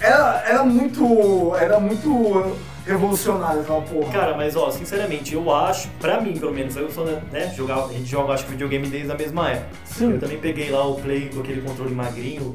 era, 0.00 0.42
era 0.46 0.64
muito. 0.64 1.54
Era 1.56 1.78
muito 1.80 2.56
revolucionário 2.86 3.60
aquela 3.60 3.80
porra. 3.82 4.12
Cara, 4.12 4.36
mas 4.36 4.56
ó, 4.56 4.70
sinceramente, 4.70 5.34
eu 5.34 5.54
acho, 5.54 5.88
pra 6.00 6.20
mim 6.20 6.36
pelo 6.36 6.52
menos, 6.52 6.76
eu 6.76 6.90
sou, 6.90 7.04
né, 7.04 7.52
jogar, 7.54 7.84
a 7.84 7.92
gente 7.92 8.06
joga 8.06 8.32
acho 8.32 8.44
que 8.44 8.50
videogame 8.50 8.88
desde 8.88 9.10
a 9.10 9.14
mesma 9.14 9.50
época. 9.50 9.68
Sim. 9.84 10.12
Eu 10.12 10.18
também 10.18 10.38
peguei 10.38 10.70
lá 10.70 10.84
o 10.84 10.96
Play 10.96 11.30
com 11.32 11.40
aquele 11.40 11.62
controle 11.62 11.94
magrinho, 11.94 12.54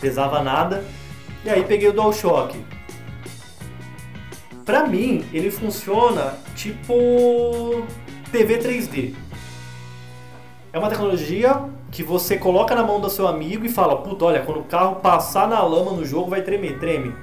pesava 0.00 0.42
nada, 0.42 0.82
e 1.44 1.50
aí 1.50 1.62
peguei 1.64 1.88
o 1.88 1.92
DualShock. 1.92 2.58
Pra 4.64 4.86
mim, 4.86 5.24
ele 5.32 5.50
funciona 5.50 6.34
tipo 6.54 7.86
TV 8.32 8.58
3D. 8.58 9.14
É 10.72 10.78
uma 10.78 10.88
tecnologia 10.88 11.70
que 11.90 12.02
você 12.02 12.36
coloca 12.36 12.74
na 12.74 12.82
mão 12.82 13.00
do 13.00 13.08
seu 13.08 13.26
amigo 13.26 13.64
e 13.64 13.68
fala, 13.68 13.96
puta, 13.96 14.24
olha, 14.24 14.40
quando 14.42 14.60
o 14.60 14.64
carro 14.64 14.96
passar 14.96 15.48
na 15.48 15.62
lama 15.62 15.92
no 15.92 16.04
jogo 16.04 16.28
vai 16.30 16.42
tremer, 16.42 16.78
treme. 16.78 17.14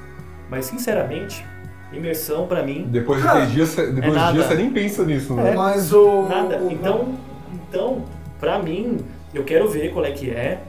Mas 0.50 0.66
sinceramente, 0.66 1.46
imersão 1.92 2.48
pra 2.48 2.64
mim 2.64 2.88
Depois 2.90 3.20
de 3.22 3.26
Cara, 3.28 3.40
três 3.42 3.52
dias, 3.54 3.70
você- 3.70 3.88
depois 3.88 4.14
de 4.14 4.20
nada. 4.20 4.34
dias 4.34 4.46
você 4.48 4.56
nem 4.56 4.70
pensa 4.72 5.04
nisso, 5.06 5.34
né? 5.34 5.54
Mas 5.56 5.92
o. 5.94 6.24
Nada. 6.24 6.62
Então, 6.70 7.14
então, 7.70 8.04
pra 8.40 8.60
mim, 8.60 8.98
eu 9.34 9.44
quero 9.44 9.68
ver 9.70 9.92
qual 9.94 10.06
é 10.06 10.12
que 10.12 10.30
é. 10.30 10.60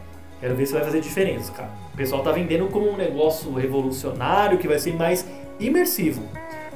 Quero 0.41 0.55
ver 0.55 0.67
se 0.67 0.75
vai 0.75 0.83
fazer 0.85 1.01
diferença, 1.01 1.51
cara. 1.53 1.71
O 1.95 1.97
pessoal 1.97 2.23
tá 2.23 2.31
vendendo 2.33 2.67
como 2.67 2.91
um 2.91 2.97
negócio 2.97 3.53
revolucionário 3.55 4.59
que 4.59 4.69
vai 4.69 4.79
ser 4.79 4.95
mais 4.95 5.27
imersivo. 5.59 6.23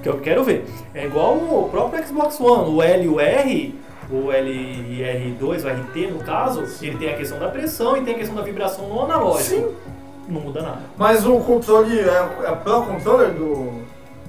Que 0.02 0.08
eu 0.08 0.18
quero 0.20 0.44
ver. 0.44 0.64
É 0.94 1.04
igual 1.04 1.34
o 1.34 1.68
próprio 1.70 2.06
Xbox 2.06 2.40
One, 2.40 2.70
o 2.74 2.80
L 2.80 3.04
e 3.04 3.08
o 3.08 3.20
R, 3.20 3.74
o 4.10 4.28
LR2, 4.28 5.64
o 5.64 5.68
RT 5.68 6.10
no 6.12 6.18
caso, 6.20 6.64
ele 6.84 6.96
tem 6.98 7.10
a 7.10 7.16
questão 7.16 7.38
da 7.38 7.48
pressão 7.48 7.96
e 7.96 8.02
tem 8.02 8.14
a 8.14 8.18
questão 8.18 8.36
da 8.36 8.42
vibração 8.42 8.88
no 8.88 9.02
analógico. 9.02 9.42
Sim. 9.68 9.74
Não 10.28 10.40
muda 10.42 10.60
nada. 10.62 10.80
Mas 10.96 11.26
o 11.26 11.38
controle 11.40 11.98
é, 12.00 12.28
é 12.44 12.54
Pro 12.56 12.82
Controller 12.82 13.30
do. 13.32 13.82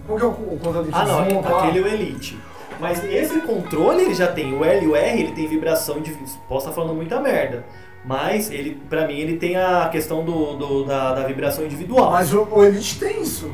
Qual 0.07 0.17
que 0.17 0.23
é 0.23 0.27
o, 0.27 0.31
o 0.31 0.59
controle 0.61 0.87
que 0.87 0.95
Ah 0.97 1.05
não, 1.05 1.39
aquele 1.39 1.79
é 1.79 1.81
o 1.81 1.87
Elite. 1.87 2.39
Mas 2.79 3.03
esse 3.03 3.41
controle 3.41 4.03
ele 4.03 4.13
já 4.13 4.27
tem, 4.27 4.53
o 4.57 4.63
L 4.63 4.85
e 4.85 4.87
o 4.87 4.95
R 4.95 5.19
ele 5.21 5.33
tem 5.33 5.45
vibração 5.47 5.97
individual. 5.97 6.37
Posso 6.47 6.69
estar 6.69 6.71
falando 6.81 6.95
muita 6.95 7.19
merda. 7.19 7.65
Mas 8.05 8.49
ele, 8.49 8.81
pra 8.89 9.05
mim, 9.05 9.17
ele 9.19 9.35
tem 9.37 9.57
a 9.57 9.89
questão 9.91 10.23
do, 10.23 10.55
do- 10.55 10.85
da, 10.85 11.13
da 11.15 11.23
vibração 11.27 11.65
individual. 11.65 12.11
Mas 12.11 12.33
o, 12.33 12.47
o 12.49 12.63
Elite 12.63 12.97
tem 12.97 13.21
isso. 13.21 13.51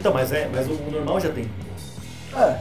Então, 0.00 0.12
mas 0.14 0.32
é, 0.32 0.48
mas 0.54 0.66
o, 0.66 0.72
o 0.72 0.90
normal 0.90 1.20
já 1.20 1.28
tem. 1.28 1.44
É. 2.34 2.56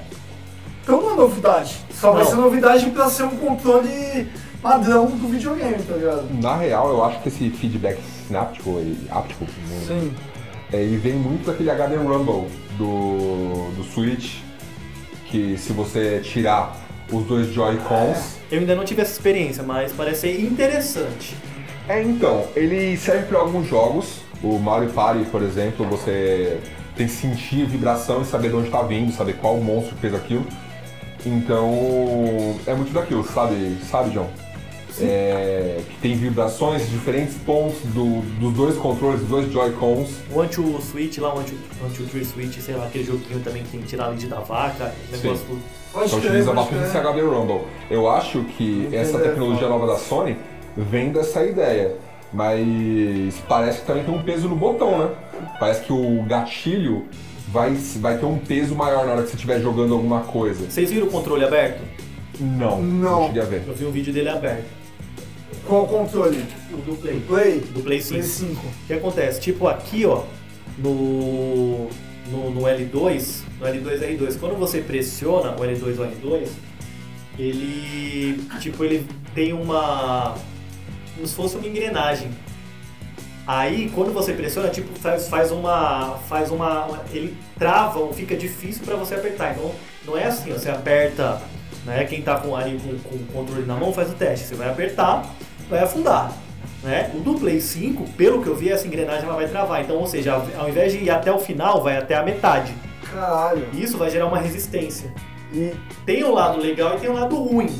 Então 0.83 1.01
não 1.01 1.11
é 1.11 1.15
novidade. 1.15 1.77
Só 1.91 2.11
vai 2.11 2.23
Não. 2.23 2.29
ser 2.29 2.35
novidade 2.35 2.89
pra 2.91 3.09
ser 3.09 3.23
um 3.23 3.37
controle 3.37 4.27
padrão 4.61 5.05
do 5.07 5.27
videogame, 5.29 5.81
tá 5.83 5.95
ligado? 5.95 6.27
Na 6.41 6.57
real, 6.57 6.89
eu 6.89 7.03
acho 7.03 7.21
que 7.21 7.29
esse 7.29 7.49
feedback 7.49 7.99
sináptico, 8.27 8.69
e 8.79 8.97
áptico, 9.09 9.45
não- 9.69 9.87
Sim. 9.87 10.13
é, 10.71 10.77
ele 10.81 10.97
vem 10.97 11.13
muito 11.13 11.45
daquele 11.45 11.69
HD 11.71 11.95
Rumble 11.95 12.49
do, 12.77 13.71
do 13.75 13.83
Switch, 13.83 14.35
que 15.29 15.57
se 15.57 15.73
você 15.73 16.19
tirar 16.23 16.77
os 17.11 17.25
dois 17.25 17.47
Joy-Cons, 17.47 18.37
Eu 18.51 18.59
ainda 18.59 18.75
não 18.75 18.83
tive 18.85 19.01
essa 19.01 19.11
experiência, 19.13 19.63
mas 19.63 19.91
parece 19.91 20.21
ser 20.21 20.41
interessante. 20.41 21.35
É, 21.89 22.01
então, 22.01 22.45
ele 22.55 22.95
serve 22.97 23.23
para 23.25 23.39
alguns 23.39 23.67
jogos. 23.67 24.21
O 24.43 24.57
Mario 24.59 24.89
Party, 24.91 25.25
por 25.25 25.41
exemplo, 25.41 25.85
você 25.87 26.59
tem 26.95 27.07
que 27.07 27.13
sentir 27.13 27.65
vibração 27.65 28.21
e 28.21 28.25
saber 28.25 28.49
de 28.49 28.55
onde 28.55 28.67
está 28.67 28.81
vindo, 28.83 29.11
saber 29.11 29.33
qual 29.37 29.57
monstro 29.57 29.95
fez 29.97 30.13
aquilo. 30.13 30.45
Então, 31.25 32.55
é 32.67 32.73
muito 32.73 32.93
daquilo, 32.93 33.23
sabe, 33.25 33.77
sabe, 33.89 34.11
John? 34.11 34.27
É, 35.01 35.79
que 35.89 35.97
tem 36.01 36.15
vibrações, 36.15 36.87
diferentes 36.87 37.35
pontos 37.37 37.79
do- 37.95 38.21
dos 38.39 38.53
dois 38.53 38.77
controles, 38.77 39.21
dos 39.21 39.29
dois 39.29 39.51
Joy-Cons. 39.51 40.09
O 40.31 40.39
Anti 40.41 40.61
Switch 40.81 41.17
lá, 41.17 41.33
o 41.33 41.39
Anti, 41.39 41.55
Tree 42.11 42.23
Switch, 42.23 42.59
sei 42.59 42.75
lá, 42.75 42.85
aquele 42.85 43.03
joguinho 43.03 43.39
também 43.39 43.63
que 43.63 43.69
tem 43.69 43.81
que 43.81 43.87
tirar 43.87 44.05
a 44.05 44.07
lead 44.09 44.27
da 44.27 44.39
vaca, 44.41 44.93
negócio 45.11 45.37
Sim. 45.37 45.45
tudo. 45.47 45.61
Então 46.05 46.19
utiliza 46.19 46.51
pode 46.53 46.57
bastante 46.69 46.87
esse. 46.89 46.97
HD 46.97 47.21
Rumble. 47.21 47.61
Eu 47.89 48.07
acho 48.09 48.43
que 48.55 48.87
essa 48.91 49.17
tecnologia 49.17 49.67
nova 49.67 49.87
da 49.87 49.97
Sony 49.97 50.37
vem 50.77 51.11
dessa 51.11 51.43
ideia. 51.43 51.95
Mas 52.31 53.35
parece 53.47 53.81
que 53.81 53.85
também 53.87 54.03
tem 54.03 54.13
um 54.13 54.21
peso 54.21 54.47
no 54.49 54.55
botão, 54.55 54.97
né? 54.97 55.09
Parece 55.59 55.81
que 55.81 55.93
o 55.93 56.23
gatilho 56.23 57.05
vai, 57.53 57.71
vai 57.97 58.17
ter 58.17 58.25
um 58.25 58.39
peso 58.39 58.75
maior 58.75 59.05
na 59.05 59.13
hora 59.13 59.21
que 59.21 59.29
você 59.29 59.35
estiver 59.35 59.61
jogando 59.61 59.93
alguma 59.93 60.21
coisa. 60.21 60.65
Vocês 60.69 60.89
viram 60.89 61.07
o 61.07 61.11
controle 61.11 61.45
aberto? 61.45 61.83
Não, 62.39 62.81
Não. 62.81 63.25
a 63.27 63.45
ver. 63.45 63.63
Eu 63.67 63.75
vi 63.75 63.85
um 63.85 63.91
vídeo 63.91 64.11
dele 64.11 64.29
aberto. 64.29 64.65
Qual 65.67 65.87
controle? 65.87 66.43
O 66.73 66.77
do 66.77 66.95
Play. 66.97 67.19
Play? 67.27 67.59
Do 67.59 67.81
Play 67.81 68.01
5. 68.01 68.13
Play 68.15 68.23
5. 68.23 68.51
O 68.53 68.87
que 68.87 68.93
acontece? 68.93 69.39
Tipo 69.39 69.67
aqui, 69.67 70.03
ó, 70.03 70.23
no, 70.79 71.87
no, 72.29 72.49
no 72.49 72.61
L2, 72.61 73.43
no 73.59 73.67
L2 73.67 73.99
R2, 73.99 74.39
quando 74.39 74.57
você 74.57 74.81
pressiona 74.81 75.51
o 75.51 75.59
L2 75.59 75.99
ou 75.99 76.05
R2, 76.07 76.47
ele, 77.37 78.43
tipo, 78.59 78.83
ele 78.83 79.07
tem 79.33 79.53
uma, 79.53 80.35
como 81.15 81.27
se 81.27 81.35
fosse 81.35 81.55
uma 81.55 81.67
engrenagem. 81.67 82.29
Aí, 83.45 83.91
quando 83.93 84.13
você 84.13 84.33
pressiona, 84.33 84.69
tipo, 84.69 84.97
faz, 84.97 85.27
faz 85.27 85.51
uma, 85.51 86.17
faz 86.29 86.49
uma, 86.49 87.01
ele 87.11 87.35
trava 87.59 87.99
ou 87.99 88.13
fica 88.13 88.35
difícil 88.35 88.85
para 88.85 88.95
você 88.95 89.15
apertar. 89.15 89.51
Então, 89.51 89.71
não 90.05 90.17
é 90.17 90.25
assim, 90.25 90.51
você 90.51 90.69
aperta, 90.69 91.41
né, 91.85 92.05
quem 92.05 92.21
tá 92.21 92.37
com, 92.37 92.55
ali 92.55 92.79
com, 92.79 92.97
com 93.09 93.15
o 93.15 93.25
controle 93.33 93.65
na 93.65 93.75
mão 93.75 93.91
faz 93.91 94.09
o 94.09 94.13
teste. 94.13 94.47
Você 94.47 94.55
vai 94.55 94.69
apertar, 94.69 95.25
vai 95.69 95.79
afundar. 95.81 96.31
Né? 96.81 97.11
O 97.13 97.19
do 97.19 97.35
Play 97.35 97.59
5, 97.59 98.11
pelo 98.11 98.41
que 98.41 98.47
eu 98.47 98.55
vi, 98.55 98.69
essa 98.69 98.87
engrenagem 98.87 99.23
ela 99.23 99.35
vai 99.35 99.47
travar. 99.47 99.81
Então, 99.81 99.97
ou 99.97 100.07
seja, 100.07 100.33
ao 100.33 100.69
invés 100.69 100.93
de 100.93 100.99
ir 100.99 101.09
até 101.09 101.31
o 101.31 101.39
final, 101.39 101.81
vai 101.83 101.97
até 101.97 102.15
a 102.15 102.23
metade. 102.23 102.73
Caralho. 103.11 103.67
Isso 103.73 103.97
vai 103.97 104.09
gerar 104.09 104.27
uma 104.27 104.39
resistência. 104.39 105.13
E 105.53 105.73
Tem 106.05 106.23
o 106.23 106.33
lado 106.33 106.59
legal 106.59 106.95
e 106.95 106.99
tem 106.99 107.09
o 107.09 107.13
lado 107.13 107.35
ruim. 107.35 107.73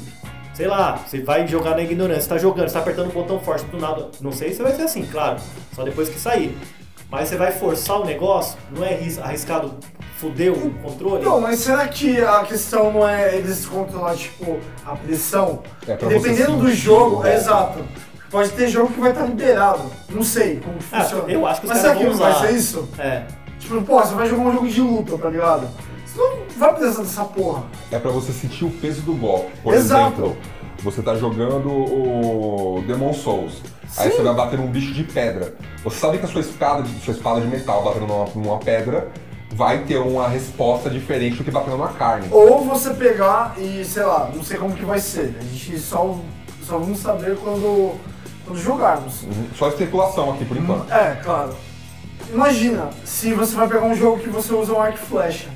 Sei 0.54 0.68
lá, 0.68 0.98
você 1.08 1.22
vai 1.22 1.48
jogar 1.48 1.72
na 1.72 1.82
ignorância, 1.82 2.22
você 2.24 2.30
tá 2.30 2.38
jogando, 2.38 2.68
você 2.68 2.74
tá 2.76 2.80
apertando 2.80 3.10
o 3.10 3.14
botão 3.14 3.40
forte 3.40 3.66
do 3.66 3.80
nada. 3.80 4.10
Não 4.22 4.32
sei 4.32 4.54
se 4.54 4.62
vai 4.62 4.72
ser 4.74 4.84
assim, 4.84 5.04
claro. 5.06 5.38
Só 5.76 5.84
depois 5.84 6.10
que 6.10 6.20
sair. 6.20 6.56
Mas 7.10 7.30
você 7.30 7.38
vai 7.38 7.52
forçar 7.52 8.00
o 8.02 8.06
negócio, 8.06 8.58
não 8.76 8.84
é 8.84 8.94
arris- 8.94 9.20
arriscado 9.20 9.76
foder 10.18 10.52
o 10.52 10.72
controle? 10.82 11.24
Não, 11.24 11.40
mas 11.42 11.60
será 11.60 11.88
que 11.88 12.20
a 12.22 12.44
questão 12.44 12.92
não 12.92 13.08
é 13.08 13.36
eles 13.36 13.66
controlar, 13.66 14.16
tipo, 14.16 14.60
a 14.86 14.96
pressão? 14.96 15.62
É 15.88 15.96
pra 15.96 16.08
você 16.08 16.20
Dependendo 16.20 16.58
do 16.58 16.72
jogo, 16.72 17.26
é 17.26 17.36
exato. 17.36 17.84
Pode 18.32 18.50
ter 18.52 18.68
jogo 18.68 18.92
que 18.94 19.00
vai 19.00 19.12
estar 19.12 19.26
liberado. 19.26 19.84
Não 20.10 20.24
sei 20.24 20.60
como 20.60 20.78
que 20.80 20.86
Ah, 20.92 21.02
funciona. 21.04 21.32
eu 21.32 21.46
acho 21.46 21.62
que 21.62 21.68
os 21.68 21.72
Mas 21.74 21.82
será 21.82 21.96
que 21.96 22.04
não 22.04 22.14
vai 22.16 22.34
ser 22.48 22.52
isso? 22.56 22.90
É. 22.98 23.24
Tipo, 23.60 23.82
pô, 23.84 24.00
você 24.00 24.16
vai 24.16 24.28
jogar 24.28 24.42
um 24.44 24.52
jogo 24.54 24.68
de 24.68 24.82
luta, 24.82 25.18
tá 25.18 25.30
ligado? 25.30 25.68
Você 26.06 26.20
não 26.20 26.43
vai 26.58 26.74
precisar 26.74 27.02
dessa 27.04 27.24
porra. 27.26 27.64
É 27.92 28.00
pra 28.00 28.12
você 28.12 28.32
sentir 28.32 28.66
o 28.66 28.70
peso 28.72 29.02
do 29.02 29.14
golpe. 29.14 29.52
Por 29.64 29.74
Exato. 29.74 30.14
exemplo, 30.22 30.38
você 30.84 31.02
tá 31.02 31.16
jogando 31.16 31.70
o 31.70 32.84
Demon 32.88 33.14
Souls. 33.14 33.62
Aí 33.98 34.10
Sim. 34.10 34.18
você 34.18 34.24
vai 34.24 34.34
bater 34.34 34.58
num 34.60 34.68
bicho 34.68 34.94
de 34.94 35.04
pedra. 35.04 35.54
Você 35.84 35.98
sabe 36.00 36.18
que 36.18 36.26
a 36.26 36.28
sua 36.28 36.42
espada, 36.42 36.84
de- 36.84 37.00
sua 37.04 37.14
espada 37.14 37.40
de 37.42 37.48
metal 37.48 37.84
batendo 37.84 38.08
numa, 38.08 38.26
numa 38.36 38.58
pedra 38.58 39.10
vai 39.52 39.80
ter 39.84 39.98
uma 39.98 40.28
resposta 40.28 40.90
diferente 40.90 41.38
do 41.38 41.44
que 41.44 41.52
batendo 41.52 41.78
numa 41.78 41.90
carne. 41.94 42.28
Ou 42.32 42.66
você 42.66 42.92
pegar 42.96 43.54
e, 43.58 43.86
sei 43.86 44.04
lá, 44.04 44.32
não 44.34 44.44
sei 44.44 44.58
como 44.58 44.74
que 44.76 44.84
vai 44.84 45.00
ser. 45.00 45.36
A 45.40 45.44
gente 45.44 45.78
só, 45.80 46.18
só 46.66 46.80
vamos 46.80 46.98
saber 47.00 47.38
quando, 47.38 47.94
quando 48.48 48.60
jogarmos. 48.60 49.22
Uhum. 49.24 49.48
Só 49.56 49.68
especulação 49.70 50.32
aqui 50.34 50.44
por 50.46 50.58
enquanto. 50.58 50.92
É, 50.92 51.20
claro. 51.24 51.54
Imagina 52.34 52.90
se 53.06 53.32
você 53.34 53.56
vai 53.56 53.68
pegar 53.68 53.84
um 53.86 53.96
jogo 53.96 54.18
que 54.20 54.30
você 54.30 54.54
usa 54.56 54.74
um 54.74 54.82
arco 54.82 54.98
e 54.98 55.06
flecha. 55.06 55.50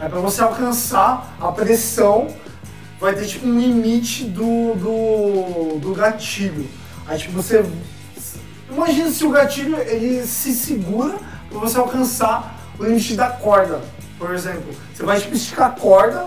É 0.00 0.08
pra 0.08 0.20
você 0.20 0.42
alcançar 0.42 1.36
a 1.40 1.52
pressão, 1.52 2.28
vai 3.00 3.14
ter 3.14 3.26
tipo 3.26 3.46
um 3.46 3.58
limite 3.58 4.24
do, 4.24 4.74
do, 4.74 5.78
do 5.78 5.94
gatilho. 5.94 6.68
Aí 7.06 7.18
tipo 7.18 7.32
você. 7.32 7.64
Imagina 8.70 9.10
se 9.10 9.24
o 9.24 9.30
gatilho 9.30 9.76
ele 9.78 10.26
se 10.26 10.52
segura 10.52 11.16
pra 11.48 11.58
você 11.58 11.78
alcançar 11.78 12.58
o 12.78 12.84
limite 12.84 13.14
da 13.14 13.30
corda, 13.30 13.80
por 14.18 14.34
exemplo. 14.34 14.74
Você 14.92 15.02
vai 15.04 15.20
tipo 15.20 15.34
esticar 15.34 15.68
a 15.68 15.70
corda, 15.70 16.26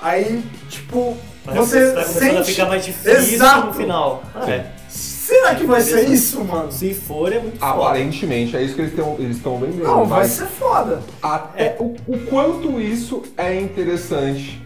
aí 0.00 0.42
tipo. 0.68 1.16
Mas 1.44 1.56
você 1.56 1.92
tá 1.92 2.04
sente. 2.04 2.36
a 2.36 2.44
ficar 2.44 2.66
mais 2.66 2.84
difícil 2.84 3.34
Exato. 3.34 3.66
no 3.68 3.74
final. 3.74 4.22
Ah, 4.34 4.50
é. 4.50 4.77
Será 5.28 5.54
que 5.54 5.64
vai 5.66 5.80
ser 5.82 6.08
isso, 6.08 6.42
mano? 6.44 6.72
Se 6.72 6.94
for, 6.94 7.30
é 7.32 7.38
muito 7.38 7.58
foda. 7.58 7.72
Aparentemente 7.72 8.56
é 8.56 8.62
isso 8.62 8.74
que 8.74 8.80
eles 8.80 8.92
estão 8.92 9.16
eles 9.18 9.36
estão 9.36 9.58
vendendo. 9.58 9.82
Não, 9.84 10.06
vai 10.06 10.20
mas 10.20 10.30
ser 10.32 10.46
foda. 10.46 11.02
até 11.22 11.76
o, 11.78 11.94
o 12.06 12.18
quanto 12.30 12.80
isso 12.80 13.22
é 13.36 13.60
interessante 13.60 14.62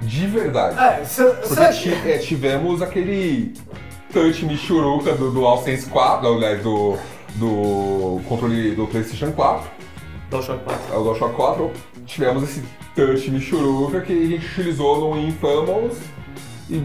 de 0.00 0.26
verdade. 0.26 0.78
É, 0.78 1.04
cê, 1.04 1.24
Porque 1.24 1.54
cê- 1.54 1.72
ti- 1.72 2.08
é, 2.08 2.18
tivemos 2.18 2.80
aquele 2.80 3.52
touch 4.12 4.44
Michuruca 4.46 5.12
do, 5.14 5.26
do 5.30 5.40
DualSense 5.40 5.86
4, 5.86 6.26
aliás, 6.26 6.62
do, 6.62 6.96
do 7.36 8.20
controle 8.28 8.74
do 8.74 8.86
PlayStation 8.86 9.30
4, 9.32 9.70
DualShock 10.30 10.64
4. 10.64 10.94
é 10.94 10.96
o 10.96 11.02
DualShock 11.04 11.34
4. 11.34 11.70
Tivemos 12.06 12.42
esse 12.44 12.62
touch 12.96 13.30
Michuruca 13.30 14.00
que 14.00 14.12
a 14.12 14.26
gente 14.26 14.46
utilizou 14.46 15.00
no 15.14 15.20
Infamous 15.20 15.98
e 16.70 16.82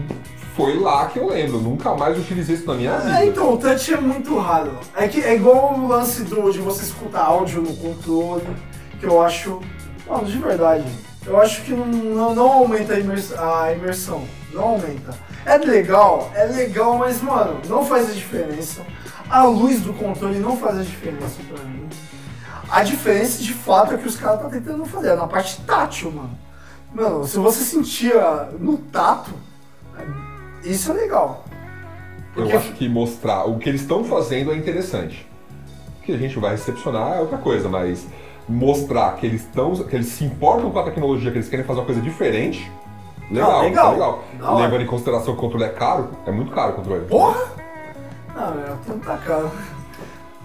foi 0.58 0.78
lá 0.78 1.06
que 1.06 1.18
eu 1.18 1.28
lembro. 1.28 1.58
Nunca 1.60 1.94
mais 1.94 2.18
utilizei 2.18 2.56
isso 2.56 2.66
na 2.66 2.74
minha 2.74 2.98
vida. 2.98 3.20
É, 3.20 3.26
então, 3.26 3.54
o 3.54 3.56
touch 3.56 3.94
é 3.94 4.00
muito 4.00 4.36
raro. 4.38 4.72
É 4.94 5.08
que 5.08 5.20
é 5.22 5.34
igual 5.34 5.72
o 5.74 5.88
lance 5.88 6.22
do, 6.24 6.50
de 6.50 6.58
você 6.58 6.82
escutar 6.82 7.22
áudio 7.24 7.62
no 7.62 7.74
controle, 7.76 8.46
que 9.00 9.06
eu 9.06 9.22
acho. 9.22 9.60
Mano, 10.06 10.24
de 10.26 10.38
verdade. 10.38 10.84
Eu 11.26 11.40
acho 11.40 11.62
que 11.62 11.72
não, 11.72 11.86
não, 11.86 12.34
não 12.34 12.52
aumenta 12.52 12.94
a, 12.94 12.98
imers- 13.00 13.32
a 13.38 13.72
imersão. 13.72 14.24
Não 14.52 14.62
aumenta. 14.62 15.14
É 15.46 15.56
legal, 15.58 16.30
é 16.34 16.44
legal, 16.44 16.98
mas, 16.98 17.22
mano, 17.22 17.60
não 17.68 17.84
faz 17.84 18.10
a 18.10 18.12
diferença. 18.12 18.80
A 19.30 19.44
luz 19.44 19.80
do 19.80 19.92
controle 19.92 20.38
não 20.38 20.56
faz 20.56 20.78
a 20.78 20.82
diferença 20.82 21.36
pra 21.52 21.62
mim. 21.64 21.86
A 22.70 22.82
diferença 22.82 23.42
de 23.42 23.52
fato 23.52 23.94
é 23.94 23.96
que 23.98 24.08
os 24.08 24.16
caras 24.16 24.36
estão 24.36 24.50
tentando 24.50 24.84
fazer, 24.86 25.08
é 25.10 25.16
na 25.16 25.26
parte 25.26 25.60
tátil, 25.62 26.10
mano. 26.10 26.38
Mano, 26.94 27.26
se 27.26 27.38
você 27.38 27.62
sentia 27.62 28.48
no 28.58 28.78
tato, 28.78 29.30
isso 30.64 30.90
é 30.92 30.94
legal. 30.94 31.44
Porque- 32.34 32.52
Eu 32.52 32.58
acho 32.58 32.72
que 32.72 32.88
mostrar 32.88 33.44
o 33.44 33.58
que 33.58 33.68
eles 33.68 33.80
estão 33.82 34.04
fazendo 34.04 34.52
é 34.52 34.56
interessante. 34.56 35.26
O 36.00 36.02
que 36.04 36.12
a 36.12 36.16
gente 36.18 36.38
vai 36.38 36.52
recepcionar 36.52 37.16
é 37.16 37.20
outra 37.20 37.38
coisa, 37.38 37.68
mas 37.68 38.06
mostrar 38.48 39.14
que 39.16 39.26
eles 39.26 39.42
estão, 39.42 39.74
que 39.76 39.94
eles 39.94 40.06
se 40.06 40.24
importam 40.24 40.70
com 40.70 40.78
a 40.78 40.82
tecnologia, 40.84 41.30
que 41.30 41.36
eles 41.38 41.48
querem 41.48 41.64
fazer 41.64 41.80
uma 41.80 41.86
coisa 41.86 42.00
diferente, 42.00 42.70
legal, 43.30 43.52
Não, 43.52 43.60
legal. 43.62 43.84
tá 43.86 43.92
legal. 43.92 44.24
Da 44.38 44.50
hora. 44.52 44.64
Levando 44.64 44.82
em 44.82 44.86
consideração 44.86 45.34
que 45.34 45.38
o 45.38 45.42
controle 45.42 45.64
é 45.64 45.68
caro, 45.68 46.10
é 46.26 46.30
muito 46.30 46.50
caro 46.52 46.72
o 46.72 46.76
controle. 46.76 47.04
Porra! 47.06 47.40
Ah, 48.34 48.52
meu, 48.52 48.76
tudo 48.86 49.04
tá 49.04 49.16
caro. 49.18 49.50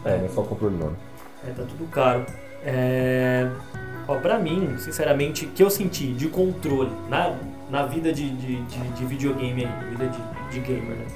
É, 0.03 0.17
não 0.17 0.25
é 0.25 0.29
só 0.29 0.41
o 0.41 0.45
controle 0.45 0.75
não. 0.75 0.91
É, 1.47 1.51
tá 1.51 1.63
tudo 1.63 1.85
caro. 1.91 2.25
É... 2.65 3.47
Ó, 4.07 4.15
pra 4.15 4.37
mim, 4.39 4.75
sinceramente, 4.79 5.45
que 5.45 5.63
eu 5.63 5.69
senti 5.69 6.07
de 6.11 6.27
controle 6.27 6.91
na, 7.09 7.35
na 7.73 7.87
vida 7.87 8.13
de, 8.13 8.29
de, 8.29 8.61
de, 8.61 8.79
de 8.89 9.05
videogame 9.05 9.65
aí, 9.65 9.89
vida 9.89 10.07
de, 10.07 10.51
de 10.51 10.59
gamer, 10.59 10.95
né? 10.95 11.07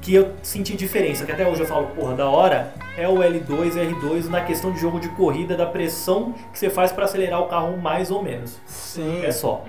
Que 0.00 0.14
eu 0.14 0.32
senti 0.42 0.74
diferença, 0.74 1.26
que 1.26 1.32
até 1.32 1.46
hoje 1.46 1.60
eu 1.60 1.66
falo, 1.66 1.88
porra, 1.88 2.14
da 2.14 2.26
hora, 2.30 2.72
é 2.96 3.06
o 3.06 3.16
L2 3.16 3.76
e 3.76 3.94
R2 3.94 4.30
na 4.30 4.40
questão 4.40 4.72
de 4.72 4.80
jogo 4.80 4.98
de 4.98 5.10
corrida, 5.10 5.54
da 5.54 5.66
pressão 5.66 6.32
que 6.50 6.58
você 6.58 6.70
faz 6.70 6.92
pra 6.92 7.04
acelerar 7.04 7.42
o 7.42 7.46
carro 7.46 7.76
mais 7.76 8.10
ou 8.10 8.22
menos. 8.22 8.58
Sim. 8.66 9.22
É 9.22 9.30
só. 9.30 9.64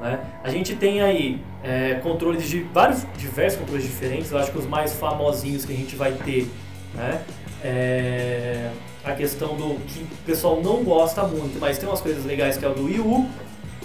Né? 0.00 0.20
A 0.44 0.50
gente 0.50 0.76
tem 0.76 1.00
aí 1.00 1.42
é, 1.64 1.94
controles 1.94 2.48
de 2.48 2.60
vários, 2.60 3.04
diversos 3.16 3.58
controles 3.58 3.84
diferentes. 3.84 4.30
Eu 4.30 4.38
acho 4.38 4.52
que 4.52 4.58
os 4.58 4.66
mais 4.66 4.94
famosinhos 4.94 5.64
que 5.64 5.72
a 5.72 5.76
gente 5.76 5.96
vai 5.96 6.12
ter, 6.12 6.48
né? 6.94 7.20
É 7.64 8.70
a 9.04 9.12
questão 9.12 9.56
do 9.56 9.80
que 9.86 10.00
o 10.02 10.24
pessoal 10.24 10.60
não 10.62 10.84
gosta 10.84 11.24
muito, 11.24 11.58
mas 11.58 11.78
tem 11.78 11.88
umas 11.88 12.00
coisas 12.00 12.24
legais 12.24 12.56
que 12.56 12.64
é 12.64 12.68
o 12.68 12.74
do 12.74 12.84
Wii 12.84 13.00
U. 13.00 13.28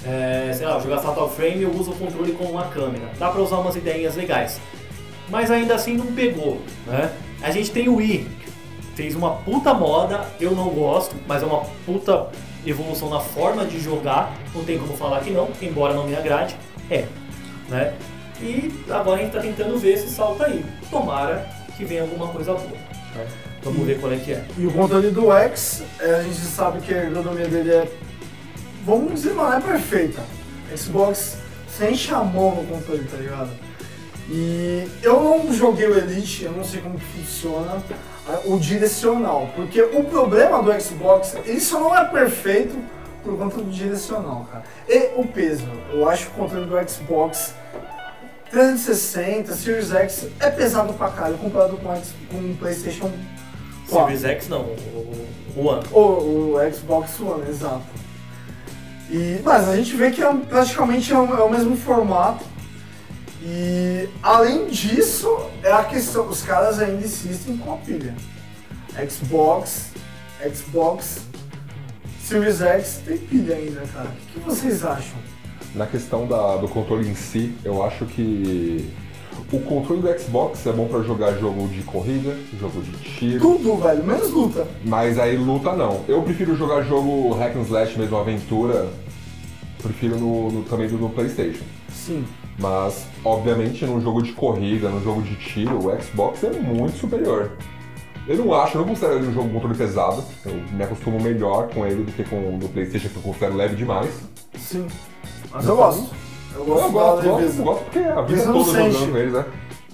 É, 0.05 0.51
sei 0.53 0.65
lá, 0.65 0.79
jogar 0.79 0.99
Fatal 0.99 1.29
Frame 1.29 1.63
eu 1.63 1.71
uso 1.71 1.91
o 1.91 1.95
controle 1.95 2.31
com 2.33 2.45
uma 2.45 2.65
câmera. 2.67 3.09
Dá 3.17 3.29
pra 3.29 3.41
usar 3.41 3.57
umas 3.57 3.75
ideias 3.75 4.15
legais. 4.15 4.59
Mas 5.29 5.51
ainda 5.51 5.75
assim 5.75 5.95
não 5.97 6.07
pegou, 6.07 6.61
né? 6.85 7.11
A 7.41 7.51
gente 7.51 7.71
tem 7.71 7.89
o 7.89 7.95
Wii, 7.95 8.27
fez 8.95 9.15
uma 9.15 9.31
puta 9.31 9.73
moda, 9.73 10.25
eu 10.39 10.51
não 10.51 10.69
gosto, 10.69 11.15
mas 11.27 11.43
é 11.43 11.45
uma 11.45 11.63
puta 11.85 12.27
evolução 12.65 13.09
na 13.09 13.19
forma 13.19 13.65
de 13.65 13.79
jogar, 13.79 14.33
não 14.55 14.63
tem 14.63 14.77
como 14.77 14.95
falar 14.95 15.19
que 15.19 15.29
não, 15.29 15.49
embora 15.61 15.93
não 15.93 16.07
me 16.07 16.15
agrade, 16.15 16.55
é, 16.89 17.05
né? 17.69 17.93
E 18.41 18.71
agora 18.89 19.19
a 19.19 19.23
gente 19.23 19.33
tá 19.33 19.41
tentando 19.41 19.77
ver 19.77 19.97
se 19.97 20.09
salta 20.09 20.45
aí. 20.45 20.63
Tomara 20.89 21.47
que 21.75 21.83
venha 21.83 22.03
alguma 22.03 22.27
coisa 22.27 22.53
boa. 22.53 22.77
né? 23.15 23.27
Vamos 23.63 23.85
ver 23.85 23.99
qual 23.99 24.11
é 24.13 24.17
que 24.17 24.31
é. 24.31 24.43
E 24.57 24.65
o 24.65 24.71
controle 24.71 25.09
do 25.09 25.31
X, 25.31 25.83
é, 25.99 26.15
a 26.15 26.23
gente 26.23 26.35
sabe 26.35 26.79
que 26.81 26.93
a 26.93 27.03
ergonomia 27.03 27.47
dele 27.47 27.71
é. 27.71 27.87
Vamos 28.87 29.13
dizer, 29.15 29.33
não 29.35 29.53
é 29.53 29.59
perfeita. 29.61 30.21
Xbox 30.75 31.35
sente 31.77 32.11
a 32.13 32.19
mão 32.23 32.55
no 32.55 32.63
controle, 32.65 33.03
tá 33.03 33.17
ligado? 33.17 33.49
E 34.29 34.87
eu 35.03 35.21
não 35.21 35.53
joguei 35.53 35.87
o 35.87 35.97
Elite, 35.97 36.45
eu 36.45 36.51
não 36.53 36.63
sei 36.63 36.81
como 36.81 36.97
que 36.97 37.05
funciona 37.05 37.81
o 38.45 38.57
direcional, 38.57 39.49
porque 39.55 39.81
o 39.81 40.03
problema 40.05 40.61
do 40.63 40.71
Xbox, 40.81 41.35
ele 41.45 41.59
só 41.61 41.79
não 41.79 41.95
é 41.95 42.03
perfeito 42.05 42.75
por 43.23 43.37
conta 43.37 43.57
do 43.57 43.69
direcional, 43.71 44.47
cara. 44.51 44.63
E 44.87 45.11
o 45.19 45.25
peso, 45.27 45.65
eu 45.93 46.09
acho 46.09 46.25
que 46.27 46.31
o 46.31 46.43
controle 46.43 46.65
do 46.65 46.89
Xbox 46.89 47.53
360, 48.51 49.53
Series 49.53 49.91
X 49.91 50.27
é 50.39 50.49
pesado 50.49 50.93
pra 50.93 51.09
caralho 51.09 51.37
comparado 51.37 51.77
com 51.77 51.89
o, 51.89 51.95
X- 51.95 52.13
com 52.31 52.37
o 52.37 52.55
PlayStation 52.57 53.11
4. 53.89 54.07
Series 54.17 54.23
X 54.25 54.47
não, 54.49 54.61
o, 54.61 55.25
o 55.55 55.65
One. 55.67 55.83
O, 55.91 55.99
o 55.99 56.73
Xbox 56.73 57.19
One, 57.19 57.49
exato. 57.49 57.83
E, 59.09 59.39
mas 59.43 59.67
a 59.69 59.75
gente 59.75 59.95
vê 59.95 60.11
que 60.11 60.21
é 60.21 60.29
um- 60.29 60.41
praticamente 60.41 61.11
é 61.13 61.17
o, 61.17 61.35
é 61.37 61.43
o 61.43 61.49
mesmo 61.49 61.75
formato. 61.77 62.43
E 63.41 64.09
além 64.21 64.67
disso, 64.67 65.29
é 65.63 65.71
a 65.71 65.83
questão, 65.83 66.27
os 66.27 66.41
caras 66.41 66.79
ainda 66.79 67.05
insistem 67.05 67.55
com 67.57 67.73
a 67.73 67.77
pilha. 67.77 68.13
Xbox, 69.09 69.91
Xbox, 70.53 71.19
Series 72.21 72.61
X 72.61 73.01
tem 73.05 73.17
pilha 73.17 73.55
ainda, 73.55 73.81
cara. 73.93 74.09
O 74.09 74.33
que 74.33 74.39
vocês 74.39 74.83
acham? 74.83 75.17
Na 75.75 75.85
questão 75.85 76.27
da- 76.27 76.57
do 76.57 76.67
controle 76.67 77.07
em 77.07 77.15
si, 77.15 77.55
eu 77.63 77.83
acho 77.85 78.05
que 78.05 78.91
o 79.51 79.59
controle 79.61 80.01
do 80.01 80.19
Xbox 80.19 80.65
é 80.67 80.71
bom 80.73 80.87
pra 80.87 81.01
jogar 81.01 81.33
jogo 81.37 81.67
de 81.69 81.81
corrida, 81.83 82.35
jogo 82.59 82.81
de 82.81 82.91
tiro, 82.97 83.39
Tudo, 83.39 83.77
velho, 83.77 84.03
menos 84.03 84.29
luta. 84.31 84.67
mas 84.83 85.17
aí 85.17 85.37
luta 85.37 85.73
não. 85.73 86.01
Eu 86.07 86.21
prefiro 86.21 86.55
jogar 86.55 86.83
jogo 86.83 87.33
hack 87.35 87.55
and 87.55 87.61
slash 87.61 87.97
mesmo, 87.97 88.17
aventura, 88.17 88.89
prefiro 89.81 90.17
no, 90.19 90.51
no- 90.51 90.63
também 90.63 90.87
do 90.89 90.97
no 90.97 91.09
Playstation. 91.09 91.63
Sim. 91.93 92.25
Mas, 92.59 93.05
obviamente, 93.23 93.85
num 93.85 94.01
jogo 94.01 94.21
de 94.21 94.33
corrida, 94.33 94.89
num 94.89 95.01
jogo 95.03 95.21
de 95.21 95.35
tiro, 95.35 95.77
o 95.77 96.01
Xbox 96.01 96.43
é 96.43 96.49
muito 96.49 96.97
superior. 96.97 97.51
Eu 98.27 98.35
não 98.37 98.53
acho, 98.53 98.75
eu 98.77 98.81
não 98.81 98.87
considero 98.89 99.15
ele 99.19 99.27
um 99.27 99.33
jogo 99.33 99.49
controle 99.49 99.75
pesado. 99.75 100.21
Eu 100.45 100.53
me 100.73 100.83
acostumo 100.83 101.21
melhor 101.21 101.69
com 101.69 101.85
ele 101.85 102.03
do 102.03 102.11
que 102.11 102.23
com 102.25 102.55
o 102.55 102.57
do 102.57 102.67
Playstation, 102.67 103.07
que 103.09 103.15
eu 103.15 103.21
considero 103.21 103.55
leve 103.55 103.75
demais. 103.77 104.09
Sim. 104.57 104.85
Mas 105.51 105.65
eu 105.65 105.77
gosto. 105.77 106.09
Eu 106.57 106.65
gosto, 106.65 106.85
Eu 106.85 106.91
gosto, 106.91 107.23
da 107.23 107.29
gosto, 107.29 107.63
gosto 107.63 107.83
porque 107.83 107.99
a 107.99 108.21
vida 108.21 108.45
não 108.45 108.53
toda 108.53 108.71
sente. 108.71 108.91
jogando 108.93 109.11
com 109.11 109.17
eles, 109.17 109.33
né? 109.33 109.45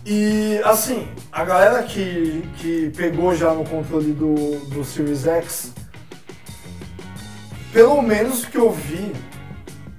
E 0.05 0.61
assim, 0.66 1.07
a 1.32 1.45
galera 1.45 1.84
que, 1.84 2.43
que 2.57 2.91
pegou 2.95 3.36
já 3.36 3.53
no 3.53 3.64
controle 3.64 4.11
do, 4.11 4.57
do 4.70 4.84
Series 4.84 5.26
X, 5.26 5.74
pelo 7.72 8.01
menos 8.01 8.45
que 8.45 8.57
eu 8.57 8.70
vi, 8.72 9.14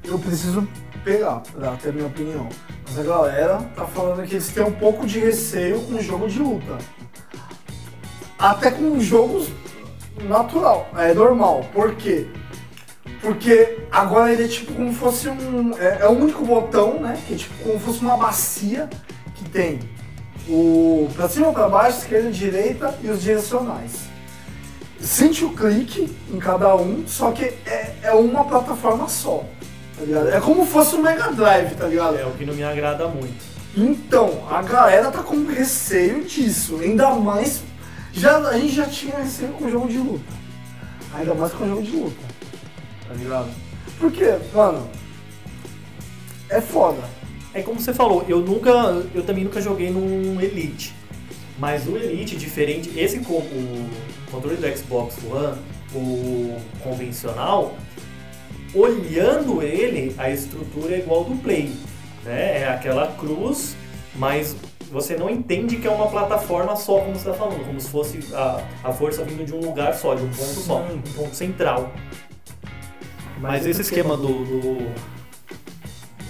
eu 0.05 0.19
preciso 0.19 0.67
pegar 1.03 1.43
pra 1.53 1.73
ter 1.77 1.93
minha 1.93 2.07
opinião. 2.07 2.49
Mas 2.87 2.99
a 2.99 3.03
galera 3.03 3.59
tá 3.75 3.85
falando 3.87 4.27
que 4.27 4.35
eles 4.35 4.49
têm 4.49 4.63
um 4.65 4.73
pouco 4.73 5.07
de 5.07 5.19
receio 5.21 5.81
com 5.81 5.99
jogo 6.01 6.29
de 6.29 6.39
luta. 6.39 6.79
Até 8.39 8.71
com 8.71 9.01
jogos 9.01 9.49
natural, 10.29 10.89
é 10.97 11.15
normal. 11.15 11.65
Por 11.73 11.95
quê? 11.95 12.27
Porque 13.25 13.79
agora 13.91 14.31
ele 14.31 14.45
é 14.45 14.49
tipo 14.49 14.75
como 14.75 14.93
fosse 14.93 15.31
um. 15.31 15.73
É, 15.79 16.01
é 16.03 16.07
o 16.07 16.11
único 16.11 16.45
botão, 16.45 17.01
né? 17.01 17.19
Que 17.27 17.33
é 17.33 17.37
tipo 17.39 17.55
como 17.65 17.81
fosse 17.81 18.01
uma 18.01 18.19
bacia 18.19 18.87
que 19.35 19.49
tem 19.49 19.81
o 20.47 21.09
pra 21.15 21.27
cima, 21.27 21.51
pra 21.51 21.67
baixo, 21.67 22.01
esquerda, 22.01 22.31
direita 22.31 22.95
e 23.03 23.09
os 23.09 23.23
direcionais. 23.23 23.93
Sente 25.01 25.43
o 25.43 25.55
clique 25.55 26.15
em 26.31 26.39
cada 26.39 26.77
um, 26.77 27.05
só 27.07 27.33
que 27.33 27.45
é, 27.45 27.95
é 28.03 28.13
uma 28.13 28.45
plataforma 28.45 29.09
só. 29.09 29.43
Tá? 29.97 30.37
É 30.37 30.41
como 30.41 30.67
fosse 30.67 30.95
um 30.95 31.01
Mega 31.01 31.33
Drive, 31.33 31.77
tá 31.77 31.87
ligado? 31.87 32.19
É 32.19 32.27
o 32.27 32.33
que 32.33 32.45
não 32.45 32.53
me 32.53 32.63
agrada 32.63 33.09
muito. 33.09 33.43
Então, 33.75 34.47
a 34.51 34.61
galera 34.61 35.11
tá 35.11 35.23
com 35.23 35.47
receio 35.47 36.25
disso. 36.25 36.79
Ainda 36.83 37.11
mais. 37.15 37.63
Já, 38.13 38.37
a 38.37 38.59
gente 38.59 38.75
já 38.75 38.85
tinha 38.85 39.17
receio 39.17 39.53
com 39.53 39.65
o 39.65 39.71
jogo 39.71 39.89
de 39.89 39.97
luta. 39.97 40.33
Ainda 41.15 41.35
mais 41.35 41.53
com 41.53 41.65
o 41.65 41.69
jogo 41.69 41.83
de 41.83 41.97
luta. 41.97 42.24
Tá 43.15 43.19
ligado? 43.19 43.49
Porque, 43.99 44.39
mano. 44.53 44.89
É 46.51 46.61
foda. 46.61 47.03
É 47.53 47.63
como 47.63 47.81
você 47.81 47.95
falou, 47.95 48.25
eu 48.29 48.41
nunca. 48.41 48.71
Eu 49.15 49.23
também 49.23 49.45
nunca 49.45 49.61
joguei 49.61 49.89
num 49.89 50.41
Elite. 50.41 50.93
Mas 51.59 51.87
o 51.87 51.97
Elite, 51.97 52.37
diferente. 52.37 52.91
Esse 52.99 53.21
com 53.21 53.35
o 53.35 53.91
controle 54.31 54.57
do 54.57 54.77
Xbox 54.77 55.17
One, 55.25 55.57
o 55.95 56.57
convencional, 56.83 57.77
olhando 58.75 59.63
ele, 59.63 60.13
a 60.19 60.29
estrutura 60.29 60.97
é 60.97 60.99
igual 60.99 61.23
do 61.23 61.37
Play. 61.37 61.73
Né? 62.25 62.63
É 62.63 62.69
aquela 62.69 63.13
cruz, 63.13 63.77
mas 64.17 64.57
você 64.91 65.17
não 65.17 65.31
entende 65.31 65.77
que 65.77 65.87
é 65.87 65.91
uma 65.91 66.09
plataforma 66.09 66.75
só, 66.75 67.01
como 67.01 67.15
você 67.15 67.31
está 67.31 67.35
falando, 67.35 67.65
como 67.65 67.81
se 67.81 67.89
fosse 67.89 68.19
a, 68.35 68.63
a 68.83 68.93
força 68.93 69.25
vindo 69.25 69.45
de 69.45 69.55
um 69.55 69.61
lugar 69.61 69.95
só, 69.95 70.15
de 70.15 70.23
um 70.23 70.29
ponto 70.29 70.61
só, 70.61 70.83
um 70.83 71.01
ponto 71.01 71.35
central. 71.35 71.93
Mas 73.41 73.67
esse 73.67 73.83
esquema 73.83 74.17
do, 74.17 74.45
do, 74.45 74.79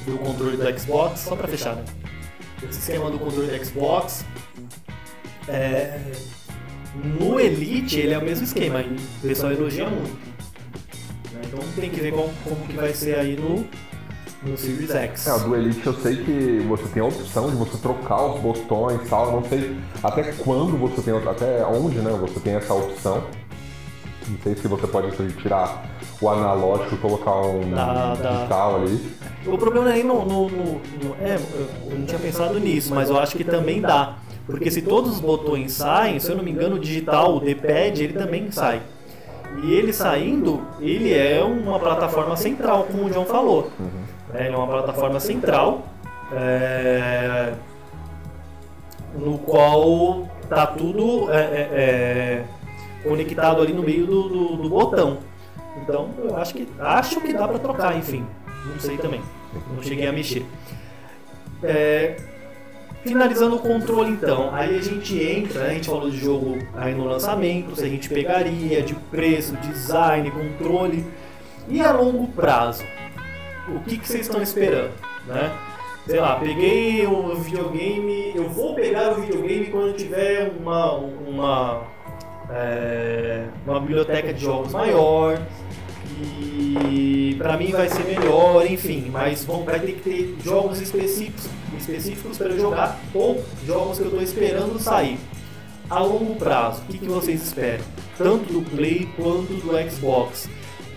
do 0.06 0.18
controle 0.18 0.56
do 0.56 0.78
Xbox, 0.78 1.20
só 1.20 1.36
pra 1.36 1.46
fechar, 1.46 1.76
né? 1.76 1.84
Esse 2.62 2.80
esquema 2.80 3.10
do 3.10 3.18
controle 3.18 3.46
do 3.48 3.64
Xbox, 3.64 4.24
é, 5.48 6.00
no 7.02 7.38
Elite 7.38 8.00
ele 8.00 8.14
é 8.14 8.18
o 8.18 8.24
mesmo 8.24 8.44
esquema, 8.44 8.80
e 8.80 8.96
o 8.96 9.28
pessoal 9.28 9.52
elogia 9.52 9.88
muito. 9.88 10.34
Né? 11.32 11.40
Então 11.44 11.60
tem 11.76 11.90
que 11.90 12.00
ver 12.00 12.12
como, 12.12 12.32
como 12.44 12.66
que 12.66 12.74
vai 12.74 12.94
ser 12.94 13.18
aí 13.18 13.36
no, 13.36 13.66
no 14.48 14.56
Series 14.56 14.90
X. 14.90 15.26
É, 15.26 15.38
do 15.40 15.54
Elite 15.54 15.86
eu 15.86 15.94
sei 15.94 16.16
que 16.16 16.64
você 16.68 16.84
tem 16.88 17.02
a 17.02 17.06
opção 17.06 17.50
de 17.50 17.56
você 17.56 17.76
trocar 17.78 18.24
os 18.26 18.40
botões 18.40 19.00
e 19.02 19.08
tal. 19.08 19.26
Eu 19.26 19.32
não 19.32 19.44
sei 19.48 19.76
até 20.02 20.32
quando 20.32 20.76
você 20.78 21.02
tem, 21.02 21.14
até 21.16 21.64
onde, 21.66 21.98
né, 21.98 22.10
você 22.12 22.40
tem 22.40 22.54
essa 22.54 22.72
opção. 22.72 23.24
Não 24.28 24.38
sei 24.42 24.54
se 24.56 24.66
você 24.68 24.86
pode 24.86 25.08
assim, 25.08 25.28
tirar 25.28 25.84
o 26.20 26.28
analógico 26.28 26.94
e 26.94 26.98
colocar 26.98 27.40
um 27.42 27.70
dá. 27.70 28.14
digital 28.14 28.76
ali. 28.76 29.10
O 29.46 29.58
problema 29.58 29.90
é 29.90 29.94
nem 29.94 30.04
no, 30.04 30.24
no- 30.24 30.48
no- 30.48 30.80
no- 31.02 31.16
É, 31.20 31.38
eu 31.90 31.98
não 31.98 32.06
tinha 32.06 32.18
pensado 32.18 32.58
nisso, 32.58 32.94
mas 32.94 33.10
eu 33.10 33.18
acho 33.18 33.36
que 33.36 33.44
também 33.44 33.80
dá. 33.80 34.14
Porque 34.46 34.70
se 34.70 34.82
todos 34.82 35.12
os 35.12 35.20
botões 35.20 35.72
saem, 35.72 36.18
se 36.20 36.30
eu 36.30 36.36
não 36.36 36.44
me 36.44 36.50
engano, 36.50 36.76
o 36.76 36.78
digital, 36.78 37.36
o 37.36 37.40
D-pad, 37.40 38.02
ele 38.02 38.12
também 38.14 38.50
sai. 38.50 38.80
E 39.62 39.72
ele 39.72 39.92
saindo, 39.92 40.62
ele 40.80 41.12
é 41.12 41.42
uma 41.42 41.78
plataforma 41.78 42.36
central, 42.36 42.84
como 42.90 43.04
o 43.04 43.10
John 43.10 43.24
falou. 43.24 43.70
É, 44.34 44.46
ele 44.46 44.54
é 44.54 44.58
uma 44.58 44.66
plataforma 44.66 45.20
central, 45.20 45.82
é, 46.32 47.52
no 49.18 49.38
qual 49.38 50.28
tá 50.48 50.66
tudo 50.66 51.30
é, 51.30 51.36
é, 51.36 51.68
é, 51.72 52.44
conectado 53.04 53.62
ali 53.62 53.72
no 53.72 53.82
meio 53.82 54.06
do, 54.06 54.28
do- 54.28 54.56
do 54.56 54.68
botão. 54.68 55.18
Então, 55.82 56.10
eu 56.18 56.36
acho 56.36 56.54
que 56.54 56.66
acho 56.80 57.20
que 57.20 57.32
dá 57.32 57.46
para 57.46 57.58
trocar, 57.58 57.96
enfim. 57.96 58.26
Não 58.66 58.78
sei 58.80 58.96
também. 58.96 59.20
Não 59.76 59.82
cheguei 59.82 60.06
a 60.06 60.12
mexer. 60.12 60.44
É, 61.62 62.16
finalizando 63.04 63.56
o 63.56 63.58
controle 63.58 64.10
então, 64.10 64.54
aí 64.54 64.78
a 64.78 64.82
gente 64.82 65.22
entra, 65.22 65.60
né, 65.60 65.70
a 65.70 65.74
gente 65.74 65.88
falou 65.88 66.10
de 66.10 66.16
jogo 66.18 66.58
aí 66.74 66.94
no 66.94 67.04
lançamento, 67.04 67.76
se 67.76 67.84
a 67.84 67.88
gente 67.88 68.08
pegaria, 68.08 68.82
de 68.82 68.94
preço, 68.94 69.54
design, 69.56 70.30
controle 70.30 71.04
e 71.68 71.80
a 71.80 71.92
longo 71.92 72.26
prazo. 72.28 72.82
O 73.68 73.80
que, 73.80 73.96
que 73.98 74.06
vocês 74.06 74.26
estão 74.26 74.42
esperando, 74.42 74.90
né? 75.26 75.52
Sei 76.06 76.20
lá, 76.20 76.36
peguei 76.36 77.06
o 77.06 77.34
videogame, 77.36 78.32
eu 78.34 78.46
vou 78.48 78.74
pegar 78.74 79.12
o 79.12 79.22
videogame 79.22 79.66
quando 79.68 79.96
tiver 79.96 80.52
uma, 80.60 80.92
uma, 80.92 81.82
é, 82.50 83.46
uma 83.66 83.80
biblioteca 83.80 84.32
de 84.32 84.42
jogos 84.42 84.72
maior, 84.72 85.40
e 86.20 87.34
pra 87.38 87.56
mim 87.56 87.72
vai 87.72 87.88
ser 87.88 88.04
melhor, 88.04 88.64
enfim, 88.66 89.08
mas 89.10 89.44
vão, 89.44 89.64
vai 89.64 89.80
ter 89.80 89.92
que 89.92 90.00
ter 90.00 90.36
jogos 90.44 90.80
específicos, 90.80 91.46
específicos 91.76 92.38
para 92.38 92.56
jogar 92.56 93.00
ou 93.12 93.42
jogos 93.66 93.98
que 93.98 94.04
eu 94.04 94.10
tô 94.10 94.20
esperando 94.20 94.78
sair. 94.78 95.18
A 95.90 95.98
longo 95.98 96.34
prazo, 96.36 96.82
o 96.82 96.84
que, 96.86 96.98
que 96.98 97.06
vocês 97.06 97.42
esperam? 97.42 97.84
Tanto 98.16 98.52
do 98.52 98.62
Play 98.70 99.08
quanto 99.16 99.52
do 99.52 99.90
Xbox. 99.90 100.48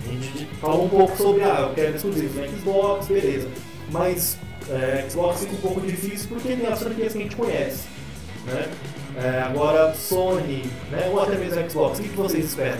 A 0.05 0.09
gente 0.09 0.45
falou 0.61 0.85
um 0.85 0.89
pouco 0.89 1.17
sobre, 1.17 1.43
ah, 1.43 1.67
eu 1.67 1.73
quero 1.73 1.95
exclusivo 1.95 2.39
no 2.39 2.47
Xbox, 2.47 3.07
beleza. 3.07 3.49
Mas 3.91 4.37
é, 4.69 5.05
Xbox 5.09 5.41
fica 5.41 5.53
um 5.53 5.57
pouco 5.57 5.81
difícil 5.81 6.29
porque 6.29 6.55
tem 6.55 6.67
as 6.67 6.81
franquias 6.81 7.11
que 7.11 7.19
a 7.19 7.21
gente 7.21 7.35
conhece. 7.35 7.87
Né? 8.45 8.69
É, 9.17 9.41
agora 9.41 9.93
Sony, 9.95 10.69
né, 10.91 11.09
ou 11.11 11.21
até 11.21 11.35
mesmo 11.35 11.69
Xbox, 11.69 11.97
o 11.97 12.03
que, 12.03 12.09
que 12.09 12.17
vocês 12.17 12.45
esperam? 12.45 12.77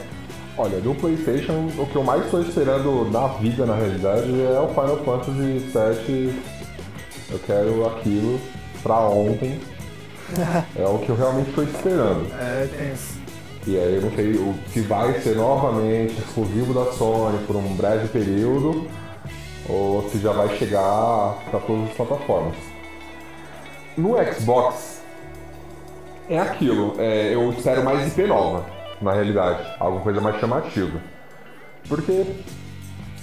Olha, 0.55 0.79
do 0.79 0.93
PlayStation, 0.93 1.67
o 1.77 1.85
que 1.85 1.95
eu 1.95 2.03
mais 2.03 2.25
estou 2.25 2.41
esperando 2.41 3.09
na 3.11 3.27
vida, 3.27 3.65
na 3.65 3.75
realidade, 3.75 4.29
é 4.41 4.59
o 4.59 4.67
Final 4.69 4.97
Fantasy 4.97 5.59
VII. 6.07 6.43
Eu 7.29 7.39
quero 7.39 7.87
aquilo 7.87 8.39
pra 8.83 8.99
ontem. 8.99 9.59
É 10.75 10.85
o 10.85 10.99
que 10.99 11.07
eu 11.07 11.15
realmente 11.15 11.49
estou 11.49 11.63
esperando. 11.63 12.27
É 12.33 12.67
tenso. 12.67 13.17
E 13.65 13.77
aí 13.77 13.95
eu 13.95 14.01
não 14.01 14.11
sei 14.11 14.33
o 14.33 14.53
se 14.73 14.81
vai 14.81 15.21
ser 15.21 15.37
novamente 15.37 16.17
exclusivo 16.19 16.73
da 16.73 16.91
Sony 16.91 17.37
por 17.47 17.55
um 17.55 17.75
breve 17.75 18.09
período 18.09 18.87
ou 19.69 20.09
se 20.09 20.19
já 20.19 20.33
vai 20.33 20.57
chegar 20.57 21.37
para 21.49 21.59
todas 21.61 21.89
as 21.89 21.95
plataformas. 21.95 22.55
No 23.97 24.15
Xbox 24.33 24.96
é 26.29 26.39
aquilo, 26.39 26.95
é, 26.97 27.33
eu 27.33 27.49
espero 27.51 27.83
mais 27.83 28.07
IP 28.07 28.27
nova, 28.27 28.65
na 29.01 29.13
realidade, 29.13 29.65
alguma 29.79 30.01
coisa 30.01 30.21
mais 30.21 30.39
chamativa. 30.39 31.01
Porque 31.87 32.25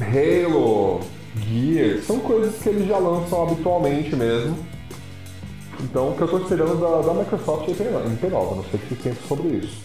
Halo, 0.01 1.01
Gears, 1.37 2.05
são 2.07 2.19
coisas 2.21 2.61
que 2.63 2.69
eles 2.69 2.89
já 2.89 2.99
lançam 2.99 3.43
habitualmente 3.43 4.17
mesmo. 4.17 4.57
Então 5.81 6.11
o 6.11 6.17
que 6.17 6.23
eu 6.23 6.29
tô 6.29 6.39
esperando 6.39 6.81
da, 6.81 7.03
da 7.03 7.15
Microsoft 7.15 7.69
é 7.69 7.73
IP 7.73 8.27
nova, 8.29 8.57
não 8.57 8.65
sei 8.65 8.75
o 8.75 8.79
que 8.79 8.89
vocês 8.89 9.01
pensam 9.03 9.29
sobre 9.29 9.49
isso. 9.59 9.83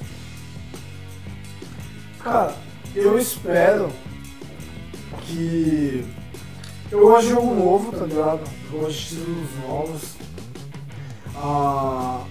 Cara, 2.23 2.53
eu 2.95 3.17
espero 3.17 3.89
que. 5.21 6.05
Eu 6.91 7.01
gosto 7.01 7.27
de 7.27 7.33
jogo 7.33 7.53
novo, 7.53 7.91
tá 7.91 8.05
ligado? 8.05 8.41
Eu 8.71 8.79
gosto 8.79 9.15
de 9.15 9.67
novos. 9.67 10.15
A, 11.35 12.23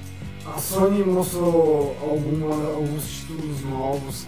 a 0.55 0.59
Sony 0.59 1.05
mostrou 1.05 1.97
alguma, 2.01 2.55
alguns 2.75 3.21
títulos 3.21 3.65
novos. 3.65 4.27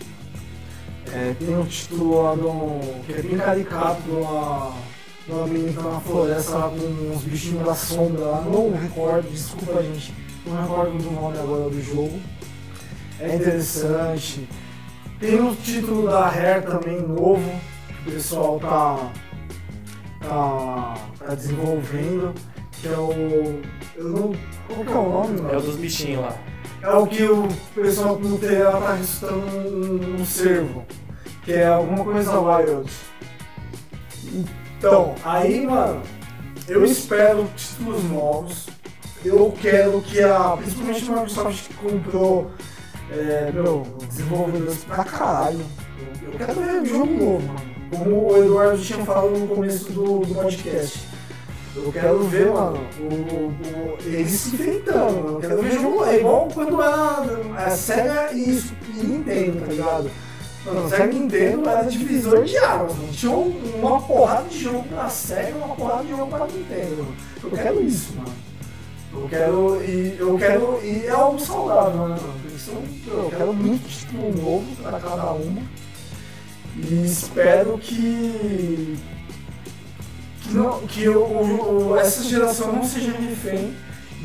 É, 1.12 1.34
tem 1.38 1.56
um 1.56 1.64
título 1.64 2.22
lá 2.22 2.34
do, 2.34 3.02
que 3.04 3.12
é 3.12 3.22
bem 3.22 3.36
caricato 3.36 4.02
uma, 4.10 4.74
de 5.26 5.32
uma 5.32 5.46
menina 5.46 5.72
que 5.72 5.78
tá 5.78 5.90
na 5.90 6.00
floresta 6.00 6.56
lá 6.56 6.68
com 6.68 6.76
uns 6.76 7.22
bichinhos 7.22 7.64
da 7.64 7.74
sombra 7.74 8.24
lá. 8.24 8.40
Não 8.42 8.72
recordo, 8.72 9.28
desculpa 9.30 9.82
gente. 9.82 10.14
Não 10.46 10.60
recordo 10.60 10.98
do 10.98 11.10
nome 11.10 11.38
agora 11.38 11.68
do 11.68 11.82
jogo. 11.82 12.20
É 13.18 13.34
interessante. 13.34 14.48
Tem 15.18 15.40
o 15.40 15.54
título 15.54 16.08
da 16.08 16.28
Rare 16.28 16.64
também 16.64 17.02
novo, 17.02 17.60
que 18.02 18.10
o 18.10 18.12
pessoal 18.14 18.58
tá, 18.58 19.10
tá, 20.20 20.94
tá 21.18 21.34
desenvolvendo, 21.34 22.32
que 22.80 22.88
é 22.88 22.96
o. 22.96 23.60
Eu 23.96 24.04
não. 24.04 24.32
Qual 24.66 24.84
que 24.84 24.92
é 24.92 24.96
o 24.96 25.10
nome, 25.10 25.52
É 25.52 25.56
o 25.56 25.60
dos 25.60 25.76
bichinhos 25.76 26.22
lá. 26.22 26.36
É 26.82 26.88
o 26.90 27.06
que 27.06 27.24
o 27.24 27.46
pessoal 27.74 28.18
no 28.18 28.46
ela 28.46 28.80
tá 28.80 28.94
ressuscitando 28.94 29.36
um, 29.36 30.20
um 30.20 30.24
cervo. 30.24 30.86
Que 31.44 31.52
é 31.52 31.66
alguma 31.66 32.04
coisa 32.04 32.40
wild. 32.40 32.90
Então, 34.78 35.14
aí, 35.24 35.66
mano, 35.66 36.02
eu 36.66 36.84
espero 36.84 37.48
títulos 37.56 38.02
novos. 38.04 38.66
Eu 39.24 39.54
quero 39.60 40.00
que 40.00 40.22
a. 40.22 40.56
Principalmente 40.56 41.10
a 41.10 41.12
Microsoft 41.12 41.68
que 41.68 41.74
comprou. 41.74 42.50
É, 43.12 43.50
meu, 43.52 43.86
desenvolvedores 44.08 44.84
pra 44.84 45.04
caralho. 45.04 45.66
Eu 46.22 46.32
quero 46.32 46.60
ver 46.60 46.84
jogo 46.86 47.12
novo, 47.12 47.46
mano. 47.46 47.70
Como 47.90 48.32
o 48.32 48.36
Eduardo 48.36 48.80
tinha 48.80 49.04
falado 49.04 49.36
no 49.36 49.48
começo 49.48 49.92
do, 49.92 50.20
do 50.20 50.34
podcast. 50.34 51.09
Eu 51.76 51.92
quero 51.92 52.18
ver, 52.24 52.46
mano, 52.52 52.78
o, 52.98 53.04
o- 53.14 53.96
eles 54.04 54.30
se 54.32 54.54
enfrentando, 54.54 55.12
mano. 55.22 55.28
Eu 55.36 55.40
quero 55.40 55.62
ver 55.62 55.72
jogo. 55.72 56.04
É 56.04 56.16
igual 56.18 56.48
quando 56.52 56.82
era 56.82 57.26
a 57.56 57.70
Sega 57.70 58.32
e, 58.32 58.50
e 58.96 59.04
Nintendo, 59.04 59.60
tá 59.60 59.66
ligado? 59.66 60.10
Mano, 60.66 60.88
Sega 60.90 61.06
Nintendo 61.06 61.68
era 61.68 61.82
divisor 61.84 62.44
de 62.44 62.56
águas, 62.58 62.96
mano. 62.96 63.08
Tinha 63.12 63.32
um- 63.32 63.72
uma 63.80 64.00
porrada 64.02 64.48
de 64.48 64.58
jogo 64.64 64.82
pra 64.88 65.08
Sega 65.08 65.50
e 65.50 65.54
uma 65.54 65.74
porrada 65.76 66.02
de 66.02 66.10
jogo 66.10 66.26
pra 66.26 66.46
Nintendo, 66.46 66.96
mano. 66.98 67.14
Eu 67.44 67.50
quero 67.50 67.82
isso, 67.82 68.14
mano. 68.16 68.32
Eu 69.12 69.28
quero. 69.28 69.82
E 69.84 70.16
eu 70.18 70.38
quero. 70.38 70.80
E 70.84 71.06
é 71.06 71.10
algo 71.10 71.38
saudável, 71.38 72.08
né, 72.08 72.16
mano? 72.16 72.34
Isso, 72.54 72.72
eu 73.08 73.30
quero 73.36 73.52
muito 73.52 73.88
título 73.88 74.32
novo 74.42 74.66
pra 74.82 74.98
cada 75.00 75.32
uma. 75.32 75.62
E 76.76 77.04
espero 77.04 77.78
que. 77.78 78.96
Não, 80.50 80.80
que 80.80 81.08
o, 81.08 81.20
o- 81.90 81.96
essa 81.96 82.22
geração 82.24 82.72
não 82.72 82.84
seja 82.84 83.12
refém 83.12 83.74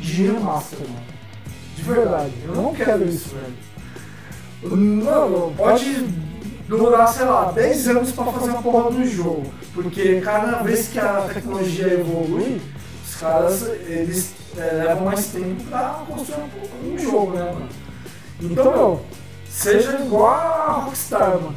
de 0.00 0.24
remaster, 0.26 0.78
mano. 0.80 1.06
De 1.76 1.82
verdade. 1.82 2.32
Eu 2.46 2.54
não 2.54 2.74
quero 2.74 3.04
isso, 3.08 3.34
velho. 3.34 4.76
Mano, 4.76 5.54
pode 5.56 6.06
durar, 6.68 7.08
sei 7.08 7.24
lá, 7.26 7.52
10 7.52 7.88
anos 7.88 8.12
pra 8.12 8.24
fazer 8.26 8.50
uma 8.50 8.62
porra 8.62 8.90
do 8.90 9.04
jogo. 9.06 9.44
Porque 9.74 10.20
cada 10.20 10.62
vez 10.62 10.88
que 10.88 10.98
a 10.98 11.28
tecnologia 11.32 11.92
evolui, 11.92 12.60
os 13.06 13.14
caras, 13.16 13.62
eles 13.86 14.32
é, 14.56 14.84
levam 14.86 15.04
mais 15.04 15.26
tempo 15.26 15.62
pra 15.64 16.02
construir 16.08 16.44
um, 16.84 16.94
um 16.94 16.98
jogo, 16.98 17.32
né, 17.32 17.44
mano? 17.52 17.68
Então, 18.40 18.70
meu, 18.72 19.00
seja 19.48 19.98
igual 20.00 20.26
a 20.34 20.72
Rockstar, 20.84 21.30
mano. 21.34 21.54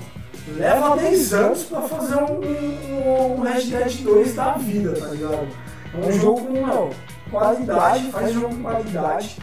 Leva 0.57 0.95
10 0.97 1.33
anos 1.33 1.63
pra 1.63 1.81
fazer 1.81 2.15
um, 2.15 2.41
um, 2.41 3.33
um 3.37 3.41
Red 3.41 3.63
Dead 3.63 4.01
2 4.03 4.35
da 4.35 4.53
vida, 4.53 4.93
tá 4.99 5.07
ligado? 5.07 5.47
É 5.93 6.05
um 6.07 6.11
jogo 6.11 6.45
com, 6.45 6.53
meu, 6.53 6.89
qualidade, 7.31 8.11
faz 8.11 8.33
jogo 8.33 8.49
com 8.55 8.61
qualidade. 8.63 9.37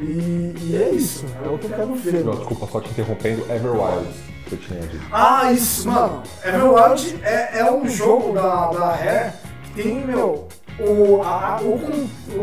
E, 0.00 0.54
e 0.62 0.80
é 0.82 0.90
isso, 0.90 1.26
é 1.44 1.48
o 1.48 1.58
que 1.58 1.66
eu 1.66 1.70
quero 1.70 1.94
ver. 1.94 2.24
Não, 2.24 2.34
desculpa, 2.34 2.66
só 2.70 2.80
te 2.80 2.90
interrompendo. 2.90 3.42
Everwild, 3.52 4.08
que 4.46 4.54
eu 4.54 4.58
tinha 4.58 4.80
dito. 4.80 5.04
Ah, 5.12 5.52
isso, 5.52 5.88
mano. 5.88 6.22
Everwild 6.44 7.20
é, 7.22 7.58
é 7.60 7.70
um 7.70 7.86
jogo 7.88 8.32
da, 8.32 8.66
da 8.70 8.92
Rare 8.94 9.32
que 9.74 9.82
tem, 9.82 10.04
meu, 10.06 10.48
o, 10.78 11.22
a- 11.22 11.60
o, 11.62 11.74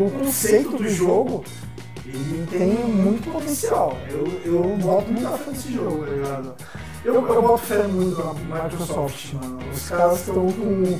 o 0.06 0.10
conceito 0.18 0.76
do 0.76 0.88
jogo, 0.88 1.44
ele 2.06 2.46
tem 2.50 2.68
muito 2.74 3.30
potencial. 3.30 3.96
Eu, 4.08 4.26
eu 4.44 4.62
boto 4.80 5.10
muita 5.12 5.30
fé 5.30 5.50
nesse 5.50 5.72
jogo, 5.72 6.06
tá 6.06 6.12
ligado? 6.12 6.54
Eu, 7.04 7.14
eu 7.14 7.42
boto 7.42 7.58
fé 7.58 7.82
muito 7.86 8.18
na 8.22 8.62
Microsoft, 8.62 9.32
mano. 9.34 9.58
Os 9.72 9.88
caras 9.88 10.20
estão 10.20 10.34
com, 10.52 10.98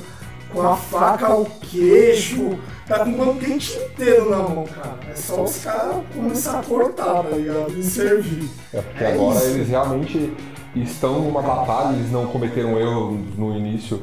com 0.53 0.61
a 0.67 0.75
faca 0.75 1.27
ao 1.27 1.45
queixo, 1.45 2.57
tá 2.87 2.99
com 2.99 3.11
o 3.11 3.17
banquete 3.25 3.77
inteiro 3.77 4.29
na 4.29 4.37
mão, 4.37 4.65
cara. 4.65 4.97
É 5.11 5.15
só 5.15 5.43
os 5.43 5.63
caras 5.63 5.97
começar 6.13 6.59
a 6.59 6.63
cortar, 6.63 7.23
tá 7.23 7.29
ligado? 7.35 7.71
E 7.77 7.83
servir. 7.83 8.49
É 8.73 8.81
porque 8.81 9.03
É 9.03 9.13
agora 9.13 9.35
isso. 9.39 9.45
eles 9.47 9.67
realmente 9.69 10.33
estão 10.75 11.19
numa 11.19 11.41
batalha, 11.41 11.95
eles 11.95 12.11
não 12.11 12.27
cometeram 12.27 12.79
erro 12.79 13.19
no 13.37 13.55
início 13.55 14.01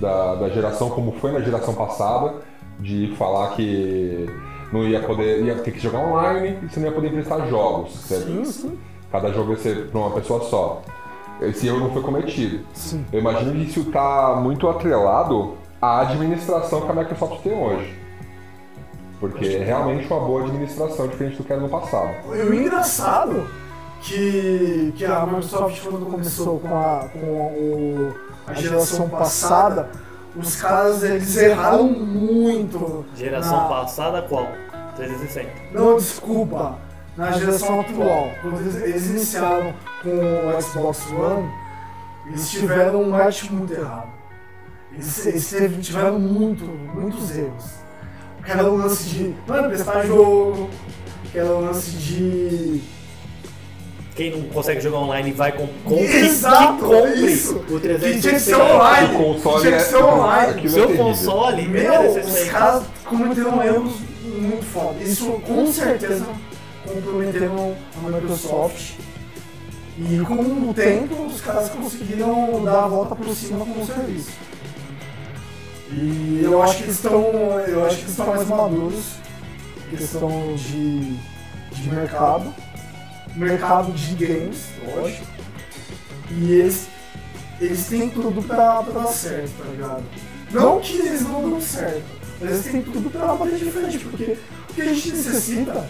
da, 0.00 0.34
da 0.36 0.48
geração, 0.48 0.90
como 0.90 1.12
foi 1.20 1.32
na 1.32 1.40
geração 1.40 1.74
passada, 1.74 2.34
de 2.80 3.14
falar 3.18 3.50
que 3.54 4.26
não 4.72 4.86
ia 4.86 5.00
poder, 5.02 5.42
ia 5.44 5.56
ter 5.56 5.72
que 5.72 5.80
jogar 5.80 5.98
online 6.00 6.58
e 6.62 6.68
você 6.68 6.80
não 6.80 6.86
ia 6.88 6.92
poder 6.94 7.08
emprestar 7.08 7.46
jogos. 7.48 7.92
certo? 7.94 8.26
Sim, 8.26 8.44
sim. 8.44 8.78
Cada 9.10 9.32
jogo 9.32 9.52
ia 9.52 9.58
ser 9.58 9.86
para 9.88 10.00
uma 10.00 10.10
pessoa 10.10 10.42
só. 10.44 10.82
Esse 11.40 11.68
erro 11.68 11.80
não 11.80 11.90
foi 11.92 12.02
cometido. 12.02 12.64
Sim. 12.74 13.04
Eu 13.12 13.20
imagino 13.20 13.52
que 13.52 13.62
isso 13.70 13.80
está 13.80 14.36
muito 14.36 14.68
atrelado 14.68 15.54
à 15.80 16.00
administração 16.00 16.80
que 16.82 16.90
a 16.90 16.94
Microsoft 16.94 17.42
tem 17.42 17.52
hoje. 17.54 17.96
Porque 19.20 19.46
é 19.46 19.64
realmente 19.64 20.06
uma 20.12 20.20
boa 20.20 20.42
administração, 20.44 21.08
diferente 21.08 21.36
do 21.36 21.44
que 21.44 21.52
era 21.52 21.60
no 21.60 21.68
passado. 21.68 22.10
E 22.34 22.38
o 22.42 22.54
engraçado 22.54 23.48
que, 24.00 24.92
que 24.96 25.04
a 25.04 25.26
Microsoft 25.26 25.82
quando 25.84 26.06
começou 26.06 26.60
com 26.60 26.76
a, 26.76 27.08
com 27.12 27.18
o, 27.26 28.14
a 28.46 28.54
geração 28.54 29.08
passada, 29.08 29.90
os 30.36 30.54
caras 30.56 31.02
eles 31.02 31.36
erraram 31.36 31.84
muito. 31.84 33.04
Geração 33.16 33.56
na- 33.56 33.68
passada 33.68 34.22
qual? 34.22 34.46
360. 34.96 35.48
Não, 35.72 35.96
desculpa. 35.96 36.76
Na 37.18 37.32
geração 37.32 37.80
atual, 37.80 38.30
quando 38.40 38.60
eles, 38.84 39.06
iniciaram 39.10 39.74
com 40.04 40.08
o 40.08 40.62
Xbox 40.62 41.04
One, 41.10 41.50
eles 42.28 42.48
tiveram 42.48 43.02
um 43.02 43.10
match 43.10 43.50
muito 43.50 43.72
errado. 43.74 44.06
Eles, 44.92 45.50
tiveram 45.82 46.20
muito, 46.20 46.64
muitos 46.64 47.36
erros. 47.36 47.64
Que 48.44 48.52
era 48.52 48.62
o 48.70 48.76
lance 48.76 49.02
de 49.08 49.34
não 49.48 49.64
emprestar 49.64 50.06
jogo, 50.06 50.70
que 51.32 51.38
era 51.40 51.50
o 51.50 51.60
lance 51.60 51.90
de 51.90 52.80
Quem 54.14 54.30
não 54.30 54.48
consegue 54.50 54.80
jogar 54.80 54.98
online 54.98 55.32
vai 55.32 55.50
com, 55.50 55.66
com 55.84 55.98
Exato, 55.98 56.84
compre 56.84 57.32
isso. 57.32 57.56
o 57.56 57.64
Que 57.64 57.80
tinha 57.80 57.98
que 57.98 57.98
360. 57.98 58.40
ser 58.40 58.54
online. 58.56 59.14
O 59.14 59.18
console 59.34 59.60
tinha 59.62 59.72
que 59.72 59.82
é- 59.82 59.84
ser 59.84 59.96
online. 60.04 60.64
é 60.64 60.68
Seu 60.68 60.96
console, 60.96 61.68
Meu, 61.68 61.92
os 62.00 62.12
360. 62.14 62.52
caras 62.52 62.84
cometeram 63.04 63.60
erros 63.64 63.92
muito 64.24 64.64
foda. 64.66 65.02
Isso 65.02 65.32
com 65.44 65.66
certeza 65.72 66.24
comprometeram 66.88 67.76
a 67.96 68.08
Microsoft. 68.08 68.94
E 69.98 70.20
com 70.20 70.34
o 70.34 70.74
tempo 70.74 71.26
os 71.26 71.40
caras 71.40 71.68
conseguiram 71.70 72.62
dar 72.64 72.84
a 72.84 72.88
volta 72.88 73.16
por 73.16 73.34
cima 73.34 73.64
com 73.64 73.82
o 73.82 73.86
serviço. 73.86 74.30
E 75.90 76.40
eu 76.42 76.62
acho 76.62 76.84
que 76.84 76.90
estão. 76.90 77.22
Eu 77.66 77.84
acho 77.84 77.96
que 77.96 78.10
estão 78.10 78.26
mais 78.26 78.46
maduros. 78.46 79.14
Questão 79.90 80.54
de, 80.54 81.16
de 81.72 81.90
mercado. 81.90 82.54
Mercado 83.34 83.92
de 83.92 84.14
games, 84.14 84.66
lógico. 84.94 85.26
E 86.30 86.52
eles, 86.52 86.88
eles 87.60 87.86
têm 87.86 88.10
tudo 88.10 88.42
pra, 88.42 88.82
pra 88.82 89.00
dar 89.00 89.08
certo, 89.08 89.50
tá 89.58 89.64
ligado? 89.70 90.04
Não 90.50 90.80
que 90.80 90.98
eles 90.98 91.22
não 91.22 91.50
dão 91.50 91.60
certo, 91.60 92.04
mas 92.40 92.50
eles 92.50 92.64
têm 92.64 92.82
tudo 92.82 93.10
pra 93.10 93.34
bater 93.34 93.58
de 93.58 93.70
frente, 93.70 93.98
porque 93.98 94.36
o 94.70 94.74
que 94.74 94.82
a 94.82 94.84
gente 94.92 95.12
necessita 95.12 95.88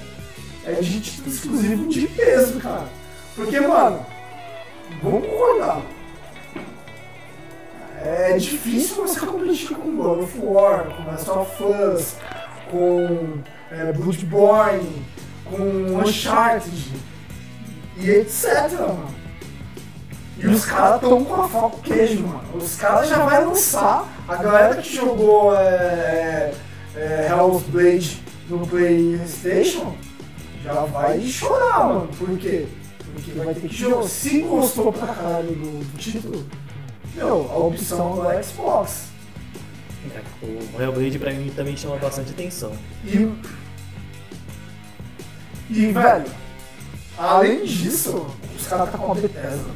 é 0.68 0.80
de 0.80 1.00
título 1.00 1.34
exclusivo 1.34 1.88
de 1.88 2.06
peso, 2.08 2.60
cara. 2.60 2.88
Porque, 3.34 3.58
mano, 3.60 4.04
vamos 5.02 5.26
concordar. 5.26 5.80
É 8.02 8.36
difícil 8.36 8.96
você 8.96 9.20
competir 9.20 9.76
com 9.76 9.96
God 9.96 10.22
of 10.22 10.38
War, 10.40 10.84
com 10.84 11.04
Last 11.04 11.30
of 11.30 11.64
Us, 11.64 12.16
com 12.70 13.38
é, 13.70 13.92
Bloodborne, 13.92 15.04
com 15.44 15.98
Uncharted 15.98 16.92
e 17.96 18.10
etc, 18.10 18.70
mano. 18.78 19.08
E 20.36 20.46
os 20.46 20.64
caras 20.64 21.00
tão 21.00 21.24
com 21.24 21.34
a 21.42 21.48
faca 21.48 21.76
queijo, 21.82 22.24
mano. 22.24 22.44
Os 22.54 22.76
caras 22.76 23.08
já 23.08 23.24
vai 23.24 23.44
lançar. 23.44 24.06
A 24.28 24.36
galera 24.36 24.76
que 24.76 24.94
jogou 24.94 25.56
é, 25.56 26.52
é, 26.94 27.26
Hell's 27.28 27.62
Blade 27.64 28.22
no 28.48 28.64
Playstation 28.66 29.96
já 30.62 30.72
vai 30.84 31.20
chorar, 31.22 31.88
mano. 31.88 32.08
Por 32.18 32.36
quê? 32.38 32.66
Porque 33.12 33.32
vai 33.32 33.54
ter 33.54 33.68
que 33.68 33.76
jogar. 33.76 34.08
Se 34.08 34.40
gostou 34.42 34.92
pra 34.92 35.06
caralho 35.08 35.48
do, 35.48 35.84
do 35.84 35.98
título, 35.98 36.46
meu, 37.14 37.50
a 37.50 37.58
opção 37.58 38.16
do 38.16 38.44
Xbox. 38.44 39.08
O 40.42 40.80
Hellblade 40.80 41.18
pra 41.18 41.32
mim 41.32 41.52
também 41.54 41.76
chama 41.76 41.96
bastante 41.96 42.30
atenção. 42.30 42.72
E. 43.04 43.32
E, 45.70 45.86
velho, 45.92 46.24
além 47.18 47.64
disso, 47.64 48.26
os 48.56 48.66
caras 48.66 48.90
tá 48.90 48.96
com 48.96 49.12
a 49.12 49.14
Bethesda. 49.14 49.70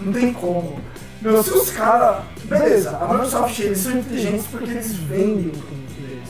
Não 0.00 0.12
tem 0.12 0.32
como. 0.32 0.80
Meu, 1.22 1.42
se 1.42 1.50
os 1.50 1.70
caras. 1.70 2.24
Beleza, 2.44 2.96
a 2.96 3.08
Microsoft 3.08 3.58
eles 3.60 3.78
são 3.78 3.98
inteligentes 3.98 4.46
porque 4.46 4.70
eles 4.70 4.92
vendem 4.94 5.48
o 5.48 5.50
produto 5.50 6.00
deles. 6.00 6.28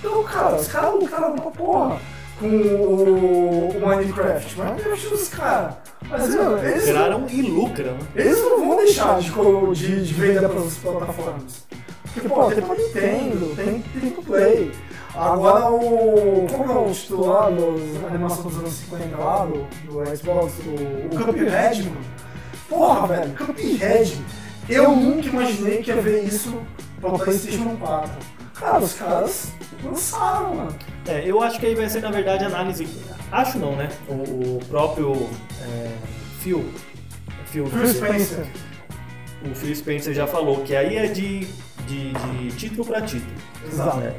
Então, 0.00 0.22
cara, 0.24 0.56
os 0.56 0.68
caras 0.68 0.94
lutaram 0.94 1.34
pra 1.34 1.50
porra 1.50 2.00
com 2.38 2.46
o, 2.46 3.70
o 3.76 3.86
Minecraft. 3.86 4.58
Minecraft 4.58 5.08
dos 5.08 5.28
caras. 5.28 5.74
Mas, 6.08 6.34
meu, 6.34 6.58
eles, 6.58 6.86
não- 6.86 6.92
Lucraram 6.92 7.26
e 7.30 7.42
lucram, 7.42 7.92
né? 7.94 7.98
eles 8.14 8.38
não 8.40 8.66
vão 8.68 8.76
deixar 8.76 9.18
de, 9.20 9.30
de, 9.74 10.04
de 10.04 10.14
vender 10.14 10.48
para 10.48 10.60
as 10.60 10.74
plataformas. 10.74 11.66
Porque, 12.14 12.28
pô, 12.28 12.46
tem 12.46 12.62
pra 12.64 12.74
Nintendo, 12.74 13.56
tem, 13.56 13.82
tem 14.00 14.10
pro 14.10 14.22
Play. 14.22 14.72
Agora 15.14 15.70
o. 15.70 16.46
Como 16.50 16.72
é 16.72 16.78
o 16.78 16.92
titular 16.92 17.50
da 17.50 18.06
animação 18.08 18.44
dos 18.44 18.58
anos 18.58 18.72
50 18.74 19.16
lá, 19.16 19.46
do, 19.46 19.66
do 19.86 20.16
Xbox, 20.16 20.52
o, 20.66 21.14
o 21.16 21.24
Cuphead, 21.24 21.82
mano. 21.84 21.96
Porra, 22.68 23.06
velho, 23.06 23.34
Cuphead. 23.36 24.24
Eu 24.68 24.90
nunca 24.96 25.28
imaginei 25.28 25.82
que 25.82 25.90
ia 25.90 26.00
ver 26.00 26.24
isso 26.24 26.54
pra 27.00 27.10
PlayStation 27.10 27.76
4. 27.76 28.10
Cara, 28.54 28.78
os 28.78 28.92
caras 28.94 29.52
lançaram, 29.84 30.54
mano. 30.54 30.74
É, 31.08 31.22
eu 31.24 31.42
acho 31.42 31.58
que 31.60 31.66
aí 31.66 31.74
vai 31.74 31.88
ser, 31.88 32.02
na 32.02 32.10
verdade, 32.10 32.44
análise. 32.44 32.86
Acho 33.30 33.58
não, 33.58 33.76
né? 33.76 33.88
O, 34.08 34.12
o 34.56 34.60
próprio 34.68 35.28
é, 35.62 35.90
Phil. 36.40 36.64
Phil, 37.46 37.66
Phil 37.66 37.88
Spencer. 37.88 38.46
O 39.44 39.54
Phil 39.54 39.76
Spencer 39.76 40.14
já 40.14 40.26
falou 40.26 40.62
que 40.62 40.74
aí 40.74 40.96
é 40.96 41.06
de, 41.06 41.46
de, 41.86 42.12
de 42.12 42.56
título 42.56 42.84
pra 42.84 43.00
título. 43.00 43.32
Exato. 43.64 44.00
É. 44.00 44.14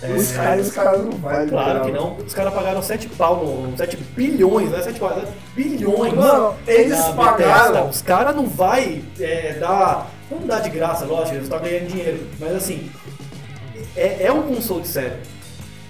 É, 0.00 0.12
Os 0.12 0.30
caras, 0.30 0.66
os 0.68 0.72
caras 0.72 1.04
não 1.04 1.10
vai 1.10 1.46
Claro 1.48 1.84
que 1.84 1.90
não. 1.90 2.16
Os 2.16 2.32
caras 2.32 2.54
pagaram 2.54 2.80
7 2.80 3.08
pau, 3.10 3.44
no, 3.44 3.76
7 3.76 3.96
bilhões, 3.96 4.70
não 4.70 4.78
é 4.78 4.82
7 4.82 5.00
pau, 5.00 5.10
é 5.10 5.14
7 5.22 5.32
bilhões. 5.56 6.14
Mano, 6.14 6.54
eles 6.68 7.00
pagaram. 7.16 7.36
Bethesda. 7.36 7.84
Os 7.84 8.02
caras 8.02 8.36
não 8.36 8.46
vai 8.46 9.02
é, 9.18 9.54
dar. 9.54 10.08
Não 10.30 10.46
dá 10.46 10.60
de 10.60 10.70
graça, 10.70 11.04
lógico, 11.04 11.34
eles 11.34 11.44
estão 11.44 11.58
ganhando 11.58 11.88
dinheiro. 11.88 12.28
Mas 12.38 12.54
assim, 12.54 12.88
é, 13.96 14.26
é 14.26 14.32
um 14.32 14.42
console 14.42 14.86
sério. 14.86 15.16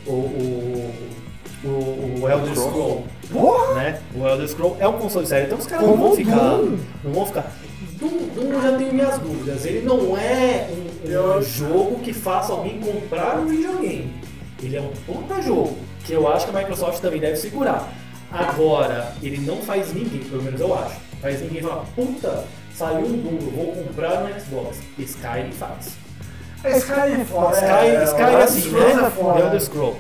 O, 0.09 0.13
o, 0.13 0.95
o, 1.65 2.21
o 2.23 2.29
Elder 2.29 2.55
Scroll. 2.57 3.05
Porra! 3.33 3.75
Né? 3.75 4.01
O 4.17 4.27
Elder 4.27 4.49
Scroll 4.49 4.77
é 4.81 4.89
um 4.89 4.95
console 4.99 5.27
sério. 5.27 5.47
Então 5.47 5.59
os 5.59 5.67
caras 5.67 5.87
não 5.87 5.97
vão 5.97 6.17
ficar. 6.17 6.35
Não 7.05 7.13
vão 7.13 7.27
ficar. 7.27 7.53
Doom, 8.01 8.09
Doom 8.35 8.53
eu 8.53 8.63
já 8.63 8.77
tenho 8.79 8.93
minhas 8.95 9.19
dúvidas. 9.19 9.65
Ele 9.67 9.87
não 9.87 10.17
é 10.17 10.69
um, 10.71 11.09
um 11.09 11.11
Eu- 11.11 11.43
jogo 11.43 11.99
que 12.01 12.13
faça 12.13 12.53
alguém 12.53 12.81
comprar 12.81 13.39
um 13.39 13.47
videogame. 13.47 14.13
Ele 14.63 14.77
é 14.77 14.81
um 14.81 14.91
puta 15.07 15.41
jogo, 15.43 15.77
que 16.05 16.13
eu 16.13 16.27
acho 16.27 16.47
que 16.49 16.57
a 16.57 16.61
Microsoft 16.61 17.01
também 17.01 17.21
deve 17.21 17.37
segurar. 17.37 17.93
Agora, 18.31 19.13
ele 19.23 19.39
não 19.39 19.59
faz 19.59 19.93
ninguém, 19.95 20.21
pelo 20.21 20.43
menos 20.43 20.61
eu 20.61 20.75
acho, 20.75 20.97
faz 21.23 21.41
ninguém 21.41 21.63
falar, 21.63 21.85
puta, 21.95 22.45
saiu 22.75 23.07
um 23.07 23.13
Doom, 23.23 23.39
vou 23.55 23.73
comprar 23.85 24.23
no 24.25 24.41
Xbox. 24.41 24.79
Skyrim 24.99 25.53
faz. 25.53 25.97
Skyrim 26.65 27.21
é 27.21 27.25
foda. 27.25 27.53
Sky, 27.57 27.67
é, 27.67 28.05
Sky 28.05 28.23
o 28.23 28.27
é 28.27 28.43
assim, 28.43 28.71
né? 28.71 28.91
É 29.07 29.11
foda. 29.11 29.39
The 29.39 29.45
Elder 29.47 29.61
Scroll. 29.63 29.99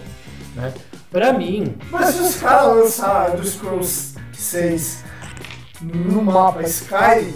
Né? 0.56 0.74
Pra 1.10 1.32
mim, 1.32 1.76
Mas 1.90 2.14
se 2.14 2.20
os 2.20 2.36
caras 2.36 2.76
lançarem 2.76 3.34
Elder 3.34 3.46
Scrolls 3.46 4.14
6 4.32 5.04
no 5.80 6.22
mapa 6.22 6.62
Skyrim, 6.62 7.34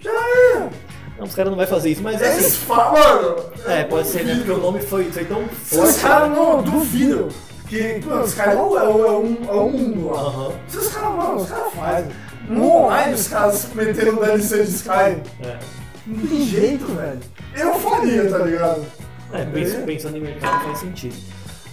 já 0.00 0.10
era. 0.10 0.70
não, 1.18 1.24
os 1.26 1.34
caras 1.34 1.50
não 1.50 1.58
vão 1.58 1.66
fazer 1.66 1.90
isso, 1.90 2.02
mas 2.02 2.20
é 2.22 2.32
Eles 2.32 2.46
assim. 2.46 2.56
falam, 2.66 2.92
mano. 2.92 3.36
É, 3.66 3.84
pode 3.84 4.08
ser, 4.08 4.24
né? 4.24 4.34
Porque 4.36 4.50
o 4.50 4.58
nome 4.58 4.80
foi, 4.80 5.04
foi 5.12 5.24
tão 5.24 5.44
Se 5.64 5.78
os 5.78 5.98
forte. 5.98 6.00
caras 6.00 6.30
não 6.30 6.62
duvidam 6.62 7.28
que, 7.68 8.00
mano, 8.04 8.22
os 8.22 8.34
caras 8.34 8.54
é, 8.54 8.58
é, 8.58 8.62
um, 8.62 9.38
é 9.48 9.52
um 9.54 9.70
mundo 9.70 10.10
lá. 10.12 10.20
Aham. 10.20 10.52
Se 10.68 10.78
os 10.78 10.88
caras, 10.88 11.14
mano, 11.16 11.36
os 11.36 11.48
caras 11.48 11.72
fazem. 11.74 12.10
No 12.48 12.70
online 12.70 13.14
os 13.14 13.28
caras 13.28 13.66
meteram 13.74 14.14
DLC 14.16 14.62
de 14.64 14.70
Skyrim. 14.70 15.22
É. 15.42 15.58
Não 16.06 16.26
tem 16.26 16.42
jeito, 16.42 16.86
velho. 16.94 17.18
Eu 17.56 17.74
faria, 17.80 18.28
tá 18.30 18.38
ligado? 18.38 18.84
É, 19.32 19.44
pens- 19.44 19.74
pensando 19.84 20.16
em 20.16 20.20
mercado 20.20 20.64
faz 20.64 20.78
sentido. 20.78 21.16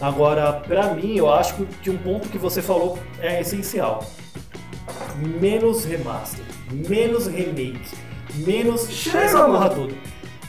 Agora, 0.01 0.53
pra 0.53 0.93
mim, 0.93 1.15
eu 1.17 1.31
acho 1.31 1.55
que- 1.81 1.89
um 1.89 1.97
ponto 1.97 2.27
que 2.29 2.37
você 2.37 2.61
falou 2.61 2.97
é 3.21 3.41
essencial. 3.41 4.03
Menos 5.39 5.85
remaster, 5.85 6.43
menos 6.71 7.27
remake, 7.27 7.81
menos 8.35 8.89
Chega, 8.89 9.19
essa 9.19 9.45
porra 9.45 9.69
toda. 9.69 9.93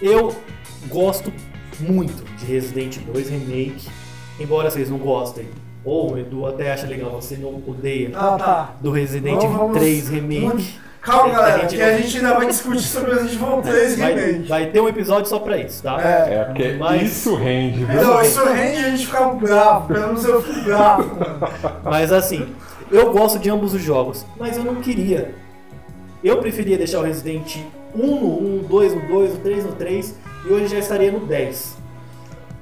Eu 0.01 0.35
gosto 0.89 1.33
muito 1.79 2.25
de 2.39 2.47
Resident 2.47 2.99
2 3.01 3.29
Remake, 3.29 3.87
embora 4.41 4.71
vocês 4.71 4.89
não 4.91 4.99
gostem, 4.99 5.47
ou 5.85 6.13
o 6.15 6.19
Edu 6.19 6.47
até 6.47 6.73
acha 6.73 6.87
legal, 6.87 7.11
você 7.21 7.37
não 7.37 7.63
odeia, 7.67 8.11
Ah, 8.15 8.37
tá. 8.39 8.75
do 8.81 8.91
Resident 8.91 9.37
Então 9.37 9.53
vamos- 9.53 9.77
3 9.79 10.09
Remake. 10.09 10.79
Calma, 11.05 11.35
galera, 11.35 11.57
a 11.57 11.59
gente 11.59 11.77
que 11.77 11.83
a 11.83 11.97
gente 11.99 12.17
ainda 12.17 12.35
vai 12.35 12.47
discutir 12.47 12.81
sobre 12.81 13.13
Resident 13.13 13.35
Evil 13.35 13.61
3 13.63 13.99
Vai, 13.99 14.33
vai 14.45 14.67
ter 14.71 14.81
um 14.81 14.89
episódio 14.89 15.27
só 15.27 15.39
pra 15.39 15.59
isso, 15.59 15.83
tá? 15.83 16.01
É. 16.01 16.35
É, 16.35 16.45
porque 16.45 16.77
Mas- 16.79 17.03
isso 17.03 17.35
rende, 17.35 17.85
viu? 17.85 18.03
Não, 18.03 18.23
isso 18.23 18.43
rende 18.47 18.79
a 18.79 18.89
gente 18.89 19.07
ficar 19.07 19.25
bravo, 19.35 19.89
pelo 19.89 20.07
menos 20.07 20.25
eu 20.25 20.43
fico 20.43 20.61
bravo, 20.63 21.15
mano. 21.15 21.39
Mas 21.85 22.11
assim, 22.11 22.55
eu 22.91 23.13
gosto 23.13 23.39
de 23.39 23.51
ambos 23.51 23.75
os 23.75 23.83
jogos, 23.83 24.25
mas 24.39 24.57
eu 24.57 24.65
não 24.65 24.77
queria. 24.77 25.35
Eu 26.23 26.39
preferia 26.39 26.79
deixar 26.79 27.01
o 27.01 27.03
Resident 27.03 27.59
1 27.95 27.99
no 28.07 28.61
1, 28.61 28.63
2 28.67 28.95
no 28.95 29.07
2, 29.07 29.35
o 29.35 29.37
3 29.37 29.65
no 29.67 29.73
3 29.73 30.15
e 30.47 30.53
hoje 30.53 30.69
já 30.69 30.79
estaria 30.79 31.13
no 31.13 31.21
10. 31.21 31.77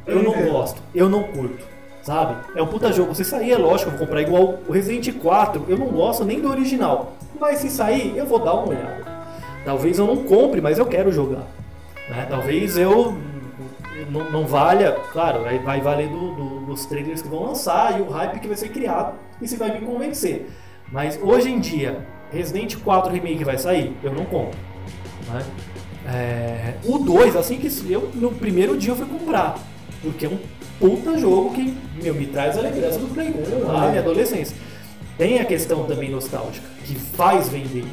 Eu 0.05 0.21
não 0.21 0.33
gosto, 0.33 0.83
eu 0.93 1.09
não 1.09 1.23
curto, 1.23 1.65
sabe? 2.03 2.35
É 2.57 2.61
um 2.63 2.67
puta 2.67 2.93
jogo. 2.93 3.15
Se 3.15 3.25
sair, 3.25 3.53
é 3.53 3.57
lógico, 3.57 3.93
eu 3.93 3.97
vou 3.97 4.05
comprar 4.05 4.21
igual 4.21 4.59
o 4.67 4.73
Resident 4.73 5.17
4, 5.21 5.65
eu 5.69 5.79
não 5.79 5.87
gosto 5.87 6.25
nem 6.25 6.41
do 6.41 6.51
original. 6.51 7.13
Mas 7.43 7.59
se 7.59 7.69
sair, 7.71 8.17
eu 8.17 8.25
vou 8.25 8.39
dar 8.39 8.55
uma 8.55 8.69
olhada. 8.69 9.05
Talvez 9.65 9.99
eu 9.99 10.07
não 10.07 10.19
compre, 10.23 10.61
mas 10.61 10.79
eu 10.79 10.87
quero 10.87 11.11
jogar. 11.11 11.45
né? 12.09 12.25
Talvez 12.31 12.77
eu 12.77 13.17
não, 14.11 14.31
não 14.31 14.47
valha, 14.47 14.93
claro, 15.13 15.43
vai, 15.43 15.59
vai 15.59 15.81
valer 15.81 16.09
do- 16.09 16.35
do- 16.37 16.61
dos 16.67 16.87
trailers 16.87 17.21
que 17.21 17.27
vão 17.29 17.43
lançar 17.43 17.99
e 17.99 18.03
o 18.03 18.09
hype 18.11 18.39
que 18.39 18.47
vai 18.47 18.57
ser 18.57 18.69
criado 18.69 19.15
e 19.41 19.49
se 19.49 19.57
vai 19.57 19.73
me 19.77 19.85
convencer. 19.85 20.49
Mas 20.93 21.19
hoje 21.21 21.51
em 21.51 21.59
dia, 21.59 22.07
Resident 22.31 22.77
4 22.77 23.13
Remake 23.13 23.43
vai 23.43 23.59
sair, 23.59 23.93
eu 24.05 24.13
não 24.15 24.25
compro. 24.25 24.57
né? 25.33 25.43
É, 26.15 26.75
o 26.85 26.99
2, 26.99 27.35
assim 27.37 27.57
que 27.59 27.69
eu 27.93 28.09
no 28.15 28.31
primeiro 28.33 28.77
dia 28.77 28.93
eu 28.93 28.97
fui 28.97 29.07
comprar, 29.07 29.57
porque 30.01 30.27
é 30.27 30.29
um 30.29 30.39
puta 30.79 31.17
jogo 31.19 31.53
que 31.55 31.77
meu, 32.03 32.15
me 32.15 32.27
traz 32.27 32.57
a 32.57 32.61
lembrança 32.61 32.99
do 33.01 33.13
Play 33.13 33.31
1 33.31 33.67
lá, 33.67 33.89
minha 33.89 34.01
adolescência. 34.01 34.57
Tem 35.19 35.39
a 35.41 35.45
questão 35.45 35.85
também 35.85 36.11
nostálgica, 36.11 36.67
que 36.85 36.95
faz 36.95 37.49
vender. 37.49 37.85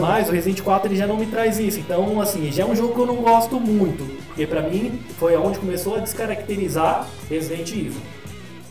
Mas 0.00 0.28
o 0.28 0.32
Resident 0.32 0.60
4 0.62 0.88
ele 0.88 0.96
já 0.96 1.06
não 1.06 1.16
me 1.16 1.26
traz 1.26 1.58
isso. 1.58 1.78
Então, 1.80 2.20
assim, 2.20 2.50
já 2.52 2.62
é 2.62 2.66
um 2.66 2.74
jogo 2.74 2.94
que 2.94 3.00
eu 3.00 3.06
não 3.06 3.16
gosto 3.16 3.58
muito. 3.60 4.04
Porque 4.28 4.46
pra 4.46 4.62
mim 4.62 5.00
foi 5.18 5.34
aonde 5.34 5.58
começou 5.58 5.96
a 5.96 5.98
descaracterizar 5.98 7.06
Resident 7.28 7.70
Evil. 7.70 8.00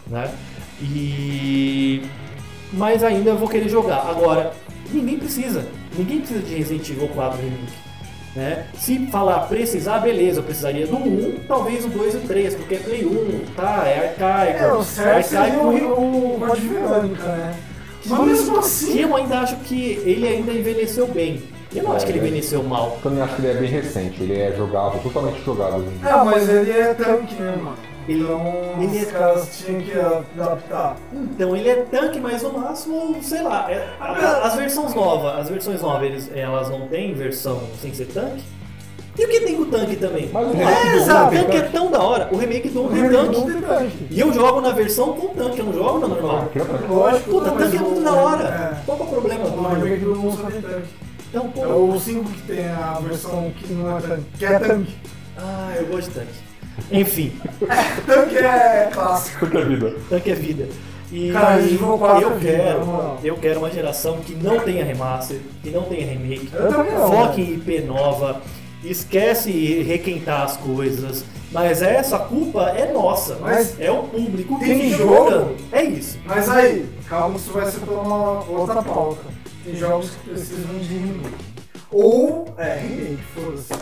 Né? 0.08 0.30
E. 0.82 2.02
Mas 2.74 3.04
ainda 3.04 3.32
eu 3.32 3.38
vou 3.38 3.48
querer 3.50 3.70
jogar. 3.70 4.08
Agora, 4.10 4.54
ninguém 4.92 5.18
precisa. 5.18 5.66
Ninguém 5.98 6.20
precisa 6.20 6.42
de 6.42 6.56
Resident 6.56 6.90
Evil 6.90 7.08
4 7.10 7.38
Remake. 7.42 7.74
Né? 8.36 8.66
Se 8.76 9.08
falar 9.08 9.40
precisar, 9.42 10.00
beleza, 10.00 10.40
eu 10.40 10.44
precisaria 10.44 10.88
do 10.88 10.96
1, 10.96 11.44
talvez 11.50 11.84
o 11.84 11.90
2 11.90 12.14
e 12.14 12.18
o 12.18 12.22
3, 12.22 12.56
porque 12.56 12.76
é 12.76 12.78
Play 12.78 13.06
1, 13.06 13.40
tá? 13.58 13.84
É 13.86 14.08
arcaico. 14.08 14.64
É, 14.64 14.74
o 14.74 14.80
arcaico 15.10 15.74
e- 15.74 15.82
o, 15.82 16.36
o 16.36 16.40
Código 16.40 16.74
Verônica, 16.74 17.24
né? 17.24 17.54
Mas 18.06 18.20
mesmo 18.22 18.60
assim, 18.60 19.00
eu 19.00 19.16
ainda 19.16 19.40
acho 19.40 19.56
que 19.58 20.02
ele 20.06 20.28
ainda 20.28 20.52
envelheceu 20.52 21.08
bem. 21.08 21.42
Eu 21.74 21.84
não 21.84 21.94
acho 21.94 22.06
que 22.06 22.12
ele 22.12 22.20
envelheceu 22.20 22.62
mal. 22.64 22.96
Eu 22.98 23.02
também 23.02 23.22
acho 23.24 23.36
que 23.36 23.42
ele 23.44 23.52
é 23.52 23.54
bem 23.62 23.70
recente, 23.70 24.22
ele 24.24 24.40
é 24.40 24.54
jogável, 24.58 25.00
totalmente 25.02 25.42
jogável 25.44 25.80
em 25.84 25.98
dia. 25.98 26.10
é, 26.10 26.24
mas 26.24 26.50
ele 26.50 26.72
é 26.72 26.94
tanque, 26.94 27.36
né, 27.36 27.56
mano? 27.56 27.78
Ele- 28.10 28.24
Então, 28.24 28.76
ele 28.80 28.98
é- 28.98 29.02
os 29.04 29.12
caras 29.12 29.58
tinham 29.64 29.80
que 29.80 29.94
adaptar. 30.40 30.98
Então 31.14 31.56
ele 31.56 31.70
é 31.70 31.76
tanque, 31.90 32.20
mas 32.20 32.42
no 32.42 32.52
máximo, 32.60 33.16
sei 33.22 33.42
lá. 33.44 33.72
é- 33.72 33.88
a- 34.00 34.42
as 34.48 34.56
versões 34.56 34.94
novas, 34.96 35.40
as 35.40 35.50
versões 35.50 35.82
novas, 35.82 36.04
eles- 36.04 36.32
elas 36.36 36.70
não 36.70 36.88
têm 36.88 37.14
versão 37.14 37.62
sem 37.80 37.94
ser 37.94 38.06
tanque. 38.08 38.44
E 39.18 39.26
o 39.26 39.28
que 39.28 39.40
tem 39.42 39.56
com 39.56 39.64
o 39.64 39.66
tanque 39.66 39.96
também? 39.98 40.30
Mas 40.32 40.48
o 40.48 40.56
é, 40.56 40.96
exato, 40.96 41.28
o 41.28 41.30
tem 41.32 41.44
tanque 41.44 41.58
é 41.58 41.62
tanque. 41.62 41.74
tão 41.74 41.92
da 41.92 42.02
hora. 42.02 42.30
O 42.32 42.38
remake 42.38 42.70
do 42.70 42.82
1 42.82 42.86
O 42.86 42.90
tem 42.90 43.02
remake 43.02 43.34
tanque. 43.36 43.52
tem 43.52 43.62
tanque. 43.62 44.08
E 44.10 44.20
eu 44.20 44.34
jogo 44.34 44.62
na 44.62 44.72
versão 44.72 45.14
com 45.14 45.28
tanque, 45.36 45.60
eu 45.60 45.66
não 45.66 45.74
jogo 45.74 46.00
na 46.00 46.08
normal. 46.08 46.50
É 46.56 46.88
Lógico, 46.92 47.30
Puta, 47.32 47.52
tanque 47.52 47.78
é 47.78 47.80
muito 47.80 48.02
da 48.04 48.14
hora. 48.14 48.44
É. 48.44 48.86
Qual 48.86 48.98
que 48.98 49.04
é 49.04 49.06
o 49.06 49.10
problema 49.10 49.44
do 49.50 49.60
O 49.62 49.68
remake 49.74 50.04
do 50.06 50.52
tem 50.52 50.62
tanque. 50.62 50.88
Então, 51.30 51.50
pô. 51.50 51.64
É 51.64 51.68
o 51.68 52.00
5 52.00 52.30
que 52.30 52.42
tem 52.44 52.70
a 52.70 53.00
versão 53.02 53.52
que 53.58 53.74
não 53.74 53.98
é 53.98 54.02
tanque. 54.02 54.24
Que 54.38 54.46
é 54.46 54.60
tanque. 54.60 54.96
Ah, 55.38 55.74
eu 55.78 55.86
gosto 55.88 56.08
de 56.10 56.16
tanque. 56.20 56.52
Enfim, 56.90 57.34
Tanque 58.08 58.38
é 58.38 58.90
clássico. 58.94 59.40
Porque 59.40 59.58
é 59.58 59.66
vida. 59.66 59.96
tanque 60.10 60.32
é 60.32 60.36
vida. 60.36 60.68
E 61.12 61.32
Cara, 61.32 61.56
Resident 61.56 61.82
Evil 61.82 61.98
4 61.98 62.22
eu 62.22 62.32
é 62.32 62.34
vida, 62.36 62.52
quero, 62.52 63.18
eu 63.24 63.36
quero 63.36 63.60
uma 63.60 63.70
geração 63.70 64.18
que 64.20 64.34
não 64.36 64.60
tenha 64.62 64.86
remaster, 64.86 65.38
que 65.62 65.70
não 65.70 65.84
tenha 65.84 66.08
remake. 66.08 66.50
Foque 67.10 67.42
em 67.42 67.54
IP 67.56 67.82
nova, 67.82 68.42
esquece 68.84 69.82
requentar 69.84 70.44
as 70.44 70.58
coisas. 70.58 71.24
Mas 71.52 71.82
essa 71.82 72.18
culpa 72.18 72.70
é 72.70 72.94
nossa, 72.94 73.36
Mas 73.42 73.78
é 73.80 73.92
o 73.92 74.04
público 74.04 74.58
que 74.60 74.66
tem 74.66 74.90
jogo- 74.92 75.16
jogando. 75.30 75.56
É 75.72 75.84
isso. 75.84 76.18
Mas 76.26 76.48
aí, 76.50 76.88
calma, 77.10 77.36
isso 77.36 77.52
vai 77.52 77.70
ser 77.70 77.80
pra 77.82 77.94
uma 77.96 78.44
outra 78.50 78.82
pauta. 78.82 79.22
Tem 79.66 79.76
jogos 79.76 80.12
que 80.12 80.30
precisam 80.30 80.78
de 80.80 80.94
remake. 80.94 81.36
Ou, 81.92 82.54
é, 82.58 82.76
remake, 82.80 83.20
foda-se. 83.36 83.74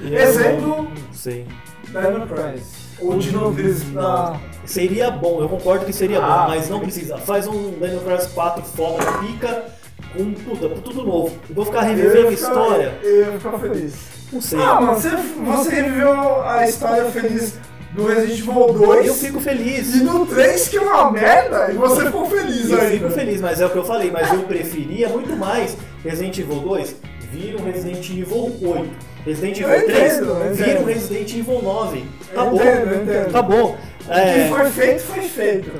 De. 0.00 0.12
Eu 0.14 0.18
Exemplo, 0.20 0.88
sei. 1.12 1.46
Dino 1.86 2.26
Crisis. 2.26 2.72
Ou 3.00 3.18
Dino 3.18 3.52
Crisis 3.54 3.90
da... 3.92 4.40
Seria 4.64 5.10
bom, 5.10 5.40
eu 5.40 5.48
concordo 5.48 5.84
que 5.84 5.92
seria 5.92 6.18
Ah, 6.24 6.44
bom, 6.44 6.48
mas 6.50 6.68
não 6.70 6.78
precisa. 6.80 7.18
Faz 7.18 7.46
um 7.48 7.70
Dino 7.72 8.00
Crisis 8.00 8.28
4 8.32 8.62
foda, 8.62 9.04
pica, 9.20 9.64
com 10.12 10.32
puta, 10.34 10.68
tudo 10.80 11.04
novo. 11.04 11.34
Eu 11.48 11.54
vou 11.54 11.64
ficar 11.64 11.82
Eu 11.88 11.96
revivendo 11.96 12.28
a 12.28 12.32
história. 12.32 12.92
Eu 13.02 13.16
ia 13.20 13.32
ficar 13.38 13.58
feliz. 13.58 13.94
Não 14.32 14.40
sei. 14.40 14.58
Ah, 14.60 14.80
mano, 14.80 14.94
você, 14.94 15.10
você 15.10 15.70
reviveu 15.74 16.42
a 16.42 16.66
história 16.66 17.04
feliz 17.06 17.54
do 17.92 18.06
Resident 18.06 18.38
Evil 18.40 18.72
2 18.72 19.06
Eu 19.06 19.14
fico 19.14 19.40
feliz. 19.40 19.94
e 19.96 20.00
do 20.00 20.24
3 20.26 20.68
que 20.68 20.76
é 20.78 20.80
uma 20.80 21.10
merda 21.10 21.70
e 21.70 21.74
você 21.76 22.06
ficou 22.06 22.24
feliz 22.30 22.70
Eu 22.70 22.78
ainda. 22.80 22.90
fico 22.90 23.10
feliz, 23.10 23.40
mas 23.40 23.60
é 23.60 23.66
o 23.66 23.70
que 23.70 23.76
eu 23.76 23.84
falei, 23.84 24.10
mas 24.10 24.32
eu 24.32 24.40
preferia 24.44 25.08
muito 25.10 25.36
mais 25.36 25.76
Resident 26.02 26.38
Evil 26.38 26.60
2 26.60 26.96
vira 27.30 27.58
um 27.60 27.64
Resident 27.64 28.08
Evil 28.10 28.52
8. 28.62 28.90
Resident 29.24 29.60
Evil 29.60 29.72
Eu 29.74 29.84
3 29.86 30.12
entendo, 30.14 30.30
eu 30.30 30.54
vira 30.54 30.80
um. 30.80 30.84
Resident 30.84 31.34
Evil 31.34 31.62
9. 31.62 32.04
Tá 32.34 32.44
Eu 32.44 32.50
bom, 32.50 32.56
entendo, 32.56 32.90
eu 32.92 33.02
entendo. 33.02 33.32
tá 33.32 33.42
bom. 33.42 33.64
O 33.64 34.04
que 34.04 34.10
É, 34.20 34.48
foi 34.48 34.70
feito, 34.70 35.00
foi 35.02 35.22
feito. 35.22 35.72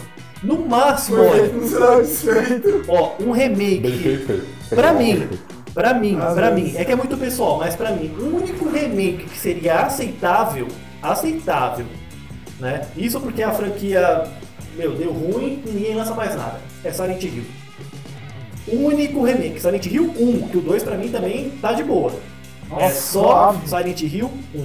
No 0.42 0.66
máximo, 0.66 1.18
olha, 1.18 1.50
ó, 2.88 3.12
um 3.20 3.30
remake. 3.30 4.42
Pra 4.70 4.92
mim, 4.92 5.28
pra 5.74 5.94
mim, 5.94 6.18
Às 6.20 6.34
pra 6.34 6.50
vezes. 6.50 6.72
mim, 6.72 6.78
é 6.78 6.84
que 6.84 6.92
é 6.92 6.96
muito 6.96 7.16
pessoal, 7.16 7.58
mas 7.58 7.76
pra 7.76 7.92
mim, 7.92 8.12
o 8.18 8.36
único 8.36 8.68
remake 8.68 9.24
que 9.24 9.38
seria 9.38 9.80
aceitável, 9.80 10.66
aceitável, 11.02 11.86
né? 12.58 12.86
Isso 12.96 13.20
porque 13.20 13.42
a 13.42 13.52
franquia, 13.52 14.24
meu, 14.76 14.92
deu 14.94 15.12
ruim 15.12 15.62
e 15.66 15.70
ninguém 15.70 15.94
lança 15.94 16.14
mais 16.14 16.34
nada. 16.34 16.60
É 16.84 16.90
Silent 16.90 17.22
Hill. 17.22 17.44
O 18.68 18.76
único 18.86 19.22
remake, 19.24 19.60
Silent 19.60 19.86
Hill 19.86 20.14
1, 20.18 20.48
que 20.48 20.56
o 20.56 20.60
2 20.60 20.82
pra 20.82 20.96
mim 20.96 21.08
também 21.08 21.50
tá 21.60 21.72
de 21.72 21.82
boa. 21.84 22.12
é 22.78 22.82
Nossa, 22.84 22.94
só 23.00 23.52
suave. 23.52 23.68
Silent 23.68 24.02
Hill 24.02 24.30
1. 24.54 24.64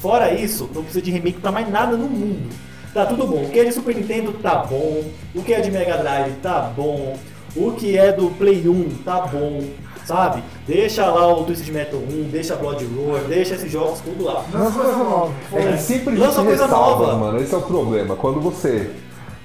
Fora 0.00 0.32
isso, 0.32 0.68
não 0.74 0.82
precisa 0.82 1.02
de 1.02 1.10
remake 1.10 1.40
pra 1.40 1.52
mais 1.52 1.68
nada 1.70 1.96
no 1.96 2.06
mundo. 2.08 2.48
Tá 2.96 3.04
tudo 3.04 3.26
bom. 3.26 3.42
O 3.42 3.50
que 3.50 3.60
é 3.60 3.64
de 3.64 3.72
Super 3.72 3.94
Nintendo 3.94 4.32
tá 4.32 4.54
bom. 4.54 5.04
O 5.34 5.42
que 5.42 5.52
é 5.52 5.60
de 5.60 5.70
Mega 5.70 5.98
Drive 5.98 6.32
tá 6.42 6.72
bom. 6.74 7.14
O 7.54 7.72
que 7.72 7.94
é 7.94 8.10
do 8.10 8.30
Play 8.30 8.66
1 8.66 8.88
tá 9.04 9.20
bom. 9.20 9.64
Sabe? 10.06 10.42
Deixa 10.66 11.04
lá 11.04 11.30
o 11.30 11.44
Twisted 11.44 11.74
Metal 11.74 12.00
1, 12.00 12.30
deixa 12.30 12.56
Blood 12.56 12.86
Roar, 12.86 13.20
deixa 13.24 13.54
esses 13.54 13.70
jogos 13.70 14.00
tudo 14.00 14.24
lá. 14.24 14.42
Lança 14.50 14.78
coisa 14.78 14.96
nova. 14.96 15.34
É 15.52 15.72
que 15.72 15.78
sempre 15.78 16.16
Lança 16.16 16.42
coisa 16.42 16.66
nova. 16.66 17.16
mano. 17.16 17.38
Esse 17.38 17.54
é 17.54 17.58
o 17.58 17.62
problema. 17.62 18.16
Quando 18.16 18.40
você 18.40 18.90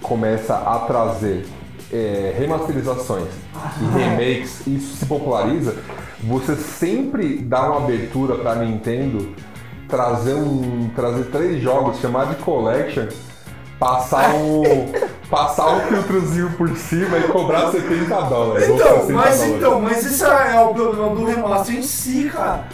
começa 0.01 0.55
a 0.55 0.79
trazer 0.87 1.45
é, 1.91 2.33
remasterizações 2.37 3.27
e 3.81 3.99
remakes, 3.99 4.65
isso 4.65 4.95
se 4.95 5.05
populariza, 5.05 5.75
você 6.23 6.55
sempre 6.55 7.39
dá 7.39 7.69
uma 7.69 7.83
abertura 7.83 8.35
pra 8.35 8.55
Nintendo 8.55 9.35
trazer 9.89 10.35
um 10.35 10.89
trazer 10.95 11.25
três 11.25 11.61
jogos 11.61 11.99
chamados 11.99 12.37
de 12.37 12.43
collection, 12.43 13.07
passar 13.81 14.35
um 14.35 14.61
passar 15.27 15.75
um 15.75 15.79
filtrozinho 15.87 16.51
por 16.51 16.69
cima 16.77 17.17
e 17.17 17.23
cobrar 17.23 17.71
70 17.71 18.21
dólares. 18.21 18.69
Então, 18.69 19.01
60 19.01 19.13
mas 19.13 19.39
dólares. 19.39 19.55
então, 19.55 19.81
mas 19.81 20.05
esse 20.05 20.23
é 20.23 20.61
o 20.61 20.73
problema 20.73 21.15
do 21.15 21.25
remaster 21.25 21.75
em 21.75 21.81
si, 21.81 22.29
cara. 22.31 22.67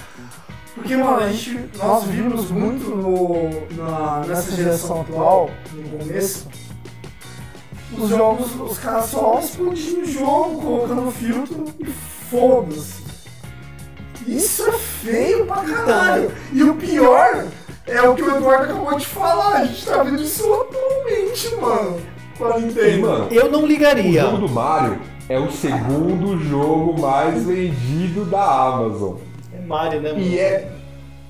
Porque, 0.76 0.98
mano, 0.98 1.18
a 1.18 1.30
gente, 1.30 1.70
nós 1.78 2.04
vimos 2.04 2.52
muito 2.52 2.90
no, 2.90 3.50
na, 3.78 4.20
nessa 4.28 4.52
geração 4.52 5.02
atual, 5.02 5.50
no 5.72 5.98
começo, 5.98 6.48
os 7.98 8.10
jogos, 8.10 8.54
os 8.60 8.78
caras 8.78 9.06
só 9.06 9.40
explodindo 9.40 10.02
o 10.02 10.06
jogo, 10.06 10.62
colocando 10.62 11.12
filtro 11.12 11.66
e 11.80 11.86
foda-se. 11.86 13.08
Isso 14.28 14.68
é 14.68 14.74
feio 14.74 15.46
pra 15.46 15.64
caralho. 15.64 16.32
E 16.52 16.64
o 16.64 16.76
pior 16.76 17.46
é 17.88 18.02
o 18.02 18.16
que 18.16 18.22
o 18.24 18.36
Eduardo 18.36 18.64
acabou 18.66 18.98
de 18.98 19.06
falar. 19.06 19.56
A 19.58 19.66
gente 19.66 19.86
tá 19.86 20.04
vendo 20.04 20.22
isso 20.22 20.44
atualmente, 20.54 21.56
mano. 21.56 21.98
Com 22.38 22.46
a 22.46 22.60
Nintendo. 22.60 23.08
mano, 23.08 23.28
Eu 23.32 23.52
não 23.52 23.64
O 23.64 23.66
ligaria. 23.66 24.22
jogo 24.22 24.38
do 24.38 24.50
Mario 24.50 25.00
é 25.28 25.40
o 25.40 25.52
segundo 25.52 26.38
jogo 26.44 27.00
mais 27.02 27.44
vendido 27.44 28.26
da 28.26 28.44
Amazon. 28.44 29.16
É 29.54 29.60
Mario, 29.66 30.02
né? 30.02 30.14
E 30.18 30.38
é, 30.40 30.72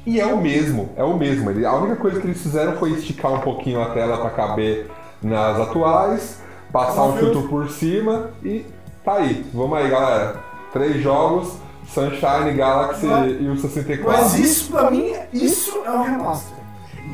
e 0.06 0.20
é 0.20 0.26
o 0.26 0.38
mesmo, 0.42 0.90
é 0.96 1.04
o 1.04 1.16
mesmo. 1.18 1.50
A 1.66 1.76
única 1.78 1.96
coisa 1.96 2.20
que 2.20 2.28
eles 2.28 2.42
fizeram 2.42 2.78
foi 2.78 2.92
esticar 2.92 3.34
um 3.34 3.40
pouquinho 3.40 3.82
a 3.82 3.88
tela 3.92 4.18
para 4.18 4.30
caber 4.32 4.88
nas 5.22 5.60
atuais, 5.60 6.42
passar 6.72 7.04
um 7.04 7.18
filtro 7.18 7.48
por 7.48 7.70
cima 7.70 8.32
e 8.44 8.66
tá 9.04 9.14
aí. 9.16 9.46
Vamos 9.54 9.78
aí, 9.78 9.90
galera. 9.90 10.36
Três 10.74 11.02
jogos, 11.02 11.54
Sunshine, 11.94 12.54
Galaxy 12.56 13.06
Mas- 13.06 13.32
e 13.42 13.48
o 13.48 13.58
64. 13.58 14.12
Mas 14.12 14.40
isso, 14.40 14.72
pra 14.72 14.92
mim, 14.92 15.14
isso 15.34 15.82
é 15.86 15.92
um 15.92 16.04
remaster. 16.04 16.58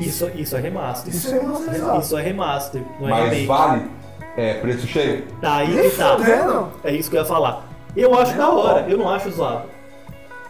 Isso, 0.00 0.30
isso 0.34 0.56
é 0.56 0.60
remaster. 0.60 1.14
Isso 1.14 1.28
é 1.28 1.38
remasterizado. 1.38 2.00
Isso 2.00 2.16
é 2.18 2.22
remaster, 2.22 2.82
não 3.00 3.08
é 3.08 3.10
Mas 3.10 3.24
remake. 3.24 3.46
vale 3.46 3.82
é, 4.36 4.54
preço 4.54 4.86
cheio? 4.86 5.24
Tá 5.40 5.56
aí 5.58 5.90
que 5.90 5.96
tá. 5.96 6.16
fudendo. 6.16 6.68
É 6.82 6.92
isso 6.92 7.08
que 7.08 7.16
eu 7.16 7.20
ia 7.20 7.26
falar. 7.26 7.64
Eu 7.96 8.18
acho 8.18 8.36
da 8.36 8.48
hora, 8.50 8.84
eu 8.88 8.98
não 8.98 9.08
acho 9.08 9.30
zoado. 9.30 9.68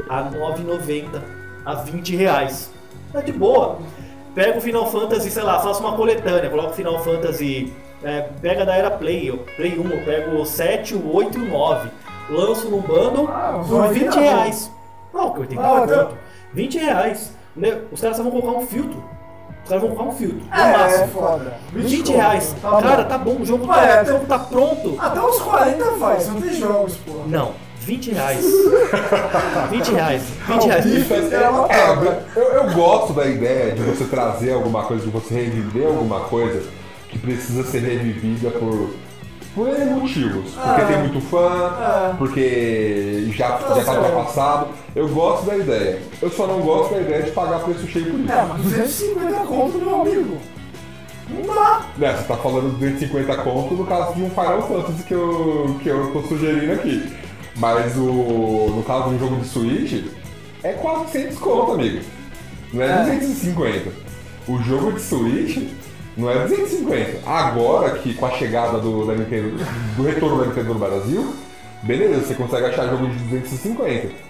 A 0.09 0.23
9,90, 0.23 1.23
a 1.65 1.75
20 1.75 2.17
reais. 2.17 2.71
Tá 3.13 3.21
de 3.21 3.33
boa. 3.33 3.79
Pega 4.35 4.59
o 4.59 4.61
Final 4.61 4.91
Fantasy, 4.91 5.31
sei 5.31 5.43
lá, 5.43 5.61
faça 5.61 5.81
uma 5.81 5.93
coletânea, 5.93 6.49
coloca 6.51 6.71
o 6.71 6.75
Final 6.75 7.03
Fantasy. 7.05 7.73
é, 8.03 8.29
pega 8.43 8.67
da 8.67 8.75
era 8.75 8.91
Play, 8.91 9.31
eu- 9.31 9.39
Play 9.57 9.79
1, 9.79 9.91
eu 9.91 10.05
pego 10.05 10.37
o 10.37 10.45
7, 10.45 10.95
o 10.95 11.15
8 11.15 11.39
e 11.39 11.43
o 11.43 11.49
9. 11.49 11.89
Lanço 12.31 12.69
num 12.71 12.81
bundle 12.81 13.29
Ah, 13.31 13.63
por 13.69 13.79
vai 13.81 13.89
20 13.93 14.03
virar, 14.03 14.21
reais. 14.21 14.71
Não, 15.13 15.33
que 15.33 15.41
80 15.41 15.61
Ah, 15.63 15.67
não 15.67 15.77
é 15.77 15.87
tá. 15.87 15.95
tanto. 15.97 16.15
20 16.53 16.79
reais. 16.79 17.33
Né? 17.57 17.79
Os 17.93 18.01
caras 18.01 18.17
só 18.17 18.23
vão 18.23 18.33
colocar 18.33 18.59
um 18.59 18.67
filtro. 18.67 19.05
Os 19.63 19.69
caras 19.69 19.85
vão 19.85 19.95
colocar 19.95 20.11
um 20.11 20.17
filtro. 20.17 20.39
No 20.39 20.55
É, 20.61 20.73
é 20.73 20.77
máximo. 20.79 21.09
foda. 21.09 21.55
20 21.73 22.13
reais. 22.13 22.55
Tá 22.61 22.71
Cara, 22.83 23.03
bom. 23.03 23.09
tá 23.09 23.19
bom, 23.19 23.37
o 23.41 23.45
jogo, 23.47 23.67
Ué, 23.69 23.75
tá, 23.75 24.01
até- 24.01 24.03
o 24.03 24.07
jogo 24.15 24.27
tá 24.27 24.39
pronto. 24.39 24.97
Até 24.99 25.21
uns 25.21 25.39
40 25.41 25.91
vai, 25.93 26.21
são 26.21 26.41
três 26.41 26.57
jogos, 26.59 26.97
pô. 26.97 27.13
Não, 27.27 27.53
20 27.81 28.11
reais. 28.13 28.45
20 29.71 29.93
reais. 29.93 30.23
20 30.49 30.65
reais. 30.67 30.87
É- 31.33 31.37
É 31.37 31.39
é, 31.39 32.23
eu, 32.37 32.43
eu 32.43 32.73
gosto 32.73 33.13
da 33.13 33.27
ideia 33.27 33.73
de 33.75 33.83
você 33.83 34.05
trazer 34.05 34.53
alguma 34.55 34.83
coisa, 34.85 35.05
de 35.05 35.11
você 35.11 35.35
reviver 35.35 35.87
alguma 35.87 36.21
coisa 36.21 36.63
que 37.09 37.19
precisa 37.19 37.63
ser 37.65 37.79
revivida 37.81 38.51
por, 38.51 38.91
por 39.55 39.69
N 39.69 39.91
motivos. 40.01 40.51
Porque 40.53 40.81
Ah. 40.81 40.87
tem 40.87 40.99
muito 40.99 41.21
fã, 41.21 41.49
Ah. 41.49 42.15
porque 42.19 43.29
já, 43.35 43.59
já 43.59 43.85
tá 43.85 43.93
ultrapassado. 44.01 44.67
Eu 44.95 45.09
gosto 45.09 45.47
da 45.47 45.57
ideia. 45.57 46.01
Eu 46.21 46.31
só 46.31 46.47
não 46.47 46.61
gosto 46.61 46.95
da 46.95 47.01
ideia 47.01 47.23
de 47.23 47.31
pagar 47.31 47.61
preço 47.61 47.87
cheio 47.87 48.07
por 48.11 48.21
isso. 48.21 48.33
É, 48.33 48.45
mas 48.49 48.63
250 48.63 49.39
conto, 49.47 49.79
meu 49.79 50.01
amigo. 50.03 50.39
Não 51.31 51.55
dá. 51.55 51.87
Né, 51.97 52.13
você 52.17 52.25
tá 52.25 52.37
falando 52.37 52.79
250 52.79 53.37
conto 53.39 53.75
no 53.75 53.87
caso 53.87 54.15
de 54.15 54.23
um 54.23 54.31
Final 54.31 54.63
Fantasy 54.69 55.03
que 55.05 55.15
eu, 55.15 55.77
que 55.83 55.89
eu 55.89 56.11
tô 56.13 56.23
sugerindo 56.23 56.73
aqui. 56.73 57.13
Mas 57.57 57.97
o, 57.97 58.03
no 58.77 58.83
caso 58.87 59.09
de 59.11 59.15
um 59.15 59.19
jogo 59.19 59.37
de 59.37 59.47
Switch, 59.49 60.05
é 60.63 60.73
400 60.73 61.39
conto, 61.39 61.73
amigo. 61.73 62.01
Não 62.73 62.83
é, 62.83 62.87
É. 62.87 62.97
250. 63.05 63.91
O 64.49 64.59
jogo 64.63 64.93
de 64.93 65.01
Switch 65.01 65.59
não 66.17 66.31
é 66.31 66.47
250. 66.47 67.29
Agora 67.29 67.91
que 67.99 68.15
com 68.15 68.27
a 68.27 68.31
chegada 68.33 68.79
do, 68.79 69.07
da 69.07 69.15
Nintendo, 69.15 69.57
do 69.97 70.03
retorno 70.03 70.39
da 70.41 70.47
Nintendo 70.47 70.75
no 70.75 70.79
Brasil, 70.81 71.35
beleza, 71.83 72.21
você 72.27 72.35
consegue 72.35 72.67
achar 72.67 72.89
jogo 72.89 73.07
de 73.09 73.19
250. 73.25 74.25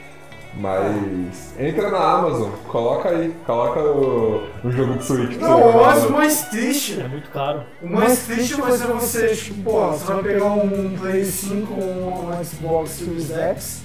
Mas 0.57 1.53
entra 1.59 1.91
na 1.91 1.99
Amazon, 1.99 2.49
coloca 2.69 3.09
aí, 3.09 3.35
coloca 3.45 3.81
o, 3.81 4.47
o 4.63 4.71
jogo 4.71 4.95
de 4.99 5.05
Switch. 5.05 5.37
pra 5.37 5.49
Não, 5.49 5.59
você 5.59 5.67
eu 5.67 5.73
jogar. 5.73 5.89
acho 5.89 6.13
mais 6.13 6.43
triste. 6.43 7.01
É 7.01 7.09
muito 7.09 7.29
caro. 7.31 7.63
O 7.83 7.89
mais 7.89 8.21
triste 8.21 8.55
vai 8.55 8.71
ser 8.79 8.87
você, 8.87 9.35
tipo, 9.35 9.63
pô, 9.65 9.89
você 9.91 10.05
vai 10.13 10.23
pegar 10.23 10.45
um 10.45 10.97
Play 10.97 11.25
5 11.25 11.73
ou 11.75 12.29
um 12.31 12.45
Xbox 12.45 12.91
Series 12.91 13.31
X 13.33 13.83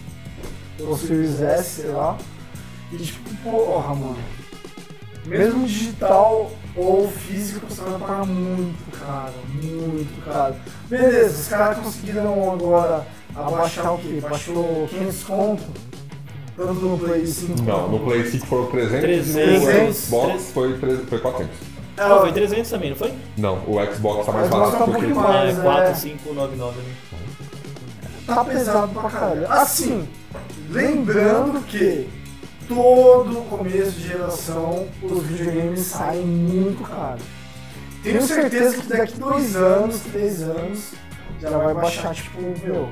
ou 0.79 0.95
Series 0.95 1.41
S, 1.41 1.81
sei 1.81 1.89
lá, 1.89 2.15
e 2.93 2.97
tipo, 2.97 3.29
porra, 3.43 3.95
mano. 3.95 4.17
Mesmo 5.29 5.67
digital 5.67 6.51
ou 6.75 7.09
físico, 7.09 7.65
você 7.69 7.81
vai 7.81 7.99
pagar 7.99 8.25
muito 8.25 8.99
caro, 8.99 9.33
muito 9.61 10.25
caro. 10.25 10.55
Beleza, 10.89 11.41
os 11.41 11.47
caras 11.47 11.77
conseguiram 11.77 12.51
agora 12.51 13.05
abaixar 13.35 13.93
o 13.93 13.97
quê? 13.99 14.19
Baixou 14.21 14.87
500 14.89 15.23
conto? 15.23 15.63
Tanto 16.57 16.73
no 16.73 16.97
Play 16.97 17.25
5 17.25 17.61
Não, 17.61 17.87
no 17.89 17.99
Play 18.01 18.25
5 18.29 18.45
foram 18.47 18.65
300, 18.65 18.99
300, 19.01 19.35
e 19.37 19.83
no 19.87 19.93
Xbox 19.93 20.51
foi, 20.53 20.77
tre- 20.77 20.97
foi 21.07 21.19
400. 21.19 21.55
É, 21.97 22.01
Ah, 22.01 22.19
foi 22.19 22.31
300 22.33 22.69
também, 22.69 22.89
não 22.89 22.97
foi? 22.97 23.13
Não, 23.37 23.55
o 23.65 23.93
Xbox 23.93 24.25
tá 24.25 24.31
mais 24.33 24.45
O 24.47 24.49
Xbox 24.49 24.71
barato 24.71 24.77
tá 24.77 24.83
um 24.83 24.85
porque... 24.93 25.07
pouquinho 25.07 25.15
mais. 25.15 25.55
é, 25.57 25.59
é. 25.59 25.63
4599. 25.63 26.77
né? 26.81 26.83
tá 28.27 28.45
pesado 28.45 28.87
pra 28.93 29.09
caralho. 29.09 29.51
Assim, 29.51 30.07
lembrando 30.69 31.61
que 31.65 32.07
todo 32.69 33.49
começo 33.49 33.91
de 33.91 34.07
geração 34.07 34.87
os 35.01 35.23
videogames 35.25 35.79
saem 35.79 36.23
muito 36.23 36.83
caros. 36.83 37.23
Tenho 38.03 38.21
certeza 38.21 38.77
que 38.77 38.87
daqui 38.87 39.19
dois 39.19 39.55
anos, 39.55 39.99
três 40.01 40.43
anos, 40.43 40.93
já 41.41 41.49
vai 41.49 41.73
baixar, 41.73 42.13
tipo, 42.13 42.39
meu, 42.41 42.87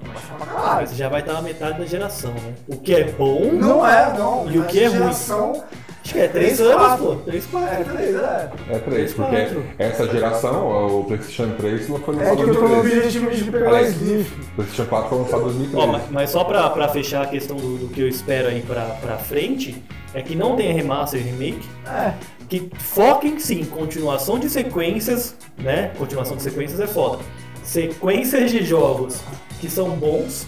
vai 0.00 0.12
baixar 0.14 0.34
pra 0.38 0.80
Ah, 0.80 0.84
já 0.86 1.08
vai 1.08 1.20
estar 1.20 1.34
na 1.34 1.42
metade 1.42 1.78
da 1.78 1.84
geração, 1.84 2.32
né? 2.32 2.54
O 2.66 2.76
que 2.78 2.94
é 2.94 3.04
bom. 3.04 3.52
Não 3.52 3.86
é, 3.86 4.18
não. 4.18 4.50
E 4.50 4.58
o 4.58 4.64
que 4.64 4.82
é 4.82 4.86
ruim? 4.88 4.98
geração, 4.98 5.62
Acho 6.08 6.14
que 6.14 6.20
é 6.22 6.28
3 6.28 6.56
Três, 6.56 6.60
anos, 6.60 6.74
quatro. 6.86 7.04
pô. 7.04 7.14
3, 7.16 7.46
4. 7.46 7.68
É, 7.68 7.84
três, 7.84 8.16
é. 8.16 8.50
É 8.70 8.78
3, 8.78 9.12
porque 9.12 9.36
Quatro. 9.36 9.64
essa 9.78 10.08
geração, 10.08 10.98
o 11.00 11.04
PlayStation 11.04 11.50
3, 11.58 11.86
foi 11.86 11.96
É 11.96 12.00
lançado 12.16 12.36
que 12.36 12.42
em 12.42 12.46
eu 12.48 12.54
tô 12.54 12.60
no 12.62 12.68
2013. 12.68 12.96
objetivo 13.18 13.30
de 13.44 13.50
pegar 13.50 13.82
Sniff. 13.82 14.40
O 14.40 14.54
PlayStation 14.56 14.88
4 14.88 15.08
foi 15.10 15.18
lançado 15.18 15.40
em 15.40 15.42
Ó, 15.42 15.44
2013. 15.44 15.92
mas, 15.92 16.02
mas 16.10 16.30
só 16.30 16.44
pra, 16.44 16.70
pra 16.70 16.88
fechar 16.88 17.24
a 17.24 17.26
questão 17.26 17.58
do, 17.58 17.76
do 17.76 17.88
que 17.88 18.00
eu 18.00 18.08
espero 18.08 18.48
aí 18.48 18.62
pra, 18.62 18.84
pra 19.02 19.18
frente, 19.18 19.82
é 20.14 20.22
que 20.22 20.34
não 20.34 20.56
tenha 20.56 20.72
remaster 20.72 21.20
e 21.20 21.24
remake, 21.24 21.68
É, 21.86 22.14
que 22.48 22.70
foquem 22.78 23.38
sim 23.38 23.60
em 23.60 23.64
continuação 23.66 24.38
de 24.38 24.48
sequências, 24.48 25.36
né? 25.58 25.90
Continuação 25.98 26.38
de 26.38 26.42
sequências 26.42 26.80
é 26.80 26.86
foda. 26.86 27.18
Sequências 27.62 28.50
de 28.50 28.64
jogos 28.64 29.20
que 29.60 29.68
são 29.68 29.90
bons, 29.90 30.46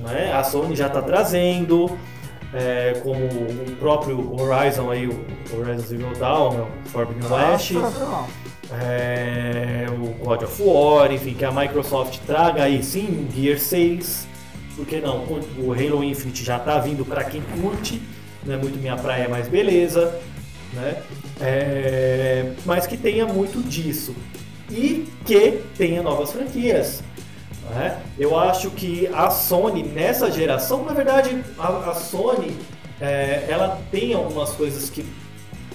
né? 0.00 0.32
A 0.32 0.42
Sony 0.42 0.74
já 0.74 0.86
está 0.86 1.02
trazendo, 1.02 1.90
é, 2.54 3.00
como 3.02 3.24
o 3.24 3.76
próprio 3.78 4.40
Horizon 4.40 4.90
aí, 4.90 5.06
o 5.08 5.24
Horizon 5.52 5.86
Zero 5.86 6.18
Dawn, 6.18 6.54
né? 6.54 6.66
o 6.86 6.88
Forbidden 6.88 7.30
West, 7.30 7.72
é, 8.72 9.86
o 9.90 10.24
God 10.24 10.42
of 10.42 10.62
War, 10.62 11.12
enfim, 11.12 11.34
que 11.34 11.44
a 11.44 11.50
Microsoft 11.50 12.18
traga 12.26 12.62
aí 12.62 12.82
sim 12.82 13.28
Gear 13.34 13.58
6, 13.58 14.28
porque 14.76 15.00
não, 15.00 15.24
o 15.58 15.72
Halo 15.72 16.04
Infinite 16.04 16.44
já 16.44 16.56
está 16.56 16.78
vindo 16.78 17.04
para 17.04 17.24
quem 17.24 17.42
curte, 17.60 18.00
não 18.44 18.54
é 18.54 18.56
muito 18.56 18.78
minha 18.78 18.96
praia, 18.96 19.28
mas 19.28 19.48
beleza, 19.48 20.18
né? 20.72 21.02
É, 21.40 22.52
mas 22.64 22.86
que 22.86 22.96
tenha 22.96 23.26
muito 23.26 23.60
disso 23.68 24.14
e 24.70 25.08
que 25.24 25.62
tenha 25.76 26.02
novas 26.02 26.32
franquias. 26.32 27.02
Né? 27.70 28.02
Eu 28.18 28.38
acho 28.38 28.70
que 28.70 29.06
a 29.08 29.30
Sony 29.30 29.82
nessa 29.82 30.30
geração, 30.30 30.84
na 30.84 30.92
verdade, 30.92 31.42
a, 31.58 31.90
a 31.90 31.94
Sony 31.94 32.56
é, 33.00 33.46
ela 33.48 33.80
tem 33.90 34.14
algumas 34.14 34.50
coisas 34.50 34.90
que 34.90 35.04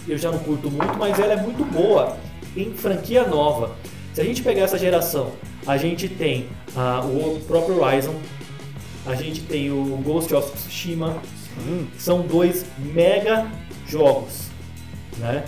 eu 0.07 0.17
já 0.17 0.31
não 0.31 0.39
curto 0.39 0.69
muito, 0.71 0.97
mas 0.97 1.19
ela 1.19 1.33
é 1.33 1.41
muito 1.41 1.63
boa 1.65 2.17
em 2.55 2.73
franquia 2.73 3.27
nova. 3.27 3.75
Se 4.13 4.21
a 4.21 4.23
gente 4.23 4.41
pegar 4.41 4.63
essa 4.63 4.77
geração, 4.77 5.31
a 5.67 5.77
gente 5.77 6.07
tem 6.07 6.47
uh, 6.75 7.05
o 7.05 7.39
próprio 7.41 7.81
Horizon, 7.81 8.15
a 9.05 9.15
gente 9.15 9.41
tem 9.41 9.71
o 9.71 9.97
Ghost 10.03 10.33
of 10.33 10.51
Tsushima, 10.51 11.21
hum. 11.59 11.85
são 11.97 12.21
dois 12.21 12.65
mega 12.77 13.47
jogos, 13.87 14.49
né? 15.17 15.43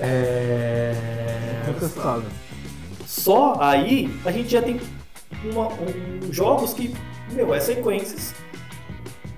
É... 0.00 0.92
Só 3.06 3.56
aí 3.60 4.10
a 4.24 4.32
gente 4.32 4.50
já 4.50 4.60
tem 4.60 4.80
uma, 5.48 5.68
um, 5.68 6.32
jogos 6.32 6.72
que, 6.72 6.94
meu, 7.32 7.54
é 7.54 7.60
sequências 7.60 8.34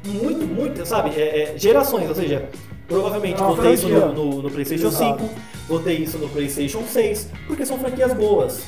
muito, 0.07 0.47
muito, 0.47 0.87
sabe? 0.87 1.11
É, 1.21 1.55
é, 1.55 1.59
gerações, 1.59 2.09
ou 2.09 2.15
seja, 2.15 2.49
provavelmente 2.87 3.41
vou 3.41 3.57
ter 3.57 3.75
isso 3.75 3.89
no, 3.89 4.13
no, 4.13 4.43
no 4.43 4.51
PlayStation 4.51 4.87
Exato. 4.89 5.23
5, 5.23 5.35
vou 5.69 5.81
ter 5.81 5.95
isso 5.95 6.19
no 6.19 6.29
PlayStation 6.29 6.83
6, 6.83 7.31
porque 7.47 7.67
são 7.67 7.79
franquias 7.79 8.13
boas. 8.15 8.63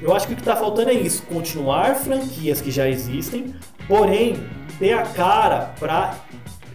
Eu 0.00 0.14
acho 0.14 0.26
que 0.26 0.34
o 0.34 0.36
que 0.36 0.42
está 0.42 0.56
faltando 0.56 0.90
é 0.90 0.94
isso, 0.94 1.22
continuar 1.22 1.94
franquias 1.94 2.60
que 2.60 2.70
já 2.70 2.88
existem, 2.88 3.54
porém 3.88 4.36
ter 4.78 4.92
a 4.92 5.02
cara 5.02 5.72
para 5.78 6.16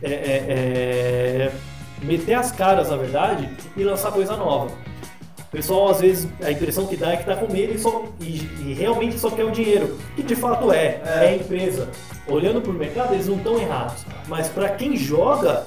é, 0.01 0.09
é, 0.09 0.13
é, 0.13 1.51
meter 2.01 2.33
as 2.33 2.51
caras, 2.51 2.89
na 2.89 2.95
verdade, 2.95 3.49
e 3.75 3.83
lançar 3.83 4.11
coisa 4.11 4.35
nova. 4.35 4.71
O 5.49 5.51
pessoal, 5.51 5.89
às 5.89 5.99
vezes, 5.99 6.29
a 6.43 6.51
impressão 6.51 6.85
que 6.85 6.95
dá 6.95 7.13
é 7.13 7.17
que 7.17 7.25
tá 7.25 7.35
com 7.35 7.51
medo 7.51 7.73
e, 7.73 7.79
só, 7.79 8.05
e, 8.21 8.37
e 8.67 8.75
realmente 8.77 9.17
só 9.17 9.31
quer 9.31 9.45
o 9.45 9.51
dinheiro. 9.51 9.97
Que 10.15 10.21
de 10.21 10.35
fato 10.35 10.71
é, 10.71 11.01
é, 11.03 11.25
é 11.25 11.35
empresa. 11.37 11.89
Olhando 12.27 12.61
pro 12.61 12.71
mercado, 12.71 13.15
eles 13.15 13.27
não 13.27 13.37
estão 13.37 13.57
errados. 13.57 14.05
Mas 14.27 14.47
para 14.47 14.69
quem 14.69 14.95
joga, 14.95 15.65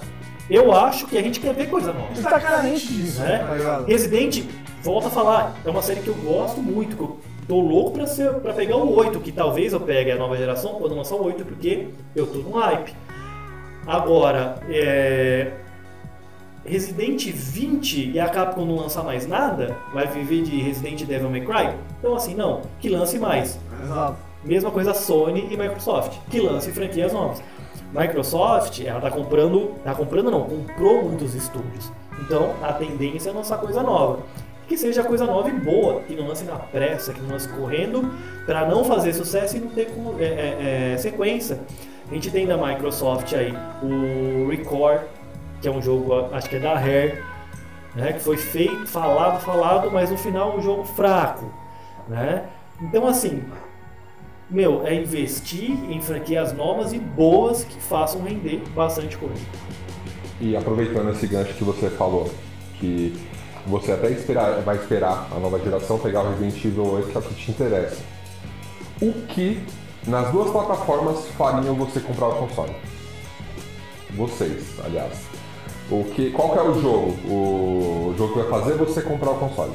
eu 0.49 0.73
acho 0.73 1.09
que 1.09 1.19
a 1.19 1.23
gente 1.23 1.41
quer 1.41 1.53
ver 1.53 1.69
coisa 1.69 1.93
nova. 1.93 2.13
A 2.13 2.15
gente 2.15 2.23
tá 2.23 2.39
carente 2.39 2.87
disso, 2.87 3.23
né? 3.23 3.39
Tá 3.39 3.85
Resident, 3.85 4.45
volta 4.85 5.09
a 5.09 5.11
falar, 5.11 5.57
é 5.65 5.69
uma 5.69 5.83
série 5.83 6.01
que 6.01 6.09
eu 6.09 6.15
gosto 6.15 6.63
muito, 6.63 6.97
que 6.97 7.03
eu 7.03 7.19
tô 7.49 7.59
louco 7.59 7.91
pra, 7.91 8.07
ser, 8.07 8.33
pra 8.35 8.53
pegar 8.53 8.77
o 8.77 8.97
8, 8.97 9.19
que 9.19 9.33
talvez 9.33 9.73
eu 9.73 9.81
pegue 9.81 10.13
a 10.13 10.17
nova 10.17 10.37
geração 10.37 10.75
quando 10.75 10.95
lançar 10.95 11.17
o 11.17 11.25
8, 11.25 11.45
porque 11.45 11.89
eu 12.15 12.29
tô 12.29 12.39
no 12.39 12.53
hype. 12.53 12.95
Agora, 13.85 14.63
é, 14.69 15.51
Resident 16.65 17.27
20 17.31 18.13
e 18.13 18.21
a 18.21 18.29
Capcom 18.29 18.65
não 18.65 18.77
lançar 18.77 19.03
mais 19.03 19.27
nada, 19.27 19.77
vai 19.93 20.07
viver 20.07 20.43
de 20.43 20.61
Resident 20.61 21.05
Devil 21.05 21.29
May 21.29 21.41
Cry? 21.41 21.77
Então 21.99 22.15
assim, 22.15 22.35
não, 22.35 22.63
que 22.81 22.89
lance 22.89 23.19
mais. 23.19 23.59
Exato. 23.83 24.17
Mesma 24.45 24.71
coisa 24.71 24.95
Sony 24.95 25.49
e 25.51 25.57
Microsoft, 25.57 26.19
que 26.31 26.41
lance 26.41 26.71
franquias 26.73 27.13
novas. 27.13 27.43
Microsoft, 27.93 28.81
ela 28.81 29.01
tá 29.01 29.11
comprando, 29.11 29.75
tá 29.85 29.95
comprando 29.95 30.31
não, 30.31 30.45
comprou 30.45 31.05
muitos 31.05 31.35
estúdios. 31.35 31.93
Então 32.21 32.55
a 32.63 32.73
tendência 32.73 33.31
é 33.31 33.33
lançar 33.33 33.59
coisa 33.59 33.83
nova. 33.83 34.21
Que 34.67 34.79
seja 34.79 35.03
coisa 35.03 35.27
nova 35.27 35.49
e 35.49 35.53
boa, 35.53 36.01
que 36.03 36.15
não 36.15 36.29
lance 36.29 36.45
na 36.45 36.57
pressa, 36.57 37.13
que 37.13 37.21
não 37.21 37.31
lance 37.31 37.49
correndo, 37.49 38.11
para 38.47 38.67
não 38.67 38.85
fazer 38.85 39.13
sucesso 39.13 39.57
e 39.57 39.61
não 39.61 39.69
ter 39.69 39.93
é, 40.19 40.25
é, 40.25 40.93
é, 40.95 40.97
sequência. 40.97 41.61
A 42.11 42.15
gente 42.15 42.31
tem 42.31 42.47
da 42.47 42.57
Microsoft 42.57 43.33
aí 43.35 43.53
o 43.83 44.49
Record, 44.49 45.03
que 45.63 45.69
é 45.69 45.71
um 45.71 45.81
jogo, 45.81 46.13
acho 46.35 46.51
que 46.51 46.57
é 46.57 46.59
da 46.59 46.75
Rare, 46.75 47.23
né, 47.95 48.13
que 48.13 48.21
foi 48.21 48.37
feito, 48.37 48.87
falado, 48.87 49.41
falado, 49.41 49.91
mas 49.91 50.11
no 50.11 50.19
final 50.19 50.57
um 50.59 50.63
jogo 50.63 50.85
fraco, 50.85 51.51
né? 52.09 52.47
Então 52.81 53.07
assim, 53.07 53.45
meu, 54.51 54.85
é 54.85 54.95
investir 54.95 55.71
em 55.89 56.01
franquias 56.03 56.53
novas 56.53 56.93
e 56.93 56.99
boas 56.99 57.65
que 57.65 57.81
façam 57.81 58.23
render 58.23 58.63
bastante 58.75 59.17
coisa. 59.17 59.41
E 60.41 60.57
aproveitando 60.57 61.11
esse 61.11 61.27
gancho 61.29 61.55
que 61.55 61.63
você 61.63 61.89
falou, 61.89 62.29
que 62.81 63.17
você 63.67 63.93
até 63.93 64.11
esperar, 64.11 64.61
vai 64.63 64.77
esperar 64.77 65.29
a 65.31 65.39
nova 65.39 65.59
geração 65.61 65.99
pegar 65.99 66.23
o 66.23 66.31
Resident 66.31 66.65
Evil 66.65 66.93
8, 66.95 67.09
que 67.09 67.17
é 67.17 67.21
o 67.21 67.23
que 67.23 67.35
te 67.35 67.51
interessa. 67.53 68.03
O 69.01 69.13
que 69.29 69.63
nas 70.07 70.33
duas 70.33 70.51
plataformas 70.51 71.29
fariam 71.39 71.75
você 71.77 72.01
comprar 72.01 72.29
o 72.29 72.35
console? 72.35 72.75
Vocês, 74.11 74.79
aliás. 74.85 75.32
O 75.93 76.05
que, 76.05 76.31
qual 76.31 76.53
que 76.53 76.59
é 76.59 76.63
o 76.63 76.81
jogo? 76.81 77.11
O 77.29 78.15
jogo 78.17 78.33
que 78.33 78.39
vai 78.41 78.61
fazer 78.61 78.79
você 78.79 79.03
comprar 79.03 79.33
o 79.33 79.35
console. 79.35 79.73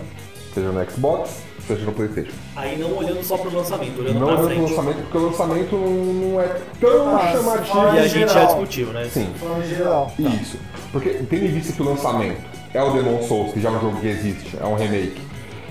Seja 0.51 0.71
no 0.71 0.91
Xbox, 0.91 1.43
seja 1.67 1.85
no 1.85 1.91
Playstation. 1.91 2.31
Aí 2.55 2.75
não 2.79 2.97
olhando 2.97 3.23
só 3.23 3.37
pro 3.37 3.55
lançamento, 3.55 3.99
olhando 3.99 4.19
não 4.19 4.25
pra 4.25 4.35
olhando 4.37 4.47
frente. 4.47 4.61
pro 4.61 4.69
lançamento, 4.69 5.01
porque 5.03 5.17
o 5.19 5.25
lançamento 5.27 5.75
não 5.75 6.41
é 6.41 6.61
tão 6.81 7.15
ah, 7.15 7.31
chamativo. 7.31 7.95
E 7.95 7.99
a 7.99 8.07
gente 8.07 8.33
já 8.33 8.45
discutiu, 8.45 8.87
né? 8.87 9.05
Sim. 9.13 9.29
Geral. 9.69 10.11
Isso. 10.17 10.57
Porque 10.91 11.09
tendo 11.09 11.45
em 11.45 11.49
vista 11.49 11.73
que 11.73 11.81
o 11.83 11.85
lançamento 11.85 12.41
é 12.73 12.81
o 12.81 12.91
Demon 12.93 13.21
Souls, 13.21 13.53
que 13.53 13.61
já 13.61 13.69
é 13.69 13.71
um 13.73 13.79
jogo 13.79 13.99
que 13.99 14.07
existe, 14.07 14.57
é 14.59 14.65
um 14.65 14.73
remake, 14.73 15.21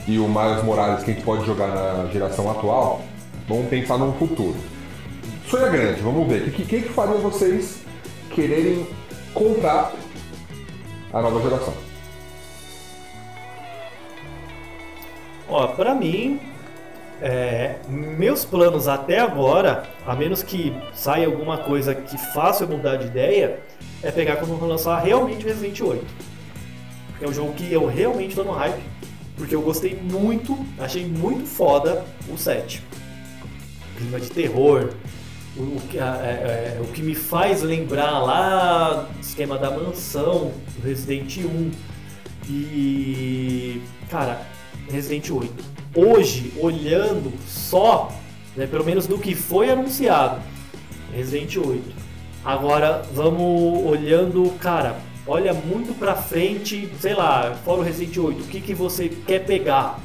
e 0.07 0.20
o 0.20 0.28
Miles 0.28 0.62
Morales 0.62 1.03
que 1.03 1.11
a 1.11 1.14
gente 1.14 1.24
pode 1.24 1.44
jogar 1.44 1.66
na 1.66 2.07
geração 2.12 2.49
atual, 2.49 3.03
vamos 3.49 3.66
pensar 3.66 3.99
num 3.99 4.12
futuro. 4.12 4.55
Sonho 5.51 5.66
é 5.66 5.70
grande, 5.70 6.01
vamos 6.03 6.28
ver. 6.28 6.42
O 6.42 6.51
que, 6.53 6.64
que, 6.64 6.82
que 6.82 6.88
faria 6.90 7.16
vocês 7.16 7.78
quererem 8.30 8.86
comprar 9.34 9.92
a 11.12 11.20
nova 11.20 11.40
geração? 11.40 11.74
Ó, 15.48 15.66
pra 15.68 15.94
mim, 15.94 16.40
é, 17.20 17.76
meus 17.88 18.44
planos 18.44 18.88
até 18.88 19.20
agora, 19.20 19.84
a 20.07 20.14
menos 20.14 20.42
que 20.42 20.74
saia 20.94 21.26
alguma 21.26 21.59
coisa 21.59 21.94
que 21.94 22.18
faça 22.32 22.64
eu 22.64 22.68
mudar 22.68 22.96
de 22.96 23.07
ideia, 23.07 23.61
é 24.02 24.11
pegar 24.11 24.36
quando 24.36 24.64
lançar 24.66 24.98
realmente 24.98 25.46
Resident 25.46 25.80
8. 25.80 26.04
É 27.20 27.26
um 27.26 27.32
jogo 27.32 27.54
que 27.54 27.72
eu 27.72 27.86
realmente 27.86 28.34
tô 28.34 28.44
no 28.44 28.52
hype, 28.52 28.82
porque 29.36 29.54
eu 29.54 29.62
gostei 29.62 29.94
muito, 29.94 30.59
achei 30.78 31.07
muito 31.07 31.46
foda 31.46 32.04
o 32.28 32.36
7. 32.36 32.82
Clima 33.96 34.20
de 34.20 34.28
terror, 34.30 34.90
o, 35.59 35.80
que, 35.88 35.98
é, 35.98 36.02
é, 36.02 36.78
o 36.80 36.86
que 36.92 37.02
me 37.02 37.14
faz 37.14 37.62
lembrar 37.62 38.18
lá 38.18 39.09
do 39.11 39.20
esquema 39.20 39.59
da 39.59 39.70
mansão 39.70 40.52
do 40.76 40.86
Resident 40.86 41.38
1 41.38 41.70
e 42.48 43.80
cara 44.11 44.42
Resident 44.90 45.30
8 45.30 45.52
hoje 45.94 46.52
olhando 46.59 47.32
só 47.46 48.12
né, 48.54 48.66
pelo 48.66 48.84
menos 48.84 49.07
do 49.07 49.18
que 49.18 49.34
foi 49.34 49.70
anunciado 49.70 50.40
Resident 51.12 51.57
8 51.57 51.82
agora 52.44 53.02
vamos 53.12 53.84
olhando 53.84 54.50
cara 54.61 54.96
olha 55.26 55.54
muito 55.54 55.98
pra 55.98 56.14
frente 56.14 56.92
sei 57.00 57.14
lá 57.14 57.59
fora 57.64 57.80
o 57.80 57.82
Resident 57.82 58.16
8 58.16 58.42
o 58.42 58.46
que, 58.46 58.61
que 58.61 58.74
você 58.74 59.09
quer 59.09 59.44
pegar 59.44 59.98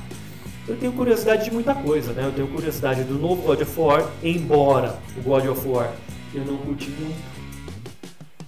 eu 0.68 0.76
tenho 0.78 0.91
curiosidade 0.91 1.45
de 1.45 1.51
muita 1.51 1.74
coisa, 1.74 2.14
né? 2.14 2.26
Eu 2.26 2.32
tenho 2.32 2.47
curiosidade 2.47 3.03
do 3.03 3.16
novo 3.16 3.41
God 3.41 3.62
of 3.62 3.80
War, 3.80 4.09
embora 4.24 4.95
o 5.18 5.22
God 5.22 5.45
of 5.47 5.68
War 5.68 5.91
eu 6.34 6.45
não 6.45 6.57
curti 6.57 6.89
muito. 6.89 7.41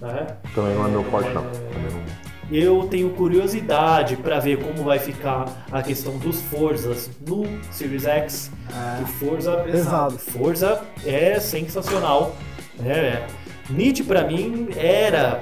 Né? 0.00 0.26
Também 0.54 0.74
não 0.74 0.86
é 0.86 0.90
meu 0.90 1.04
forte, 1.04 1.30
não. 1.30 1.44
Eu 2.50 2.86
tenho 2.88 3.10
curiosidade 3.10 4.16
para 4.16 4.38
ver 4.38 4.62
como 4.62 4.84
vai 4.84 4.98
ficar 4.98 5.66
a 5.72 5.82
questão 5.82 6.18
dos 6.18 6.40
Forzas 6.42 7.10
no 7.26 7.46
Series 7.70 8.04
X. 8.04 8.50
É. 8.70 9.06
Forza, 9.06 9.56
Pesado. 9.58 10.18
Forza 10.18 10.82
é 11.06 11.40
sensacional. 11.40 12.36
É. 12.84 13.26
Nit 13.70 14.04
para 14.04 14.24
mim 14.24 14.68
era 14.76 15.40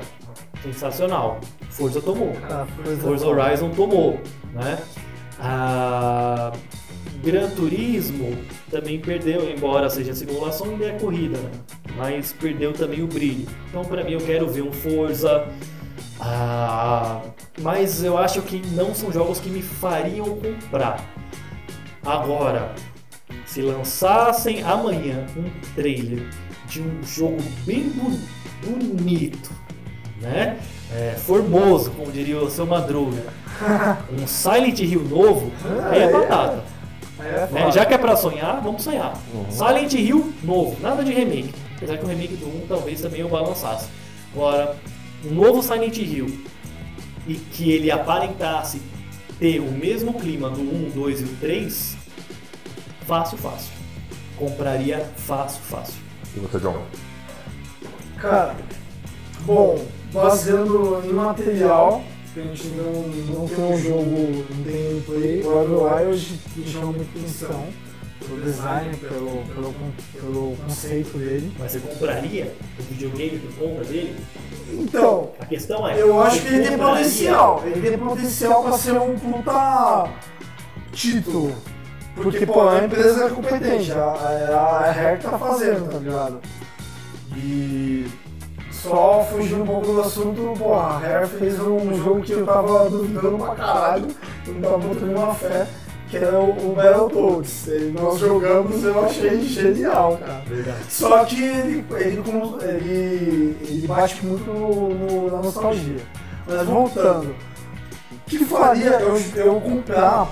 sensacional. 0.63 1.41
Forza 1.71 2.01
tomou. 2.01 2.33
Ah, 2.49 2.67
Forza, 2.77 3.03
Forza 3.03 3.27
Horizon 3.27 3.71
tomou, 3.71 4.21
né? 4.53 4.79
A 5.39 6.53
Gran 7.23 7.51
Turismo 7.51 8.37
também 8.71 9.01
perdeu, 9.01 9.51
embora 9.51 9.89
seja 9.89 10.15
simulação, 10.15 10.71
ainda 10.71 10.87
é 10.87 10.99
corrida, 10.99 11.39
né? 11.39 11.51
mas 11.97 12.33
perdeu 12.33 12.73
também 12.73 13.03
o 13.03 13.07
brilho. 13.07 13.47
Então, 13.69 13.85
para 13.85 14.05
mim, 14.05 14.13
eu 14.13 14.21
quero 14.21 14.49
ver 14.49 14.63
um 14.63 14.73
Forza. 14.73 15.47
Ah, 16.21 17.21
mas 17.61 18.03
eu 18.03 18.17
acho 18.17 18.43
que 18.43 18.63
não 18.75 18.95
são 18.95 19.13
jogos 19.13 19.41
que 19.41 19.51
me 19.51 19.63
fariam 19.63 20.37
comprar. 20.37 21.05
Agora, 22.05 22.75
se 23.45 23.61
lançassem 23.63 24.63
amanhã 24.63 25.27
um 25.37 25.75
trailer 25.75 26.29
de 26.67 26.81
um 26.81 27.03
jogo 27.03 27.43
bem 27.65 27.93
bonito, 28.63 29.51
né? 30.21 30.59
É, 30.95 31.15
formoso, 31.17 31.91
como 31.93 32.13
diria 32.13 32.39
o 32.39 32.51
seu 32.51 32.67
Madruga, 32.67 33.23
um 34.13 34.27
Silent 34.27 34.79
Hill 34.81 35.05
novo, 35.05 35.51
aí 35.91 36.03
é 36.03 36.13
batata. 36.13 36.65
É, 37.19 37.49
né? 37.53 37.73
Já 37.73 37.87
que 37.87 37.95
é 37.95 37.99
pra 37.99 38.17
sonhar, 38.17 38.61
vamos 38.61 38.83
sonhar. 38.83 39.15
Silent 39.51 39.93
Hill 39.95 40.33
novo, 40.43 40.77
nada 40.81 41.05
de 41.05 41.13
remake. 41.13 41.55
Apesar 41.77 41.97
que 41.97 42.05
o 42.05 42.09
remake 42.09 42.37
do 42.37 42.47
1 42.47 42.67
talvez 42.69 43.01
também 43.01 43.21
eu 43.21 43.29
balançasse. 43.29 43.89
Agora, 44.35 44.77
um 45.25 45.35
novo 45.35 45.63
Silent 45.63 45.97
Hill 45.97 46.27
e 47.27 47.35
que 47.35 47.71
ele 47.73 47.91
aparentasse 47.91 48.81
ter 49.39 49.61
o 49.61 49.71
mesmo 49.71 50.15
clima 50.15 50.51
do 50.51 50.61
1, 50.61 50.91
2 50.95 51.21
e 51.21 51.25
o 51.25 51.37
3, 51.37 51.97
fácil, 53.07 53.39
fácil. 53.39 53.73
Compraria 54.37 55.07
fácil, 55.17 55.61
fácil. 55.63 55.95
E 56.37 56.41
você, 56.41 56.59
John? 56.59 56.83
Cara, 58.19 58.57
bom, 59.45 59.85
baseando 60.13 61.03
em 61.05 61.13
material, 61.13 62.03
que 62.33 62.41
a 62.41 62.43
gente 62.45 62.67
não, 62.69 63.39
não 63.41 63.49
tem 63.49 63.65
um 63.65 63.79
jogo 63.79 64.45
em 64.51 64.63
gameplay, 64.63 65.43
o 65.45 65.63
Evil 65.63 65.83
Wild 65.85 66.41
me 66.57 66.67
chama 66.67 66.87
muita 66.87 67.19
atenção. 67.19 67.67
Pelo 68.27 68.41
design, 68.41 68.97
pelo, 68.99 69.43
pelo, 69.53 69.75
pelo 70.15 70.57
conceito 70.65 71.19
dele. 71.19 71.53
Mas 71.59 71.73
você 71.73 71.81
compraria 71.81 72.55
o 72.79 72.83
videogame 72.85 73.39
por 73.41 73.69
conta 73.69 73.85
dele? 73.85 74.17
Então, 74.71 75.31
A 75.41 75.45
questão 75.45 75.89
é. 75.89 76.01
eu 76.01 76.23
acho 76.23 76.41
que 76.41 76.47
ele 76.47 76.69
tem 76.69 76.79
potencial. 76.79 77.63
Ele 77.67 77.89
tem 77.89 77.99
potencial 77.99 78.63
pra 78.63 78.79
ser 78.79 78.93
um 78.93 79.19
puta 79.19 80.09
título. 80.93 81.53
Porque, 82.15 82.47
pô, 82.47 82.69
a 82.69 82.85
empresa 82.85 83.25
é 83.25 83.31
competente, 83.31 83.91
a, 83.91 84.05
a, 84.05 84.79
a 84.87 84.93
Rare 84.93 85.19
tá 85.21 85.39
fazendo, 85.39 85.91
tá 85.91 85.99
ligado? 85.99 86.41
E 87.35 88.07
só 88.83 89.25
fugindo 89.31 89.63
um 89.63 89.67
pouco 89.67 89.87
do 89.93 90.01
assunto, 90.01 90.55
pô, 90.59 90.75
a 90.75 90.99
Rare 90.99 91.27
fez 91.29 91.59
um 91.61 91.95
jogo 92.03 92.21
que 92.23 92.33
eu 92.33 92.45
tava 92.45 92.91
duvidando 92.91 93.39
pra 93.39 93.55
caralho, 93.55 94.09
eu 94.47 94.55
não 94.55 94.61
tava 94.63 94.79
botando 94.79 95.17
uma 95.17 95.35
fé, 95.35 95.67
que 96.09 96.17
era 96.17 96.39
o, 96.41 96.73
o 96.73 96.75
Battletoads. 96.75 97.67
E 97.69 97.93
Nós 97.99 98.19
jogamos 98.19 98.83
eu 98.85 99.05
achei 99.05 99.41
genial, 99.43 100.19
cara. 100.19 100.43
Verdade. 100.47 100.85
Só 100.89 101.25
que 101.25 101.43
ele, 101.43 101.85
ele, 101.93 102.23
ele, 102.63 103.57
ele 103.69 103.87
bate 103.87 104.25
muito 104.27 104.51
no, 104.51 104.89
no- 104.95 105.31
na 105.31 105.39
nostalgia. 105.43 106.01
Mas 106.47 106.67
voltando, 106.67 107.35
o 108.13 108.17
que 108.31 108.45
faria 108.45 108.99
eu, 109.01 109.17
eu 109.37 109.61
comprar 109.61 110.29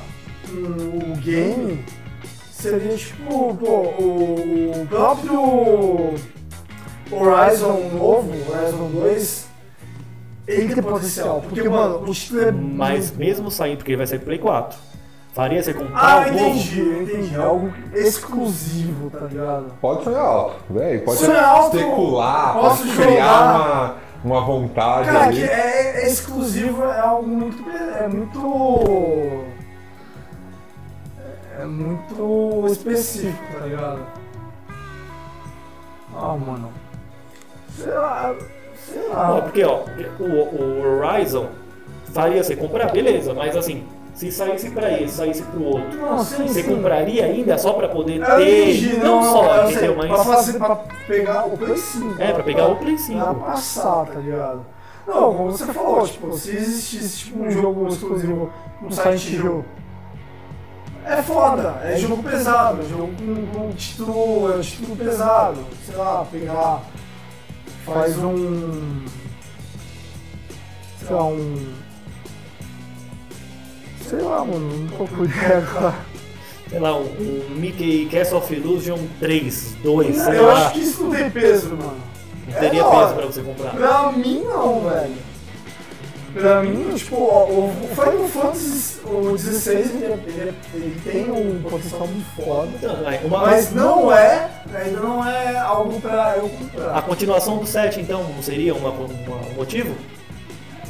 um, 0.53 1.13
o 1.13 1.17
game 1.19 1.85
seria 2.53 2.97
tipo, 2.97 3.55
pô, 3.55 3.67
o, 4.03 4.83
o 4.83 4.87
próprio 4.89 6.15
Horizon 7.13 7.91
novo, 7.93 8.31
Horizon 8.51 8.89
2, 8.93 9.49
ele 10.47 10.75
tem 10.75 10.83
potencial. 10.83 11.41
Porque, 11.43 11.69
mano, 11.69 12.03
o 12.09 12.13
título 12.15 12.43
é. 12.43 12.51
Mas 12.53 13.11
mesmo 13.17 13.51
saindo, 13.51 13.79
porque 13.79 13.93
ele 13.93 13.99
vai 13.99 14.07
sair 14.07 14.19
pro 14.19 14.27
Play 14.27 14.39
4, 14.39 14.79
faria 15.33 15.63
você 15.63 15.75
comprar 15.75 15.99
Ah, 15.99 16.21
novo? 16.31 16.39
entendi, 16.39 16.81
eu 16.81 17.03
entendi. 17.03 17.35
É 17.35 17.39
algo 17.39 17.73
exclusivo, 17.95 19.11
tá 19.11 19.27
ligado? 19.27 19.67
Pode 19.81 20.05
sonhar 20.05 20.21
alto, 20.25 20.57
velho. 20.71 21.05
Pode 21.05 21.19
Sonhar 21.19 21.45
alto, 21.45 21.77
especular, 21.77 22.53
posso 22.55 22.83
pode 22.87 22.97
criar 22.97 23.09
jogar. 23.09 23.97
uma, 24.25 24.37
uma 24.37 24.41
vontade 24.47 25.07
Cara, 25.09 25.25
ali. 25.25 25.37
que 25.37 25.43
é, 25.45 26.03
é 26.05 26.07
exclusivo, 26.09 26.85
é 26.85 26.99
algo 27.01 27.27
muito. 27.29 27.65
É 27.71 28.09
muito. 28.09 29.45
É 31.61 31.65
muito 31.67 32.65
específico, 32.69 33.39
tá 33.59 33.67
ligado? 33.67 34.01
Ah, 36.17 36.35
mano. 36.37 36.73
Sei 37.85 37.93
lá. 37.93 38.35
Sei 38.75 39.03
Ó, 39.11 39.15
lá. 39.15 39.43
porque 39.43 39.63
ó, 39.65 39.81
o, 40.19 40.25
o 40.25 40.99
Horizon 41.03 41.47
faria 42.13 42.43
você 42.43 42.57
comprar, 42.57 42.91
beleza, 42.91 43.33
mas 43.35 43.57
assim, 43.57 43.85
se 44.15 44.33
saísse 44.33 44.71
pra 44.71 44.91
esse, 45.01 45.15
saísse 45.15 45.43
pro 45.43 45.63
outro, 45.65 45.99
Não, 46.01 46.19
sim, 46.25 46.49
você 46.49 46.63
sim. 46.63 46.75
compraria 46.75 47.25
ainda 47.25 47.57
só 47.59 47.73
pra 47.75 47.89
poder 47.89 48.21
Eu 48.21 48.37
ter, 48.37 48.71
entendi, 48.71 48.97
não, 48.99 49.23
só, 49.23 49.45
eu 49.57 49.67
sei, 49.69 49.77
entendeu? 49.77 49.95
Pra 49.97 50.09
Mas 50.09 50.27
fazer, 50.27 50.59
pra 50.59 50.77
pegar 51.07 51.47
o 51.47 51.57
Play 51.57 51.77
5. 51.77 52.23
é, 52.23 52.33
pra 52.33 52.43
pegar 52.43 52.67
o 52.69 52.77
Play 52.77 52.97
Pra 52.97 53.05
5. 53.05 53.35
passar, 53.37 54.07
tá 54.07 54.19
ligado? 54.19 54.67
Não, 55.07 55.35
como 55.35 55.51
você 55.53 55.67
falou, 55.67 56.07
tipo, 56.07 56.33
se 56.33 56.51
existisse 56.57 57.19
tipo, 57.27 57.43
um 57.45 57.51
jogo 57.51 57.89
exclusivo 57.89 58.53
no 58.83 58.93
Silent 58.93 59.25
Hill, 59.31 59.65
é 61.05 61.23
foda, 61.23 61.81
é 61.83 61.97
jogo 61.97 62.23
pesado, 62.23 62.83
é 62.83 62.85
jogo 62.85 63.09
com, 63.19 63.47
com 63.61 63.71
título, 63.73 64.53
é 64.53 64.57
um 64.57 64.61
título 64.61 64.97
pesado, 64.97 65.59
sei 65.87 65.97
lá, 65.97 66.27
pegar, 66.31 66.83
faz 67.85 68.17
um, 68.19 69.05
sei 70.99 71.15
lá, 71.15 71.25
um, 71.25 71.73
sei 74.09 74.21
lá, 74.21 74.45
mano, 74.45 74.79
não 74.79 74.89
tô 74.99 75.05
por 75.05 75.25
ideia 75.29 75.59
agora. 75.59 75.95
Sei 76.69 76.79
lá, 76.79 76.97
um, 76.97 77.03
um 77.03 77.55
Mickey 77.57 78.07
Castle 78.13 78.39
of 78.39 78.55
Illusion 78.55 78.99
3, 79.19 79.77
2, 79.83 80.17
sei 80.17 80.39
Eu 80.39 80.47
lá, 80.47 80.67
acho 80.67 80.73
que 80.75 80.81
isso 80.81 81.03
não 81.05 81.11
tem 81.11 81.31
peso, 81.31 81.71
mano. 81.71 81.97
não 82.47 82.59
teria 82.61 82.81
é 82.81 82.91
peso 82.91 83.15
pra 83.15 83.27
você 83.27 83.43
comprar. 83.43 83.71
Pra 83.75 84.13
mim 84.13 84.43
não, 84.45 84.89
velho. 84.89 85.30
Pra 86.33 86.63
mim, 86.63 86.93
tipo, 86.95 87.17
o 87.17 87.71
o 87.71 87.89
Final 87.95 88.29
Fantasy 88.29 89.01
o 89.05 89.33
16 89.37 89.91
ele, 89.91 90.05
ele- 90.27 90.55
ele 90.75 91.01
tem 91.05 91.31
um 91.31 91.61
potencial 91.63 92.07
muito 92.07 92.27
foda. 92.37 92.71
Uma- 93.25 93.41
Mas 93.47 93.73
não 93.73 94.13
é, 94.13 94.49
ainda 94.75 95.01
não 95.01 95.29
é 95.29 95.59
algo 95.59 96.01
pra 96.01 96.35
eu 96.37 96.47
a 96.47 96.49
comprar. 96.49 97.03
continuação 97.03 97.59
do 97.59 97.67
7, 97.67 98.01
então, 98.01 98.23
não 98.23 98.43
seria 98.43 98.75
uma, 98.75 98.91
uma- 98.91 99.07
um 99.07 99.55
motivo? 99.57 99.95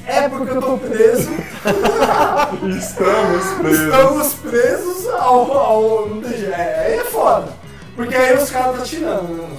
É 0.07 0.29
porque 0.29 0.51
eu 0.51 0.61
tô 0.61 0.77
preso, 0.77 1.31
Estamos 2.79 3.45
presos. 3.61 3.81
estamos 3.87 4.35
presos 4.35 5.09
ao. 5.09 5.53
ao. 5.53 6.09
É, 6.53 6.87
aí 6.87 6.95
é 6.95 7.05
foda. 7.05 7.49
Porque 7.95 8.15
aí 8.15 8.37
os 8.37 8.51
caras 8.51 8.79
tá 8.79 8.83
tirando, 8.85 9.29
né, 9.29 9.43
mano? 9.43 9.57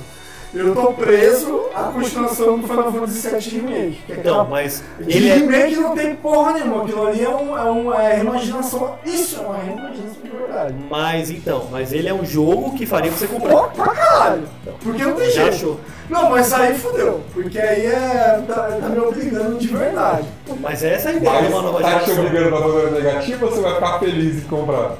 Eu 0.54 0.76
tô 0.76 0.91
preso 0.93 1.62
à 1.74 1.84
continuação 1.84 2.60
do 2.60 2.68
Final 2.68 2.91
Fantasy 2.91 3.30
VII 3.30 3.62
Remake. 3.62 4.02
Que 4.06 4.12
é 4.12 4.16
Então, 4.18 4.41
aquela 4.41 4.43
mas 4.49 4.84
De 4.99 5.18
ele 5.18 5.30
é. 5.30 5.34
remake 5.36 5.76
não 5.78 5.95
tem 5.95 6.14
porra 6.16 6.54
nenhuma, 6.54 6.84
aquilo 6.84 7.08
ali 7.08 7.24
é, 7.24 7.30
um, 7.30 7.58
é 7.58 7.70
uma 7.72 8.04
é 8.04 8.16
reimaginação. 8.16 8.95
Isso 9.06 9.39
é 9.39 9.45
uma 9.45 9.58
reimaginação 9.58 10.22
de 10.22 10.30
verdade. 10.30 10.76
Mas 10.89 11.30
então, 11.30 11.68
mas 11.72 11.93
ele 11.93 12.10
é 12.10 12.13
um 12.13 12.25
jogo 12.25 12.75
que 12.75 12.86
faria 12.86 13.09
você 13.12 13.28
Pô, 13.28 13.39
comprar. 13.39 13.70
pra 13.70 13.93
caralho! 13.96 14.43
Porque 14.84 15.04
não 15.04 15.13
tem 15.13 15.32
Já 15.32 15.43
jeito. 15.43 15.55
achou? 15.55 15.80
Não, 16.09 16.30
mas 16.30 16.51
aí 16.51 16.78
fudeu. 16.78 17.21
Porque 17.34 17.58
aí 17.58 17.86
é. 17.86 18.43
tá, 18.46 18.78
tá 18.82 18.89
me 18.89 19.00
obrigando 19.00 19.58
de 19.58 19.67
verdade. 19.67 20.28
Mas 20.59 20.84
essa 20.84 21.12
é 21.12 21.13
a 21.13 21.16
ideia 21.16 21.42
de 21.43 21.47
uma 21.54 21.62
nova 21.62 21.80
Mas 21.80 21.93
tá 21.93 22.00
te 22.01 22.05
geração. 22.08 22.25
obrigando 22.25 22.50
pra 22.58 22.62
fazer 22.62 22.92
negativa 23.01 23.46
ou 23.46 23.51
você 23.54 23.62
vai 23.62 23.74
ficar 23.75 24.00
feliz 24.00 24.38
em 24.43 24.47
comprar? 24.47 24.97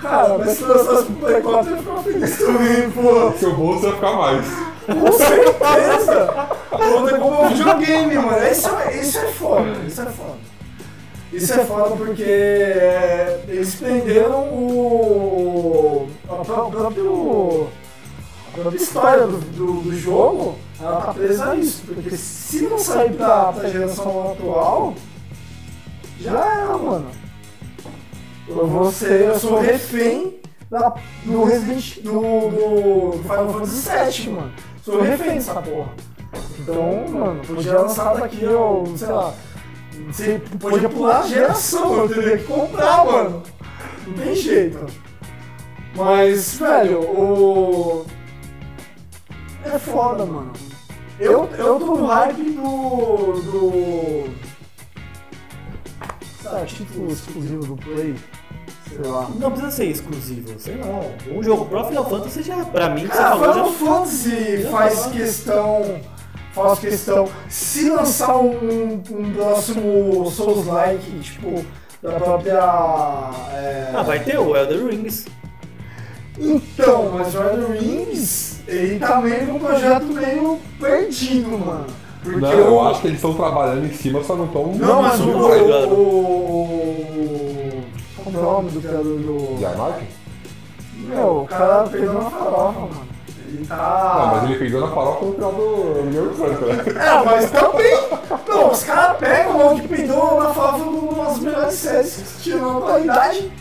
Cara, 0.00 0.38
mas 0.38 0.50
se 0.58 0.64
lançasse 0.64 1.04
pro 1.06 1.14
Play 1.16 1.40
4 1.42 1.70
eu 1.70 1.76
ia 1.76 1.82
ficar 1.82 2.02
feliz 2.02 2.38
também, 2.38 2.90
pô. 2.90 3.32
Seu 3.38 3.54
bolso 3.54 3.82
vai 3.82 3.92
ficar 3.92 4.12
mais. 4.12 4.46
Com 4.86 5.12
certeza! 5.12 6.48
Vou 6.70 7.06
ter 7.08 7.18
como 7.18 7.42
um 7.42 7.48
videogame, 7.48 8.14
mano. 8.16 8.46
Isso, 8.46 8.68
é- 8.68 9.00
isso 9.00 9.18
é 9.18 9.26
foda, 9.32 9.70
isso 9.86 10.02
é 10.02 10.06
foda. 10.06 10.36
Isso 11.32 11.52
é 11.52 11.64
foda 11.64 11.96
porque 11.96 12.22
é, 12.22 13.44
eles 13.48 13.74
prenderam 13.74 14.42
o. 14.44 16.08
a 16.28 16.34
próprio. 16.36 17.66
a 18.48 18.50
própria 18.58 18.76
história 18.76 19.26
do, 19.26 19.38
do, 19.38 19.72
do 19.82 19.98
jogo, 19.98 20.56
ela 20.80 21.00
tá 21.00 21.14
presa 21.14 21.50
a 21.50 21.56
isso. 21.56 21.82
Porque 21.86 22.16
se 22.16 22.62
não 22.62 22.78
sair 22.78 23.12
pra, 23.12 23.52
pra 23.52 23.68
geração 23.68 24.32
atual, 24.32 24.94
já 26.20 26.30
era, 26.30 26.78
mano. 26.78 27.06
Ser, 28.92 29.22
eu 29.22 29.38
sou 29.38 29.60
refém 29.60 30.40
da, 30.70 30.94
do 31.24 31.44
Resident 31.44 31.98
do, 32.00 32.12
do 32.12 33.12
Final 33.22 33.52
Fantasy 33.52 34.22
VII, 34.22 34.34
mano. 34.34 34.52
Sou 34.82 35.00
refém 35.00 35.34
dessa 35.34 35.60
porra. 35.60 35.92
Então, 36.60 37.08
mano, 37.08 37.40
podia 37.44 37.80
lançar 37.80 38.14
daqui, 38.14 38.42
eu, 38.42 38.84
sei 38.96 39.08
lá. 39.08 39.34
Você 40.08 40.40
podia 40.60 40.88
pular 40.88 41.20
a 41.20 41.26
geração, 41.26 41.94
eu 41.94 42.08
teria 42.08 42.38
que 42.38 42.44
comprar, 42.44 43.04
mano. 43.04 43.42
Não 44.06 44.14
tem 44.14 44.34
jeito. 44.34 44.86
Mas, 45.96 46.58
velho, 46.58 47.00
o. 47.00 48.06
É 49.64 49.78
foda, 49.78 50.24
mano. 50.24 50.52
Eu, 51.18 51.48
eu 51.58 51.78
tô 51.80 51.96
no 51.96 52.06
hype 52.06 52.50
do. 52.52 53.40
do. 53.42 54.30
Sabe, 56.42 56.66
título 56.66 57.10
exclusivo 57.10 57.66
do 57.66 57.76
Play. 57.76 58.14
Sei 58.88 59.10
lá. 59.10 59.28
Não 59.38 59.50
precisa 59.50 59.70
ser 59.72 59.84
exclusivo, 59.86 60.54
sei 60.58 60.76
lá. 60.76 61.00
Um 61.34 61.42
jogo 61.42 61.64
pro 61.66 61.84
Final 61.86 62.08
Fantasy 62.08 62.42
já, 62.42 62.56
pra 62.64 62.88
mim, 62.90 63.06
você 63.06 63.18
Ah, 63.18 63.36
falou, 63.36 63.52
Final 63.52 63.66
já 63.66 63.72
Fantasy 63.72 64.66
faz 64.70 65.06
questão. 65.06 66.00
faço 66.52 66.80
questão. 66.80 67.28
Se 67.48 67.90
lançar 67.90 68.36
um, 68.38 69.02
um 69.10 69.32
próximo 69.34 70.30
Souls-like, 70.30 71.18
tipo, 71.20 71.64
da 72.02 72.12
própria. 72.12 72.52
é, 73.52 73.90
Ah, 73.94 74.02
vai 74.02 74.20
ter 74.20 74.38
o 74.38 74.56
Elder 74.56 74.86
Rings. 74.86 75.26
Então, 76.38 77.10
mas 77.14 77.34
o 77.34 77.42
Elden 77.42 77.78
Rings, 77.80 78.60
ele 78.68 78.98
tá 78.98 79.20
meio 79.20 79.46
com 79.46 79.52
um 79.54 79.58
projeto 79.58 80.04
meio 80.04 80.58
perdido, 80.80 81.58
mano. 81.58 81.86
Porque 82.22 82.40
Não, 82.40 82.50
eu 82.52 82.80
acho 82.88 83.00
que 83.00 83.06
eles 83.06 83.18
estão 83.18 83.34
trabalhando 83.34 83.86
em 83.86 83.92
cima, 83.94 84.22
só 84.24 84.34
não 84.36 84.46
estão. 84.46 84.66
Não, 84.74 85.02
mas 85.02 85.20
o. 85.20 85.26
Não, 85.26 85.38
o, 85.38 85.94
o, 85.94 86.85
é 88.38 88.42
nome 88.42 88.70
do 88.70 88.80
criador 88.80 89.04
do. 89.04 89.60
Yarmark? 89.62 90.02
Meu, 91.08 91.42
o 91.42 91.46
cara 91.46 91.84
perdeu 91.88 92.14
na 92.14 92.30
farofa, 92.30 92.80
mano. 92.80 93.06
Ele 93.48 93.64
tá. 93.66 94.16
Não, 94.18 94.26
mas 94.40 94.50
ele 94.50 94.58
pegou 94.58 94.80
na 94.80 94.88
farofa 94.88 95.24
no 95.26 95.32
final 95.34 95.52
do 95.52 96.02
New 96.10 96.34
Franco, 96.34 96.64
né? 96.66 96.84
É, 97.04 97.24
mas 97.24 97.50
também. 97.50 97.96
Não, 98.48 98.70
os 98.70 98.82
caras 98.84 99.16
pegam 99.18 99.74
o 99.74 99.80
que 99.80 99.88
peidou 99.88 100.42
na 100.42 100.52
farofa 100.54 100.84
de 100.84 100.88
uma 100.90 101.24
das 101.26 101.38
melhores 101.38 101.74
séries 101.74 102.14
que 102.16 102.22
existiram 102.22 102.72
na 102.72 102.78
atualidade. 102.78 103.52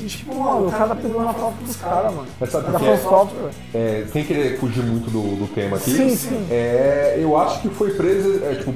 E 0.00 0.06
tipo, 0.06 0.34
mano, 0.34 0.66
o 0.66 0.70
cara 0.72 0.94
pegou 0.96 1.22
na 1.22 1.32
farofa 1.32 1.64
dos 1.64 1.76
caras, 1.76 2.14
mano. 2.14 2.26
Mas 2.40 2.50
sabe 2.50 2.70
Da 2.72 2.78
o 2.78 2.80
que 2.80 2.88
é? 2.88 2.96
Software. 2.96 3.50
É, 3.74 4.04
sem 4.12 4.24
querer 4.24 4.58
fugir 4.58 4.82
muito 4.82 5.08
do, 5.10 5.36
do 5.36 5.46
tema 5.54 5.76
aqui, 5.76 5.90
Sim, 5.92 6.16
sim. 6.16 6.46
é, 6.50 7.16
eu 7.20 7.36
acho 7.38 7.60
que 7.60 7.68
foi 7.68 7.90
preso, 7.92 8.42
é, 8.44 8.54
tipo, 8.56 8.74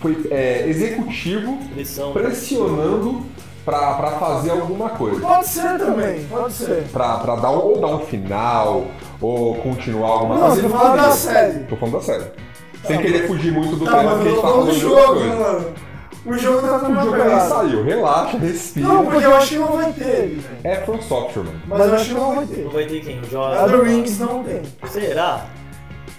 foi 0.00 0.26
é, 0.30 0.66
executivo 0.68 1.58
Pressão. 1.72 2.12
pressionando 2.12 3.24
pra, 3.66 3.94
pra 3.94 4.10
fazer 4.12 4.52
alguma 4.52 4.88
coisa. 4.90 5.20
Pode 5.20 5.46
ser 5.46 5.76
também, 5.78 6.24
pode 6.24 6.52
ser. 6.54 6.84
Pra, 6.92 7.16
pra 7.18 7.36
dar, 7.36 7.50
um- 7.50 7.58
ou 7.58 7.78
dar 7.80 7.88
um 7.88 7.98
final, 7.98 8.84
ou 9.20 9.56
continuar 9.56 10.08
alguma 10.08 10.34
Não, 10.36 10.40
coisa. 10.46 10.54
você 10.56 10.60
ele 10.66 10.68
fala 10.72 10.88
faria. 10.90 11.02
da 11.02 11.10
série. 11.10 11.58
Tô 11.64 11.76
falando 11.76 11.94
da 11.96 12.00
série. 12.02 12.24
Sem 12.86 12.98
querer 12.98 13.26
fugir 13.26 13.52
muito 13.52 13.76
do 13.76 13.84
Tá, 13.84 13.98
tema 13.98 14.02
mas 14.14 14.22
que 14.22 14.28
a 14.28 14.30
gente 14.30 14.34
tô 14.36 14.42
tá 14.42 14.48
falando 14.48 14.66
falando 14.66 14.72
do 14.74 14.78
de 14.78 14.86
outra 14.86 15.02
jogo, 15.06 15.20
coisa. 15.20 15.34
mano. 15.52 15.66
O 16.26 16.34
jogo 16.36 16.60
tá 16.66 16.76
O 16.76 16.88
numa 16.88 17.02
jogo 17.04 17.16
nem 17.18 17.40
saiu, 17.40 17.84
relaxa, 17.84 18.38
respira. 18.38 18.88
Não, 18.88 19.04
porque 19.06 19.24
eu 19.26 19.36
acho 19.36 19.48
que 19.48 19.58
não 19.58 19.66
vai 19.76 19.92
ter 19.92 20.04
ele, 20.08 20.34
velho. 20.40 20.58
É 20.64 20.74
From 20.84 21.00
Software, 21.00 21.44
mano. 21.44 21.60
Mas 21.68 21.86
eu 21.86 21.94
acho 21.94 22.04
que 22.06 22.14
não 22.14 22.28
vai 22.34 22.36
Não 22.40 22.46
ter. 22.46 22.64
vai 22.68 22.84
ter 22.86 23.00
quem? 23.00 23.20
O 23.20 23.24
Jorge. 23.30 23.62
Elder 23.62 23.82
Rings 23.82 24.18
não 24.18 24.42
tem. 24.42 24.62
Será? 24.88 25.46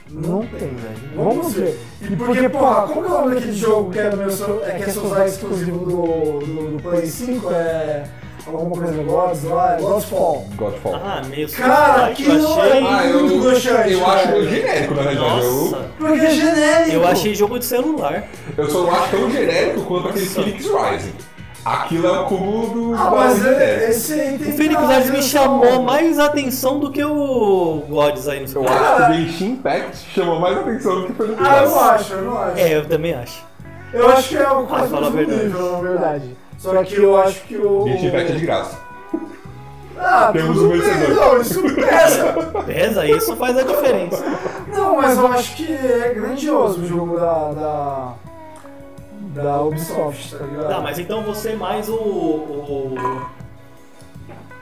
Não 0.09 0.39
tem, 0.45 0.59
velho. 0.69 0.97
Vamos 1.15 1.53
ver. 1.53 1.79
E 2.01 2.15
porque, 2.15 2.47
porra, 2.49 2.87
como 2.87 3.05
é 3.05 3.09
o 3.09 3.11
nome 3.11 3.35
daquele 3.35 3.53
jogo 3.53 3.91
que 3.91 3.99
é, 3.99 4.15
meu, 4.15 4.27
é, 4.63 4.71
que 4.71 4.83
é 4.83 4.89
só 4.89 5.25
exclusivo 5.25 5.79
do, 5.79 6.39
do, 6.45 6.71
do 6.77 6.81
Play 6.83 7.05
5? 7.05 7.51
É. 7.51 8.03
Alguma 8.47 8.77
coisa 8.81 9.03
Gods 9.03 9.43
lá? 9.43 9.75
É 9.77 9.81
Godfall. 9.81 10.47
Godfall. 10.55 10.95
Ah, 10.95 11.21
meio 11.27 11.49
Cara, 11.51 12.13
que 12.13 12.25
eu 12.25 12.35
não 12.35 12.61
achei. 12.61 12.71
é- 12.79 12.83
Ah, 12.87 13.05
eu, 13.05 13.23
muito 13.25 13.41
broxante, 13.41 13.91
eu 13.91 14.05
acho 14.07 14.27
velho. 14.27 14.49
genérico, 14.49 14.93
na 14.93 15.01
realidade. 15.01 15.45
Nossa, 15.45 15.91
Porque 15.97 16.19
é 16.25 16.29
genérico. 16.31 16.91
eu 16.95 17.07
achei 17.07 17.35
jogo 17.35 17.59
de 17.59 17.65
celular. 17.65 18.23
Eu, 18.57 18.63
eu 18.63 18.69
só 18.69 18.83
não 18.83 18.91
acho 18.95 19.11
tão 19.11 19.29
genérico 19.29 19.81
quanto 19.81 20.07
aquele 20.07 20.25
Phoenix 20.25 20.63
Rising. 20.65 21.13
Aquilo 21.73 22.07
é 22.07 22.19
o 22.19 22.25
cúmulo 22.25 22.69
do. 22.69 22.95
Ah, 22.95 23.11
mas 23.11 23.45
é- 23.45 23.89
esse 23.89 24.13
aí 24.13 24.37
tem 24.39 24.53
O 24.53 24.57
Phoenix 24.57 24.81
Rising 24.81 25.11
me 25.11 25.23
chamou 25.23 25.81
mais 25.83 26.17
atenção 26.19 26.79
do 26.79 26.91
que 26.91 27.03
o 27.03 27.83
Gods 27.89 28.27
aí 28.27 28.37
no 28.39 28.45
Eu 28.45 28.47
seu 28.47 28.67
acho 28.67 28.95
que 28.95 29.01
o 29.01 29.13
Genshin 29.15 29.45
Impact 29.51 29.97
chamou 30.13 30.39
mais 30.39 30.57
atenção 30.57 31.01
do 31.01 31.05
que 31.07 31.11
o 31.11 31.15
Phoenix 31.15 31.41
Ah, 31.45 31.63
eu 31.63 31.79
acho, 31.79 32.13
eu 32.13 32.21
não 32.23 32.37
acho. 32.37 32.57
É, 32.59 32.77
eu 32.77 32.85
também 32.87 33.13
acho. 33.13 33.43
Eu 33.93 34.09
acho 34.09 34.29
que 34.29 34.37
é 34.37 34.49
o 34.49 34.63
quase 34.65 34.87
fala 34.91 35.07
a 35.07 35.09
mesmo 35.09 35.27
verdade. 35.31 35.43
nível, 35.45 35.71
na 35.73 35.79
verdade. 35.79 36.37
Só 36.57 36.83
que 36.83 36.95
eu 36.95 37.17
acho 37.21 37.41
que 37.41 37.57
o. 37.57 37.85
Genshin 37.87 38.07
Impact 38.07 38.31
é 38.31 38.35
de 38.35 38.45
graça. 38.45 38.87
Ah, 39.99 40.29
Temos 40.31 40.55
tudo 40.57 40.67
um 40.67 40.69
bem, 40.69 40.81
vencedor. 40.81 41.15
Não, 41.15 41.41
isso 41.41 41.61
pesa. 41.73 42.33
Pesa, 42.67 43.05
isso 43.07 43.35
faz 43.35 43.57
a 43.57 43.63
diferença. 43.63 44.23
Não, 44.71 44.95
mas 44.97 45.17
eu 45.17 45.25
acho 45.27 45.55
que 45.55 45.73
é 45.73 46.13
grandioso 46.15 46.81
o 46.81 46.85
jogo 46.85 47.19
da. 47.19 47.51
da. 47.51 48.13
Da 49.43 49.61
Ubisoft, 49.61 50.35
tá 50.35 50.45
ligado? 50.45 50.67
Tá, 50.69 50.79
mas 50.81 50.99
então 50.99 51.23
você 51.23 51.55
mais 51.55 51.87
o. 51.89 51.95
o. 51.95 52.95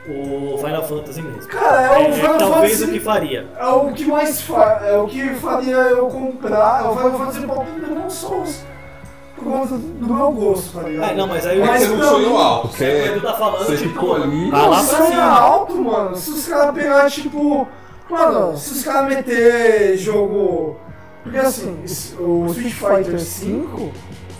o 0.08 0.58
Final 0.58 0.84
Fantasy 0.84 1.22
mesmo. 1.22 1.48
Cara, 1.50 1.82
é 1.82 1.98
o 2.00 2.02
É, 2.10 2.12
Final 2.14 2.38
talvez 2.38 2.74
Fantasy. 2.74 2.84
o 2.84 2.94
que 2.94 3.00
faria. 3.00 3.48
É 3.58 3.66
o 3.68 3.92
que 3.94 4.06
mais 4.06 4.42
fa... 4.42 4.82
é 4.86 4.98
o 4.98 5.08
que 5.08 5.30
faria 5.36 5.76
eu 5.76 6.08
comprar. 6.08 6.86
É 6.86 6.88
o 6.88 6.96
Final 6.96 7.12
Fantasy 7.20 7.42
Pop 7.48 7.66
Demon 7.80 8.10
Souls. 8.10 8.64
Por 9.36 9.44
conta 9.52 9.76
do 9.78 10.14
meu 10.14 10.32
gosto, 10.32 10.80
tá 10.80 10.88
ligado? 10.88 11.10
Ah, 11.12 11.14
não, 11.14 11.28
mas 11.28 11.46
aí 11.46 11.60
É 11.60 11.64
o 11.66 11.74
que 11.74 11.80
você 11.80 11.88
não 11.96 12.10
sonhou 12.10 12.38
alto. 12.38 12.68
Você, 12.70 12.86
Edu 13.08 13.22
tá 13.22 13.34
falando, 13.34 13.66
você 13.66 13.78
tipo, 13.78 13.90
ficou 13.90 14.16
ali. 14.16 14.50
Ah, 14.54 14.68
lá 14.68 14.82
Não, 14.82 14.88
pra 14.88 15.06
cima. 15.08 15.24
alto, 15.24 15.76
mano. 15.76 16.16
Se 16.16 16.30
os 16.32 16.48
caras 16.48 16.74
pegar, 16.74 17.10
tipo. 17.12 17.68
Mano, 18.10 18.56
se 18.58 18.72
os 18.72 18.84
caras 18.84 19.10
meter 19.10 19.98
jogo. 19.98 20.78
Porque 21.24 21.38
assim, 21.40 21.84
o 22.20 22.46
Street 22.52 22.74
Fighter 22.74 23.18
V 23.20 23.92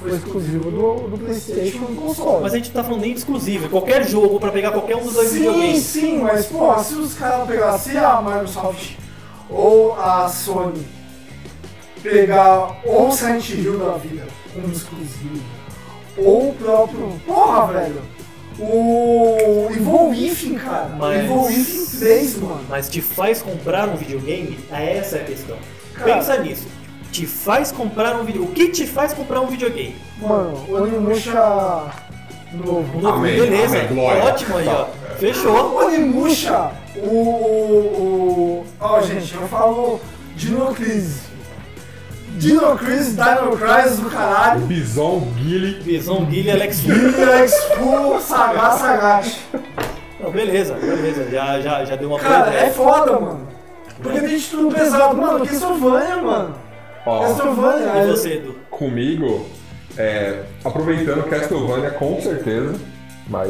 foi 0.10 0.18
exclusivo 0.18 0.72
do, 0.72 1.08
do 1.10 1.18
PlayStation 1.18 1.80
no 1.80 1.96
console. 2.02 2.44
Mas 2.44 2.54
a 2.54 2.58
gente 2.58 2.72
tá 2.72 2.84
falando 2.84 3.02
nem 3.02 3.12
exclusivo, 3.12 3.70
qualquer 3.70 4.08
jogo 4.08 4.40
pra 4.40 4.52
pegar 4.52 4.72
qualquer 4.72 4.96
um 4.96 5.04
dos 5.04 5.14
dois 5.14 5.30
sim, 5.30 5.38
videogames. 5.40 5.84
sim, 5.84 6.18
mas 6.20 6.46
pô, 6.46 6.78
se 6.84 6.94
os 6.96 7.14
caras 7.16 7.48
pegassem 7.48 7.98
a 7.98 8.22
Microsoft 8.22 8.92
ou 9.50 9.96
a 10.00 10.28
Sony 10.30 10.86
pegar 12.04 12.82
ou 12.86 13.12
Silent 13.12 13.50
Hill 13.50 13.80
da 13.80 13.94
vida 13.98 14.28
como 14.54 14.72
exclusivo, 14.72 15.42
ou 16.18 16.50
o 16.50 16.54
próprio. 16.54 17.20
Porra, 17.26 17.74
velho! 17.74 18.02
O 18.58 19.68
Evolve 19.70 20.56
cara. 20.56 20.96
Mas- 20.98 21.24
Evolve 21.26 21.88
3, 22.00 22.38
mano. 22.38 22.66
Mas 22.70 22.90
te 22.90 23.02
faz 23.02 23.42
comprar 23.42 23.90
um 23.90 23.98
videogame? 23.98 24.58
É 24.72 24.98
essa 24.98 25.18
a 25.18 25.24
questão. 25.24 25.58
Cara. 25.94 26.14
Pensa 26.14 26.38
nisso. 26.38 26.68
Te 27.16 27.26
faz 27.26 27.72
comprar 27.72 28.14
um 28.18 28.26
videogame. 28.26 28.52
O 28.52 28.54
que 28.54 28.68
te 28.68 28.86
faz 28.86 29.14
comprar 29.14 29.40
um 29.40 29.48
videogame? 29.48 29.96
Mano, 30.22 30.66
o 30.68 30.74
Onimusha 30.76 31.84
novo. 32.54 33.00
Novo- 33.00 33.08
Amém, 33.08 33.40
Beleza, 33.40 33.80
amém, 33.90 34.22
ótimo 34.22 34.58
aí, 34.58 34.68
ó. 34.68 34.88
Fechou. 35.18 35.56
O 35.56 35.86
Onimusha, 35.86 36.72
o. 36.98 37.08
o. 37.08 37.96
o- 38.02 38.66
Ó, 38.82 39.00
gente, 39.00 39.34
eu 39.34 39.48
falo 39.48 40.02
Dino 40.36 40.74
Crisis. 40.74 41.22
Dino 42.32 42.76
Crisis, 42.78 43.16
Dino 43.16 43.58
Crisis 43.58 44.00
do 44.00 44.10
caralho. 44.10 44.60
Bison, 44.66 45.20
Guile. 45.38 45.82
Bison, 45.84 46.26
Guilherme, 46.26 46.52
Alex 46.64 46.82
Fu. 46.82 46.92
Alex 46.92 47.64
Fu, 47.78 48.20
Sagat, 48.20 48.78
Sagat. 48.78 49.40
Não, 50.20 50.32
beleza, 50.32 50.74
beleza. 50.74 51.30
Já, 51.32 51.62
já, 51.62 51.86
já 51.86 51.96
deu 51.96 52.10
uma 52.10 52.18
boa 52.18 52.30
Cara, 52.30 52.54
é 52.54 52.70
foda, 52.72 53.14
mano. 53.18 53.48
Porque 54.04 54.20
tem 54.20 54.38
de 54.38 54.46
tudo 54.50 54.76
pesado. 54.76 55.16
Mano, 55.16 55.46
Castlevania, 55.46 56.18
mano. 56.18 56.65
Ó, 57.06 57.20
Castlevania. 57.22 57.86
E 57.88 58.00
é- 58.00 58.08
você, 58.08 58.34
Edu? 58.34 58.56
comigo, 58.70 59.46
é, 59.98 60.40
aproveitando 60.64 61.24
Castlevania 61.30 61.92
com 61.92 62.20
certeza, 62.22 62.76
mas 63.28 63.50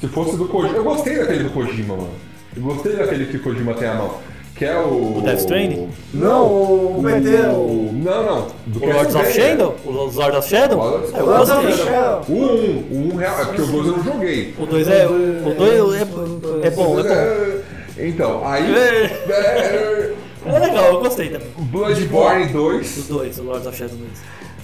se 0.00 0.08
fosse 0.08 0.36
do 0.36 0.46
Kojima. 0.46 0.76
Eu 0.76 0.84
gostei 0.84 1.18
daquele 1.18 1.44
do 1.44 1.50
Kojima, 1.50 1.96
mano. 1.96 2.10
Eu 2.56 2.62
gostei 2.62 2.92
daquele 2.96 3.26
que 3.26 3.36
o 3.36 3.42
Kojima 3.42 3.74
tem 3.74 3.88
a 3.88 3.94
mão. 3.94 4.14
Que 4.54 4.66
é 4.66 4.76
o. 4.78 5.16
O 5.18 5.22
Death 5.24 5.38
Stranding? 5.40 5.88
Não, 6.12 6.44
o 6.46 7.02
PT, 7.02 7.28
o. 7.48 7.90
Não, 7.94 8.22
não. 8.22 8.46
Do 8.66 8.84
O 8.84 8.92
Lords 8.92 9.14
of. 9.14 9.32
Shadow? 9.32 9.74
O 9.84 9.90
Lords 9.90 10.18
of 10.18 10.48
Shadow? 10.48 10.80
Ah, 11.14 11.18
Eu 11.18 11.26
Lords 11.26 11.50
of 11.50 11.66
gostei. 11.66 11.84
Shadow. 11.86 12.24
O 12.28 12.32
1, 12.32 12.36
o 12.36 13.12
1 13.14 13.16
real. 13.16 13.40
É 13.40 13.44
porque 13.46 13.62
o 13.62 13.66
2 13.66 13.86
eu 13.86 13.96
não 13.96 14.04
joguei. 14.04 14.54
O 14.58 14.66
2 14.66 14.88
é. 14.88 15.06
O 15.06 15.54
2 15.56 15.94
é, 15.94 16.02
é 16.02 16.04
bom, 16.04 16.60
é 16.62 16.70
bom. 16.70 17.00
É, 17.00 17.62
Então, 18.06 18.46
aí. 18.46 18.74
É, 18.74 20.01
é, 20.46 20.54
é 20.54 20.58
legal, 20.58 20.84
eu 20.86 21.00
gostei 21.00 21.30
também. 21.30 21.48
Bloodborne 21.56 22.44
Os 22.46 22.52
2. 22.52 23.08
dois, 23.08 23.38
o 23.38 23.42
Lords 23.44 23.66
of 23.66 23.76
Shadow 23.76 23.96
2. 23.96 24.10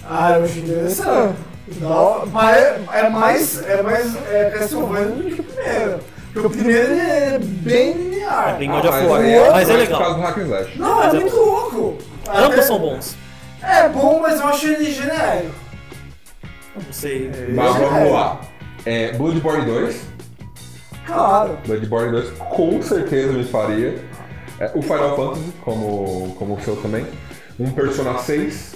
Ah, 0.09 0.39
eu 0.39 0.45
achei 0.45 0.63
interessante. 0.63 1.37
Não, 1.81 2.27
mas 2.27 2.57
é, 2.57 2.81
é 2.95 3.11
mais. 3.11 3.63
É 3.69 3.83
mais. 3.83 4.17
É 4.31 4.51
Castlevania 4.59 5.07
do 5.07 5.35
que 5.35 5.41
o 5.41 5.45
primeiro. 5.45 5.99
Porque 6.33 6.47
o 6.47 6.51
primeiro 6.51 6.93
é 6.93 7.39
bem 7.39 7.93
linear. 7.93 8.55
É 8.55 8.59
bem 8.59 8.71
God 8.71 8.85
of 8.85 8.91
mas 8.91 9.07
War, 9.09 9.21
mas 9.21 9.29
é 9.29 9.51
mais 9.51 9.69
legal. 9.69 10.19
Não, 10.77 11.03
é 11.03 11.13
muito 11.13 11.37
louco. 11.37 11.99
Ambos 12.33 12.65
são 12.65 12.79
bons. 12.79 13.17
É 13.63 13.89
bom, 13.89 14.21
mas 14.21 14.41
eu 14.41 14.47
achei 14.47 14.75
ele 14.75 14.93
genérico. 14.93 15.55
Eu 16.77 16.83
Não 16.87 16.93
sei. 16.93 17.31
Mas 17.55 17.77
é. 17.77 17.79
vamos 17.79 18.13
lá. 18.13 18.41
É, 18.87 19.13
Bloodborne 19.13 19.65
2. 19.65 20.01
Claro. 21.07 21.59
Bloodborne 21.67 22.13
2 22.13 22.31
com 22.51 22.81
certeza 22.83 23.33
me 23.33 23.45
faria. 23.45 24.08
É, 24.61 24.71
o 24.75 24.83
Final 24.83 25.17
Fantasy, 25.17 25.53
como, 25.63 26.35
como 26.37 26.55
o 26.55 26.61
seu 26.61 26.77
também. 26.77 27.07
Um 27.59 27.71
Persona 27.71 28.19
6. 28.19 28.75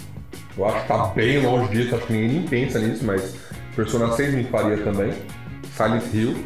Eu 0.56 0.66
acho 0.66 0.82
que 0.82 0.88
tá 0.88 1.06
bem 1.08 1.40
longe 1.44 1.70
disso, 1.72 1.96
acho 1.96 2.06
que 2.06 2.12
ninguém 2.12 2.40
nem 2.40 2.48
pensa 2.48 2.78
nisso, 2.78 3.04
mas 3.04 3.34
Persona 3.74 4.12
6 4.12 4.34
me 4.34 4.44
faria 4.44 4.76
também. 4.78 5.12
Silent 5.76 6.04
Hill. 6.12 6.36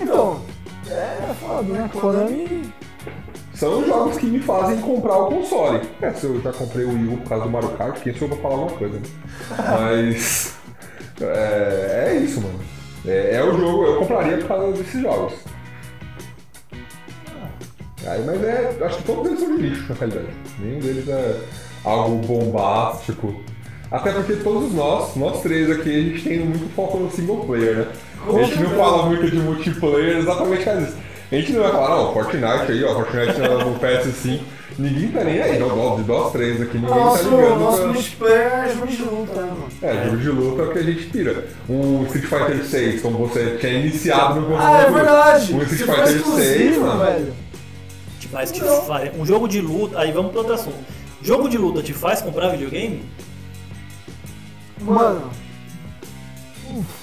Então, 0.00 0.40
é 0.88 1.34
foda, 1.34 1.62
né? 1.62 1.90
Konami. 1.92 2.72
São 3.54 3.84
jogos 3.86 4.18
que 4.18 4.26
me 4.26 4.38
fazem 4.38 4.78
comprar 4.80 5.16
o 5.16 5.26
console. 5.28 5.80
É, 6.02 6.12
se 6.12 6.26
eu 6.26 6.40
já 6.42 6.52
comprei 6.52 6.84
o 6.84 6.90
Wii 6.90 7.14
U 7.14 7.16
por 7.18 7.28
causa 7.28 7.44
do 7.44 7.50
Mario 7.50 7.70
Kart, 7.70 7.98
quem 8.02 8.14
sou 8.14 8.28
eu 8.28 8.34
pra 8.34 8.42
falar 8.42 8.54
alguma 8.62 8.78
coisa, 8.78 8.98
né? 8.98 9.06
Mas. 9.58 10.56
É, 11.18 12.08
é 12.08 12.14
isso, 12.16 12.42
mano. 12.42 12.60
É, 13.06 13.36
é 13.36 13.42
o 13.42 13.56
jogo, 13.56 13.84
eu 13.84 13.98
compraria 14.00 14.36
por 14.36 14.48
causa 14.48 14.72
desses 14.72 15.00
jogos. 15.00 15.32
Aí, 18.06 18.22
mas 18.24 18.42
é. 18.44 18.76
Acho 18.82 18.96
que 18.98 19.02
todos 19.04 19.26
eles 19.26 19.40
são 19.40 19.56
de 19.56 19.62
lixo, 19.62 19.84
na 19.88 19.94
realidade. 19.96 20.26
Nenhum 20.60 20.78
deles 20.80 21.08
é 21.08 21.36
algo 21.84 22.16
bombástico. 22.26 23.40
Até 23.90 24.10
porque 24.12 24.34
todos 24.34 24.72
nós, 24.72 25.14
nós 25.16 25.40
três 25.42 25.70
aqui, 25.70 25.88
a 25.90 26.02
gente 26.02 26.22
tem 26.28 26.38
muito 26.40 26.74
foco 26.74 26.98
no 26.98 27.10
single 27.10 27.44
player, 27.44 27.76
né? 27.76 27.86
A 28.28 28.42
gente 28.42 28.60
não 28.60 28.70
fala 28.70 29.06
muito 29.06 29.30
de 29.30 29.36
multiplayer 29.38 30.18
exatamente 30.18 30.64
por 30.64 30.82
isso. 30.82 30.96
A 31.30 31.34
gente 31.36 31.52
não 31.52 31.62
vai 31.62 31.70
falar, 31.72 31.96
não, 31.96 32.12
Fortnite 32.12 32.72
aí, 32.72 32.84
ó, 32.84 32.94
Fortnite 32.94 33.38
no 33.40 33.78
PS5. 33.78 34.40
Ninguém 34.78 35.08
tá 35.08 35.24
nem 35.24 35.40
aí, 35.40 35.58
não, 35.58 35.96
de 36.02 36.06
nós 36.06 36.32
três 36.32 36.60
aqui, 36.60 36.76
ninguém 36.76 36.94
Nosso, 36.94 37.24
tá 37.24 37.30
ligando. 37.30 37.58
nosso 37.60 37.78
pra- 37.78 37.86
multiplayer 37.92 38.52
é 38.52 38.68
jogo 38.74 38.86
de 38.88 39.02
luta, 39.02 39.40
né, 39.40 39.46
mano? 39.52 39.68
É, 39.82 40.04
jogo 40.04 40.16
de 40.18 40.28
luta 40.28 40.62
é 40.62 40.64
o 40.66 40.72
que 40.72 40.78
a 40.78 40.82
gente 40.82 41.10
tira. 41.10 41.44
O 41.68 42.04
Street 42.08 42.26
Fighter 42.26 42.64
6, 42.64 43.00
como 43.02 43.18
você 43.26 43.56
tinha 43.58 43.72
iniciado 43.72 44.40
no 44.40 44.54
Ah, 44.58 44.84
é 44.86 44.90
verdade. 44.90 45.54
O 45.54 45.62
Street 45.62 45.80
Fighter 45.80 46.06
6, 46.06 46.16
exclusivo, 46.16 46.80
mano. 46.86 47.04
velho. 47.06 47.32
Te 48.26 48.32
faz 48.32 48.50
te 48.52 48.60
fa- 48.60 49.02
um 49.18 49.24
jogo 49.24 49.46
de 49.48 49.60
luta. 49.60 49.98
Aí 50.00 50.10
vamos 50.12 50.30
para 50.32 50.40
outro 50.40 50.54
assunto. 50.54 50.76
Jogo 51.22 51.48
de 51.48 51.56
luta 51.58 51.82
te 51.82 51.92
faz 51.92 52.20
comprar 52.22 52.48
videogame? 52.48 53.02
Mano, 54.80 55.30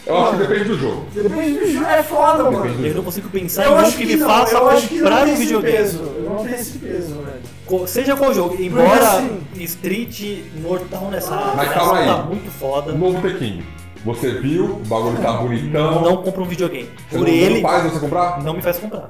Eu 0.06 0.18
acho 0.18 0.32
que 0.38 0.38
depende 0.48 0.64
do 0.66 0.78
jogo. 0.78 1.06
depende 1.14 1.60
do 1.60 1.72
jogo, 1.72 1.86
é 1.86 2.04
foda, 2.04 2.44
mano. 2.44 2.62
Depende 2.64 2.88
Eu 2.90 2.95
não 2.95 3.04
consigo 3.04 3.30
pensar 3.30 3.66
Eu 3.66 3.72
em 3.74 3.78
acho 3.78 3.98
que 3.98 4.06
que 4.06 4.14
me 4.14 4.20
não, 4.20 4.28
faça 4.30 4.54
eu 4.56 4.70
acho 4.70 4.88
que 4.88 4.95
não 4.95 5.04
comprar 5.10 5.28
um 5.28 5.32
esse 5.34 5.41
videogame. 5.45 5.78
peso. 5.78 6.04
Eu 6.04 6.30
não 6.30 6.44
tenho 6.44 6.56
esse 6.56 6.78
peso, 6.78 7.16
velho. 7.16 7.41
Co- 7.66 7.88
Seja 7.88 8.16
qual 8.16 8.34
jogo, 8.34 8.62
embora 8.62 9.10
assim- 9.10 9.40
Street 9.56 10.22
Mortal 10.62 11.10
nessa 11.10 11.36
Mas 11.56 11.70
calma 11.72 11.98
aí. 12.00 12.06
tá 12.08 12.18
muito 12.24 12.52
foda, 12.52 12.91
Novo 12.91 13.22
Tequinho. 13.22 13.64
Você 14.06 14.32
viu, 14.41 14.66
o 14.66 14.80
bagulho 14.86 15.18
tá 15.22 15.32
bonitão. 15.34 16.02
não 16.02 16.18
compra 16.18 16.41
um 16.44 16.45
videogame. 16.45 16.90
Você 17.10 17.18
Por 17.18 17.26
não, 17.28 17.34
ele, 17.34 17.62
não 17.62 17.70
faz 17.70 17.84
você 17.91 18.00
comprar, 18.00 18.44
não 18.44 18.54
me 18.54 18.62
faz 18.62 18.78
comprar. 18.78 19.08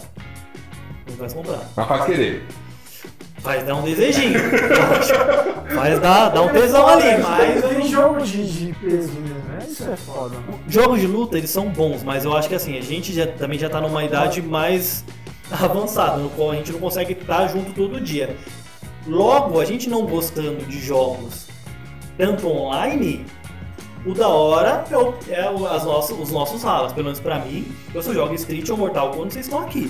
Não 1.07 1.17
faz 1.17 1.33
comprar. 1.33 1.69
mas 1.75 1.87
faz 1.87 2.05
querer. 2.05 2.45
Faz 3.39 3.65
dar 3.65 3.75
um 3.75 3.83
desejinho. 3.83 4.39
faz 5.75 5.99
dar, 5.99 6.29
dar 6.29 6.41
um 6.43 6.49
tesão 6.49 6.87
ali, 6.87 7.21
mas 7.21 7.61
Tem 7.61 7.89
jogo 7.89 8.21
de, 8.21 8.67
de 8.67 8.73
peso 8.75 9.11
mesmo, 9.19 9.43
né? 9.49 9.59
Isso 9.67 9.83
é 9.83 9.95
foda. 9.97 10.35
mano. 10.35 10.59
Jogos 10.67 11.01
de 11.01 11.07
luta, 11.07 11.37
eles 11.37 11.49
são 11.49 11.67
bons, 11.67 12.03
mas 12.03 12.23
eu 12.23 12.35
acho 12.35 12.47
que 12.47 12.55
assim, 12.55 12.77
a 12.77 12.81
gente 12.81 13.13
já, 13.13 13.27
também 13.27 13.59
já 13.59 13.69
tá 13.69 13.81
numa 13.81 14.03
idade 14.03 14.41
mais 14.41 15.03
avançada, 15.51 16.17
no 16.17 16.29
qual 16.29 16.51
a 16.51 16.55
gente 16.55 16.71
não 16.71 16.79
consegue 16.79 17.13
estar 17.13 17.47
junto 17.47 17.73
todo 17.73 17.99
dia. 17.99 18.35
Logo, 19.05 19.59
a 19.59 19.65
gente 19.65 19.89
não 19.89 20.05
gostando 20.05 20.65
de 20.65 20.79
jogos 20.79 21.47
tanto 22.17 22.47
online, 22.47 23.25
o 24.05 24.13
da 24.13 24.27
hora 24.27 24.83
é, 24.91 24.97
o- 24.97 25.13
é 25.29 25.49
o- 25.49 25.65
as 25.67 25.83
nossas, 25.85 26.17
os 26.19 26.31
nossos 26.31 26.61
ralas. 26.63 26.91
Pelo 26.93 27.05
menos 27.05 27.19
pra 27.19 27.39
mim, 27.39 27.65
eu 27.93 28.01
só 28.01 28.13
jogo 28.13 28.33
Street 28.33 28.69
ou 28.69 28.77
Mortal 28.77 29.11
quando 29.15 29.31
vocês 29.31 29.45
estão 29.45 29.59
aqui. 29.59 29.89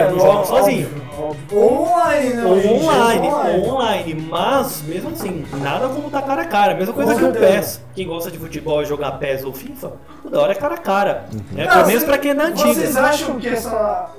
eu 0.00 0.10
não 0.12 0.18
jogo 0.20 0.44
sozinho. 0.46 0.88
óbvio. 1.18 1.58
Ou 1.58 1.82
online, 1.82 2.30
né? 2.34 2.44
Ou 2.44 2.52
Hoje 2.52 2.66
em 2.68 2.78
dia 2.78 2.88
é 2.88 2.92
online, 2.92 3.28
ou 3.28 3.68
online, 3.74 4.14
mas 4.30 4.82
mesmo 4.82 5.10
assim, 5.10 5.44
nada 5.60 5.88
como 5.88 6.10
tá 6.10 6.20
cara 6.22 6.42
a 6.42 6.46
cara. 6.46 6.74
Mesma 6.74 6.92
coisa 6.94 7.12
Com 7.14 7.18
que 7.20 7.24
o. 7.26 7.32
PES. 7.32 7.80
Quem 7.94 8.06
gosta 8.06 8.30
de 8.30 8.38
futebol 8.38 8.82
e 8.82 8.86
jogar 8.86 9.12
PES 9.12 9.44
ou 9.44 9.52
FIFA, 9.52 9.92
o 10.24 10.30
da 10.30 10.40
hora 10.40 10.52
é 10.52 10.56
cara 10.56 10.74
a 10.74 10.78
cara. 10.78 11.26
É, 11.56 11.64
Não, 11.66 11.72
pelo 11.72 11.86
menos 11.86 12.00
cê- 12.02 12.06
pra 12.08 12.18
quem 12.18 12.30
é 12.32 12.34
da 12.34 12.44
antiga. 12.44 12.74
Vocês 12.74 12.96
acham 12.96 13.38
que 13.38 13.48
essa. 13.48 14.10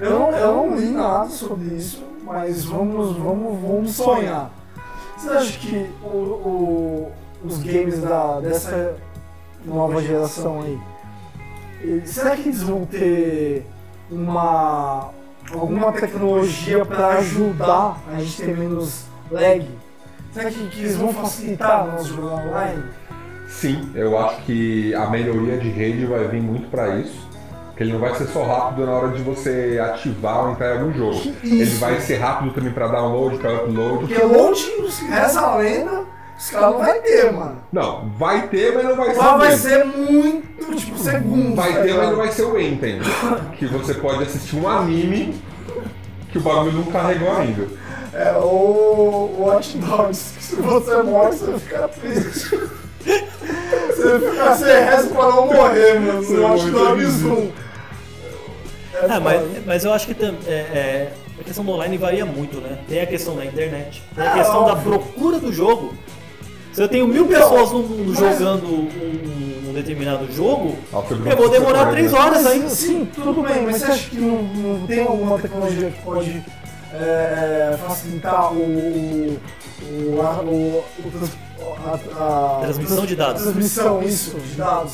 Eu 0.00 0.18
não, 0.18 0.30
eu 0.32 0.54
não 0.56 0.76
li 0.76 0.88
nada 0.90 1.28
sobre 1.30 1.76
isso, 1.76 2.02
mas 2.24 2.64
vamos, 2.64 3.16
vamos, 3.16 3.60
vamos 3.62 3.90
sonhar. 3.92 4.50
Vocês 5.16 5.32
acham 5.36 5.60
que 5.60 5.86
o, 6.02 6.08
o- 6.08 7.12
os 7.44 7.58
games 7.58 8.00
da, 8.00 8.40
dessa 8.40 8.96
nova 9.64 10.02
geração 10.02 10.62
aí, 10.62 12.06
será 12.06 12.36
que 12.36 12.48
eles 12.48 12.62
vão 12.62 12.84
ter 12.84 13.66
uma 14.10 15.10
alguma 15.52 15.92
tecnologia 15.92 16.84
para 16.84 17.18
ajudar 17.18 18.00
a 18.12 18.20
gente 18.20 18.42
ter 18.42 18.56
menos 18.56 19.04
lag? 19.30 19.68
Será 20.32 20.50
que, 20.50 20.66
que 20.68 20.80
eles 20.80 20.96
vão 20.96 21.12
facilitar 21.12 21.86
o 21.86 21.92
nosso 21.92 22.08
jogo 22.08 22.28
online? 22.28 22.82
Sim, 23.48 23.90
eu 23.94 24.18
acho 24.18 24.42
que 24.42 24.94
a 24.94 25.10
melhoria 25.10 25.58
de 25.58 25.68
rede 25.68 26.06
vai 26.06 26.26
vir 26.26 26.40
muito 26.40 26.68
pra 26.70 26.96
isso. 26.96 27.30
Porque 27.66 27.84
ele 27.84 27.92
não 27.92 28.00
vai 28.00 28.14
ser 28.14 28.26
só 28.26 28.44
rápido 28.44 28.86
na 28.86 28.92
hora 28.92 29.08
de 29.08 29.22
você 29.22 29.80
ativar 29.82 30.44
ou 30.44 30.52
entrar 30.52 30.76
em 30.76 30.78
algum 30.78 30.92
jogo. 30.92 31.34
Ele 31.42 31.64
vai 31.76 32.00
ser 32.00 32.16
rápido 32.16 32.52
também 32.52 32.72
pra 32.72 32.86
download, 32.86 33.38
pra 33.38 33.64
upload. 33.64 34.06
Porque 34.06 34.22
loading, 34.22 34.88
reza 35.08 35.40
a 35.40 35.56
lenda, 35.56 36.04
os 36.38 36.50
caras 36.50 36.70
não 36.72 36.78
vai 36.78 37.00
ter, 37.00 37.32
mano. 37.32 37.62
Não, 37.72 38.08
vai 38.18 38.48
ter, 38.48 38.74
mas 38.74 38.84
não 38.84 38.96
vai 38.96 39.10
ser. 39.14 39.18
Lá 39.20 39.34
o 39.34 39.38
vai 39.38 39.56
ser 39.56 39.84
muito, 39.84 40.76
tipo, 40.76 40.98
segundo. 40.98 41.54
Vai 41.56 41.72
tá 41.74 41.82
ter, 41.82 41.94
mas 41.94 42.08
não 42.10 42.16
vai 42.16 42.32
ser 42.32 42.42
o 42.42 42.58
Enten. 42.58 43.00
Que 43.58 43.66
você 43.66 43.94
pode 43.94 44.22
assistir 44.24 44.56
um 44.56 44.68
anime 44.68 45.40
que 46.30 46.38
o 46.38 46.40
bagulho 46.40 46.72
não 46.72 46.84
carregou 46.84 47.36
ainda. 47.36 47.66
É 48.14 48.32
o 48.32 49.36
Watch 49.38 49.78
Dogs, 49.78 50.34
que 50.36 50.44
se 50.44 50.56
você 50.56 51.02
morre, 51.02 51.30
você 51.32 51.58
fica 51.58 51.88
triste. 51.88 52.60
Você 53.04 54.20
fica 54.20 54.54
sem 54.56 54.84
reza 54.84 55.08
pra 55.08 55.22
não 55.28 55.46
morrer, 55.46 55.98
mano. 56.00 56.22
Você 56.22 56.34
No 56.34 56.42
Watch 56.42 56.70
Dogs 56.70 57.22
feliz. 57.22 57.22
1. 57.24 57.52
É 58.94 59.06
Ah, 59.08 59.20
mas, 59.20 59.42
mas 59.66 59.84
eu 59.84 59.92
acho 59.92 60.06
que 60.06 60.14
tam- 60.14 60.34
é, 60.46 60.52
é, 60.52 61.12
a 61.40 61.44
questão 61.44 61.64
do 61.64 61.72
online 61.72 61.96
varia 61.96 62.24
muito, 62.26 62.60
né? 62.60 62.78
Tem 62.88 63.00
a 63.00 63.06
questão 63.06 63.34
da 63.34 63.44
internet, 63.44 64.02
tem 64.14 64.24
a 64.24 64.30
É, 64.30 64.34
questão 64.34 64.64
da 64.66 64.76
procura 64.76 65.38
do 65.38 65.52
jogo. 65.52 65.94
Se 66.72 66.82
eu 66.82 66.88
tenho 66.88 67.06
mil 67.06 67.26
pessoas 67.26 67.70
no 67.70 67.80
mundo 67.80 68.14
jogando 68.14 68.66
um, 68.66 69.68
um 69.68 69.72
determinado 69.74 70.30
jogo, 70.32 70.76
Ah, 70.92 71.02
eu 71.30 71.36
vou 71.36 71.48
demorar 71.50 71.90
três 71.90 72.12
horas 72.12 72.46
aí. 72.46 72.68
sim, 72.70 73.06
tudo 73.14 73.42
bem, 73.42 73.62
mas 73.64 73.76
você 73.76 73.84
acha 73.92 74.08
que 74.10 74.16
não, 74.16 74.42
não 74.42 74.86
tem 74.86 75.02
alguma 75.02 75.38
tecnologia 75.38 75.90
que 75.90 76.02
pode 76.02 76.42
é, 76.94 77.76
facilitar 77.86 78.52
o. 78.52 78.56
o, 78.58 80.20
a, 80.22 80.40
o, 80.42 80.84
a, 81.86 81.94
a- 82.16 82.60
Transmissão 82.62 83.04
de 83.06 83.16
dados. 83.16 83.42
Transmissão, 83.42 84.02
isso, 84.02 84.36
de 84.38 84.54
dados. 84.54 84.92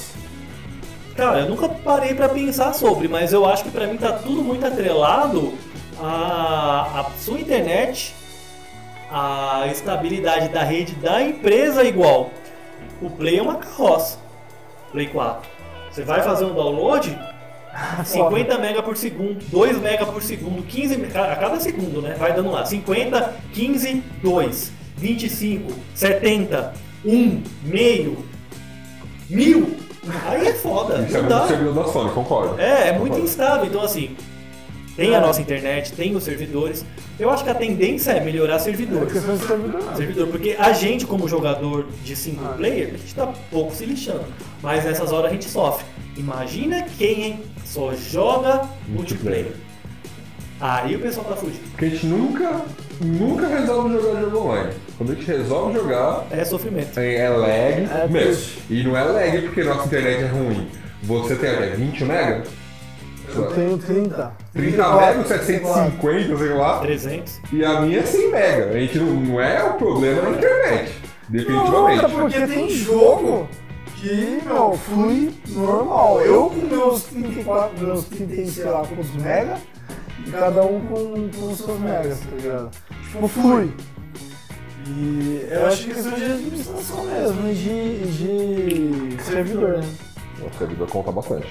Cara, 1.16 1.40
eu 1.40 1.48
nunca 1.48 1.68
parei 1.68 2.14
pra 2.14 2.28
pensar 2.28 2.72
sobre, 2.74 3.08
mas 3.08 3.32
eu 3.32 3.44
acho 3.46 3.64
que 3.64 3.70
pra 3.70 3.86
mim 3.88 3.96
tá 3.96 4.12
tudo 4.12 4.42
muito 4.42 4.64
atrelado 4.64 5.52
à, 6.00 7.00
à 7.00 7.06
sua 7.18 7.40
internet, 7.40 8.14
à 9.10 9.66
estabilidade 9.70 10.48
da 10.48 10.62
rede 10.62 10.94
da 10.96 11.22
empresa 11.22 11.82
igual. 11.84 12.30
O 13.00 13.08
Play 13.10 13.38
é 13.38 13.42
uma 13.42 13.56
carroça. 13.56 14.18
Play 14.92 15.06
4. 15.08 15.48
Você 15.90 16.02
vai 16.02 16.22
fazer 16.22 16.44
um 16.44 16.54
download, 16.54 17.16
50 18.04 18.58
mega 18.58 18.82
por 18.82 18.96
segundo, 18.96 19.44
2 19.50 19.78
mega 19.80 20.04
por 20.06 20.22
segundo, 20.22 20.62
15 20.62 20.96
me- 20.96 21.06
a 21.06 21.36
cada 21.36 21.60
segundo, 21.60 22.00
né? 22.02 22.14
Vai 22.18 22.32
dando 22.34 22.50
lá. 22.50 22.64
50, 22.64 23.34
15, 23.52 24.02
2, 24.22 24.72
25, 24.96 25.72
70, 25.94 26.72
1, 27.04 27.42
meio, 27.64 28.24
mil. 29.28 29.76
Aí 30.26 30.48
é 30.48 30.54
foda. 30.54 31.02
Isso 31.02 31.16
é 31.16 31.20
Não 31.22 31.28
muito 31.28 31.40
dá. 31.42 31.46
servidor 31.48 31.74
da 31.74 31.92
Sony, 31.92 32.10
concordo. 32.12 32.60
É, 32.60 32.88
é 32.88 32.92
muito 32.92 33.02
Concordo. 33.12 33.24
instável. 33.24 33.66
Então, 33.66 33.82
assim, 33.82 34.16
tem 34.98 35.14
a 35.14 35.20
nossa 35.20 35.40
internet, 35.40 35.92
tem 35.92 36.16
os 36.16 36.24
servidores. 36.24 36.84
Eu 37.20 37.30
acho 37.30 37.44
que 37.44 37.50
a 37.50 37.54
tendência 37.54 38.10
é 38.10 38.20
melhorar 38.20 38.56
É 38.56 38.58
servidores. 38.58 39.12
de 39.12 39.20
servidor. 39.20 39.96
Servidor, 39.96 40.26
porque 40.26 40.56
a 40.58 40.72
gente, 40.72 41.06
como 41.06 41.28
jogador 41.28 41.86
de 42.04 42.16
single 42.16 42.52
player, 42.54 42.88
a 42.94 42.96
gente 42.98 43.14
tá 43.14 43.32
pouco 43.48 43.72
se 43.72 43.86
lixando. 43.86 44.24
Mas 44.60 44.84
nessas 44.84 45.12
horas 45.12 45.30
a 45.30 45.34
gente 45.34 45.44
sofre. 45.48 45.86
Imagina 46.16 46.84
quem 46.98 47.40
só 47.64 47.94
joga 47.94 48.68
multiplayer. 48.88 49.52
Aí 50.60 50.96
o 50.96 50.98
pessoal 50.98 51.26
tá 51.26 51.36
fugindo. 51.36 51.70
Porque 51.70 51.84
a 51.84 51.88
gente 51.90 52.06
nunca, 52.06 52.60
nunca 53.00 53.46
resolve 53.46 53.94
jogar 53.94 54.20
jogo 54.20 54.38
online. 54.38 54.72
Quando 54.96 55.12
a 55.12 55.14
gente 55.14 55.26
resolve 55.28 55.74
jogar, 55.78 56.26
É 56.32 56.44
sofrimento. 56.44 56.98
é 56.98 57.14
é 57.18 57.28
lag 57.28 57.48
É. 57.52 58.36
E 58.68 58.82
não 58.82 58.96
é 58.96 59.04
lag 59.04 59.42
porque 59.42 59.62
nossa 59.62 59.86
internet 59.86 60.24
é 60.24 60.26
ruim. 60.26 60.66
Você 61.04 61.36
tem 61.36 61.50
é, 61.50 61.66
20 61.76 62.04
mega? 62.04 62.42
Eu 63.34 63.46
tenho 63.52 63.78
30. 63.78 64.32
30 64.58 64.96
mega, 64.96 65.24
750, 65.24 66.36
sei 66.36 66.48
lá. 66.48 66.80
300. 66.80 67.40
E 67.52 67.64
a 67.64 67.80
minha 67.80 68.00
é 68.00 68.02
100 68.02 68.30
mega. 68.32 68.70
A 68.70 68.72
gente 68.72 68.98
não, 68.98 69.06
não 69.06 69.40
é 69.40 69.62
o 69.62 69.74
problema 69.74 70.22
na 70.22 70.30
internet. 70.30 70.92
Não, 71.30 71.38
Definitivamente. 71.38 72.04
é 72.04 72.08
porque 72.08 72.46
tem 72.46 72.70
jogo 72.70 73.48
que, 73.94 74.40
meu, 74.44 74.72
flui 74.72 75.32
normal. 75.50 76.20
Eu 76.22 76.50
com 76.50 76.66
meus 76.66 77.04
34, 77.04 77.86
meus 77.86 78.04
30, 78.06 78.34
e 78.34 78.46
sei 78.48 78.64
lá, 78.64 78.84
quantos 78.84 79.14
mega, 79.14 79.58
e 80.26 80.30
cada 80.32 80.62
um 80.64 80.80
com, 80.80 81.30
com 81.30 81.52
os 81.52 81.58
seus 81.58 81.78
megas, 81.78 82.18
tá 82.18 82.36
ligado? 82.36 82.70
Tipo, 83.12 83.28
flui. 83.28 83.72
E 84.88 85.46
eu 85.50 85.66
acho 85.66 85.84
que 85.84 85.90
isso 85.92 86.08
é 86.08 86.16
de 86.16 86.24
administração 86.24 87.04
mesmo, 87.04 87.48
e 87.48 87.54
de, 87.54 89.16
de 89.16 89.22
servidor, 89.22 89.78
né? 89.78 89.88
O 90.40 90.58
servidor 90.58 90.88
conta 90.88 91.12
bastante. 91.12 91.46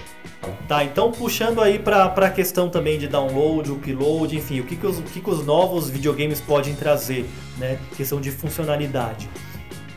Tá, 0.67 0.83
então 0.83 1.11
puxando 1.11 1.61
aí 1.61 1.79
pra, 1.79 2.09
pra 2.09 2.29
questão 2.29 2.69
também 2.69 2.97
de 2.97 3.07
download, 3.07 3.71
upload, 3.71 4.35
enfim, 4.35 4.59
o 4.59 4.63
que, 4.63 4.75
que, 4.75 4.85
os, 4.85 4.99
o 4.99 5.03
que, 5.03 5.19
que 5.19 5.29
os 5.29 5.45
novos 5.45 5.89
videogames 5.89 6.41
podem 6.41 6.75
trazer, 6.75 7.25
né? 7.57 7.79
Questão 7.95 8.19
de 8.19 8.31
funcionalidade. 8.31 9.29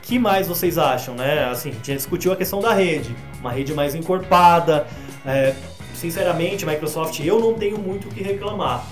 que 0.02 0.18
mais 0.18 0.48
vocês 0.48 0.78
acham, 0.78 1.14
né? 1.14 1.44
Assim, 1.44 1.70
a 1.70 1.72
gente 1.72 1.86
já 1.88 1.94
discutiu 1.94 2.32
a 2.32 2.36
questão 2.36 2.60
da 2.60 2.72
rede, 2.72 3.14
uma 3.40 3.52
rede 3.52 3.72
mais 3.74 3.94
encorpada. 3.94 4.86
é, 5.24 5.54
sinceramente, 5.94 6.64
Microsoft, 6.64 7.20
eu 7.20 7.38
não 7.38 7.54
tenho 7.54 7.78
muito 7.78 8.08
o 8.08 8.10
que 8.10 8.22
reclamar. 8.22 8.86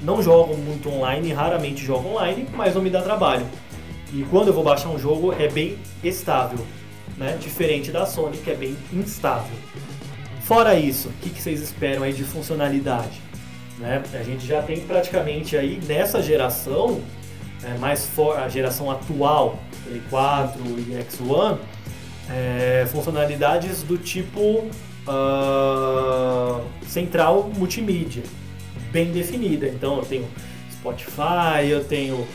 não 0.00 0.22
jogo 0.22 0.56
muito 0.56 0.88
online, 0.90 1.32
raramente 1.32 1.84
jogo 1.84 2.08
online, 2.08 2.46
mas 2.54 2.74
não 2.74 2.82
me 2.82 2.90
dá 2.90 3.00
trabalho. 3.00 3.46
E 4.12 4.24
quando 4.24 4.48
eu 4.48 4.52
vou 4.52 4.64
baixar 4.64 4.90
um 4.90 4.98
jogo 4.98 5.32
é 5.32 5.48
bem 5.48 5.78
estável, 6.04 6.58
né? 7.16 7.38
Diferente 7.40 7.90
da 7.90 8.04
Sony 8.04 8.36
que 8.36 8.50
é 8.50 8.54
bem 8.54 8.76
instável. 8.92 9.56
Fora 10.52 10.78
isso, 10.78 11.08
o 11.08 11.12
que, 11.12 11.30
que 11.30 11.40
vocês 11.40 11.62
esperam 11.62 12.02
aí 12.02 12.12
de 12.12 12.24
funcionalidade? 12.24 13.22
Né? 13.78 14.02
A 14.12 14.22
gente 14.22 14.46
já 14.46 14.60
tem 14.60 14.80
praticamente 14.80 15.56
aí 15.56 15.80
nessa 15.88 16.20
geração, 16.20 17.00
é, 17.64 17.78
mais 17.78 18.04
for, 18.04 18.38
a 18.38 18.50
geração 18.50 18.90
atual, 18.90 19.58
Play 19.82 20.02
4 20.10 20.60
e 20.78 21.02
X1, 21.04 21.58
é, 22.28 22.86
funcionalidades 22.92 23.82
do 23.82 23.96
tipo 23.96 24.68
uh, 25.08 26.62
central 26.86 27.50
multimídia, 27.56 28.22
bem 28.90 29.10
definida. 29.10 29.66
Então 29.66 29.96
eu 29.96 30.04
tenho 30.04 30.28
Spotify, 30.70 31.66
eu 31.66 31.82
tenho 31.82 32.28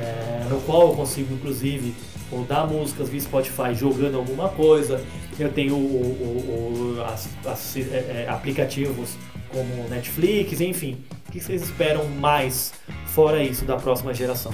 é, 0.00 0.46
no 0.48 0.60
qual 0.60 0.90
eu 0.90 0.94
consigo 0.94 1.34
inclusive 1.34 1.92
rodar 2.30 2.68
músicas 2.68 3.08
via 3.08 3.20
Spotify 3.20 3.74
jogando 3.74 4.16
alguma 4.16 4.48
coisa. 4.48 5.04
Eu 5.38 5.52
tenho 5.52 5.74
o, 5.74 5.78
o, 5.78 6.96
o, 6.98 7.04
as, 7.04 7.28
as, 7.44 7.76
é, 7.76 7.80
é, 7.80 8.26
aplicativos 8.28 9.16
como 9.48 9.88
Netflix, 9.88 10.60
enfim. 10.60 11.04
O 11.28 11.32
que 11.32 11.40
vocês 11.40 11.62
esperam 11.62 12.04
mais 12.20 12.72
fora 13.06 13.42
isso 13.42 13.64
da 13.64 13.76
próxima 13.76 14.14
geração? 14.14 14.52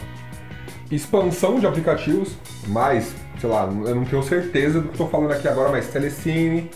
Expansão 0.90 1.60
de 1.60 1.66
aplicativos, 1.66 2.34
mais, 2.66 3.14
sei 3.40 3.48
lá, 3.48 3.64
eu 3.64 3.94
não 3.94 4.04
tenho 4.04 4.22
certeza 4.22 4.80
do 4.80 4.88
que 4.88 4.94
estou 4.94 5.08
falando 5.08 5.32
aqui 5.32 5.46
agora, 5.46 5.70
mas 5.70 5.88
Telecine, 5.88 6.68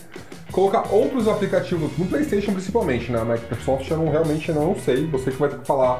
colocar 0.51 0.87
outros 0.89 1.27
aplicativos 1.27 1.97
no 1.97 2.05
PlayStation 2.05 2.53
principalmente, 2.53 3.11
na 3.11 3.25
né? 3.25 3.33
Microsoft 3.33 3.89
eu 3.89 3.97
não, 3.97 4.09
realmente 4.09 4.51
não 4.51 4.75
sei, 4.79 5.05
você 5.07 5.31
que 5.31 5.37
vai 5.37 5.49
ter 5.49 5.59
que 5.59 5.67
falar 5.67 5.99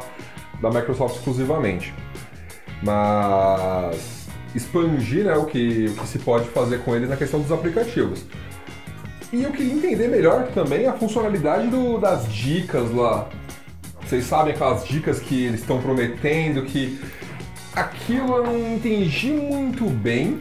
da 0.61 0.69
Microsoft 0.69 1.17
exclusivamente. 1.17 1.93
Mas 2.81 4.24
expandir 4.55 5.25
né, 5.25 5.35
o, 5.35 5.45
que, 5.45 5.87
o 5.87 5.93
que 5.93 6.07
se 6.07 6.19
pode 6.19 6.45
fazer 6.49 6.79
com 6.79 6.95
eles 6.95 7.09
na 7.09 7.17
questão 7.17 7.39
dos 7.39 7.51
aplicativos. 7.51 8.23
E 9.31 9.43
eu 9.43 9.51
queria 9.51 9.73
entender 9.73 10.07
melhor 10.07 10.47
também 10.53 10.87
a 10.87 10.93
funcionalidade 10.93 11.67
do, 11.67 11.97
das 11.97 12.31
dicas 12.31 12.89
lá. 12.91 13.27
Vocês 14.01 14.23
sabem 14.25 14.53
aquelas 14.53 14.87
dicas 14.87 15.19
que 15.19 15.45
eles 15.45 15.61
estão 15.61 15.81
prometendo, 15.81 16.63
que 16.63 16.99
aquilo 17.75 18.35
eu 18.35 18.43
não 18.45 18.75
entendi 18.75 19.31
muito 19.31 19.89
bem. 19.89 20.39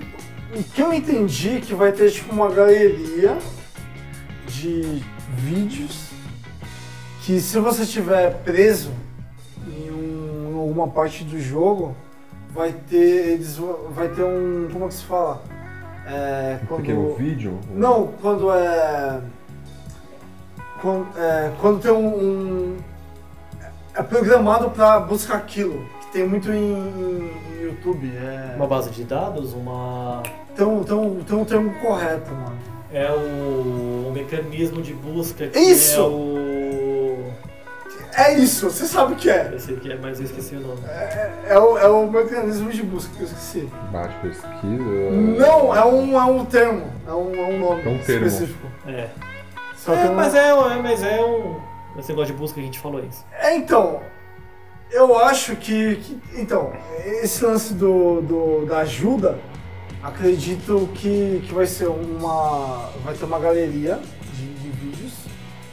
O 0.55 0.63
que 0.63 0.81
eu 0.81 0.93
entendi 0.93 1.57
é 1.57 1.61
que 1.61 1.75
vai 1.75 1.91
ter 1.91 2.11
tipo 2.11 2.33
uma 2.33 2.51
galeria 2.51 3.37
de 4.47 5.03
vídeos 5.37 6.11
que 7.23 7.41
se 7.41 7.59
você 7.59 7.83
estiver 7.83 8.35
preso 8.45 8.93
em, 9.67 9.91
um, 9.91 10.51
em, 10.53 10.61
alguma 10.61 10.89
parte 10.89 11.25
do 11.25 11.41
jogo, 11.41 11.97
vai 12.55 12.73
ter 12.89 13.33
eles 13.33 13.59
vai 13.91 14.09
ter 14.09 14.23
um 14.23 14.69
como 14.73 14.85
é 14.85 14.89
que 14.89 14.95
se 14.95 15.05
fala? 15.05 15.43
É, 16.07 16.59
quando, 16.69 16.81
um 16.81 16.83
pequeno 16.83 17.15
vídeo? 17.15 17.59
Não, 17.73 18.09
quando 18.23 18.51
é 18.53 19.21
quando, 20.81 21.19
é, 21.19 21.53
quando 21.61 21.81
tem 21.81 21.91
um, 21.91 22.07
um 22.07 22.77
é 23.95 24.03
programado 24.03 24.71
para 24.71 25.01
buscar 25.01 25.37
aquilo 25.37 25.85
que 26.01 26.13
tem 26.13 26.29
muito 26.29 26.53
em, 26.53 26.75
em 26.75 27.63
YouTube. 27.63 28.11
É... 28.17 28.55
Uma 28.57 28.67
base 28.67 28.91
de 28.91 29.05
dados, 29.05 29.53
uma 29.53 30.23
tem 30.55 30.67
um, 30.67 30.83
tem 30.85 30.97
um, 30.97 31.25
tem 31.25 31.37
um 31.37 31.45
termo 31.45 31.75
correto, 31.81 32.31
mano 32.33 32.75
é 32.95 33.11
o, 33.11 34.09
o 34.09 34.13
mecanismo 34.15 34.81
de 34.81 34.95
busca 34.95 35.49
que 35.49 35.59
isso! 35.59 35.99
é 35.99 36.03
o. 36.03 36.54
É 38.17 38.39
isso, 38.39 38.71
você 38.71 38.87
sabe 38.87 39.15
o 39.15 39.17
que 39.17 39.29
é. 39.29 39.51
Eu 39.53 39.59
sei 39.59 39.77
que 39.77 39.91
é, 39.91 39.97
mas 39.97 40.19
eu 40.19 40.27
esqueci 40.27 40.57
o 40.57 40.61
nome. 40.61 40.81
É, 40.87 41.33
é, 41.49 41.59
o, 41.59 41.79
é 41.79 41.89
o 41.89 42.11
mecanismo 42.11 42.71
de 42.71 42.83
busca 42.83 43.13
que 43.15 43.23
eu 43.23 43.27
esqueci. 43.27 43.69
Bate 43.91 44.15
pesquisa? 44.21 44.51
Não, 44.63 45.75
é 45.75 45.85
um, 45.85 46.19
é 46.19 46.25
um 46.25 46.45
termo. 46.45 46.93
É 47.07 47.13
um, 47.13 47.35
é 47.35 47.47
um 47.47 47.59
nome 47.59 47.83
é 47.83 47.89
um 47.89 47.99
termo. 47.99 48.27
específico. 48.27 48.67
É. 48.87 49.09
Só 49.77 49.95
é, 49.95 50.09
mas, 50.11 50.35
é, 50.35 50.49
é, 50.49 50.83
mas 50.83 51.03
é 51.03 51.21
um. 51.21 51.61
Esse 51.99 52.09
negócio 52.11 52.35
de 52.35 52.41
busca 52.41 52.55
que 52.55 52.61
a 52.61 52.65
gente 52.65 52.79
falou 52.79 53.05
isso. 53.05 53.25
É, 53.33 53.57
então. 53.57 54.01
Eu 54.91 55.19
acho 55.19 55.57
que, 55.57 55.97
que. 55.97 56.21
então, 56.35 56.73
esse 57.21 57.45
lance 57.45 57.75
do, 57.75 58.21
do, 58.21 58.67
da 58.67 58.79
ajuda 58.79 59.41
Acredito 60.05 60.87
que, 60.93 61.43
que 61.47 61.55
vai 61.55 61.65
ser 61.65 61.89
uma. 61.89 62.91
Vai 63.03 63.15
ter 63.15 63.25
uma 63.25 63.39
galeria 63.39 63.99
de, 64.35 64.55
de 64.55 64.69
vídeos 64.69 65.15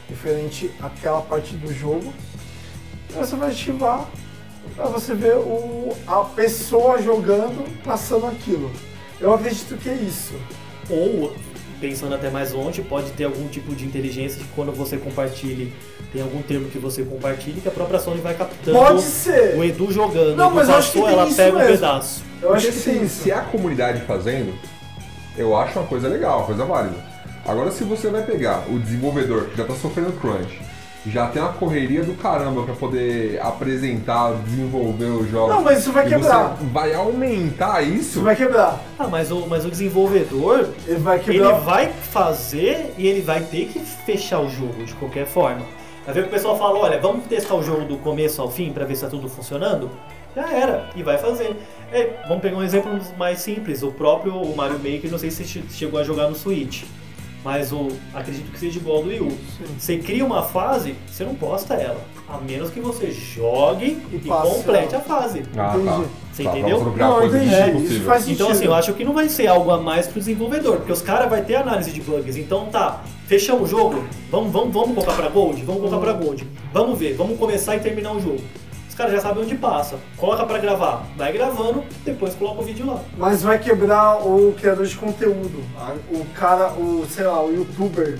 diferente 0.08 0.70
àquela 0.80 1.20
parte 1.20 1.54
do 1.54 1.70
jogo. 1.70 2.14
E 3.14 3.18
você 3.18 3.36
vai 3.36 3.50
ativar 3.50 4.06
para 4.74 4.86
você 4.86 5.14
ver 5.14 5.36
o, 5.36 5.94
a 6.06 6.20
pessoa 6.24 7.00
jogando, 7.00 7.64
passando 7.84 8.26
aquilo. 8.26 8.70
Eu 9.20 9.34
acredito 9.34 9.76
que 9.76 9.88
é 9.88 9.94
isso. 9.94 10.34
Ou, 10.88 11.34
pensando 11.80 12.14
até 12.14 12.30
mais 12.30 12.52
longe, 12.52 12.82
pode 12.82 13.10
ter 13.12 13.24
algum 13.24 13.48
tipo 13.48 13.74
de 13.74 13.84
inteligência 13.84 14.38
que 14.38 14.48
quando 14.54 14.72
você 14.72 14.96
compartilhe 14.96 15.72
tem 16.12 16.20
algum 16.20 16.42
termo 16.42 16.68
que 16.68 16.78
você 16.78 17.02
compartilhe 17.02 17.60
que 17.60 17.68
a 17.68 17.70
própria 17.70 17.98
Sony 17.98 18.20
vai 18.20 18.34
captando 18.34 18.76
Pode 18.76 19.00
ser. 19.00 19.56
o 19.56 19.64
Edu 19.64 19.90
jogando. 19.90 20.36
Não, 20.36 20.50
mas 20.50 20.68
passou, 20.68 21.08
ela 21.08 21.26
pega 21.26 21.52
mesmo. 21.52 21.58
um 21.58 21.66
pedaço. 21.66 22.22
Eu 22.42 22.52
acho 22.52 22.66
que. 22.66 23.08
Se 23.08 23.30
é 23.30 23.34
a 23.34 23.40
comunidade 23.40 24.02
fazendo, 24.02 24.52
eu 25.36 25.56
acho 25.56 25.78
uma 25.78 25.88
coisa 25.88 26.08
legal, 26.08 26.38
uma 26.38 26.46
coisa 26.46 26.64
válida. 26.66 27.12
Agora, 27.46 27.70
se 27.70 27.82
você 27.82 28.08
vai 28.08 28.22
pegar 28.24 28.64
o 28.68 28.78
desenvolvedor 28.78 29.46
que 29.46 29.56
já 29.56 29.62
está 29.62 29.74
sofrendo 29.74 30.12
crunch, 30.12 30.60
já 31.06 31.26
tem 31.26 31.42
uma 31.42 31.52
correria 31.52 32.04
do 32.04 32.14
caramba 32.14 32.62
para 32.62 32.74
poder 32.74 33.40
apresentar, 33.40 34.34
desenvolver 34.44 35.06
os 35.06 35.30
jogos. 35.30 35.54
Não, 35.56 35.62
mas 35.62 35.80
isso 35.80 35.92
vai 35.92 36.08
quebrar. 36.08 36.56
vai 36.72 36.94
aumentar 36.94 37.82
isso? 37.82 38.00
Isso 38.00 38.22
vai 38.22 38.36
quebrar. 38.36 38.80
Ah, 38.98 39.08
mas 39.08 39.30
o, 39.32 39.46
mas 39.48 39.64
o 39.64 39.70
desenvolvedor, 39.70 40.68
ele 40.86 41.00
vai 41.00 41.18
quebrar. 41.18 41.54
Ele 41.54 41.60
vai 41.64 41.88
fazer 41.88 42.94
e 42.96 43.06
ele 43.06 43.20
vai 43.20 43.40
ter 43.40 43.66
que 43.66 43.80
fechar 43.80 44.40
o 44.40 44.48
jogo 44.48 44.84
de 44.84 44.94
qualquer 44.94 45.26
forma. 45.26 45.62
Vai 46.04 46.14
ver 46.14 46.22
que 46.22 46.28
o 46.28 46.32
pessoal 46.32 46.56
fala, 46.56 46.78
olha, 46.78 47.00
vamos 47.00 47.26
testar 47.26 47.54
o 47.54 47.62
jogo 47.62 47.84
do 47.84 47.96
começo 47.98 48.40
ao 48.40 48.50
fim 48.50 48.72
para 48.72 48.84
ver 48.84 48.96
se 48.96 49.04
está 49.04 49.08
tudo 49.08 49.28
funcionando? 49.28 49.90
Já 50.34 50.50
era, 50.50 50.88
e 50.96 51.02
vai 51.02 51.18
fazer. 51.18 51.56
É, 51.92 52.22
vamos 52.26 52.42
pegar 52.42 52.56
um 52.56 52.62
exemplo 52.62 52.98
mais 53.18 53.40
simples, 53.40 53.82
o 53.82 53.92
próprio 53.92 54.32
Mario 54.56 54.78
Maker, 54.78 55.10
não 55.10 55.18
sei 55.18 55.30
se 55.30 55.44
você 55.44 55.62
chegou 55.70 56.00
a 56.00 56.04
jogar 56.04 56.28
no 56.28 56.34
Switch, 56.34 56.84
mas 57.44 57.72
o, 57.72 57.88
acredito 58.14 58.50
que 58.52 58.58
seja 58.58 58.78
igual 58.78 58.98
ao 58.98 59.02
do 59.02 59.08
Wii 59.08 59.20
U. 59.20 59.30
Sim. 59.30 59.64
Você 59.78 59.98
cria 59.98 60.24
uma 60.24 60.42
fase, 60.42 60.94
você 61.06 61.24
não 61.24 61.34
posta 61.34 61.74
ela, 61.74 62.00
a 62.28 62.38
menos 62.38 62.70
que 62.70 62.80
você 62.80 63.10
jogue 63.10 63.98
e, 64.12 64.16
e 64.16 64.20
complete 64.20 64.94
a 64.94 65.00
fase. 65.00 65.42
Ah, 65.56 65.76
tá. 65.84 66.04
Você 66.32 66.44
tá, 66.44 66.50
entendeu? 66.50 66.94
Não, 66.96 67.26
entendi. 67.26 67.84
Isso 67.84 68.04
faz 68.04 68.28
então 68.28 68.50
assim, 68.50 68.64
eu 68.64 68.74
acho 68.74 68.94
que 68.94 69.04
não 69.04 69.12
vai 69.12 69.28
ser 69.28 69.48
algo 69.48 69.70
a 69.70 69.78
mais 69.78 70.06
pro 70.06 70.18
desenvolvedor, 70.18 70.78
porque 70.78 70.92
os 70.92 71.02
caras 71.02 71.28
vão 71.28 71.42
ter 71.44 71.56
análise 71.56 71.90
de 71.90 72.00
bugs. 72.00 72.36
Então 72.36 72.66
tá, 72.66 73.02
fechamos 73.26 73.64
o 73.64 73.66
jogo, 73.66 74.04
vamos, 74.30 74.52
vamos, 74.52 74.72
vamos 74.72 74.94
colocar 74.94 75.14
pra 75.14 75.28
Gold? 75.28 75.62
Vamos 75.64 75.82
colocar 75.82 75.98
pra 75.98 76.12
Gold. 76.12 76.46
Vamos 76.72 76.98
ver, 76.98 77.14
vamos 77.14 77.38
começar 77.38 77.76
e 77.76 77.80
terminar 77.80 78.12
o 78.12 78.20
jogo 78.20 78.40
os 78.92 78.94
caras 78.94 79.14
já 79.14 79.20
sabem 79.22 79.42
onde 79.42 79.54
passa. 79.54 79.98
Coloca 80.18 80.44
para 80.44 80.58
gravar, 80.58 81.06
vai 81.16 81.32
gravando, 81.32 81.82
depois 82.04 82.34
coloca 82.34 82.60
o 82.60 82.62
vídeo 82.62 82.86
lá. 82.86 83.00
Mas 83.16 83.42
vai 83.42 83.58
quebrar 83.58 84.18
o 84.18 84.52
criador 84.52 84.84
de 84.84 84.94
conteúdo. 84.94 85.64
O 86.10 86.26
cara, 86.34 86.72
o, 86.72 87.06
sei 87.08 87.24
lá, 87.24 87.42
o 87.42 87.54
youtuber 87.54 88.18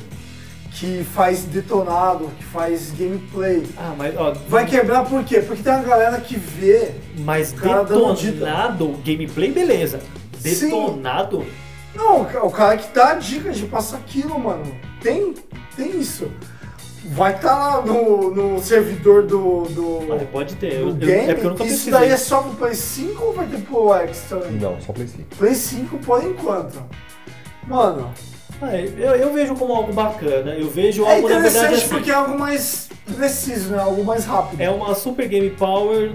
que 0.70 1.04
faz 1.04 1.42
detonado, 1.42 2.30
que 2.38 2.44
faz 2.44 2.90
gameplay. 2.92 3.66
Ah, 3.76 3.92
mas 3.98 4.16
ó, 4.16 4.32
vai 4.48 4.64
quebrar 4.64 5.04
por 5.04 5.22
quê? 5.24 5.40
Porque 5.42 5.62
tem 5.62 5.74
uma 5.74 5.82
galera 5.82 6.18
que 6.22 6.38
vê. 6.38 6.92
Mas 7.18 7.52
detonado, 7.52 8.98
gameplay, 9.04 9.52
beleza. 9.52 10.00
Detonado. 10.40 11.42
Sim. 11.42 11.48
Não, 11.94 12.22
o 12.22 12.50
cara 12.50 12.78
que 12.78 12.94
dá 12.94 13.10
a 13.10 13.14
dica 13.16 13.50
de 13.50 13.66
passar 13.66 13.98
aquilo, 13.98 14.38
mano. 14.38 14.74
Tem, 15.02 15.34
tem 15.76 16.00
isso 16.00 16.30
vai 17.04 17.34
estar 17.34 17.48
tá 17.48 17.76
lá 17.76 17.86
no, 17.86 18.30
no 18.30 18.62
servidor 18.62 19.26
do. 19.26 19.62
do 19.64 20.12
ah, 20.12 20.24
pode 20.30 20.54
ter. 20.56 20.78
Do 20.78 20.90
eu, 20.90 20.94
game. 20.94 21.30
é 21.30 21.34
porque 21.34 21.46
eu 21.46 21.50
nunca 21.50 21.64
Isso 21.64 21.90
daí 21.90 22.10
é 22.10 22.16
só 22.16 22.42
pro 22.42 22.52
Play 22.52 22.74
5 22.74 23.24
ou 23.24 23.32
vai 23.32 23.46
ter 23.46 23.60
pro 23.62 23.92
X 23.94 24.26
também? 24.28 24.52
Não, 24.52 24.80
só 24.80 24.92
Play 24.92 25.08
5. 25.08 25.36
Play 25.36 25.54
5 25.54 25.98
por 25.98 26.24
enquanto. 26.24 26.82
Mano. 27.66 28.12
Ah, 28.60 28.76
eu, 28.76 29.16
eu 29.16 29.32
vejo 29.32 29.56
como 29.56 29.74
algo 29.74 29.92
bacana. 29.92 30.54
Eu 30.54 30.70
vejo 30.70 31.04
é 31.04 31.16
algo 31.16 31.28
na 31.28 31.40
verdade 31.40 31.74
assim, 31.74 31.88
porque 31.88 32.10
é 32.10 32.14
algo 32.14 32.38
mais 32.38 32.88
preciso, 33.16 33.70
né? 33.70 33.82
Algo 33.82 34.04
mais 34.04 34.24
rápido. 34.24 34.60
É 34.60 34.70
uma 34.70 34.94
super 34.94 35.26
game 35.26 35.50
power. 35.50 36.12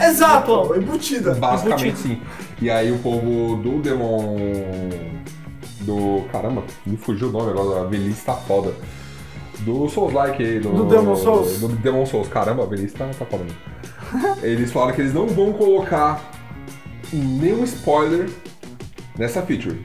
Exato, 0.00 0.76
embutida. 0.76 1.34
Basicamente 1.34 1.88
embutida. 1.88 2.14
sim. 2.14 2.22
E 2.62 2.70
aí 2.70 2.92
o 2.92 2.98
povo 2.98 3.56
do 3.56 3.80
Demon. 3.80 4.36
Do. 5.80 6.24
Caramba, 6.30 6.62
me 6.86 6.96
fugiu 6.96 7.28
o 7.28 7.32
nome 7.32 7.50
agora, 7.50 7.80
a 7.80 7.84
velhice 7.84 8.24
tá 8.24 8.34
foda 8.34 8.72
do 9.64 9.88
Souls-like 9.88 10.42
aí. 10.42 10.60
Do, 10.60 10.70
do 10.70 10.84
Demon 10.84 11.16
Souls? 11.16 11.60
Do 11.60 11.68
Demon 11.68 12.06
Souls. 12.06 12.28
Caramba, 12.28 12.62
a 12.62 12.66
velhice 12.66 12.94
tá, 12.94 13.08
tá 13.18 13.24
foda 13.24 13.44
Eles 14.42 14.72
falaram 14.72 14.94
que 14.94 15.00
eles 15.00 15.14
não 15.14 15.26
vão 15.26 15.52
colocar 15.52 16.20
nenhum 17.12 17.64
spoiler 17.64 18.28
nessa 19.16 19.42
feature. 19.42 19.80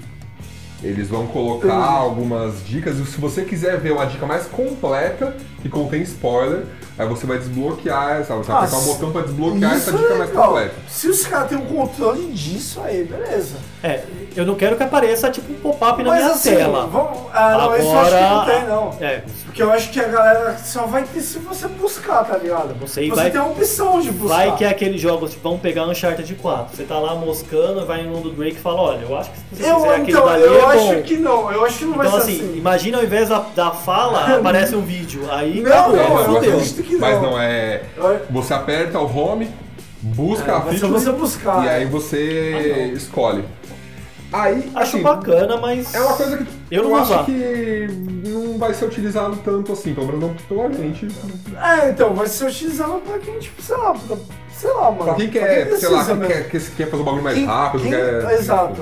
Eles 0.85 1.09
vão 1.09 1.25
colocar 1.27 1.73
algumas 1.75 2.63
dicas 2.65 2.97
e 2.99 3.05
se 3.05 3.19
você 3.19 3.43
quiser 3.43 3.79
ver 3.79 3.91
uma 3.91 4.05
dica 4.05 4.25
mais 4.25 4.45
completa, 4.45 5.35
que 5.61 5.67
contém 5.69 6.01
spoiler, 6.03 6.63
aí 6.97 7.07
você 7.07 7.25
vai 7.25 7.39
desbloquear, 7.39 8.23
sabe? 8.23 8.45
Você 8.45 8.51
vai 8.51 8.57
apertar 8.61 8.77
o 8.77 8.81
se- 8.81 8.87
botão 8.93 9.11
pra 9.11 9.21
desbloquear 9.23 9.73
essa 9.73 9.91
dica 9.91 10.13
é 10.13 10.17
mais 10.17 10.29
legal. 10.29 10.47
completa. 10.49 10.73
Se 10.87 11.07
os 11.07 11.25
caras 11.25 11.49
têm 11.49 11.57
um 11.57 11.65
controle 11.65 12.27
disso 12.33 12.79
aí, 12.81 13.03
beleza. 13.03 13.55
É, 13.81 14.03
eu 14.35 14.45
não 14.45 14.53
quero 14.55 14.75
que 14.77 14.83
apareça 14.83 15.29
tipo 15.31 15.51
um 15.51 15.55
pop-up 15.55 16.01
na 16.03 16.09
Mas 16.11 16.21
minha 16.23 16.33
assim, 16.33 16.55
tela. 16.55 16.85
vamos. 16.87 17.17
Ah, 17.33 17.57
não, 17.57 17.75
isso 17.77 17.85
eu 17.87 17.99
acho 17.99 18.11
que 18.15 18.21
não 18.21 18.45
tem, 18.45 18.65
não. 18.67 18.93
É, 19.01 19.23
Porque 19.45 19.63
eu 19.63 19.71
acho 19.71 19.89
que 19.89 19.99
a 19.99 20.07
galera 20.07 20.57
só 20.57 20.85
vai 20.85 21.03
ter 21.03 21.21
se 21.21 21.39
você 21.39 21.67
buscar, 21.67 22.23
tá 22.25 22.37
ligado? 22.37 22.75
Sei, 22.87 23.09
você 23.09 23.15
vai- 23.15 23.31
tem 23.31 23.39
a 23.41 23.45
opção 23.45 23.99
de 24.01 24.11
buscar. 24.11 24.35
vai 24.37 24.55
que 24.55 24.63
é 24.65 24.69
aqueles 24.69 25.01
jogos, 25.01 25.31
tipo, 25.31 25.43
vamos 25.43 25.61
pegar 25.61 25.87
Uncharted 25.87 26.35
4. 26.35 26.75
Você 26.75 26.83
tá 26.83 26.99
lá 26.99 27.15
moscando, 27.15 27.85
vai 27.85 28.03
no 28.03 28.21
do 28.21 28.31
Drake 28.31 28.57
e 28.57 28.59
fala, 28.59 28.81
olha, 28.81 29.01
eu 29.07 29.17
acho 29.17 29.31
que 29.31 29.37
se 29.37 29.63
você 29.63 29.69
Eu, 29.69 29.89
aquele 29.91 30.11
então, 30.11 30.25
dali 30.25 30.43
eu 30.43 30.71
é 30.71 30.74
acho 30.75 31.01
que 31.03 31.17
não, 31.17 31.51
eu 31.51 31.65
acho 31.65 31.77
que 31.79 31.85
não 31.85 31.93
vai 31.97 32.07
Então 32.07 32.19
ser 32.21 32.23
assim, 32.31 32.39
assim. 32.49 32.57
imagina 32.57 32.97
ao 32.97 33.03
invés 33.03 33.29
da, 33.29 33.39
da 33.55 33.71
fala, 33.71 34.19
aparece 34.37 34.75
um 34.75 34.81
vídeo. 34.81 35.21
Aí 35.31 35.61
Não, 35.61 35.71
acabou, 35.71 35.95
não, 35.95 36.03
É, 36.03 36.21
eu 36.21 36.25
fudeu. 36.25 36.37
acredito 36.53 36.83
que 36.83 36.95
mas 36.97 37.15
não. 37.21 37.31
não 37.31 37.41
é. 37.41 37.81
Eu- 37.97 38.21
Você 38.31 38.53
aperta 38.53 38.99
o 38.99 39.17
home, 39.17 39.49
busca 40.01 40.57
a 40.57 40.61
ser 40.63 40.69
feature 40.71 40.91
você 40.91 41.11
buscar. 41.11 41.65
e 41.65 41.69
aí 41.69 41.85
você 41.85 42.91
escolhe. 42.95 43.43
Aí, 44.33 44.69
Acho 44.75 44.95
assim, 44.97 45.01
bacana, 45.03 45.55
mas. 45.57 45.93
É 45.93 46.01
uma 46.01 46.13
coisa 46.17 46.37
que 46.37 46.45
Eu 46.69 46.83
não 46.83 46.89
vou 46.89 46.99
acho 46.99 47.13
usar. 47.13 47.23
que 47.25 47.87
não 48.27 48.57
vai 48.57 48.73
ser 48.73 48.85
utilizado 48.85 49.37
tanto 49.45 49.71
assim, 49.71 49.93
pelo 49.93 50.07
menos 50.07 50.21
não 50.21 50.33
pela 50.33 50.73
gente. 50.73 51.07
É, 51.61 51.89
então, 51.91 52.13
vai 52.13 52.27
ser 52.27 52.45
utilizado 52.47 53.01
pra 53.07 53.17
quem, 53.19 53.39
tipo, 53.39 53.61
sei 53.61 53.77
lá, 53.77 53.93
pra, 53.93 54.17
sei 54.51 54.71
lá, 54.73 54.91
mano. 54.91 55.03
Pra 55.05 55.13
quem 55.13 55.29
quer, 55.29 55.71
sei 55.77 55.87
lá, 55.89 56.03
quem 56.03 56.15
mesmo. 56.15 56.33
quer, 56.33 56.49
quer, 56.49 56.61
quer 56.75 56.87
fazer 56.89 57.01
um 57.01 57.05
bagulho 57.05 57.23
mais 57.23 57.37
Quem- 57.37 57.45
rápido, 57.45 57.81
quem- 57.83 57.91
quer. 57.91 58.31
Exato. 58.33 58.81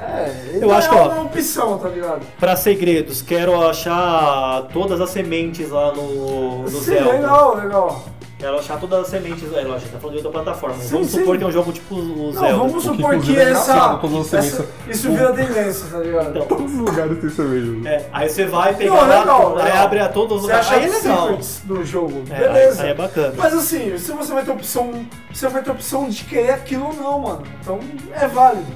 É, 0.00 0.58
Eu 0.60 0.72
acho 0.72 0.88
que, 0.88 0.94
é 0.94 0.98
ó, 1.00 1.08
uma 1.08 1.22
opção, 1.22 1.78
tá 1.78 1.88
ligado? 1.88 2.20
Pra 2.38 2.54
segredos, 2.56 3.20
quero 3.22 3.68
achar 3.68 4.62
todas 4.72 5.00
as 5.00 5.10
sementes 5.10 5.70
lá 5.70 5.92
no, 5.92 6.62
no 6.62 6.68
Sim, 6.68 6.80
Zelda. 6.92 7.12
legal, 7.12 7.56
legal. 7.56 8.04
Quero 8.38 8.56
achar 8.56 8.78
todas 8.78 9.00
as 9.00 9.08
sementes. 9.08 9.52
É, 9.52 9.62
lógico, 9.62 9.90
tá 9.90 9.98
falando 9.98 10.20
de 10.20 10.24
outra 10.24 10.30
plataforma. 10.44 10.76
Sim, 10.80 10.90
vamos 10.92 11.08
sim. 11.08 11.18
supor 11.18 11.36
que 11.36 11.42
é 11.42 11.46
um 11.48 11.50
jogo 11.50 11.72
tipo 11.72 11.96
o 11.96 12.26
Não, 12.32 12.32
Zelda. 12.40 12.54
vamos 12.56 12.86
O 12.86 12.90
que, 12.92 12.96
supor 12.96 13.18
que, 13.20 13.36
é 13.36 13.42
essa, 13.50 13.98
essa- 14.00 14.24
sementes- 14.24 14.64
Isso 14.88 15.10
vira 15.10 15.32
tendência, 15.32 15.86
tá 15.90 15.98
ligado? 15.98 16.28
Então, 16.30 16.46
Todos 16.46 16.72
os 16.72 16.78
lugares 16.78 17.18
tem 17.20 17.30
cerveja. 17.30 17.88
é, 17.88 18.06
aí 18.12 18.28
você 18.28 18.44
vai 18.44 18.74
pegar 18.76 18.90
Não, 18.94 19.08
lá, 19.08 19.18
legal, 19.18 19.58
aí 19.58 19.64
legal. 19.64 19.82
abre 19.84 19.98
a 19.98 20.08
todos 20.08 20.36
os 20.36 20.42
Você 20.42 20.46
lugares. 20.52 20.66
acha 20.68 20.76
Aí 20.76 20.84
é 20.84 20.88
legal. 20.88 21.22
secrets 21.26 21.60
no 21.66 21.84
jogo, 21.84 22.22
É, 22.30 22.38
beleza. 22.38 22.80
aí, 22.82 22.86
aí 22.86 22.92
é 22.92 22.94
bacana. 22.94 23.34
Mas 23.36 23.54
assim, 23.54 23.98
se 23.98 24.12
você 24.12 24.32
vai 24.32 24.44
ter 24.44 24.52
opção, 24.52 25.04
você 25.32 25.48
vai 25.48 25.60
ter 25.60 25.70
opção 25.72 26.08
de 26.08 26.22
querer 26.22 26.50
aquilo 26.52 26.86
ou 26.86 26.94
não, 26.94 27.18
mano. 27.18 27.42
Então 27.60 27.80
é 28.14 28.28
válido. 28.28 28.66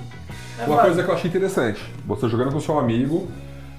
É 0.58 0.64
Uma 0.64 0.82
coisa 0.82 1.02
que 1.02 1.08
eu 1.08 1.14
achei 1.14 1.28
interessante, 1.28 1.82
você 2.06 2.28
jogando 2.28 2.52
com 2.52 2.60
seu 2.60 2.78
amigo, 2.78 3.28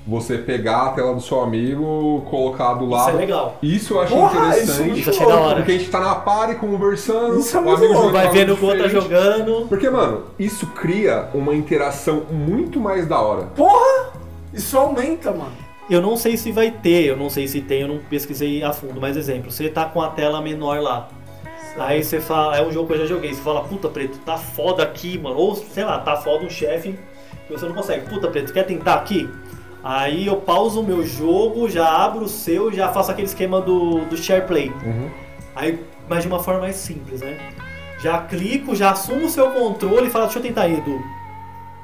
você 0.06 0.38
pegar 0.38 0.88
a 0.88 0.90
tela 0.90 1.14
do 1.14 1.22
seu 1.22 1.42
amigo, 1.42 2.26
colocar 2.30 2.74
do 2.74 2.86
lado. 2.86 3.10
Isso 3.10 3.18
é 3.18 3.20
legal. 3.20 3.58
Isso 3.62 3.94
eu 3.94 4.02
achei 4.02 4.18
Porra, 4.18 4.34
isso 4.34 4.42
é 4.42 4.48
interessante. 4.50 4.88
muito 4.88 5.00
Isso 5.00 5.10
achei 5.10 5.26
da 5.26 5.36
hora. 5.36 5.56
Porque 5.58 5.72
a 5.72 5.78
gente 5.78 5.90
tá 5.90 6.00
na 6.00 6.16
party 6.16 6.56
conversando, 6.56 7.40
Isso 7.40 7.56
é 7.56 7.62
o 7.62 7.70
amigo 7.70 7.94
jogando 7.94 8.12
Vai 8.12 8.30
vendo 8.30 8.54
o 8.54 8.58
que 8.58 8.66
o 8.66 8.68
outro 8.68 8.84
tá 8.84 8.90
jogando. 8.90 9.68
Porque, 9.68 9.90
mano, 9.90 10.24
isso 10.38 10.68
cria 10.68 11.30
uma 11.34 11.56
interação 11.56 12.24
muito 12.32 12.80
mais 12.80 13.08
da 13.08 13.20
hora. 13.20 13.44
Porra! 13.56 14.12
Isso 14.54 14.78
aumenta, 14.78 15.32
mano. 15.32 15.64
Eu 15.90 16.02
não 16.02 16.16
sei 16.16 16.38
se 16.38 16.52
vai 16.52 16.72
ter, 16.72 17.06
eu 17.06 17.18
não 17.18 17.30
sei 17.30 17.48
se 17.48 17.62
tem, 17.62 17.82
eu 17.82 17.88
não 17.88 17.98
pesquisei 17.98 18.64
a 18.64 18.72
fundo, 18.72 19.02
mas 19.02 19.18
exemplo, 19.18 19.52
você 19.52 19.68
tá 19.68 19.86
com 19.86 20.02
a 20.02 20.10
tela 20.10 20.42
menor 20.42 20.82
lá. 20.82 21.10
Aí 21.78 22.04
você 22.04 22.20
fala, 22.20 22.58
é 22.58 22.66
um 22.66 22.72
jogo 22.72 22.88
que 22.88 22.94
eu 22.94 23.00
já 23.00 23.06
joguei, 23.06 23.34
você 23.34 23.42
fala, 23.42 23.64
puta 23.64 23.90
preto, 23.90 24.20
tá 24.20 24.38
foda 24.38 24.84
aqui, 24.84 25.18
mano. 25.18 25.36
Ou 25.38 25.56
sei 25.56 25.84
lá, 25.84 26.00
tá 26.00 26.16
foda 26.16 26.46
um 26.46 26.50
chefe 26.50 26.98
que 27.48 27.52
você 27.52 27.66
não 27.66 27.74
consegue. 27.74 28.08
Puta 28.08 28.28
preto, 28.28 28.54
quer 28.54 28.64
tentar 28.64 28.96
aqui? 28.96 29.30
Aí 29.84 30.28
eu 30.28 30.38
pauso 30.38 30.80
o 30.80 30.84
meu 30.84 31.04
jogo, 31.04 31.70
já 31.70 31.88
abro 31.88 32.26
o 32.26 32.30
seu, 32.30 32.72
já 32.72 32.90
faço 32.94 33.12
aquele 33.12 33.28
esquema 33.28 33.60
do, 33.60 34.06
do 34.06 34.16
share 34.16 34.46
play. 34.46 34.70
Uhum. 34.70 35.10
Aí, 35.56 35.84
mas 36.08 36.22
de 36.22 36.28
uma 36.28 36.40
forma 36.40 36.62
mais 36.62 36.76
simples, 36.76 37.22
né? 37.22 37.38
Já 38.00 38.20
clico, 38.20 38.76
já 38.76 38.92
assumo 38.92 39.26
o 39.26 39.30
seu 39.30 39.52
controle 39.52 40.08
e 40.08 40.10
falo, 40.10 40.26
deixa 40.26 40.40
eu 40.40 40.44
tentar 40.44 40.64
aí, 40.64 40.78
Edu. 40.78 41.02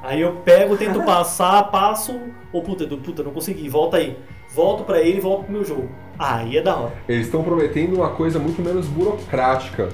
Aí 0.02 0.20
eu 0.20 0.36
pego, 0.44 0.76
tento 0.76 1.02
passar, 1.04 1.64
passo, 1.64 2.18
ou 2.52 2.62
puta, 2.62 2.84
Edu, 2.84 2.96
puta, 2.98 3.22
não 3.22 3.32
consegui, 3.32 3.68
volta 3.68 3.98
aí. 3.98 4.16
Volto 4.54 4.84
pra 4.84 5.00
ele 5.00 5.18
e 5.18 5.20
volto 5.20 5.44
pro 5.44 5.52
meu 5.52 5.64
jogo. 5.64 5.88
Aí 6.22 6.58
é 6.58 6.62
da 6.62 6.76
hora. 6.76 6.92
Eles 7.08 7.26
estão 7.26 7.42
prometendo 7.42 7.96
uma 7.96 8.10
coisa 8.10 8.38
muito 8.38 8.60
menos 8.62 8.86
burocrática 8.86 9.88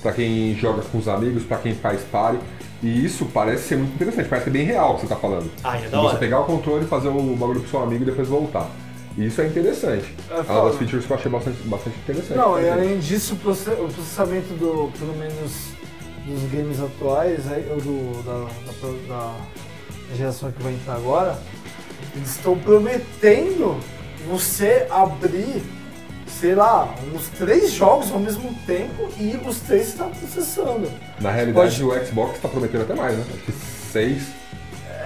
pra 0.00 0.12
quem 0.12 0.54
joga 0.54 0.80
com 0.82 0.98
os 0.98 1.08
amigos, 1.08 1.42
pra 1.42 1.58
quem 1.58 1.74
faz 1.74 2.00
party. 2.02 2.38
E 2.82 3.04
isso 3.04 3.26
parece 3.26 3.64
ser 3.68 3.76
muito 3.76 3.94
interessante, 3.94 4.28
parece 4.28 4.44
ser 4.44 4.50
bem 4.50 4.64
real 4.64 4.92
o 4.92 4.94
que 4.94 5.00
você 5.02 5.06
tá 5.08 5.16
falando. 5.16 5.50
Aí 5.64 5.84
é 5.84 5.88
da 5.88 5.98
você 6.00 6.06
hora. 6.08 6.18
pegar 6.18 6.40
o 6.40 6.44
controle, 6.44 6.84
fazer 6.86 7.08
o 7.08 7.36
bagulho 7.36 7.60
pro 7.60 7.68
seu 7.70 7.82
amigo 7.82 8.02
e 8.02 8.06
depois 8.06 8.28
voltar. 8.28 8.68
E 9.16 9.26
isso 9.26 9.40
é 9.40 9.46
interessante. 9.46 10.14
É 10.30 10.34
É 10.38 10.40
uma 10.52 10.64
das 10.68 10.76
features 10.78 11.04
que 11.04 11.12
eu 11.12 11.16
achei 11.16 11.30
bastante, 11.30 11.58
bastante 11.64 11.96
interessante. 11.98 12.36
Não, 12.38 12.60
e 12.60 12.68
além 12.68 12.98
disso, 12.98 13.34
o 13.34 13.36
proce- 13.38 13.70
o 13.70 13.88
processamento 13.88 14.54
do, 14.54 14.90
pelo 14.98 15.14
menos 15.16 15.72
dos 16.26 16.50
games 16.50 16.80
atuais, 16.80 17.40
ou 17.70 17.76
do, 17.80 18.22
da, 18.24 18.48
da, 19.08 19.14
da 20.08 20.16
geração 20.16 20.50
que 20.50 20.62
vai 20.62 20.72
entrar 20.72 20.94
agora, 20.94 21.38
eles 22.16 22.30
estão 22.30 22.56
prometendo 22.58 23.76
você 24.28 24.86
abrir, 24.90 25.62
sei 26.26 26.54
lá, 26.54 26.94
uns 27.14 27.28
três 27.38 27.72
jogos 27.72 28.10
ao 28.12 28.18
mesmo 28.18 28.54
tempo 28.66 29.08
e 29.18 29.38
os 29.46 29.60
três 29.60 29.88
estão 29.88 30.10
processando. 30.10 30.90
Na 31.20 31.30
realidade, 31.30 31.82
o 31.84 32.06
Xbox 32.06 32.38
tá 32.40 32.48
prometendo 32.48 32.82
até 32.82 32.94
mais, 32.94 33.16
né? 33.16 33.24
Acho 33.28 33.38
que 33.44 33.52
seis. 33.92 34.22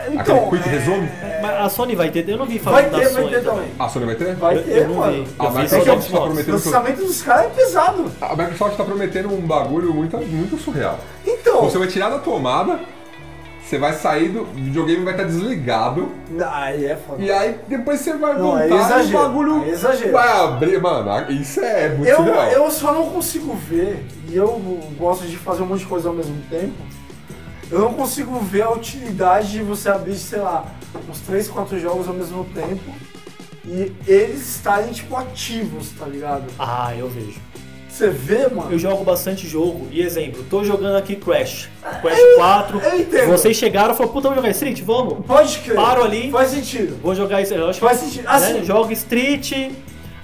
Então, 0.08 0.36
Aquele 0.46 0.62
quick 0.62 0.68
é- 0.68 0.72
resume. 0.78 1.08
Mas 1.42 1.60
a 1.66 1.68
Sony 1.68 1.96
vai 1.96 2.10
ter, 2.12 2.28
eu 2.28 2.36
não 2.38 2.46
vi 2.46 2.58
Vai 2.60 2.84
falando 2.84 2.92
da 2.92 2.98
ter, 2.98 3.04
vai 3.06 3.12
Sony 3.22 3.28
ter 3.34 3.42
também. 3.42 3.54
também. 3.64 3.70
A 3.76 3.88
Sony 3.88 4.06
vai 4.06 4.14
ter? 4.14 4.34
Vai 4.36 4.56
Eu- 4.56 4.62
ter, 4.62 4.76
eu 4.76 4.88
não 4.88 4.94
mano. 4.94 5.12
vi. 5.24 5.30
A 5.36 5.44
Eu 5.44 5.50
do 5.50 5.58
Microsoft 5.58 5.84
tá 5.86 6.00
Xbox. 6.00 6.06
O 6.06 6.26
prometendo. 6.26 6.46
processamento 6.52 7.04
dos 7.04 7.22
caras 7.22 7.46
é 7.46 7.48
pesado. 7.48 8.12
A 8.20 8.36
Microsoft 8.36 8.76
tá 8.76 8.84
prometendo 8.84 9.34
um 9.34 9.40
bagulho 9.40 9.92
muito, 9.92 10.16
muito 10.18 10.62
surreal. 10.62 11.00
Então, 11.26 11.62
Você 11.62 11.76
vai 11.76 11.88
tirar 11.88 12.10
da 12.10 12.18
tomada, 12.20 12.78
você 13.68 13.78
vai 13.78 13.92
sair 13.94 14.28
do. 14.28 14.42
O 14.42 14.46
videogame 14.54 15.04
vai 15.04 15.14
estar 15.14 15.24
desligado. 15.24 16.08
aí 16.52 16.84
é 16.86 16.94
foda. 16.96 17.20
E 17.22 17.30
aí 17.30 17.58
depois 17.66 18.00
você 18.00 18.16
vai 18.16 18.38
Não, 18.38 18.56
é 18.58 18.68
voltar 18.68 18.68
e 18.68 18.72
o 18.72 18.80
exagero, 18.80 19.18
bagulho 19.18 19.64
é 19.64 19.68
exagero. 19.70 20.12
vai 20.12 20.40
abrir. 20.40 20.80
Mano, 20.80 21.32
isso 21.32 21.60
é 21.60 21.88
muito 21.88 22.08
Eu, 22.08 22.16
surreal. 22.18 22.44
eu 22.50 22.70
só 22.70 22.92
não 22.92 23.10
consigo 23.10 23.54
ver, 23.54 24.06
e 24.28 24.36
eu 24.36 24.48
gosto 24.96 25.26
de 25.26 25.36
fazer 25.36 25.62
um 25.62 25.66
monte 25.66 25.80
de 25.80 25.86
coisa 25.86 26.08
ao 26.08 26.14
mesmo 26.14 26.40
tempo, 26.48 26.74
eu 27.70 27.80
não 27.80 27.92
consigo 27.94 28.38
ver 28.38 28.62
a 28.62 28.70
utilidade 28.70 29.50
de 29.50 29.62
você 29.62 29.88
abrir, 29.88 30.14
sei 30.14 30.38
lá, 30.38 30.64
uns 31.10 31.18
3, 31.20 31.48
4 31.48 31.80
jogos 31.80 32.06
ao 32.06 32.14
mesmo 32.14 32.44
tempo 32.54 32.94
e 33.64 33.92
eles 34.06 34.54
estarem, 34.56 34.92
tipo, 34.92 35.16
ativos, 35.16 35.90
tá 35.98 36.06
ligado? 36.06 36.44
Ah, 36.56 36.94
eu 36.96 37.08
vejo. 37.08 37.40
Você 37.96 38.10
vê, 38.10 38.46
mano? 38.48 38.70
Eu 38.70 38.78
jogo 38.78 39.02
bastante 39.02 39.48
jogo, 39.48 39.88
e 39.90 40.02
exemplo, 40.02 40.44
tô 40.50 40.62
jogando 40.62 40.96
aqui 40.96 41.16
Crash. 41.16 41.70
Crash 42.02 42.20
4. 42.36 42.78
eu 42.78 43.00
entendo. 43.00 43.28
Vocês 43.28 43.56
chegaram 43.56 43.94
e 43.94 43.96
falaram, 43.96 44.12
puta, 44.12 44.28
vamos 44.28 44.36
jogar 44.36 44.50
Street? 44.50 44.82
Vamos. 44.82 45.24
Pode 45.24 45.58
crer. 45.60 45.76
Paro 45.76 46.04
ali. 46.04 46.30
Faz 46.30 46.50
sentido. 46.50 46.98
Vou 47.02 47.14
jogar 47.14 47.40
isso. 47.40 47.54
Eu 47.54 47.72
Faz 47.72 48.00
que, 48.00 48.04
sentido. 48.04 48.24
né, 48.24 48.30
Assim, 48.30 48.64
Jogo 48.66 48.92
Street. 48.92 49.70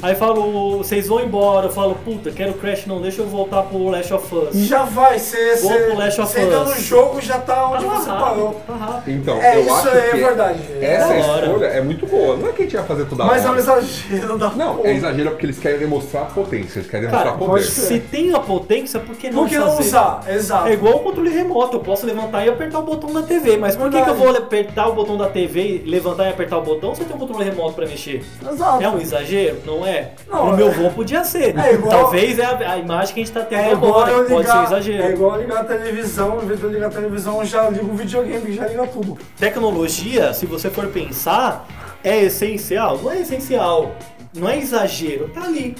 Aí 0.02 0.16
falo, 0.16 0.78
vocês 0.78 1.06
vão 1.06 1.20
embora. 1.20 1.66
Eu 1.66 1.70
falo, 1.70 1.94
puta, 2.04 2.30
quero 2.32 2.54
Crash, 2.54 2.86
não, 2.86 3.00
deixa 3.00 3.22
eu 3.22 3.26
voltar 3.28 3.62
pro 3.62 3.88
Last 3.88 4.12
of 4.12 4.34
Us. 4.34 4.56
já 4.66 4.82
vai, 4.84 5.18
você 5.18 5.54
Vou 5.56 5.70
pro 5.72 5.96
Last 5.96 6.20
of 6.20 6.32
você 6.32 6.40
entra 6.40 6.58
no 6.64 6.70
Us. 6.72 6.80
jogo 6.82 7.20
já 7.20 7.38
tá 7.38 7.52
Tá 7.54 7.68
onde 7.70 7.84
você 7.84 8.06
parou. 8.10 8.46
rápido, 8.48 8.62
tá 8.66 8.74
rápido. 8.74 9.14
Então, 9.16 9.36
É, 9.42 9.56
eu 9.56 9.60
isso 9.62 9.74
acho 9.74 9.88
é 9.88 10.10
que 10.10 10.16
verdade. 10.16 10.60
essa 10.80 11.16
escolha 11.18 11.66
é 11.66 11.80
muito 11.82 12.06
boa. 12.06 12.36
Não 12.36 12.48
é 12.48 12.52
que 12.52 12.62
a 12.62 12.64
gente 12.64 12.74
ia 12.74 12.82
fazer 12.82 13.04
toda 13.06 13.24
Mas 13.24 13.44
é 13.44 13.46
hora. 13.46 13.54
um 13.56 13.58
exagero 13.58 14.38
da 14.38 14.50
Não, 14.50 14.76
porra. 14.76 14.88
é 14.88 14.94
exagero 14.94 15.30
porque 15.30 15.46
eles 15.46 15.58
querem 15.58 15.78
demonstrar 15.78 16.26
potência, 16.34 16.78
eles 16.80 16.90
querem 16.90 17.06
demonstrar 17.06 17.34
Cara, 17.34 17.38
poder. 17.38 17.50
pode 17.62 17.66
ser. 17.70 17.80
Se 17.82 18.00
tem 18.00 18.34
a 18.34 18.40
potência, 18.40 18.98
por 18.98 19.14
que 19.14 19.30
não 19.30 19.42
Por 19.42 19.48
que 19.48 19.58
não 19.58 19.68
fazer? 19.76 19.88
usar? 19.88 20.24
Exato. 20.28 20.68
É 20.68 20.72
igual 20.72 20.96
o 20.96 21.00
controle 21.00 21.30
remoto, 21.30 21.76
eu 21.76 21.80
posso 21.80 22.06
levantar 22.06 22.44
e 22.44 22.48
apertar 22.48 22.80
o 22.80 22.82
botão 22.82 23.12
da 23.12 23.22
TV, 23.22 23.56
mas 23.56 23.76
por 23.76 23.88
que, 23.90 24.02
que 24.02 24.10
eu 24.10 24.14
vou 24.16 24.30
apertar 24.30 24.88
o 24.88 24.94
botão 24.94 25.16
da 25.16 25.28
TV, 25.28 25.82
levantar 25.86 26.24
e 26.26 26.30
apertar 26.30 26.58
o 26.58 26.62
botão 26.62 26.94
se 26.94 27.02
eu 27.02 27.06
tenho 27.06 27.16
um 27.16 27.20
controle 27.20 27.44
remoto 27.44 27.74
pra 27.74 27.86
mexer? 27.86 28.24
Exato. 28.50 28.82
É 28.82 28.88
um 28.88 28.98
exagero? 28.98 29.58
Não 29.64 29.86
é? 29.86 29.91
Não, 30.28 30.50
no 30.50 30.56
meu 30.56 30.68
é- 30.68 30.70
vô 30.70 30.90
podia 30.90 31.24
ser. 31.24 31.58
É 31.58 31.74
igual- 31.74 31.90
Talvez 32.02 32.38
é 32.38 32.44
a, 32.44 32.72
a 32.72 32.78
imagem 32.78 33.14
que 33.14 33.20
a 33.20 33.24
gente 33.24 33.32
tá 33.34 33.42
tendo 33.42 33.60
É 33.60 33.72
agora, 33.72 34.06
que 34.06 34.12
pode 34.12 34.26
ser 34.28 34.34
um 34.34 34.38
ligar, 34.40 34.64
exagero. 34.64 35.02
é 35.02 35.10
igual 35.12 35.40
ligar 35.40 35.60
a 35.60 35.64
televisão, 35.64 36.40
em 36.42 36.46
vez 36.46 36.58
de 36.60 36.64
eu 36.66 36.70
ligar 36.72 36.86
a 36.86 36.90
televisão, 36.90 37.44
já 37.44 37.68
ligo 37.70 37.90
o 37.92 37.96
videogame, 37.96 38.40
que 38.46 38.52
já 38.54 38.66
liga 38.66 38.86
tudo. 38.86 39.18
Tecnologia, 39.38 40.32
se 40.34 40.46
você 40.46 40.68
for 40.70 40.86
pensar, 40.88 41.66
é 42.02 42.22
essencial? 42.24 42.98
Não 43.02 43.10
é 43.12 43.20
essencial. 43.20 43.92
Não 44.34 44.48
é 44.48 44.58
exagero, 44.58 45.28
tá 45.28 45.42
ali. 45.44 45.76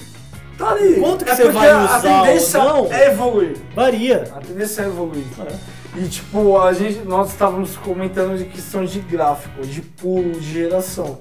Tá 0.59 0.71
ali. 0.71 1.01
Quanto 1.01 1.25
que 1.25 1.31
é 1.31 1.35
você 1.35 1.51
vai 1.51 1.71
a 1.71 1.85
usar 1.85 2.01
tendência 2.03 2.63
ou 2.63 2.69
não? 2.89 2.93
é 2.93 3.07
evoluir. 3.07 3.57
Varia. 3.75 4.25
A 4.37 4.41
tendência 4.41 4.83
é 4.83 4.87
evoluir. 4.87 5.25
É. 5.49 5.99
E 5.99 6.09
tipo, 6.09 6.59
a 6.61 6.73
gente, 6.73 7.01
nós 7.01 7.31
estávamos 7.31 7.77
comentando 7.77 8.37
de 8.39 8.45
questão 8.45 8.85
de 8.85 9.01
gráfico, 9.01 9.63
de 9.67 9.81
pulo, 9.83 10.33
de 10.33 10.53
geração. 10.53 11.19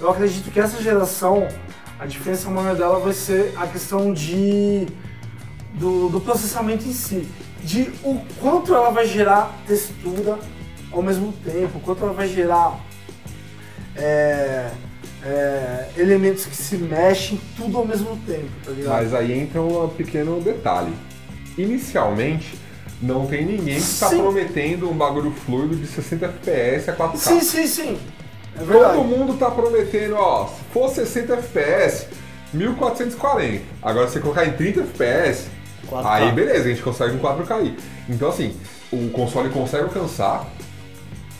Eu 0.00 0.10
acredito 0.10 0.50
que 0.50 0.60
essa 0.60 0.82
geração, 0.82 1.46
a 1.98 2.06
diferença 2.06 2.50
maior 2.50 2.76
dela 2.76 2.98
vai 2.98 3.12
ser 3.12 3.52
a 3.56 3.66
questão 3.66 4.12
de 4.12 4.86
do, 5.74 6.08
do 6.08 6.20
processamento 6.20 6.86
em 6.86 6.92
si. 6.92 7.26
De 7.62 7.90
o 8.02 8.20
quanto 8.40 8.74
ela 8.74 8.90
vai 8.90 9.06
gerar 9.06 9.58
textura 9.66 10.38
ao 10.92 11.02
mesmo 11.02 11.32
tempo, 11.44 11.80
quanto 11.80 12.04
ela 12.04 12.12
vai 12.12 12.28
gerar 12.28 12.78
é, 13.96 14.70
é, 15.24 15.88
elementos 15.96 16.46
que 16.46 16.56
se 16.56 16.76
mexem, 16.76 17.40
tudo 17.56 17.78
ao 17.78 17.86
mesmo 17.86 18.16
tempo, 18.26 18.50
tá 18.64 18.70
ligado? 18.70 18.92
Mas 18.92 19.14
aí 19.14 19.32
entra 19.32 19.60
um 19.62 19.88
pequeno 19.88 20.40
detalhe. 20.40 20.92
Inicialmente, 21.56 22.58
não 23.00 23.26
tem 23.26 23.44
ninguém 23.44 23.76
que 23.76 23.80
está 23.80 24.08
prometendo 24.08 24.90
um 24.90 24.94
bagulho 24.94 25.30
fluido 25.30 25.76
de 25.76 25.86
60 25.86 26.26
FPS 26.26 26.90
a 26.90 26.96
4K. 26.96 27.16
Sim, 27.16 27.40
sim, 27.40 27.66
sim. 27.66 27.98
É. 28.56 28.64
Todo 28.64 29.04
mundo 29.04 29.38
tá 29.38 29.50
prometendo, 29.50 30.14
ó, 30.16 30.46
se 30.46 30.62
for 30.72 30.88
60 30.88 31.34
FPS, 31.34 32.06
1440. 32.52 33.62
Agora, 33.82 34.06
se 34.06 34.14
você 34.14 34.20
colocar 34.20 34.46
em 34.46 34.52
30 34.52 34.80
FPS, 34.82 35.48
4K. 35.88 36.02
aí 36.04 36.32
beleza, 36.32 36.64
a 36.66 36.68
gente 36.68 36.82
consegue 36.82 37.16
um 37.16 37.18
4K 37.18 37.52
aí. 37.52 37.76
Então, 38.08 38.28
assim, 38.28 38.56
o 38.92 39.10
console 39.10 39.50
consegue 39.50 39.84
alcançar, 39.84 40.46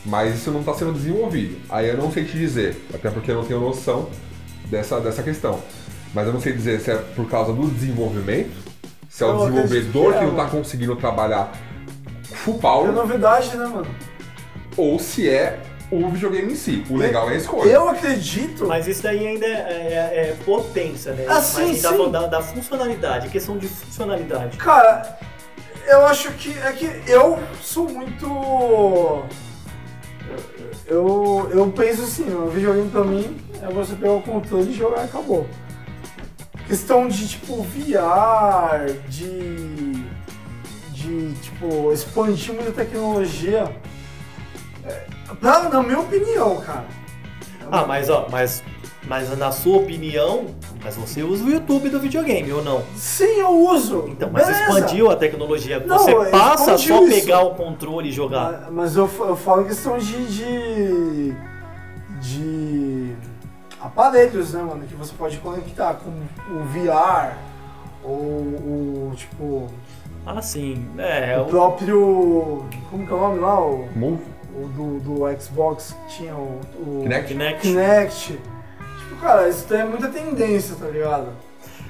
mas 0.05 0.35
isso 0.35 0.51
não 0.51 0.59
está 0.59 0.73
sendo 0.73 0.93
desenvolvido. 0.93 1.57
Aí 1.69 1.87
eu 1.89 1.97
não 1.97 2.11
sei 2.11 2.25
te 2.25 2.37
dizer, 2.37 2.85
até 2.93 3.09
porque 3.09 3.31
eu 3.31 3.35
não 3.35 3.45
tenho 3.45 3.59
noção 3.59 4.09
dessa, 4.69 4.99
dessa 4.99 5.23
questão. 5.23 5.59
Mas 6.13 6.27
eu 6.27 6.33
não 6.33 6.41
sei 6.41 6.53
dizer 6.53 6.79
se 6.79 6.91
é 6.91 6.95
por 6.95 7.29
causa 7.29 7.53
do 7.53 7.67
desenvolvimento, 7.69 8.51
se 9.09 9.23
é 9.23 9.27
o 9.27 9.31
Eu 9.31 9.37
desenvolvedor 9.49 10.11
que 10.11 10.17
é, 10.17 10.19
que 10.19 10.25
não 10.25 10.31
está 10.31 10.45
conseguindo 10.45 10.95
trabalhar 10.95 11.51
full 12.23 12.55
É 12.55 12.59
power, 12.59 12.91
novidade, 12.91 13.55
né, 13.55 13.65
mano? 13.65 13.87
ou 14.77 14.99
se 14.99 15.29
é 15.29 15.61
o 16.03 16.09
videogame 16.09 16.53
em 16.53 16.55
si. 16.55 16.83
O 16.89 16.95
legal 16.97 17.29
é 17.29 17.33
a 17.33 17.37
escolha. 17.37 17.69
Eu 17.69 17.87
acredito. 17.89 18.65
Mas 18.65 18.87
isso 18.87 19.03
daí 19.03 19.25
ainda 19.27 19.45
é, 19.45 19.49
é- 19.49 20.29
é 20.29 20.35
potência, 20.45 21.13
né? 21.13 21.25
Ah, 21.27 21.35
Mas 21.35 21.45
sim, 21.45 21.61
a 21.63 21.65
gente 21.67 21.81
tá 21.81 21.93
sim. 21.93 22.11
da, 22.11 22.27
da 22.27 22.41
funcionalidade, 22.41 23.29
questão 23.29 23.57
de 23.57 23.67
funcionalidade. 23.67 24.57
Cara, 24.57 25.17
eu 25.87 26.05
acho 26.07 26.31
que 26.33 26.51
é 26.59 26.71
que 26.71 26.89
eu 27.09 27.39
sou 27.61 27.89
muito. 27.89 29.23
Eu, 30.87 31.49
eu 31.51 31.71
penso 31.71 32.03
assim, 32.03 32.31
o 32.33 32.47
videogame 32.49 32.89
pra 32.89 33.03
mim 33.03 33.37
é 33.61 33.67
você 33.71 33.95
pegar 33.95 34.13
o 34.13 34.21
controle 34.21 34.71
e 34.71 34.73
jogar 34.73 35.01
e 35.01 35.05
acabou. 35.05 35.47
Questão 36.67 37.07
de 37.07 37.27
tipo 37.27 37.61
VR, 37.63 38.91
de. 39.07 39.93
de 40.91 41.33
tipo, 41.41 41.91
expandir 41.91 42.53
muita 42.53 42.71
tecnologia. 42.71 43.71
É, 44.83 45.05
pra, 45.39 45.69
na 45.69 45.81
minha 45.83 45.99
opinião, 45.99 46.57
cara. 46.61 46.85
Ah, 47.71 47.85
mas 47.87 48.09
ó, 48.09 48.27
mas, 48.31 48.61
mas 49.07 49.35
na 49.37 49.51
sua 49.51 49.77
opinião, 49.77 50.45
mas 50.83 50.95
você 50.95 51.23
usa 51.23 51.43
o 51.43 51.49
YouTube 51.49 51.89
do 51.89 51.99
videogame 51.99 52.51
ou 52.53 52.63
não? 52.63 52.83
Sim, 52.95 53.39
eu 53.39 53.49
uso. 53.49 54.05
Então, 54.07 54.29
mas 54.31 54.45
Beleza. 54.47 54.63
expandiu 54.65 55.09
a 55.09 55.15
tecnologia. 55.15 55.79
Não, 55.79 55.97
Você 55.97 56.13
passa 56.29 56.73
a 56.73 56.77
só 56.77 57.03
isso. 57.03 57.07
pegar 57.21 57.41
o 57.41 57.55
controle 57.55 58.09
e 58.09 58.11
jogar. 58.11 58.69
Mas- 58.71 58.95
eu, 58.95 59.09
eu 59.19 59.35
falo 59.35 59.63
em 59.63 59.65
questão 59.65 59.97
de, 59.97 60.25
de. 60.27 61.35
de 62.21 63.15
aparelhos, 63.81 64.53
né, 64.53 64.61
mano? 64.61 64.85
Que 64.85 64.95
você 64.95 65.13
pode 65.17 65.37
conectar 65.39 65.95
com 65.95 66.09
o 66.55 66.63
VR 66.65 67.33
ou 68.03 68.19
o 68.19 69.13
tipo. 69.15 69.67
Ah, 70.25 70.41
sim. 70.41 70.87
É, 70.97 71.37
o 71.39 71.43
o- 71.43 71.45
próprio. 71.45 72.65
Como 72.89 73.05
que 73.05 73.11
é 73.11 73.15
o 73.15 73.19
nome 73.19 73.39
lá? 73.39 73.59
O, 73.59 73.87
Move, 73.95 74.21
o 74.57 74.67
do, 74.67 74.99
do 74.99 75.41
Xbox 75.41 75.95
que 76.07 76.17
tinha 76.17 76.35
o. 76.35 76.59
o 76.77 76.99
Kinect. 77.03 77.27
Kinect. 77.27 77.61
Kinect. 77.61 78.39
Tipo, 78.99 79.15
cara, 79.21 79.47
isso 79.49 79.65
tem 79.67 79.85
muita 79.85 80.07
tendência, 80.07 80.75
tá 80.79 80.87
ligado? 80.87 81.27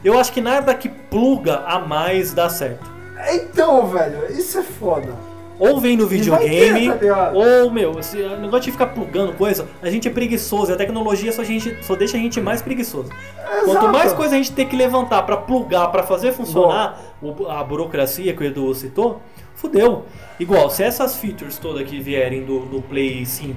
Eu 0.04 0.18
acho 0.20 0.32
que 0.32 0.42
nada 0.42 0.74
que 0.76 0.90
pluga 0.90 1.64
a 1.66 1.80
mais 1.80 2.34
dá 2.34 2.50
certo. 2.50 2.90
Então, 3.34 3.88
velho, 3.88 4.32
isso 4.32 4.58
é 4.60 4.64
foda. 4.64 5.14
Ou 5.58 5.80
vem 5.80 5.96
no 5.96 6.06
videogame, 6.06 6.92
ter, 7.00 7.08
tá 7.14 7.32
ou, 7.34 7.72
meu, 7.72 7.98
esse 7.98 8.18
negócio 8.18 8.66
de 8.66 8.72
ficar 8.74 8.88
plugando 8.88 9.32
coisa, 9.34 9.66
a 9.82 9.90
gente 9.90 10.06
é 10.06 10.12
preguiçoso, 10.12 10.70
e 10.70 10.74
a 10.74 10.78
tecnologia 10.78 11.32
só, 11.32 11.42
a 11.44 11.46
gente, 11.46 11.82
só 11.82 11.96
deixa 11.96 12.18
a 12.18 12.20
gente 12.20 12.42
mais 12.42 12.62
preguiçoso. 12.62 13.10
Quanto 13.64 13.70
Exato. 13.70 13.88
mais 13.88 14.12
coisa 14.12 14.36
a 14.36 14.38
gente 14.38 14.52
tem 14.52 14.68
que 14.68 14.76
levantar 14.76 15.22
pra 15.24 15.38
plugar, 15.38 15.88
pra 15.94 16.04
fazer 16.04 16.34
funcionar 16.34 17.00
o- 17.22 17.48
a 17.48 17.64
burocracia 17.64 18.34
que 18.36 18.44
o 18.44 18.46
Edu 18.46 18.76
citou, 18.76 19.22
fudeu. 19.56 20.06
Igual, 20.40 20.70
se 20.70 20.84
essas 20.84 21.16
features 21.16 21.58
todas 21.58 21.88
que 21.88 22.00
vierem 22.00 22.44
do, 22.44 22.60
do 22.66 22.82
Play 22.82 23.26
5 23.26 23.56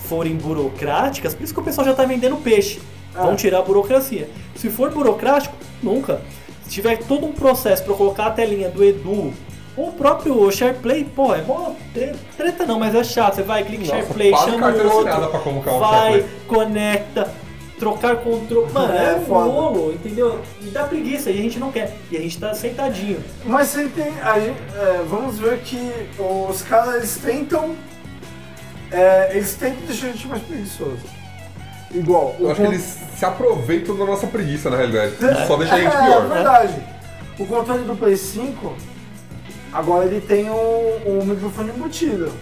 forem 0.00 0.36
burocráticas, 0.36 1.34
por 1.34 1.44
isso 1.44 1.52
que 1.54 1.60
o 1.60 1.62
pessoal 1.62 1.86
já 1.86 1.94
tá 1.94 2.04
vendendo 2.04 2.36
peixe. 2.36 2.80
Vão 3.14 3.32
Ah. 3.32 3.36
tirar 3.36 3.58
a 3.58 3.62
burocracia. 3.62 4.28
Se 4.56 4.70
for 4.70 4.90
burocrático, 4.90 5.54
nunca. 5.82 6.20
Se 6.64 6.70
tiver 6.70 6.98
todo 6.98 7.26
um 7.26 7.32
processo 7.32 7.82
eu 7.86 7.94
colocar 7.94 8.26
a 8.26 8.30
telinha 8.30 8.68
do 8.68 8.82
Edu, 8.84 9.32
ou 9.76 9.88
o 9.88 9.92
próprio 9.92 10.50
SharePlay, 10.50 11.04
pô, 11.04 11.34
é 11.34 11.42
mó 11.42 11.72
tre- 11.94 12.12
treta 12.36 12.66
não, 12.66 12.78
mas 12.78 12.94
é 12.94 13.04
chato. 13.04 13.36
Você 13.36 13.42
vai, 13.42 13.64
clica 13.64 13.84
em 13.84 13.86
SharePlay, 13.86 14.32
chama 14.36 14.68
o 14.72 14.92
outro, 14.92 15.50
um 15.50 15.78
vai, 15.78 16.24
conecta, 16.46 17.30
trocar 17.78 18.16
controle. 18.16 18.72
Mano, 18.72 18.92
é, 18.92 19.12
É 19.12 19.16
um 19.16 19.24
foda. 19.24 19.50
rolo, 19.50 19.92
entendeu? 19.92 20.40
E 20.60 20.66
dá 20.66 20.84
preguiça, 20.84 21.30
e 21.30 21.38
a 21.38 21.42
gente 21.42 21.58
não 21.58 21.70
quer. 21.72 21.96
E 22.10 22.16
a 22.16 22.20
gente 22.20 22.38
tá 22.38 22.52
sentadinho. 22.54 23.22
Mas 23.44 23.68
você 23.68 23.88
tem. 23.88 24.12
a 24.20 24.38
gente- 24.40 24.58
é, 24.76 25.02
vamos 25.08 25.38
ver 25.38 25.58
que 25.60 25.90
os 26.50 26.62
caras 26.62 26.96
eles 26.96 27.16
tentam. 27.18 27.74
é, 28.90 29.36
eles 29.36 29.54
tentam 29.54 29.84
deixar 29.86 30.06
a 30.06 30.10
gente 30.12 30.26
mais 30.28 30.42
preguiçoso. 30.42 30.98
Igual. 31.94 32.34
Eu 32.38 32.46
o 32.46 32.50
acho 32.50 32.60
que 32.60 32.66
eles 32.66 32.98
se 33.16 33.24
aproveitam 33.24 33.96
da 33.96 34.04
nossa 34.04 34.26
preguiça, 34.26 34.68
na 34.70 34.76
realidade. 34.76 35.14
Só 35.46 35.56
deixa 35.56 35.74
a 35.74 35.80
gente 35.80 35.94
é, 35.94 36.04
pior. 36.04 36.24
É 36.24 36.28
verdade. 36.34 36.74
O 37.38 37.46
controle 37.46 37.84
do 37.84 37.94
Play 37.96 38.16
5, 38.16 38.74
agora 39.72 40.04
ele 40.06 40.20
tem 40.20 40.48
o, 40.50 40.54
o 40.54 41.22
microfone 41.24 41.70
embutido. 41.70 42.32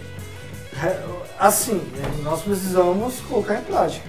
Assim, 1.39 1.81
nós 2.23 2.43
precisamos 2.43 3.21
colocar 3.21 3.55
em 3.55 3.63
prática. 3.63 4.09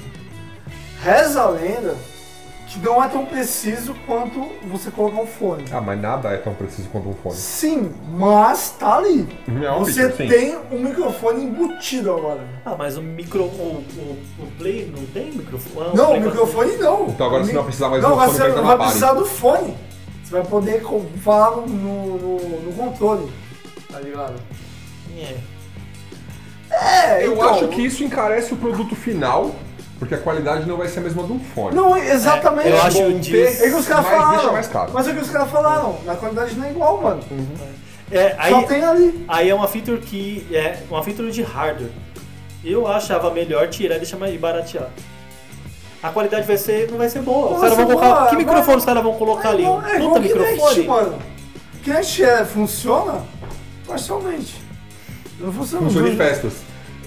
Reza 1.02 1.42
a 1.42 1.50
lenda 1.50 1.96
que 2.68 2.80
não 2.80 3.02
é 3.02 3.08
tão 3.08 3.26
preciso 3.26 3.96
quanto 4.06 4.46
você 4.68 4.92
colocar 4.92 5.22
um 5.22 5.26
fone. 5.28 5.64
Ah, 5.72 5.80
mas 5.80 6.02
nada 6.02 6.30
é 6.34 6.38
tão 6.38 6.54
preciso 6.54 6.90
quanto 6.90 7.08
um 7.08 7.14
fone. 7.14 7.36
Sim, 7.36 7.94
mas 8.10 8.72
tá 8.78 8.98
ali. 8.98 9.26
É 9.64 9.72
um 9.72 9.80
Você 9.80 10.12
sim. 10.12 10.28
tem 10.28 10.58
um 10.72 10.80
microfone 10.80 11.46
embutido 11.46 12.12
agora. 12.12 12.42
Ah, 12.66 12.76
mas 12.78 12.98
o 12.98 13.02
micro. 13.02 13.44
O, 13.44 13.46
o, 13.48 14.18
o 14.44 14.48
Play 14.58 14.92
não 14.94 15.06
tem 15.08 15.32
microfone? 15.32 15.88
Ah, 15.94 15.96
Não, 15.96 16.14
o 16.18 16.20
microfone 16.20 16.76
não. 16.76 17.08
Então 17.08 17.28
agora 17.28 17.44
você 17.46 17.54
não 17.54 17.62
vai 17.62 17.66
precisar 17.66 17.90
mais 17.90 18.04
Não, 18.04 18.10
do 18.10 18.14
agora 18.16 18.28
fone 18.32 18.38
você 18.38 18.44
pra 18.52 18.62
entrar 18.62 18.76
vai 18.76 18.86
precisar 18.88 19.14
do 19.14 19.26
fone. 19.26 19.78
Você 20.26 20.32
vai 20.34 20.44
poder 20.44 20.84
falar 21.24 21.56
no, 21.56 21.68
no, 21.68 22.18
no- 22.18 22.60
no 22.64 22.74
controle. 22.74 23.32
Tá 23.90 24.00
ligado? 24.02 24.34
É. 25.18 25.36
É, 26.70 27.26
Eu 27.26 27.34
então, 27.34 27.50
acho 27.50 27.68
que 27.70 27.82
isso 27.82 28.04
encarece 28.04 28.54
o 28.54 28.58
produto 28.58 28.94
final, 28.94 29.56
porque 30.00 30.16
a 30.16 30.18
qualidade 30.18 30.68
não 30.68 30.78
vai 30.78 30.88
ser 30.88 31.00
a 31.00 31.02
mesma 31.04 31.24
de 31.24 31.32
um 31.34 31.40
fone. 31.40 31.76
Não, 31.76 31.96
exatamente. 31.98 32.68
É, 32.70 32.72
eu 32.72 32.82
acho 32.82 33.02
bom 33.02 33.20
disso- 33.20 33.32
ter, 33.32 33.66
É 33.66 33.70
que 33.70 33.76
os 33.76 33.88
caras 33.88 34.06
mas 34.06 34.14
falaram. 34.16 34.38
deixa 34.38 34.52
mais 34.52 34.68
caro. 34.68 34.92
Mas 34.94 35.08
é 35.08 35.12
o 35.12 35.16
que 35.16 35.22
os 35.22 35.30
caras 35.30 35.50
falaram. 35.52 35.98
Na 36.06 36.16
qualidade 36.16 36.56
não 36.56 36.66
é 36.66 36.72
igual, 36.72 37.02
mano. 37.02 37.24
É, 38.12 38.36
aí, 38.38 38.52
Só 38.54 38.62
tem 38.64 38.84
ali. 38.84 39.26
aí 39.28 39.50
é 39.50 39.56
uma 39.56 39.68
feature 39.68 40.00
que. 40.00 40.48
É 40.52 40.80
uma 40.90 41.04
feature 41.04 41.32
de 41.32 41.42
hardware. 41.42 41.92
Eu 42.64 42.88
achava 42.88 43.30
melhor 43.32 43.68
tirar 43.70 43.96
e 43.96 44.00
deixar 44.00 44.18
mais 44.18 44.38
baratear. 44.40 44.90
A 46.04 46.10
qualidade 46.10 46.46
vai 46.46 46.58
ser, 46.58 46.90
não 46.92 46.98
vai 46.98 47.10
ser 47.10 47.22
boa. 47.22 47.48
Não 47.50 47.56
Os 47.56 47.62
vai 47.62 47.70
caras 47.72 47.78
vão 47.78 47.88
ser 47.88 47.94
colocar. 47.94 48.08
boa, 48.20 48.30
que 48.30 48.36
vai- 48.36 48.46
microfone 48.46 48.78
os 48.78 48.86
caras 48.86 49.04
vão 49.04 49.14
colocar 49.16 49.50
ali? 49.50 49.64
igual- 49.64 49.80
Um 49.80 49.86
é 49.86 50.00
puta 50.00 50.20
o 50.20 50.22
Kinect, 50.22 50.44
microfone? 50.54 50.88
mano. 50.88 51.20
Kinect 51.84 52.24
é, 52.24 52.46
funciona 52.46 53.24
parcialmente. 53.88 54.62
Não 55.40 55.52
funciona. 55.52 55.84
Funciona 55.86 56.08
em 56.08 56.12
muito. 56.16 56.24
festas. 56.24 56.54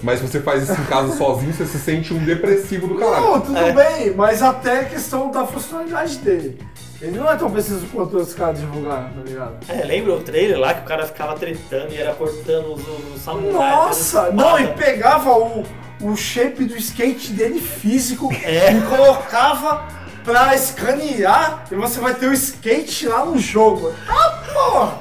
Mas 0.03 0.19
se 0.19 0.27
você 0.27 0.39
faz 0.39 0.63
isso 0.63 0.79
em 0.79 0.85
casa 0.85 1.15
sozinho, 1.15 1.53
você 1.53 1.65
se 1.65 1.77
sente 1.79 2.13
um 2.13 2.23
depressivo 2.23 2.87
do 2.87 2.95
caralho. 2.95 3.21
Não, 3.25 3.41
tudo 3.41 3.57
É. 3.57 3.71
bem, 3.71 4.15
mas 4.15 4.41
até 4.41 4.79
a 4.81 4.85
questão 4.85 5.29
da 5.31 5.45
funcionalidade 5.45 6.17
dele. 6.17 6.59
Ele 7.01 7.17
não 7.17 7.29
é 7.31 7.35
tão 7.35 7.49
preciso 7.49 7.85
quanto 7.87 8.15
os 8.17 8.33
caras 8.33 8.59
divulgaram, 8.59 9.09
tá 9.09 9.21
ligado? 9.25 9.53
É, 9.67 9.83
lembra 9.83 10.13
o 10.13 10.19
trailer 10.21 10.59
lá 10.59 10.73
que 10.73 10.81
o 10.81 10.85
cara 10.85 11.05
ficava 11.07 11.33
tretando 11.33 11.91
e 11.93 11.97
era 11.97 12.13
cortando 12.13 12.73
os, 12.73 12.81
os 13.15 13.21
samurais? 13.21 13.53
Nossa, 13.75 14.31
não, 14.31 14.59
e 14.59 14.67
pegava 14.67 15.31
o, 15.33 15.63
o 16.01 16.15
shape 16.15 16.63
do 16.65 16.77
skate 16.77 17.31
dele 17.33 17.59
físico 17.59 18.29
É. 18.43 18.71
e 18.73 18.81
colocava 18.81 19.87
pra 20.23 20.53
escanear 20.55 21.63
e 21.71 21.75
você 21.75 21.99
vai 21.99 22.13
ter 22.13 22.27
o 22.27 22.33
skate 22.33 23.07
lá 23.07 23.25
no 23.25 23.39
jogo. 23.39 23.91
Ah, 24.07 24.43
porra! 24.53 24.99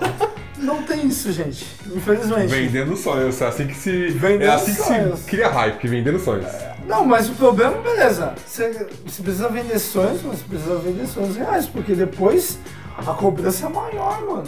Não 0.60 0.82
tem 0.82 1.06
isso, 1.06 1.32
gente. 1.32 1.66
Infelizmente. 1.86 2.46
Vendendo 2.48 2.96
sonhos, 2.96 3.40
é 3.40 3.46
assim 3.46 3.66
que 3.66 3.74
se. 3.74 4.08
Vendendo 4.08 4.50
é 4.50 4.54
assim 4.54 4.74
que 4.74 4.82
sonhos. 4.82 5.20
se 5.20 5.26
cria 5.26 5.48
hype, 5.48 5.78
que 5.78 5.88
vendendo 5.88 6.18
sonhos. 6.18 6.46
Não, 6.86 7.04
mas 7.04 7.28
o 7.30 7.34
problema, 7.34 7.78
beleza. 7.78 8.34
Você, 8.46 8.86
você 9.06 9.22
precisa 9.22 9.48
vender 9.48 9.78
sonhos, 9.78 10.22
mas 10.22 10.38
você 10.38 10.44
precisa 10.48 10.76
vender 10.76 11.06
sonhos 11.06 11.36
reais, 11.36 11.66
porque 11.66 11.94
depois 11.94 12.58
a 12.96 13.12
cobrança 13.14 13.66
é 13.66 13.68
maior, 13.70 14.20
mano. 14.26 14.44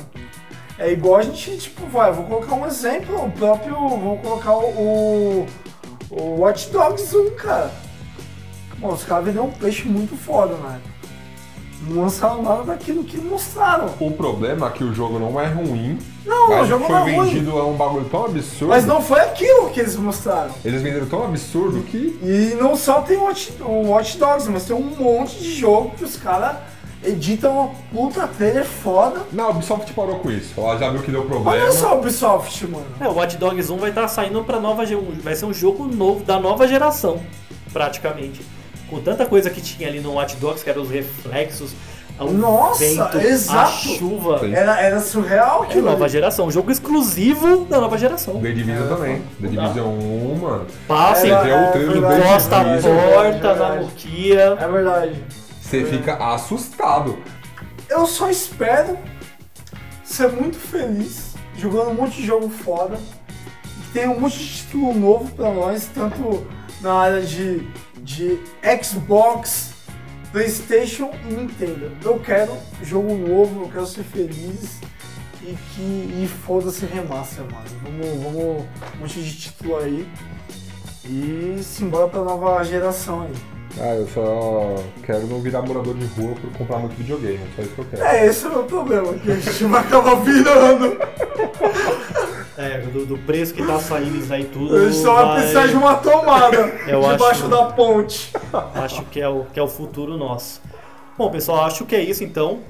É 0.79 0.93
igual 0.93 1.17
a 1.17 1.23
gente, 1.23 1.57
tipo, 1.57 1.87
vai, 1.87 2.13
vou 2.13 2.25
colocar 2.25 2.55
um 2.55 2.67
exemplo, 2.67 3.25
o 3.25 3.31
próprio. 3.31 3.75
Vou 3.75 4.19
colocar 4.19 4.57
o. 4.57 5.47
O 6.11 6.41
Watch 6.41 6.69
Dogs 6.71 7.17
1, 7.17 7.31
cara. 7.37 7.73
Bom, 8.77 8.93
os 8.93 9.05
caras 9.05 9.25
venderam 9.25 9.47
um 9.47 9.53
peixe 9.53 9.89
muito 9.89 10.15
foda 10.15 10.53
época. 10.53 10.92
Não 11.89 12.03
lançaram 12.03 12.43
nada 12.43 12.63
daquilo 12.65 13.03
que 13.03 13.19
mostraram. 13.19 13.91
O 13.99 14.11
problema 14.11 14.69
é 14.69 14.71
que 14.71 14.85
o 14.85 14.95
jogo 14.95 15.19
não 15.19 15.41
é 15.41 15.47
ruim, 15.49 15.99
Não, 16.25 16.49
mas 16.49 16.63
o 16.63 16.67
jogo 16.67 16.85
foi 16.85 16.95
não 16.95 17.09
é 17.09 17.17
ruim. 17.17 17.29
vendido 17.29 17.59
a 17.59 17.67
um 17.67 17.75
bagulho 17.75 18.05
tão 18.05 18.25
absurdo. 18.27 18.69
Mas 18.69 18.87
não 18.87 19.03
foi 19.03 19.21
aquilo 19.21 19.71
que 19.71 19.81
eles 19.81 19.97
mostraram. 19.97 20.51
Eles 20.65 20.81
venderam 20.81 21.07
tão 21.07 21.25
absurdo 21.25 21.83
que. 21.83 22.19
E 22.23 22.57
não 22.61 22.77
só 22.77 23.01
tem 23.01 23.17
o 23.17 23.25
Watch, 23.25 23.53
o 23.61 23.89
Watch 23.89 24.17
Dogs, 24.17 24.49
mas 24.49 24.65
tem 24.65 24.77
um 24.77 24.95
monte 24.97 25.39
de 25.39 25.53
jogo 25.53 25.91
que 25.97 26.05
os 26.05 26.17
caras 26.17 26.57
editam 27.05 27.53
uma 27.53 27.71
puta 27.93 28.29
trailer 28.29 28.65
foda. 28.65 29.23
Não, 29.33 29.47
a 29.47 29.51
Ubisoft 29.51 29.93
parou 29.93 30.21
com 30.21 30.31
isso. 30.31 30.55
Ela 30.57 30.79
já 30.79 30.91
viu 30.91 31.03
que 31.03 31.11
deu 31.11 31.25
problema. 31.25 31.51
Olha 31.51 31.73
só 31.73 31.97
o 31.97 31.99
Ubisoft, 31.99 32.67
mano. 32.69 32.87
É, 33.01 33.09
o 33.09 33.15
Watch 33.15 33.37
Dogs 33.37 33.73
1 33.73 33.77
vai 33.77 33.91
estar 33.91 34.07
saindo 34.09 34.45
pra 34.45 34.61
nova 34.61 34.85
vai 35.23 35.35
ser 35.35 35.45
um 35.45 35.53
jogo 35.53 35.87
novo 35.87 36.25
da 36.25 36.39
nova 36.39 36.67
geração, 36.69 37.21
praticamente. 37.73 38.41
Com 38.93 39.01
tanta 39.01 39.25
coisa 39.25 39.49
que 39.49 39.63
tinha 39.63 39.89
ali 39.89 40.01
no 40.01 40.13
Watch 40.13 40.37
Dogs, 40.37 40.63
que 40.63 40.69
eram 40.69 40.83
os 40.83 40.91
reflexos, 40.91 41.73
o 42.21 42.31
Nossa, 42.31 42.85
vento, 42.85 43.27
exato. 43.27 43.59
a 43.59 43.67
chuva. 43.67 44.41
Era, 44.47 44.79
era 44.79 45.01
surreal 45.01 45.65
É 45.65 45.67
aquilo. 45.69 45.87
nova 45.91 46.07
geração, 46.11 46.45
um 46.47 46.51
jogo 46.51 46.71
exclusivo 46.71 47.65
da 47.65 47.81
nova 47.81 47.97
geração. 47.97 48.35
The 48.39 48.53
Division 48.53 48.85
É, 48.85 48.89
também. 48.89 49.23
The 49.41 49.49
Division 49.49 49.87
1, 49.89 50.35
mano. 50.37 50.67
O 50.91 51.89
do 51.91 52.19
encosta 52.19 52.57
a 52.61 52.65
porta 52.83 53.55
na. 53.55 53.75
Nokia. 53.77 54.59
É 54.61 54.69
verdade. 54.69 55.25
Você 55.63 55.85
fica 55.87 56.15
assustado. 56.35 57.19
Eu 57.89 58.07
só 58.07 58.29
espero 58.29 58.99
ser 60.05 60.29
muito 60.33 60.59
feliz 60.59 61.33
jogando 61.57 61.93
um 61.93 61.95
monte 61.95 62.17
de 62.17 62.27
jogo 62.27 62.51
foda. 62.51 62.99
Que 63.87 63.93
tenha 63.95 64.11
um 64.11 64.21
monte 64.21 64.37
de 64.39 64.47
título 64.49 64.93
novo 64.93 65.31
pra 65.35 65.51
nós, 65.51 65.89
tanto 65.95 66.47
na 66.83 66.93
área 66.93 67.23
de, 67.23 67.67
de 68.03 68.39
Xbox, 68.83 69.73
Playstation 70.31 71.11
e 71.29 71.33
Nintendo. 71.33 71.93
Eu 72.05 72.19
quero 72.19 72.53
jogo 72.83 73.15
novo, 73.17 73.65
eu 73.65 73.69
quero 73.69 73.87
ser 73.87 74.03
feliz 74.03 74.81
e 75.43 75.57
que 75.75 76.23
e 76.23 76.29
foda-se 76.45 76.87
remaster, 76.87 77.45
mano. 77.45 77.65
Vamos, 77.83 78.23
vamos 78.23 78.65
um 78.95 78.99
monte 79.01 79.23
de 79.23 79.37
título 79.37 79.77
aí. 79.77 80.09
E 81.05 81.61
simbora 81.63 82.09
pra 82.09 82.23
nova 82.23 82.63
geração 82.63 83.23
aí. 83.23 83.33
Ah, 83.81 83.95
eu 83.95 84.07
só 84.09 84.77
quero 85.03 85.27
não 85.27 85.41
virar 85.41 85.63
morador 85.63 85.97
de 85.97 86.05
rua 86.05 86.35
por 86.35 86.53
comprar 86.59 86.79
muito 86.79 86.95
videogame. 86.95 87.37
É 87.37 87.57
só 87.57 87.63
isso 87.63 87.75
que 87.75 87.79
eu 87.81 87.85
quero. 87.87 88.05
É, 88.05 88.27
esse 88.27 88.45
é 88.45 88.49
o 88.49 88.53
meu 88.53 88.65
problema, 88.65 89.15
que 89.15 89.31
a 89.31 89.35
gente 89.35 89.65
vai 89.65 89.81
acabar 89.81 90.15
virando. 90.17 90.99
É, 92.57 92.79
do, 92.81 93.07
do 93.07 93.19
preço 93.19 93.55
que 93.55 93.65
tá 93.65 93.79
saindo 93.79 94.17
isso 94.19 94.33
aí 94.33 94.45
tudo. 94.45 94.77
A 94.77 94.85
gente 94.85 94.97
só 94.97 95.15
vai 95.15 95.37
precisar 95.37 95.67
de 95.69 95.75
uma 95.75 95.95
tomada 95.95 96.57
Eu 96.87 97.01
debaixo 97.01 97.25
acho- 97.25 97.49
da 97.49 97.65
ponte. 97.67 98.31
Acho 98.75 99.03
que 99.05 99.21
é, 99.21 99.29
o, 99.29 99.45
que 99.53 99.59
é 99.59 99.63
o 99.63 99.69
futuro 99.69 100.17
nosso. 100.19 100.61
Bom, 101.17 101.31
pessoal, 101.31 101.65
acho 101.65 101.87
que 101.87 101.95
é 101.97 102.03
isso 102.03 102.23
então. 102.23 102.61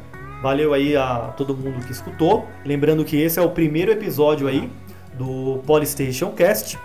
Valeu 0.41 0.73
aí 0.75 0.97
a 0.97 1.33
todo 1.37 1.57
mundo 1.57 1.85
que 1.85 1.93
escutou. 1.93 2.47
Lembrando 2.65 3.05
que 3.05 3.17
esse 3.21 3.39
é 3.39 3.43
o 3.43 3.51
primeiro 3.51 3.91
episódio 3.91 4.47
aí 4.49 4.71
do 5.15 5.61
Polystation 5.67 6.31
Cast. 6.31 6.79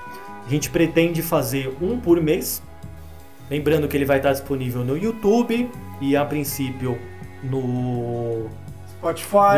A 0.45 0.49
gente 0.49 0.69
pretende 0.69 1.21
fazer 1.21 1.75
um 1.81 1.99
por 1.99 2.21
mês. 2.21 2.61
Lembrando 3.49 3.87
que 3.87 3.95
ele 3.95 4.05
vai 4.05 4.17
estar 4.17 4.31
disponível 4.31 4.83
no 4.83 4.97
YouTube 4.97 5.69
e 6.01 6.15
a 6.15 6.25
princípio 6.25 6.97
no, 7.43 8.49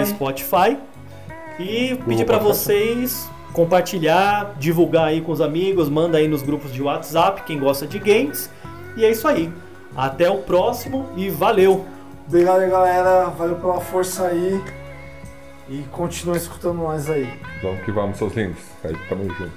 no 0.01 0.05
Spotify. 0.05 0.77
E 1.59 1.95
pedir 2.07 2.25
para 2.25 2.37
vocês 2.37 3.29
compartilhar, 3.53 4.55
divulgar 4.57 5.07
aí 5.07 5.21
com 5.21 5.31
os 5.31 5.41
amigos, 5.41 5.89
manda 5.89 6.17
aí 6.17 6.27
nos 6.27 6.41
grupos 6.41 6.71
de 6.71 6.81
WhatsApp, 6.81 7.43
quem 7.43 7.59
gosta 7.59 7.85
de 7.85 7.99
games. 7.99 8.49
E 8.95 9.03
é 9.03 9.11
isso 9.11 9.27
aí. 9.27 9.51
Até 9.95 10.29
o 10.29 10.37
próximo 10.37 11.09
e 11.15 11.29
valeu! 11.29 11.85
Obrigado 12.27 12.59
aí, 12.59 12.69
galera. 12.69 13.25
Valeu 13.25 13.55
pela 13.55 13.81
força 13.81 14.27
aí. 14.27 14.61
E 15.67 15.83
continua 15.91 16.37
escutando 16.37 16.77
nós 16.77 17.09
aí. 17.09 17.27
Vamos 17.61 17.83
que 17.83 17.91
vamos, 17.91 18.17
seus 18.17 18.33
lindos. 18.33 18.61
Aí, 18.83 18.95
tamo 19.09 19.25
junto. 19.33 19.51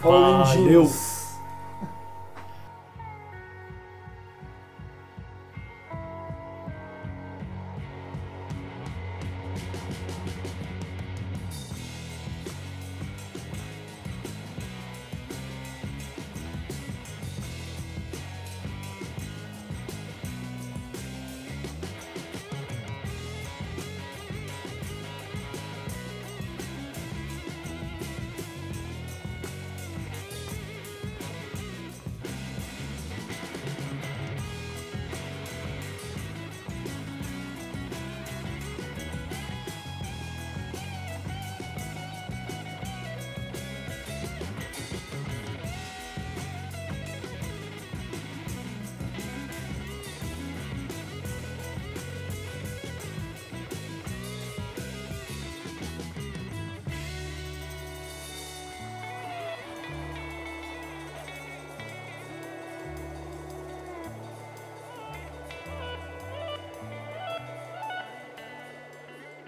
Falou, 0.00 0.44
lindinhos. 0.44 1.17